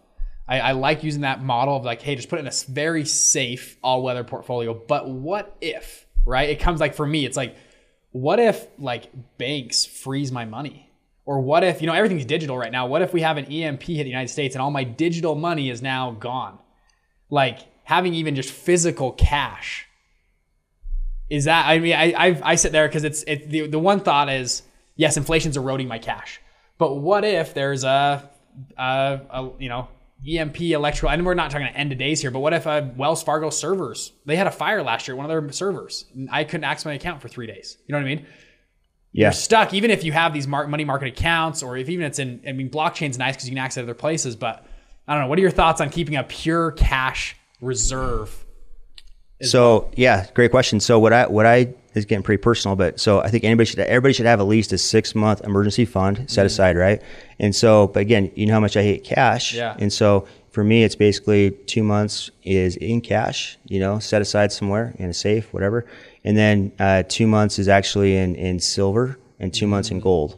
I, 0.48 0.60
I 0.60 0.72
like 0.74 1.04
using 1.04 1.22
that 1.22 1.42
model 1.42 1.78
of 1.78 1.86
like, 1.86 2.02
hey, 2.02 2.16
just 2.16 2.28
put 2.28 2.38
it 2.38 2.42
in 2.42 2.48
a 2.48 2.52
very 2.68 3.06
safe 3.06 3.78
all 3.82 4.02
weather 4.02 4.24
portfolio. 4.24 4.74
But 4.74 5.08
what 5.08 5.56
if 5.62 6.06
right? 6.26 6.50
It 6.50 6.60
comes 6.60 6.80
like 6.80 6.96
for 6.96 7.06
me, 7.06 7.26
it's 7.26 7.38
like, 7.38 7.56
what 8.12 8.40
if 8.40 8.68
like 8.78 9.10
banks 9.38 9.86
freeze 9.86 10.32
my 10.32 10.46
money? 10.46 10.91
Or 11.32 11.40
what 11.40 11.64
if, 11.64 11.80
you 11.80 11.88
know, 11.88 11.94
everything's 11.94 12.26
digital 12.26 12.58
right 12.58 12.74
now. 12.74 12.88
What 12.88 13.02
if 13.02 13.14
we 13.14 13.22
have 13.22 13.38
an 13.38 13.46
EMP 13.46 13.84
hit 13.84 14.04
the 14.04 14.10
United 14.10 14.28
States 14.28 14.54
and 14.54 14.62
all 14.62 14.70
my 14.70 14.84
digital 14.84 15.34
money 15.34 15.70
is 15.70 15.82
now 15.82 16.12
gone? 16.12 16.60
Like 17.30 17.60
having 17.86 18.14
even 18.16 18.36
just 18.36 18.50
physical 18.52 19.14
cash 19.14 19.88
is 21.30 21.46
that 21.46 21.68
I 21.68 21.80
mean 21.80 21.94
I 21.94 22.12
I, 22.12 22.42
I 22.44 22.56
sit 22.56 22.74
there 22.74 22.86
because 22.86 23.06
it's 23.06 23.24
it, 23.24 23.50
the 23.50 23.68
the 23.68 23.80
one 23.80 24.02
thought 24.02 24.28
is 24.28 24.64
yes 24.98 25.16
inflation's 25.16 25.56
eroding 25.56 25.88
my 25.88 26.00
cash, 26.00 26.42
but 26.78 26.96
what 26.96 27.24
if 27.24 27.54
there's 27.54 27.86
a, 27.86 28.30
a, 28.78 29.22
a 29.30 29.52
you 29.58 29.70
know 29.70 29.88
EMP 30.28 30.60
electrical 30.60 31.12
and 31.12 31.26
we're 31.26 31.34
not 31.34 31.50
talking 31.50 31.68
to 31.68 31.78
end 31.78 31.94
of 31.94 31.98
days 31.98 32.20
here, 32.20 32.32
but 32.32 32.40
what 32.40 32.52
if 32.52 32.68
uh, 32.68 32.88
Wells 32.98 33.24
Fargo 33.24 33.50
servers 33.50 34.12
they 34.26 34.36
had 34.36 34.48
a 34.48 34.52
fire 34.52 34.84
last 34.84 35.08
year 35.08 35.16
one 35.16 35.26
of 35.26 35.30
their 35.30 35.50
servers 35.54 36.04
and 36.14 36.28
I 36.30 36.44
couldn't 36.44 36.66
access 36.66 36.86
my 36.86 36.96
account 36.96 37.22
for 37.22 37.30
three 37.30 37.48
days. 37.48 37.78
You 37.88 37.94
know 37.94 38.00
what 38.00 38.12
I 38.12 38.16
mean? 38.16 38.26
Yeah. 39.14 39.28
You're 39.28 39.32
stuck 39.34 39.74
even 39.74 39.92
if 39.92 40.04
you 40.04 40.12
have 40.12 40.34
these 40.34 40.48
money 40.48 40.86
market 40.86 41.08
accounts 41.10 41.62
or 41.64 41.78
if 41.78 41.90
even 41.90 42.06
it's 42.06 42.20
in 42.20 42.42
I 42.48 42.52
mean 42.54 42.70
blockchain's 42.70 43.18
nice 43.18 43.36
because 43.36 43.50
you 43.50 43.56
can 43.56 43.64
access 43.64 43.84
other 43.84 43.94
places, 43.94 44.36
but 44.36 44.66
I 45.08 45.14
don't 45.14 45.24
know. 45.24 45.28
What 45.28 45.38
are 45.38 45.42
your 45.42 45.52
thoughts 45.52 45.82
on 45.82 45.90
keeping 45.90 46.16
a 46.16 46.24
pure 46.24 46.72
cash 46.72 47.36
reserve? 47.60 48.46
So 49.42 49.90
yeah, 49.96 50.28
great 50.36 50.52
question. 50.52 50.80
So 50.80 51.00
what 51.00 51.14
I 51.14 51.26
what 51.28 51.46
I 51.48 51.74
is 51.96 52.06
getting 52.06 52.24
pretty 52.24 52.42
personal, 52.42 52.76
but 52.76 53.00
so 53.00 53.22
I 53.22 53.30
think 53.30 53.44
anybody 53.44 53.66
should 53.70 53.80
everybody 53.80 54.14
should 54.14 54.28
have 54.28 54.40
at 54.40 54.46
least 54.46 54.72
a 54.72 54.78
six 54.78 55.16
month 55.16 55.42
emergency 55.42 55.86
fund 55.86 56.18
Mm-hmm. 56.18 56.28
set 56.28 56.46
aside, 56.46 56.78
right? 56.78 57.02
And 57.40 57.56
so, 57.56 57.88
but 57.88 58.02
again, 58.02 58.32
you 58.36 58.46
know 58.46 58.54
how 58.54 58.60
much 58.60 58.78
I 58.78 58.84
hate 58.84 59.04
cash, 59.04 59.54
Yeah. 59.56 59.76
And 59.80 59.92
so 59.92 60.28
for 60.52 60.64
me, 60.64 60.84
it's 60.84 60.96
basically 60.96 61.52
two 61.66 61.82
months 61.82 62.30
is 62.44 62.76
in 62.76 63.02
cash, 63.02 63.58
you 63.66 63.80
know, 63.80 64.00
set 64.00 64.22
aside 64.22 64.52
somewhere 64.52 64.94
in 65.00 65.10
a 65.10 65.14
safe, 65.14 65.52
whatever, 65.54 65.86
and 66.24 66.38
then 66.38 66.72
uh, 66.80 67.04
two 67.08 67.28
months 67.28 67.60
is 67.60 67.68
actually 67.68 68.16
in 68.18 68.36
in 68.36 68.60
silver 68.60 69.18
and 69.40 69.52
2 69.52 69.66
months 69.66 69.90
in 69.90 70.00
gold, 70.00 70.38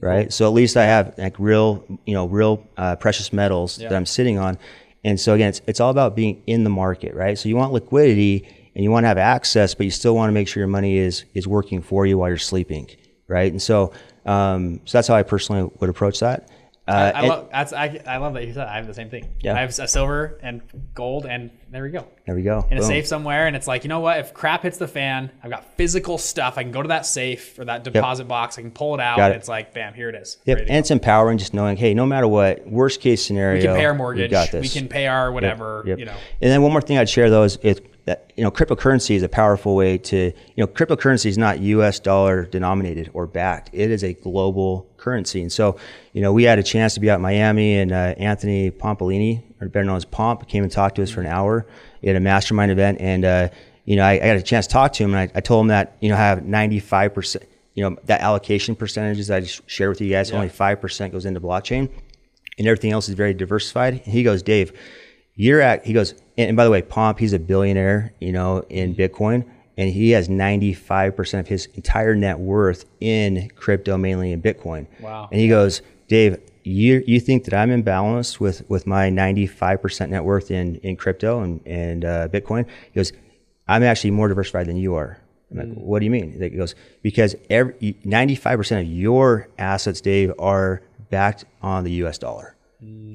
right? 0.00 0.32
So 0.32 0.46
at 0.46 0.52
least 0.54 0.76
I 0.76 0.84
have 0.84 1.14
like 1.18 1.36
real, 1.40 1.84
you 2.06 2.14
know, 2.14 2.26
real 2.26 2.64
uh, 2.76 2.94
precious 2.94 3.32
metals 3.32 3.78
that 3.88 3.96
I'm 3.96 4.06
sitting 4.06 4.38
on. 4.38 4.58
And 5.02 5.18
so 5.18 5.34
again, 5.34 5.48
it's, 5.48 5.60
it's 5.66 5.80
all 5.80 5.90
about 5.90 6.14
being 6.14 6.40
in 6.46 6.62
the 6.62 6.70
market, 6.70 7.14
right? 7.14 7.36
So 7.36 7.48
you 7.48 7.56
want 7.56 7.72
liquidity 7.72 8.46
and 8.76 8.84
you 8.84 8.92
want 8.92 9.04
to 9.04 9.08
have 9.08 9.18
access, 9.18 9.74
but 9.74 9.84
you 9.86 9.90
still 9.90 10.14
want 10.14 10.28
to 10.28 10.32
make 10.32 10.46
sure 10.46 10.60
your 10.60 10.68
money 10.68 10.98
is 10.98 11.24
is 11.34 11.48
working 11.48 11.82
for 11.82 12.06
you 12.06 12.16
while 12.18 12.28
you're 12.28 12.38
sleeping, 12.38 12.88
right? 13.26 13.50
And 13.50 13.60
so, 13.60 13.92
um, 14.24 14.80
so 14.84 14.98
that's 14.98 15.08
how 15.08 15.16
I 15.16 15.24
personally 15.24 15.68
would 15.80 15.90
approach 15.90 16.20
that. 16.20 16.48
Uh, 16.86 16.90
I, 16.90 16.96
I 16.96 17.20
and- 17.20 17.28
love 17.28 17.48
that's 17.50 17.72
I, 17.72 18.00
I 18.06 18.16
love 18.18 18.34
that 18.34 18.42
you 18.46 18.52
said 18.52 18.60
that. 18.60 18.68
I 18.68 18.76
have 18.76 18.86
the 18.86 18.92
same 18.92 19.08
thing. 19.08 19.34
Yeah. 19.40 19.54
I 19.56 19.60
have 19.60 19.70
a 19.78 19.88
silver 19.88 20.38
and 20.42 20.60
gold, 20.94 21.24
and 21.24 21.50
there 21.70 21.82
we 21.82 21.88
go. 21.90 22.06
there 22.26 22.34
we 22.34 22.42
go. 22.42 22.66
In 22.70 22.76
a 22.76 22.82
safe 22.82 23.06
somewhere, 23.06 23.46
and 23.46 23.56
it's 23.56 23.66
like 23.66 23.84
you 23.84 23.88
know 23.88 24.00
what? 24.00 24.18
If 24.18 24.34
crap 24.34 24.62
hits 24.64 24.76
the 24.76 24.86
fan, 24.86 25.30
I've 25.42 25.50
got 25.50 25.76
physical 25.76 26.18
stuff. 26.18 26.58
I 26.58 26.62
can 26.62 26.72
go 26.72 26.82
to 26.82 26.88
that 26.88 27.06
safe 27.06 27.58
or 27.58 27.64
that 27.64 27.84
deposit 27.84 28.28
box. 28.28 28.58
I 28.58 28.62
can 28.62 28.70
pull 28.70 28.94
it 28.94 29.00
out. 29.00 29.18
It. 29.30 29.36
it's 29.36 29.48
like 29.48 29.72
bam, 29.72 29.94
here 29.94 30.10
it 30.10 30.14
is. 30.14 30.36
Yep. 30.44 30.58
And 30.58 30.70
it's 30.76 30.90
empowering 30.90 31.38
just 31.38 31.54
knowing, 31.54 31.78
hey, 31.78 31.94
no 31.94 32.04
matter 32.04 32.28
what, 32.28 32.66
worst 32.66 33.00
case 33.00 33.24
scenario, 33.24 33.60
We 33.60 33.66
can 33.66 33.76
pay 33.76 33.84
our 33.86 33.94
mortgage. 33.94 34.30
we 34.30 34.32
got 34.32 34.52
We 34.52 34.68
can 34.68 34.86
pay 34.88 35.06
our 35.06 35.32
whatever. 35.32 35.84
Yep. 35.86 35.98
You 35.98 36.04
know. 36.04 36.16
And 36.42 36.50
then 36.50 36.60
one 36.60 36.72
more 36.72 36.82
thing 36.82 36.98
I'd 36.98 37.08
share 37.08 37.30
though 37.30 37.44
is 37.44 37.58
it, 37.62 37.93
that 38.06 38.32
you 38.36 38.44
know 38.44 38.50
cryptocurrency 38.50 39.14
is 39.14 39.22
a 39.22 39.28
powerful 39.28 39.74
way 39.74 39.96
to 39.96 40.16
you 40.26 40.32
know 40.56 40.66
cryptocurrency 40.66 41.26
is 41.26 41.38
not 41.38 41.60
U.S. 41.60 41.98
dollar 41.98 42.44
denominated 42.44 43.10
or 43.14 43.26
backed. 43.26 43.70
It 43.72 43.90
is 43.90 44.04
a 44.04 44.12
global 44.12 44.86
currency, 44.96 45.40
and 45.40 45.50
so 45.50 45.78
you 46.12 46.20
know 46.20 46.32
we 46.32 46.44
had 46.44 46.58
a 46.58 46.62
chance 46.62 46.94
to 46.94 47.00
be 47.00 47.10
out 47.10 47.16
in 47.16 47.22
Miami, 47.22 47.78
and 47.78 47.92
uh, 47.92 48.14
Anthony 48.18 48.70
Pompliano, 48.70 49.42
or 49.60 49.68
better 49.68 49.84
known 49.84 49.96
as 49.96 50.04
Pomp, 50.04 50.46
came 50.48 50.62
and 50.62 50.72
talked 50.72 50.96
to 50.96 51.02
us 51.02 51.10
for 51.10 51.20
an 51.20 51.26
hour 51.26 51.66
at 52.02 52.16
a 52.16 52.20
mastermind 52.20 52.70
event, 52.70 52.98
and 53.00 53.24
uh, 53.24 53.48
you 53.84 53.96
know 53.96 54.04
I, 54.04 54.12
I 54.12 54.18
got 54.18 54.36
a 54.36 54.42
chance 54.42 54.66
to 54.66 54.72
talk 54.72 54.92
to 54.94 55.04
him, 55.04 55.14
and 55.14 55.30
I, 55.30 55.38
I 55.38 55.40
told 55.40 55.62
him 55.62 55.68
that 55.68 55.96
you 56.00 56.08
know 56.08 56.16
I 56.16 56.18
have 56.18 56.44
ninety 56.44 56.80
five 56.80 57.14
percent. 57.14 57.44
You 57.74 57.88
know 57.88 57.96
that 58.04 58.20
allocation 58.20 58.76
percentages 58.76 59.30
I 59.30 59.40
just 59.40 59.68
shared 59.68 59.90
with 59.90 60.00
you 60.00 60.10
guys, 60.10 60.30
only 60.30 60.48
five 60.48 60.80
percent 60.80 61.12
goes 61.12 61.26
into 61.26 61.40
blockchain 61.40 61.90
and 62.58 62.66
everything 62.66 62.92
else 62.92 63.08
is 63.08 63.14
very 63.14 63.34
diversified. 63.34 63.94
And 63.94 64.12
he 64.12 64.22
goes, 64.22 64.42
Dave, 64.42 64.72
you're 65.36 65.60
at, 65.60 65.84
he 65.84 65.92
goes, 65.92 66.14
and, 66.36 66.56
by 66.56 66.64
the 66.64 66.70
way, 66.70 66.82
Pomp, 66.82 67.18
he's 67.18 67.32
a 67.32 67.38
billionaire, 67.38 68.12
you 68.20 68.32
know, 68.32 68.64
in 68.68 68.94
Bitcoin, 68.94 69.44
and 69.76 69.90
he 69.90 70.10
has 70.10 70.28
95% 70.28 71.40
of 71.40 71.48
his 71.48 71.66
entire 71.74 72.14
net 72.14 72.38
worth 72.38 72.84
in 73.00 73.50
crypto, 73.56 73.96
mainly 73.96 74.32
in 74.32 74.40
Bitcoin. 74.40 74.86
Wow. 75.00 75.28
And 75.30 75.40
he 75.40 75.48
goes, 75.48 75.82
Dave, 76.08 76.40
you, 76.62 77.02
you 77.06 77.20
think 77.20 77.44
that 77.44 77.54
I'm 77.54 77.70
imbalanced 77.70 78.40
with, 78.40 78.68
with 78.68 78.86
my 78.86 79.10
95% 79.10 80.10
net 80.10 80.24
worth 80.24 80.50
in, 80.50 80.76
in 80.76 80.96
crypto 80.96 81.40
and, 81.40 81.60
and 81.66 82.04
uh, 82.04 82.28
Bitcoin? 82.28 82.66
He 82.92 82.94
goes, 82.94 83.12
I'm 83.66 83.82
actually 83.82 84.12
more 84.12 84.28
diversified 84.28 84.66
than 84.66 84.76
you 84.76 84.94
are. 84.94 85.18
I'm 85.50 85.58
like, 85.58 85.78
what 85.78 85.98
do 86.00 86.04
you 86.04 86.10
mean? 86.10 86.40
He 86.40 86.50
goes, 86.50 86.74
because 87.02 87.36
every 87.50 87.74
95% 88.04 88.80
of 88.80 88.86
your 88.86 89.48
assets, 89.58 90.00
Dave, 90.00 90.32
are 90.38 90.82
backed 91.10 91.44
on 91.62 91.84
the 91.84 91.92
US 92.04 92.18
dollar. 92.18 92.53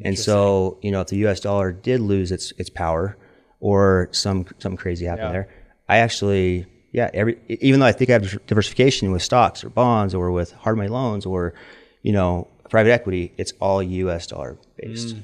And 0.06 0.18
so, 0.18 0.78
you 0.82 0.92
know, 0.92 1.02
if 1.02 1.08
the 1.08 1.18
US 1.28 1.40
dollar 1.40 1.72
did 1.72 2.00
lose 2.00 2.32
its 2.32 2.52
its 2.58 2.70
power 2.70 3.18
or 3.60 4.10
some 4.12 4.46
something 4.60 4.78
crazy 4.78 5.06
happened 5.06 5.28
Yeah. 5.28 5.32
there, 5.32 5.50
I 5.88 5.98
actually 5.98 6.66
yeah, 6.92 7.10
every 7.14 7.38
even 7.48 7.80
though 7.80 7.86
I 7.86 7.92
think 7.92 8.10
I 8.10 8.14
have 8.14 8.46
diversification 8.48 9.12
with 9.12 9.22
stocks 9.22 9.64
or 9.64 9.70
bonds 9.70 10.16
or 10.16 10.32
with 10.32 10.52
hard 10.54 10.78
money 10.78 10.90
loans 10.90 11.26
or, 11.26 11.54
you 12.02 12.14
know, 12.14 12.48
private 12.70 12.92
equity, 12.92 13.34
it's 13.38 13.54
all 13.60 13.84
US 13.84 14.28
dollar 14.28 14.58
based. 14.78 15.16
Mm. 15.16 15.24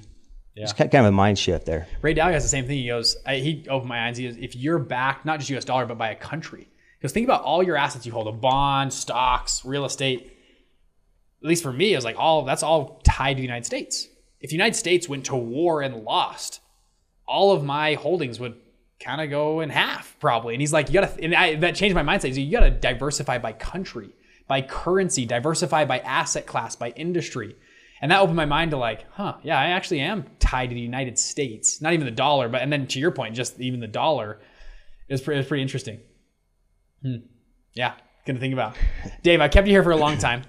It's 0.58 0.72
kind 0.74 0.89
kind 0.89 1.06
of 1.06 1.10
a 1.10 1.16
mind 1.16 1.38
shift 1.38 1.66
there. 1.66 1.86
Ray 2.02 2.16
Dalio 2.16 2.32
has 2.32 2.43
the 2.43 2.50
same 2.50 2.66
thing. 2.66 2.78
He 2.78 2.88
goes, 2.88 3.18
I, 3.26 3.38
he 3.38 3.66
opened 3.70 3.89
my 3.89 4.08
eyes. 4.08 4.18
He 4.18 4.26
goes, 4.26 4.38
if 4.38 4.56
you're 4.56 4.80
backed, 4.80 5.26
not 5.26 5.39
just 5.39 5.50
US 5.50 5.66
dollar, 5.66 5.86
but 5.86 5.98
by 5.98 6.12
a 6.12 6.16
country. 6.16 6.70
Because 6.98 7.12
think 7.12 7.28
about 7.28 7.43
all 7.43 7.62
your 7.62 7.76
assets 7.76 8.06
you 8.06 8.12
hold: 8.12 8.28
a 8.28 8.32
bond, 8.32 8.93
stocks, 8.93 9.66
real 9.66 9.86
estate. 9.86 10.32
At 11.43 11.50
least 11.50 11.62
for 11.62 11.74
me, 11.74 11.93
it 11.93 11.98
was 11.98 12.06
like 12.06 12.16
all 12.18 12.46
that's 12.46 12.64
all 12.64 13.02
tied 13.04 13.34
to 13.34 13.38
the 13.38 13.41
United 13.43 13.66
States. 13.66 14.08
If 14.46 14.50
the 14.50 14.58
United 14.58 14.76
States 14.76 15.10
went 15.10 15.26
to 15.26 15.36
war 15.36 15.82
and 15.82 16.04
lost, 16.04 16.60
all 17.28 17.52
of 17.52 17.64
my 17.64 17.96
holdings 17.96 18.39
would 18.39 18.54
kind 19.00 19.20
of 19.20 19.32
go 19.32 19.62
in 19.62 19.72
half 19.72 20.16
probably. 20.20 20.54
And 20.54 20.62
he's 20.62 20.72
like, 20.72 20.88
you 20.89 20.93
gotta, 20.93 21.20
and 21.20 21.34
I, 21.34 21.56
that 21.56 21.74
changed 21.74 21.96
my 21.96 22.04
mindset. 22.04 22.26
He's 22.26 22.38
like, 22.38 22.46
you 22.46 22.52
gotta 22.52 22.70
diversify 22.70 23.39
by 23.39 23.54
country, 23.54 24.12
by 24.48 24.62
currency, 24.62 25.26
diversify 25.26 25.86
by 25.86 25.98
asset 25.98 26.46
class, 26.46 26.76
by 26.76 26.91
industry. 26.91 27.56
And 28.04 28.12
that 28.12 28.22
opened 28.22 28.36
my 28.36 28.46
mind 28.46 28.70
to 28.70 28.78
like, 28.78 29.12
huh, 29.14 29.38
yeah, 29.41 29.60
I 29.60 29.70
actually 29.70 30.02
am 30.02 30.26
tied 30.38 30.70
to 30.70 30.76
the 30.76 30.80
United 30.80 31.18
States, 31.18 31.82
not 31.82 31.93
even 31.93 32.06
the 32.06 32.12
dollar, 32.12 32.48
but, 32.48 32.62
and 32.62 32.72
then 32.72 32.86
to 32.86 33.00
your 33.00 33.10
point, 33.10 33.34
just 33.34 33.60
even 33.60 33.80
the 33.80 33.88
dollar 33.88 34.41
is 35.10 35.22
pretty, 35.22 35.43
pretty 35.48 35.64
interesting. 35.64 36.02
Hmm. 37.02 37.16
Yeah, 37.74 37.96
Gonna 38.26 38.39
think 38.39 38.54
about. 38.54 38.76
Dave, 39.22 39.39
I 39.39 39.48
kept 39.48 39.68
you 39.68 39.74
here 39.74 39.84
for 39.84 39.91
a 39.91 39.98
long 39.98 40.18
time. 40.18 40.43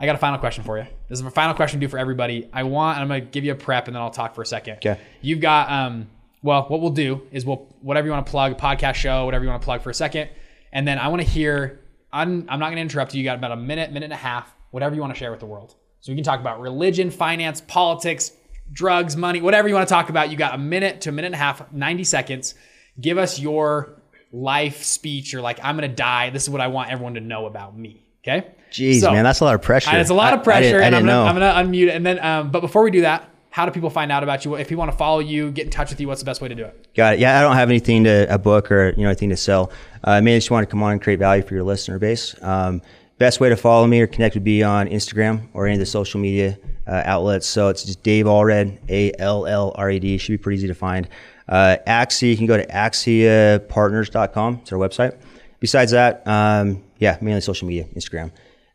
I 0.00 0.06
got 0.06 0.14
a 0.14 0.18
final 0.18 0.38
question 0.38 0.64
for 0.64 0.78
you. 0.78 0.86
This 1.08 1.18
is 1.18 1.22
my 1.22 1.28
final 1.28 1.54
question 1.54 1.78
to 1.78 1.86
do 1.86 1.90
for 1.90 1.98
everybody. 1.98 2.48
I 2.54 2.62
want, 2.62 2.98
I'm 2.98 3.06
going 3.06 3.22
to 3.22 3.30
give 3.30 3.44
you 3.44 3.52
a 3.52 3.54
prep 3.54 3.86
and 3.86 3.94
then 3.94 4.02
I'll 4.02 4.10
talk 4.10 4.34
for 4.34 4.40
a 4.40 4.46
second. 4.46 4.76
Okay. 4.76 4.98
You've 5.20 5.40
got, 5.40 5.70
um, 5.70 6.08
well, 6.42 6.62
what 6.68 6.80
we'll 6.80 6.90
do 6.90 7.20
is 7.30 7.44
we'll, 7.44 7.68
whatever 7.82 8.06
you 8.06 8.12
want 8.12 8.24
to 8.24 8.30
plug, 8.30 8.56
podcast 8.56 8.94
show, 8.94 9.26
whatever 9.26 9.44
you 9.44 9.50
want 9.50 9.60
to 9.60 9.64
plug 9.64 9.82
for 9.82 9.90
a 9.90 9.94
second. 9.94 10.30
And 10.72 10.88
then 10.88 10.98
I 10.98 11.08
want 11.08 11.20
to 11.20 11.28
hear, 11.28 11.80
I'm, 12.10 12.46
I'm 12.48 12.58
not 12.58 12.68
going 12.68 12.76
to 12.76 12.80
interrupt 12.80 13.12
you. 13.12 13.18
You 13.18 13.24
got 13.24 13.36
about 13.36 13.52
a 13.52 13.56
minute, 13.56 13.92
minute 13.92 14.06
and 14.06 14.14
a 14.14 14.16
half, 14.16 14.50
whatever 14.70 14.94
you 14.94 15.02
want 15.02 15.12
to 15.12 15.18
share 15.18 15.30
with 15.30 15.40
the 15.40 15.46
world. 15.46 15.74
So 16.00 16.12
we 16.12 16.16
can 16.16 16.24
talk 16.24 16.40
about 16.40 16.60
religion, 16.60 17.10
finance, 17.10 17.60
politics, 17.60 18.32
drugs, 18.72 19.18
money, 19.18 19.42
whatever 19.42 19.68
you 19.68 19.74
want 19.74 19.86
to 19.86 19.92
talk 19.92 20.08
about. 20.08 20.30
You 20.30 20.38
got 20.38 20.54
a 20.54 20.58
minute 20.58 21.02
to 21.02 21.10
a 21.10 21.12
minute 21.12 21.26
and 21.26 21.34
a 21.34 21.38
half, 21.38 21.70
90 21.74 22.04
seconds. 22.04 22.54
Give 22.98 23.18
us 23.18 23.38
your 23.38 24.00
life 24.32 24.82
speech 24.82 25.34
or 25.34 25.42
like, 25.42 25.58
I'm 25.62 25.76
going 25.76 25.90
to 25.90 25.94
die. 25.94 26.30
This 26.30 26.44
is 26.44 26.50
what 26.50 26.62
I 26.62 26.68
want 26.68 26.90
everyone 26.90 27.14
to 27.14 27.20
know 27.20 27.44
about 27.44 27.76
me. 27.76 28.06
Okay. 28.22 28.46
Jeez, 28.70 29.00
So- 29.00 29.12
man, 29.12 29.24
that's 29.24 29.40
a 29.40 29.44
lot 29.44 29.54
of 29.54 29.62
pressure. 29.62 29.96
it's 29.96 30.10
a 30.10 30.14
lot 30.14 30.32
of 30.34 30.42
pressure, 30.44 30.80
I 30.80 30.80
didn't, 30.80 30.82
I 30.82 30.86
and 30.86 30.96
I'm 30.96 31.02
gonna, 31.06 31.12
know. 31.12 31.24
I'm 31.24 31.62
gonna 31.62 31.70
unmute 31.70 31.88
it. 31.88 31.94
And 31.96 32.06
then, 32.06 32.18
um, 32.24 32.50
but 32.50 32.60
before 32.60 32.82
we 32.82 32.90
do 32.90 33.00
that, 33.02 33.28
how 33.52 33.66
do 33.66 33.72
people 33.72 33.90
find 33.90 34.12
out 34.12 34.22
about 34.22 34.44
you? 34.44 34.54
If 34.54 34.68
people 34.68 34.78
want 34.80 34.92
to 34.92 34.96
follow 34.96 35.18
you, 35.18 35.50
get 35.50 35.64
in 35.64 35.70
touch 35.70 35.90
with 35.90 36.00
you, 36.00 36.06
what's 36.06 36.20
the 36.20 36.24
best 36.24 36.40
way 36.40 36.46
to 36.48 36.54
do 36.54 36.64
it? 36.64 36.86
Got 36.94 37.14
it. 37.14 37.20
Yeah, 37.20 37.36
I 37.38 37.42
don't 37.42 37.56
have 37.56 37.68
anything 37.68 38.04
to 38.04 38.32
a 38.32 38.38
book 38.38 38.70
or 38.70 38.90
you 38.90 39.02
know 39.02 39.08
anything 39.08 39.30
to 39.30 39.36
sell. 39.36 39.72
Uh, 40.06 40.10
I 40.12 40.20
mainly 40.20 40.38
just 40.38 40.52
want 40.52 40.66
to 40.66 40.70
come 40.70 40.82
on 40.84 40.92
and 40.92 41.02
create 41.02 41.18
value 41.18 41.42
for 41.42 41.54
your 41.54 41.64
listener 41.64 41.98
base. 41.98 42.36
Um, 42.42 42.80
best 43.18 43.40
way 43.40 43.48
to 43.48 43.56
follow 43.56 43.88
me 43.88 44.00
or 44.00 44.06
connect 44.06 44.36
would 44.36 44.44
be 44.44 44.62
on 44.62 44.88
Instagram 44.88 45.48
or 45.52 45.66
any 45.66 45.74
of 45.74 45.80
the 45.80 45.86
social 45.86 46.20
media 46.20 46.58
uh, 46.86 47.02
outlets. 47.04 47.46
So 47.48 47.68
it's 47.70 47.82
just 47.82 48.04
Dave 48.04 48.26
Allred, 48.26 48.78
A 48.88 49.12
L 49.18 49.46
L 49.46 49.72
R 49.74 49.90
A 49.90 49.98
D. 49.98 50.16
Should 50.16 50.32
be 50.32 50.38
pretty 50.38 50.58
easy 50.58 50.68
to 50.68 50.74
find. 50.74 51.08
Uh, 51.48 51.76
Axia, 51.88 52.30
you 52.30 52.36
can 52.36 52.46
go 52.46 52.56
to 52.56 52.64
axiapartners.com. 52.68 54.58
It's 54.62 54.72
our 54.72 54.78
website. 54.78 55.16
Besides 55.58 55.90
that, 55.92 56.26
um, 56.26 56.82
yeah, 56.98 57.18
mainly 57.20 57.40
social 57.40 57.66
media, 57.68 57.84
Instagram. 57.96 58.30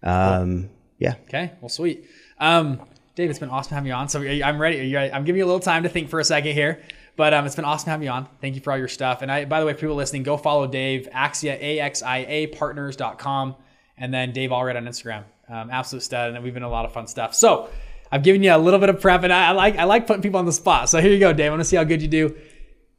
Um, 0.06 0.70
yeah. 1.00 1.16
Okay, 1.28 1.52
well, 1.62 1.70
sweet. 1.70 2.06
Um, 2.40 2.82
Dave, 3.16 3.30
it's 3.30 3.40
been 3.40 3.50
awesome 3.50 3.74
having 3.74 3.88
you 3.88 3.94
on. 3.94 4.10
So 4.10 4.22
I'm 4.22 4.62
ready. 4.62 4.88
You? 4.88 4.98
I'm 4.98 5.24
giving 5.24 5.40
you 5.40 5.46
a 5.46 5.48
little 5.48 5.60
time 5.60 5.84
to 5.84 5.90
think 5.90 6.10
for 6.10 6.20
a 6.20 6.24
second 6.24 6.54
here, 6.54 6.82
but 7.16 7.34
um, 7.34 7.46
it's 7.46 7.56
been 7.56 7.66
awesome 7.66 7.90
having 7.90 8.06
you 8.06 8.12
on. 8.12 8.28
Thank 8.42 8.56
you 8.56 8.62
for 8.62 8.72
all 8.72 8.78
your 8.78 8.88
stuff. 8.88 9.22
And 9.22 9.32
I, 9.32 9.46
by 9.46 9.60
the 9.60 9.66
way, 9.66 9.74
people 9.74 9.96
listening, 9.96 10.24
go 10.24 10.38
follow 10.38 10.68
Dave 10.68 11.10
Axia 11.14 11.60
A 11.60 11.80
X 11.80 12.04
I 12.04 12.26
A 12.28 12.48
Partners.com, 12.48 13.56
and 13.98 14.14
then 14.14 14.32
Dave 14.32 14.50
Allred 14.50 14.76
on 14.76 14.86
Instagram. 14.86 15.24
Um, 15.48 15.70
absolute 15.70 16.02
stud, 16.02 16.34
and 16.34 16.44
we've 16.44 16.54
been 16.54 16.64
a 16.64 16.70
lot 16.70 16.86
of 16.86 16.94
fun 16.94 17.08
stuff. 17.08 17.36
So 17.36 17.70
I've 18.12 18.24
given 18.24 18.44
you 18.44 18.54
a 18.54 18.58
little 18.58 18.80
bit 18.80 18.90
of 18.90 19.00
prep, 19.00 19.24
and 19.24 19.32
I, 19.32 19.50
I 19.50 19.52
like 19.52 19.78
I 19.78 19.84
like 19.86 20.08
putting 20.08 20.22
people 20.22 20.40
on 20.40 20.46
the 20.46 20.54
spot. 20.54 20.90
So 20.90 21.00
here 21.00 21.12
you 21.12 21.20
go, 21.20 21.34
Dave. 21.34 21.48
I 21.48 21.50
want 21.50 21.62
to 21.62 21.66
see 21.66 21.78
how 21.78 21.84
good 21.84 22.02
you 22.02 22.08
do. 22.08 22.36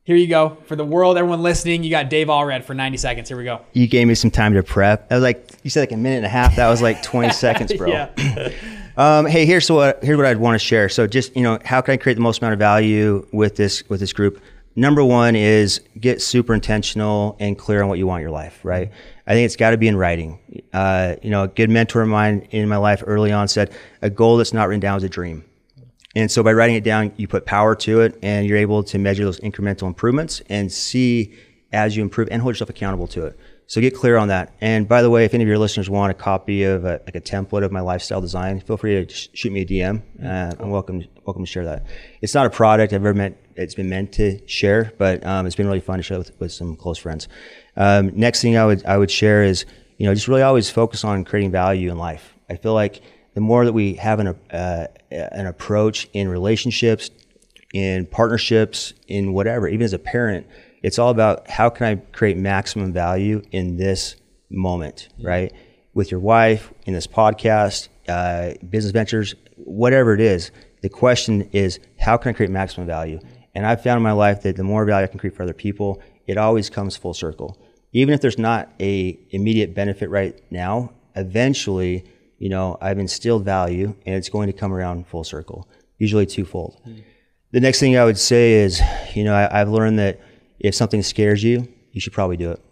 Here 0.06 0.14
you 0.14 0.28
go 0.28 0.56
for 0.66 0.76
the 0.76 0.84
world, 0.84 1.18
everyone 1.18 1.42
listening. 1.42 1.82
You 1.82 1.90
got 1.90 2.08
Dave 2.08 2.28
Allred 2.28 2.62
for 2.62 2.74
90 2.74 2.96
seconds. 2.96 3.28
Here 3.28 3.36
we 3.36 3.42
go. 3.42 3.62
You 3.72 3.88
gave 3.88 4.06
me 4.06 4.14
some 4.14 4.30
time 4.30 4.54
to 4.54 4.62
prep. 4.62 5.10
I 5.10 5.16
was 5.16 5.22
like, 5.24 5.50
you 5.64 5.70
said 5.70 5.80
like 5.80 5.90
a 5.90 5.96
minute 5.96 6.18
and 6.18 6.26
a 6.26 6.28
half. 6.28 6.54
That 6.54 6.68
was 6.68 6.80
like 6.80 7.02
20 7.02 7.30
seconds, 7.32 7.72
bro. 7.74 8.08
Um, 8.98 9.26
hey, 9.26 9.44
here's 9.44 9.70
what 9.70 10.02
here's 10.02 10.16
what 10.16 10.24
I'd 10.24 10.38
want 10.38 10.54
to 10.54 10.58
share. 10.58 10.88
So 10.88 11.06
just 11.06 11.36
you 11.36 11.42
know, 11.42 11.58
how 11.66 11.82
can 11.82 11.92
I 11.92 11.96
create 11.98 12.14
the 12.14 12.22
most 12.22 12.40
amount 12.40 12.54
of 12.54 12.58
value 12.58 13.26
with 13.30 13.56
this 13.56 13.86
with 13.90 14.00
this 14.00 14.14
group? 14.14 14.40
Number 14.74 15.04
one 15.04 15.36
is 15.36 15.82
get 16.00 16.22
super 16.22 16.54
intentional 16.54 17.36
and 17.38 17.58
clear 17.58 17.82
on 17.82 17.90
what 17.90 17.98
you 17.98 18.06
want 18.06 18.20
in 18.20 18.22
your 18.22 18.30
life. 18.30 18.58
Right. 18.62 18.90
I 19.26 19.34
think 19.34 19.44
it's 19.44 19.56
got 19.56 19.72
to 19.72 19.76
be 19.76 19.86
in 19.86 19.98
writing. 19.98 20.38
Uh, 20.72 21.16
you 21.22 21.28
know, 21.28 21.42
a 21.42 21.48
good 21.48 21.68
mentor 21.68 22.00
of 22.00 22.08
mine 22.08 22.48
in 22.52 22.66
my 22.70 22.78
life 22.78 23.04
early 23.06 23.32
on 23.32 23.48
said, 23.48 23.70
"A 24.00 24.08
goal 24.08 24.38
that's 24.38 24.54
not 24.54 24.66
written 24.66 24.80
down 24.80 24.96
is 24.96 25.04
a 25.04 25.10
dream." 25.10 25.44
And 26.16 26.30
so 26.30 26.42
by 26.42 26.54
writing 26.54 26.76
it 26.76 26.82
down, 26.82 27.12
you 27.18 27.28
put 27.28 27.44
power 27.44 27.76
to 27.76 28.00
it, 28.00 28.18
and 28.22 28.46
you're 28.46 28.56
able 28.56 28.82
to 28.84 28.98
measure 28.98 29.22
those 29.22 29.38
incremental 29.40 29.86
improvements 29.86 30.40
and 30.48 30.72
see 30.72 31.34
as 31.72 31.94
you 31.94 32.02
improve 32.02 32.28
and 32.30 32.40
hold 32.40 32.54
yourself 32.54 32.70
accountable 32.70 33.06
to 33.08 33.26
it. 33.26 33.38
So 33.66 33.82
get 33.82 33.94
clear 33.94 34.16
on 34.16 34.28
that. 34.28 34.54
And 34.62 34.88
by 34.88 35.02
the 35.02 35.10
way, 35.10 35.26
if 35.26 35.34
any 35.34 35.44
of 35.44 35.48
your 35.48 35.58
listeners 35.58 35.90
want 35.90 36.12
a 36.12 36.14
copy 36.14 36.62
of 36.62 36.86
a, 36.86 37.02
like 37.04 37.16
a 37.16 37.20
template 37.20 37.64
of 37.64 37.70
my 37.70 37.80
lifestyle 37.80 38.22
design, 38.22 38.60
feel 38.60 38.78
free 38.78 39.04
to 39.04 39.12
sh- 39.12 39.28
shoot 39.34 39.52
me 39.52 39.60
a 39.60 39.66
DM. 39.66 40.00
Uh, 40.24 40.54
I'm 40.58 40.70
welcome 40.70 41.04
welcome 41.26 41.44
to 41.44 41.50
share 41.50 41.66
that. 41.66 41.84
It's 42.22 42.32
not 42.32 42.46
a 42.46 42.50
product 42.50 42.94
I've 42.94 43.02
ever 43.02 43.12
meant. 43.12 43.36
It's 43.54 43.74
been 43.74 43.90
meant 43.90 44.12
to 44.12 44.40
share, 44.46 44.92
but 44.96 45.26
um, 45.26 45.46
it's 45.46 45.56
been 45.56 45.66
really 45.66 45.80
fun 45.80 45.98
to 45.98 46.02
share 46.02 46.18
with, 46.18 46.30
with 46.40 46.52
some 46.52 46.76
close 46.76 46.96
friends. 46.96 47.28
Um, 47.76 48.12
next 48.14 48.40
thing 48.40 48.56
I 48.56 48.64
would 48.64 48.86
I 48.86 48.96
would 48.96 49.10
share 49.10 49.42
is 49.42 49.66
you 49.98 50.06
know 50.06 50.14
just 50.14 50.28
really 50.28 50.42
always 50.42 50.70
focus 50.70 51.04
on 51.04 51.24
creating 51.24 51.50
value 51.50 51.90
in 51.90 51.98
life. 51.98 52.34
I 52.48 52.54
feel 52.54 52.72
like 52.72 53.02
the 53.36 53.42
more 53.42 53.66
that 53.66 53.74
we 53.74 53.92
have 53.96 54.18
an 54.18 54.28
uh, 54.50 54.86
an 55.10 55.46
approach 55.46 56.08
in 56.14 56.26
relationships, 56.26 57.10
in 57.74 58.06
partnerships, 58.06 58.94
in 59.08 59.34
whatever, 59.34 59.68
even 59.68 59.84
as 59.84 59.92
a 59.92 59.98
parent, 59.98 60.46
it's 60.82 60.98
all 60.98 61.10
about 61.10 61.50
how 61.50 61.68
can 61.68 61.86
I 61.86 61.96
create 62.12 62.38
maximum 62.38 62.94
value 62.94 63.42
in 63.52 63.76
this 63.76 64.16
moment, 64.48 65.10
right? 65.22 65.52
With 65.92 66.10
your 66.10 66.20
wife, 66.20 66.72
in 66.86 66.94
this 66.94 67.06
podcast, 67.06 67.88
uh, 68.08 68.54
business 68.70 68.92
ventures, 68.92 69.34
whatever 69.56 70.14
it 70.14 70.20
is. 70.20 70.50
The 70.80 70.88
question 70.88 71.50
is, 71.52 71.78
how 71.98 72.16
can 72.16 72.30
I 72.30 72.32
create 72.32 72.50
maximum 72.50 72.86
value? 72.86 73.20
And 73.54 73.66
I've 73.66 73.82
found 73.82 73.98
in 73.98 74.02
my 74.02 74.12
life 74.12 74.44
that 74.44 74.56
the 74.56 74.64
more 74.64 74.86
value 74.86 75.04
I 75.04 75.08
can 75.08 75.18
create 75.18 75.36
for 75.36 75.42
other 75.42 75.52
people, 75.52 76.00
it 76.26 76.38
always 76.38 76.70
comes 76.70 76.96
full 76.96 77.12
circle. 77.12 77.58
Even 77.92 78.14
if 78.14 78.22
there's 78.22 78.38
not 78.38 78.72
a 78.80 79.18
immediate 79.28 79.74
benefit 79.74 80.08
right 80.08 80.40
now, 80.50 80.94
eventually, 81.14 82.06
you 82.38 82.48
know, 82.48 82.76
I've 82.80 82.98
instilled 82.98 83.44
value 83.44 83.94
and 84.04 84.14
it's 84.14 84.28
going 84.28 84.46
to 84.48 84.52
come 84.52 84.72
around 84.72 85.06
full 85.06 85.24
circle, 85.24 85.68
usually 85.98 86.26
twofold. 86.26 86.80
Mm. 86.86 87.02
The 87.52 87.60
next 87.60 87.80
thing 87.80 87.96
I 87.96 88.04
would 88.04 88.18
say 88.18 88.54
is, 88.54 88.80
you 89.14 89.24
know, 89.24 89.34
I, 89.34 89.60
I've 89.60 89.68
learned 89.68 89.98
that 89.98 90.20
if 90.58 90.74
something 90.74 91.02
scares 91.02 91.42
you, 91.42 91.68
you 91.92 92.00
should 92.00 92.12
probably 92.12 92.36
do 92.36 92.50
it, 92.50 92.62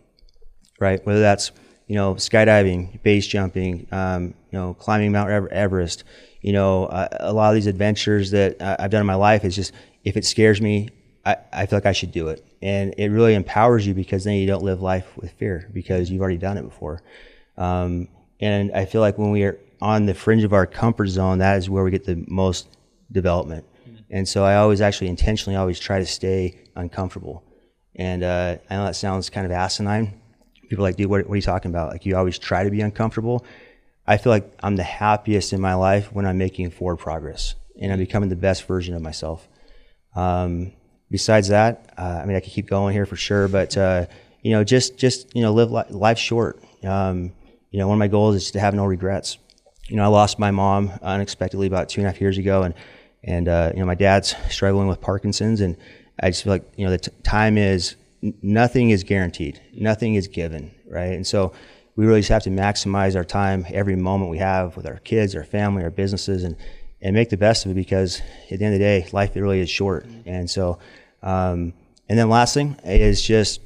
right? 0.80 1.04
Whether 1.06 1.20
that's 1.20 1.52
you 1.86 1.96
know 1.96 2.14
skydiving, 2.14 3.02
base 3.02 3.26
jumping, 3.26 3.86
um, 3.92 4.34
you 4.50 4.58
know 4.58 4.74
climbing 4.74 5.12
Mount 5.12 5.30
Everest, 5.50 6.04
you 6.40 6.52
know 6.52 6.86
uh, 6.86 7.08
a 7.20 7.32
lot 7.32 7.48
of 7.48 7.54
these 7.54 7.66
adventures 7.66 8.30
that 8.32 8.60
I've 8.60 8.90
done 8.90 9.00
in 9.00 9.06
my 9.06 9.14
life 9.14 9.44
is 9.44 9.56
just 9.56 9.72
if 10.04 10.16
it 10.16 10.24
scares 10.24 10.60
me, 10.60 10.90
I, 11.24 11.36
I 11.52 11.66
feel 11.66 11.78
like 11.78 11.86
I 11.86 11.92
should 11.92 12.12
do 12.12 12.28
it, 12.28 12.44
and 12.60 12.94
it 12.98 13.08
really 13.08 13.34
empowers 13.34 13.86
you 13.86 13.94
because 13.94 14.24
then 14.24 14.34
you 14.34 14.46
don't 14.46 14.62
live 14.62 14.82
life 14.82 15.16
with 15.16 15.32
fear 15.32 15.70
because 15.72 16.10
you've 16.10 16.20
already 16.20 16.38
done 16.38 16.58
it 16.58 16.62
before. 16.62 17.02
Um, 17.56 18.08
and 18.40 18.72
I 18.72 18.84
feel 18.84 19.00
like 19.00 19.18
when 19.18 19.30
we 19.30 19.44
are 19.44 19.58
on 19.80 20.06
the 20.06 20.14
fringe 20.14 20.44
of 20.44 20.52
our 20.52 20.66
comfort 20.66 21.08
zone, 21.08 21.38
that 21.38 21.58
is 21.58 21.68
where 21.68 21.84
we 21.84 21.90
get 21.90 22.04
the 22.04 22.24
most 22.26 22.68
development. 23.12 23.64
Mm-hmm. 23.88 24.02
And 24.10 24.28
so 24.28 24.44
I 24.44 24.56
always 24.56 24.80
actually 24.80 25.08
intentionally 25.08 25.56
always 25.56 25.78
try 25.78 25.98
to 25.98 26.06
stay 26.06 26.58
uncomfortable. 26.74 27.44
And 27.96 28.24
uh, 28.24 28.58
I 28.68 28.74
know 28.76 28.84
that 28.86 28.96
sounds 28.96 29.30
kind 29.30 29.46
of 29.46 29.52
asinine. 29.52 30.20
People 30.68 30.84
are 30.84 30.88
like, 30.88 30.96
dude, 30.96 31.08
what, 31.08 31.26
what 31.26 31.34
are 31.34 31.36
you 31.36 31.42
talking 31.42 31.70
about? 31.70 31.90
Like, 31.90 32.06
you 32.06 32.16
always 32.16 32.38
try 32.38 32.64
to 32.64 32.70
be 32.70 32.80
uncomfortable. 32.80 33.44
I 34.06 34.16
feel 34.16 34.30
like 34.30 34.52
I'm 34.62 34.76
the 34.76 34.82
happiest 34.82 35.52
in 35.52 35.60
my 35.60 35.74
life 35.74 36.12
when 36.12 36.26
I'm 36.26 36.38
making 36.38 36.70
forward 36.70 36.96
progress 36.96 37.54
and 37.80 37.92
I'm 37.92 37.98
becoming 37.98 38.28
the 38.28 38.36
best 38.36 38.66
version 38.66 38.94
of 38.94 39.02
myself. 39.02 39.48
Um, 40.14 40.72
besides 41.10 41.48
that, 41.48 41.92
uh, 41.96 42.20
I 42.22 42.26
mean, 42.26 42.36
I 42.36 42.40
could 42.40 42.52
keep 42.52 42.66
going 42.66 42.92
here 42.92 43.06
for 43.06 43.16
sure, 43.16 43.48
but 43.48 43.76
uh, 43.76 44.06
you 44.42 44.52
know, 44.52 44.62
just 44.62 44.98
just 44.98 45.34
you 45.34 45.42
know, 45.42 45.52
live 45.52 45.72
li- 45.72 45.84
life 45.90 46.18
short. 46.18 46.62
Um, 46.84 47.32
you 47.74 47.80
know, 47.80 47.88
one 47.88 47.96
of 47.96 47.98
my 47.98 48.06
goals 48.06 48.36
is 48.36 48.52
to 48.52 48.60
have 48.60 48.72
no 48.72 48.84
regrets. 48.84 49.36
You 49.88 49.96
know, 49.96 50.04
I 50.04 50.06
lost 50.06 50.38
my 50.38 50.52
mom 50.52 50.92
unexpectedly 51.02 51.66
about 51.66 51.88
two 51.88 52.00
and 52.00 52.06
a 52.06 52.10
half 52.12 52.20
years 52.20 52.38
ago, 52.38 52.62
and 52.62 52.72
and 53.24 53.48
uh, 53.48 53.72
you 53.74 53.80
know, 53.80 53.84
my 53.84 53.96
dad's 53.96 54.36
struggling 54.48 54.86
with 54.86 55.00
Parkinson's, 55.00 55.60
and 55.60 55.76
I 56.20 56.30
just 56.30 56.44
feel 56.44 56.52
like 56.52 56.62
you 56.76 56.84
know 56.84 56.92
the 56.92 56.98
t- 56.98 57.10
time 57.24 57.58
is 57.58 57.96
nothing 58.22 58.90
is 58.90 59.02
guaranteed, 59.02 59.60
nothing 59.74 60.14
is 60.14 60.28
given, 60.28 60.72
right? 60.86 61.14
And 61.14 61.26
so 61.26 61.52
we 61.96 62.06
really 62.06 62.20
just 62.20 62.28
have 62.28 62.44
to 62.44 62.50
maximize 62.50 63.16
our 63.16 63.24
time 63.24 63.66
every 63.68 63.96
moment 63.96 64.30
we 64.30 64.38
have 64.38 64.76
with 64.76 64.86
our 64.86 64.98
kids, 64.98 65.34
our 65.34 65.42
family, 65.42 65.82
our 65.82 65.90
businesses, 65.90 66.44
and 66.44 66.54
and 67.02 67.12
make 67.12 67.28
the 67.28 67.36
best 67.36 67.64
of 67.64 67.72
it 67.72 67.74
because 67.74 68.20
at 68.52 68.60
the 68.60 68.64
end 68.64 68.74
of 68.74 68.78
the 68.78 68.84
day, 68.84 69.08
life 69.10 69.34
really 69.34 69.58
is 69.58 69.68
short. 69.68 70.06
And 70.26 70.48
so, 70.48 70.78
um, 71.24 71.74
and 72.08 72.16
then 72.16 72.28
last 72.28 72.54
thing 72.54 72.76
is 72.84 73.20
just 73.20 73.60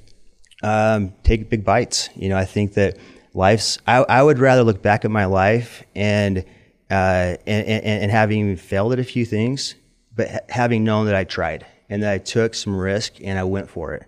um, 0.63 1.13
take 1.25 1.51
big 1.51 1.63
bites. 1.63 2.09
You 2.17 2.31
know, 2.31 2.39
I 2.39 2.47
think 2.47 2.73
that 2.73 2.97
life's. 3.39 3.79
I, 3.87 3.99
I 3.99 4.23
would 4.23 4.39
rather 4.39 4.65
look 4.65 4.83
back 4.83 5.05
at 5.05 5.11
my 5.11 5.25
life 5.25 5.85
and. 5.95 6.45
Uh, 6.91 7.37
and, 7.47 7.67
and, 7.67 7.85
and 7.85 8.11
having 8.11 8.57
failed 8.57 8.95
at 8.95 8.99
a 8.99 9.05
few 9.05 9.27
things, 9.27 9.75
but 10.17 10.49
having 10.49 10.85
known 10.85 11.05
that 11.05 11.15
I 11.15 11.25
tried 11.25 11.67
and 11.91 12.03
that 12.03 12.13
I 12.13 12.17
took 12.17 12.55
some 12.55 12.75
risk 12.75 13.23
and 13.23 13.39
I 13.39 13.45
went 13.45 13.69
for 13.69 13.93
it. 13.93 14.07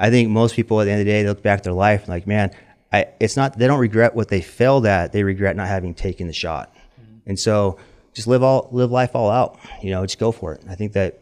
I 0.00 0.10
think 0.10 0.28
most 0.28 0.56
people 0.56 0.80
at 0.80 0.86
the 0.86 0.90
end 0.90 1.00
of 1.00 1.06
the 1.06 1.12
day 1.12 1.22
they 1.22 1.28
look 1.28 1.44
back 1.44 1.58
at 1.58 1.64
their 1.64 1.72
life 1.72 2.00
and 2.00 2.08
like, 2.08 2.26
man, 2.26 2.50
I, 2.92 3.06
it's 3.20 3.36
not 3.36 3.58
they 3.58 3.66
don't 3.66 3.78
regret 3.78 4.14
what 4.14 4.28
they 4.28 4.40
failed 4.40 4.86
at. 4.86 5.12
They 5.12 5.22
regret 5.22 5.56
not 5.56 5.68
having 5.68 5.94
taken 5.94 6.26
the 6.26 6.32
shot. 6.32 6.74
Mm-hmm. 7.00 7.30
And 7.30 7.38
so 7.38 7.78
just 8.14 8.26
live 8.26 8.42
all 8.42 8.68
live 8.72 8.90
life 8.90 9.14
all 9.14 9.30
out. 9.30 9.58
You 9.82 9.90
know, 9.90 10.04
just 10.04 10.18
go 10.18 10.32
for 10.32 10.54
it. 10.54 10.62
I 10.68 10.74
think 10.74 10.92
that 10.94 11.20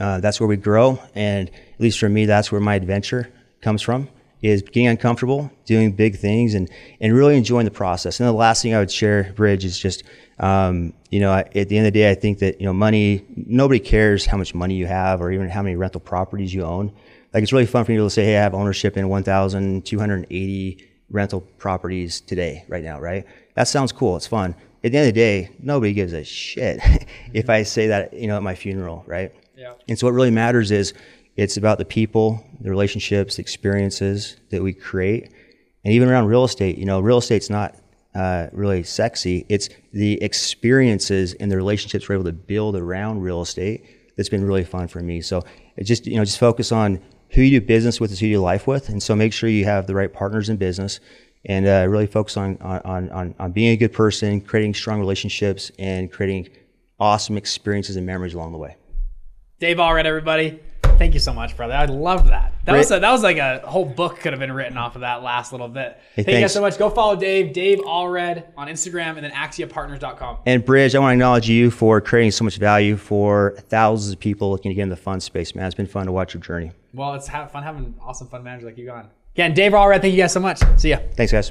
uh, 0.00 0.20
that's 0.20 0.40
where 0.40 0.48
we 0.48 0.56
grow, 0.56 0.98
and 1.14 1.48
at 1.48 1.80
least 1.80 1.98
for 1.98 2.08
me, 2.08 2.24
that's 2.26 2.50
where 2.50 2.60
my 2.60 2.74
adventure 2.74 3.30
comes 3.60 3.82
from. 3.82 4.08
Is 4.42 4.62
getting 4.62 4.88
uncomfortable, 4.88 5.50
doing 5.64 5.92
big 5.92 6.16
things, 6.16 6.54
and 6.54 6.68
and 7.00 7.14
really 7.14 7.36
enjoying 7.36 7.64
the 7.64 7.70
process. 7.70 8.18
And 8.18 8.28
the 8.28 8.32
last 8.32 8.62
thing 8.62 8.74
I 8.74 8.78
would 8.80 8.90
share, 8.90 9.32
Bridge, 9.34 9.64
is 9.64 9.78
just 9.78 10.02
um, 10.42 10.92
you 11.10 11.20
know, 11.20 11.32
at 11.32 11.52
the 11.52 11.76
end 11.76 11.86
of 11.86 11.92
the 11.92 11.98
day, 12.00 12.10
I 12.10 12.14
think 12.14 12.40
that, 12.40 12.60
you 12.60 12.66
know, 12.66 12.72
money, 12.72 13.24
nobody 13.36 13.78
cares 13.78 14.26
how 14.26 14.36
much 14.36 14.54
money 14.54 14.74
you 14.74 14.86
have 14.86 15.20
or 15.20 15.30
even 15.30 15.48
how 15.48 15.62
many 15.62 15.76
rental 15.76 16.00
properties 16.00 16.52
you 16.52 16.62
own. 16.62 16.92
Like 17.32 17.42
it's 17.42 17.52
really 17.52 17.66
fun 17.66 17.84
for 17.84 17.92
you 17.92 18.02
to 18.02 18.10
say, 18.10 18.24
hey, 18.24 18.38
I 18.38 18.42
have 18.42 18.54
ownership 18.54 18.96
in 18.96 19.08
1,280 19.08 20.88
rental 21.10 21.40
properties 21.40 22.20
today, 22.20 22.64
right 22.68 22.82
now, 22.82 22.98
right? 22.98 23.24
That 23.54 23.68
sounds 23.68 23.92
cool. 23.92 24.16
It's 24.16 24.26
fun. 24.26 24.54
At 24.84 24.90
the 24.90 24.98
end 24.98 25.08
of 25.08 25.14
the 25.14 25.20
day, 25.20 25.50
nobody 25.60 25.92
gives 25.92 26.12
a 26.12 26.24
shit 26.24 26.80
if 27.32 27.48
I 27.48 27.62
say 27.62 27.86
that, 27.88 28.12
you 28.12 28.26
know, 28.26 28.36
at 28.36 28.42
my 28.42 28.56
funeral, 28.56 29.04
right? 29.06 29.32
Yeah. 29.56 29.74
And 29.88 29.98
so 29.98 30.06
what 30.06 30.14
really 30.14 30.30
matters 30.30 30.72
is 30.72 30.92
it's 31.36 31.56
about 31.56 31.78
the 31.78 31.84
people, 31.84 32.44
the 32.60 32.70
relationships, 32.70 33.36
the 33.36 33.42
experiences 33.42 34.36
that 34.50 34.62
we 34.62 34.72
create. 34.72 35.32
And 35.84 35.94
even 35.94 36.08
around 36.08 36.26
real 36.26 36.44
estate, 36.44 36.78
you 36.78 36.84
know, 36.84 37.00
real 37.00 37.18
estate's 37.18 37.50
not 37.50 37.76
uh, 38.14 38.48
really 38.52 38.82
sexy. 38.82 39.46
It's 39.48 39.68
the 39.92 40.22
experiences 40.22 41.34
and 41.34 41.50
the 41.50 41.56
relationships 41.56 42.08
we're 42.08 42.16
able 42.16 42.24
to 42.24 42.32
build 42.32 42.76
around 42.76 43.20
real 43.20 43.40
estate 43.40 43.84
that's 44.16 44.28
been 44.28 44.44
really 44.44 44.64
fun 44.64 44.88
for 44.88 45.00
me. 45.00 45.20
So 45.20 45.42
just 45.82 46.06
you 46.06 46.16
know 46.16 46.24
just 46.24 46.38
focus 46.38 46.72
on 46.72 47.00
who 47.30 47.42
you 47.42 47.60
do 47.60 47.66
business 47.66 48.00
with 48.00 48.12
is 48.12 48.20
who 48.20 48.26
you 48.26 48.36
do 48.36 48.42
life 48.42 48.66
with, 48.66 48.88
and 48.90 49.02
so 49.02 49.16
make 49.16 49.32
sure 49.32 49.48
you 49.48 49.64
have 49.64 49.86
the 49.86 49.94
right 49.94 50.12
partners 50.12 50.48
in 50.50 50.56
business, 50.56 51.00
and 51.46 51.66
uh, 51.66 51.86
really 51.88 52.06
focus 52.06 52.36
on, 52.36 52.58
on 52.60 53.08
on 53.10 53.34
on 53.38 53.52
being 53.52 53.70
a 53.70 53.76
good 53.76 53.92
person, 53.92 54.40
creating 54.40 54.74
strong 54.74 55.00
relationships, 55.00 55.72
and 55.78 56.12
creating 56.12 56.50
awesome 57.00 57.36
experiences 57.36 57.96
and 57.96 58.06
memories 58.06 58.34
along 58.34 58.52
the 58.52 58.58
way. 58.58 58.76
Dave 59.58 59.78
Allred, 59.78 60.04
everybody. 60.04 60.60
Thank 61.02 61.14
you 61.14 61.20
so 61.20 61.32
much, 61.34 61.56
brother. 61.56 61.74
I 61.74 61.86
love 61.86 62.28
that. 62.28 62.54
That 62.64 62.76
was 62.76 62.92
a, 62.92 63.00
that 63.00 63.10
was 63.10 63.24
like 63.24 63.36
a 63.36 63.58
whole 63.66 63.84
book 63.84 64.20
could 64.20 64.32
have 64.32 64.38
been 64.38 64.52
written 64.52 64.76
off 64.76 64.94
of 64.94 65.00
that 65.00 65.20
last 65.24 65.50
little 65.50 65.66
bit. 65.66 65.98
Hey, 66.14 66.22
Thank 66.22 66.26
thanks. 66.26 66.36
you 66.36 66.40
guys 66.42 66.52
so 66.54 66.60
much. 66.60 66.78
Go 66.78 66.90
follow 66.90 67.16
Dave, 67.16 67.52
Dave 67.52 67.80
Allred 67.80 68.44
on 68.56 68.68
Instagram, 68.68 69.16
and 69.16 69.24
then 69.24 69.32
AxiaPartners.com. 69.32 70.38
And 70.46 70.64
Bridge, 70.64 70.94
I 70.94 71.00
want 71.00 71.08
to 71.10 71.14
acknowledge 71.14 71.48
you 71.48 71.72
for 71.72 72.00
creating 72.00 72.30
so 72.30 72.44
much 72.44 72.56
value 72.58 72.96
for 72.96 73.56
thousands 73.68 74.12
of 74.12 74.20
people 74.20 74.52
looking 74.52 74.70
to 74.70 74.76
get 74.76 74.82
in 74.82 74.90
the 74.90 74.96
fund 74.96 75.20
space, 75.24 75.56
man. 75.56 75.66
It's 75.66 75.74
been 75.74 75.88
fun 75.88 76.06
to 76.06 76.12
watch 76.12 76.34
your 76.34 76.40
journey. 76.40 76.70
Well, 76.94 77.14
it's 77.14 77.28
fun 77.28 77.64
having 77.64 77.96
awesome 78.00 78.28
fund 78.28 78.44
managers 78.44 78.66
like 78.66 78.78
you 78.78 78.88
on. 78.92 79.10
Again, 79.34 79.54
Dave 79.54 79.72
Allred, 79.72 80.02
thank 80.02 80.14
you 80.14 80.20
guys 80.20 80.32
so 80.32 80.38
much. 80.38 80.60
See 80.76 80.90
ya. 80.90 80.98
Thanks, 81.16 81.32
guys. 81.32 81.50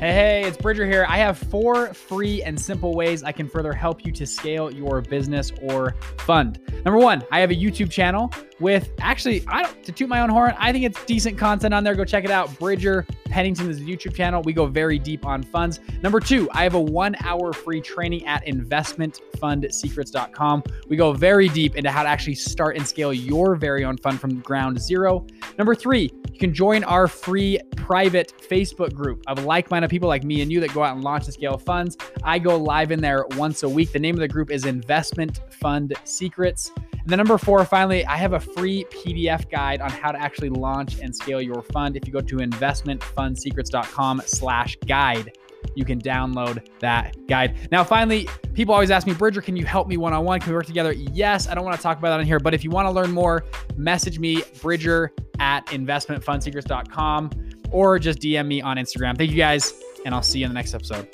Hey, 0.00 0.12
hey, 0.12 0.44
it's 0.44 0.56
Bridger 0.56 0.86
here. 0.86 1.04
I 1.08 1.16
have 1.16 1.36
four 1.36 1.92
free 1.92 2.40
and 2.44 2.60
simple 2.60 2.94
ways 2.94 3.24
I 3.24 3.32
can 3.32 3.48
further 3.48 3.72
help 3.72 4.06
you 4.06 4.12
to 4.12 4.28
scale 4.28 4.70
your 4.70 5.00
business 5.00 5.50
or 5.60 5.96
fund. 6.18 6.60
Number 6.84 7.00
one, 7.00 7.24
I 7.32 7.40
have 7.40 7.50
a 7.50 7.56
YouTube 7.56 7.90
channel 7.90 8.32
with 8.60 8.90
actually, 8.98 9.44
I 9.46 9.62
don't 9.62 9.84
to 9.84 9.92
toot 9.92 10.08
my 10.08 10.20
own 10.20 10.30
horn, 10.30 10.54
I 10.58 10.72
think 10.72 10.84
it's 10.84 11.04
decent 11.04 11.38
content 11.38 11.72
on 11.72 11.84
there. 11.84 11.94
Go 11.94 12.04
check 12.04 12.24
it 12.24 12.30
out. 12.30 12.58
Bridger 12.58 13.06
Pennington 13.26 13.70
is 13.70 13.78
a 13.78 13.82
YouTube 13.82 14.14
channel. 14.14 14.42
We 14.42 14.52
go 14.52 14.66
very 14.66 14.98
deep 14.98 15.24
on 15.24 15.42
funds. 15.42 15.80
Number 16.02 16.20
two, 16.20 16.50
I 16.52 16.64
have 16.64 16.74
a 16.74 16.80
one 16.80 17.16
hour 17.20 17.52
free 17.52 17.80
training 17.80 18.26
at 18.26 18.44
investmentfundsecrets.com. 18.46 20.62
We 20.88 20.96
go 20.96 21.12
very 21.12 21.48
deep 21.48 21.76
into 21.76 21.90
how 21.90 22.02
to 22.02 22.08
actually 22.08 22.34
start 22.34 22.76
and 22.76 22.84
scale 22.86 23.12
your 23.12 23.56
very 23.56 23.84
own 23.84 23.98
fund 23.98 24.20
from 24.20 24.40
ground 24.40 24.80
zero. 24.80 25.26
Number 25.56 25.74
three, 25.74 26.10
you 26.32 26.38
can 26.38 26.54
join 26.54 26.84
our 26.84 27.08
free 27.08 27.58
private 27.76 28.32
Facebook 28.48 28.94
group 28.94 29.22
of 29.26 29.44
like 29.44 29.70
minded 29.70 29.90
people 29.90 30.08
like 30.08 30.24
me 30.24 30.40
and 30.42 30.52
you 30.52 30.60
that 30.60 30.74
go 30.74 30.82
out 30.82 30.94
and 30.94 31.04
launch 31.04 31.24
and 31.24 31.34
scale 31.34 31.58
funds. 31.58 31.96
I 32.22 32.38
go 32.38 32.56
live 32.56 32.92
in 32.92 33.00
there 33.00 33.26
once 33.32 33.62
a 33.62 33.68
week. 33.68 33.92
The 33.92 33.98
name 33.98 34.14
of 34.14 34.20
the 34.20 34.28
group 34.28 34.50
is 34.50 34.64
Investment 34.64 35.40
Fund 35.50 35.94
Secrets. 36.04 36.72
And 37.00 37.08
then 37.08 37.18
number 37.18 37.38
four, 37.38 37.64
finally, 37.64 38.04
I 38.06 38.16
have 38.16 38.32
a 38.34 38.40
free 38.40 38.84
PDF 38.90 39.50
guide 39.50 39.80
on 39.80 39.90
how 39.90 40.12
to 40.12 40.20
actually 40.20 40.50
launch 40.50 41.00
and 41.00 41.14
scale 41.14 41.40
your 41.40 41.62
fund. 41.62 41.96
If 41.96 42.06
you 42.06 42.12
go 42.12 42.20
to 42.20 42.36
investmentfundsecrets.com 42.36 44.22
slash 44.26 44.76
guide, 44.86 45.32
you 45.74 45.84
can 45.84 46.00
download 46.00 46.66
that 46.80 47.16
guide. 47.26 47.56
Now, 47.70 47.84
finally, 47.84 48.28
people 48.54 48.74
always 48.74 48.90
ask 48.90 49.06
me, 49.06 49.14
Bridger, 49.14 49.40
can 49.40 49.56
you 49.56 49.64
help 49.64 49.88
me 49.88 49.96
one 49.96 50.12
on 50.12 50.24
one? 50.24 50.40
Can 50.40 50.50
we 50.50 50.56
work 50.56 50.66
together? 50.66 50.92
Yes, 50.92 51.48
I 51.48 51.54
don't 51.54 51.64
want 51.64 51.76
to 51.76 51.82
talk 51.82 51.98
about 51.98 52.10
that 52.10 52.20
in 52.20 52.26
here, 52.26 52.38
but 52.38 52.54
if 52.54 52.64
you 52.64 52.70
want 52.70 52.86
to 52.86 52.90
learn 52.90 53.10
more, 53.10 53.44
message 53.76 54.18
me, 54.18 54.42
Bridger 54.60 55.12
at 55.40 55.66
investmentfundsecrets.com, 55.66 57.30
or 57.70 57.98
just 57.98 58.18
DM 58.20 58.46
me 58.46 58.60
on 58.60 58.76
Instagram. 58.76 59.16
Thank 59.16 59.30
you 59.30 59.36
guys, 59.36 59.74
and 60.04 60.14
I'll 60.14 60.22
see 60.22 60.40
you 60.40 60.46
in 60.46 60.50
the 60.50 60.54
next 60.54 60.74
episode. 60.74 61.08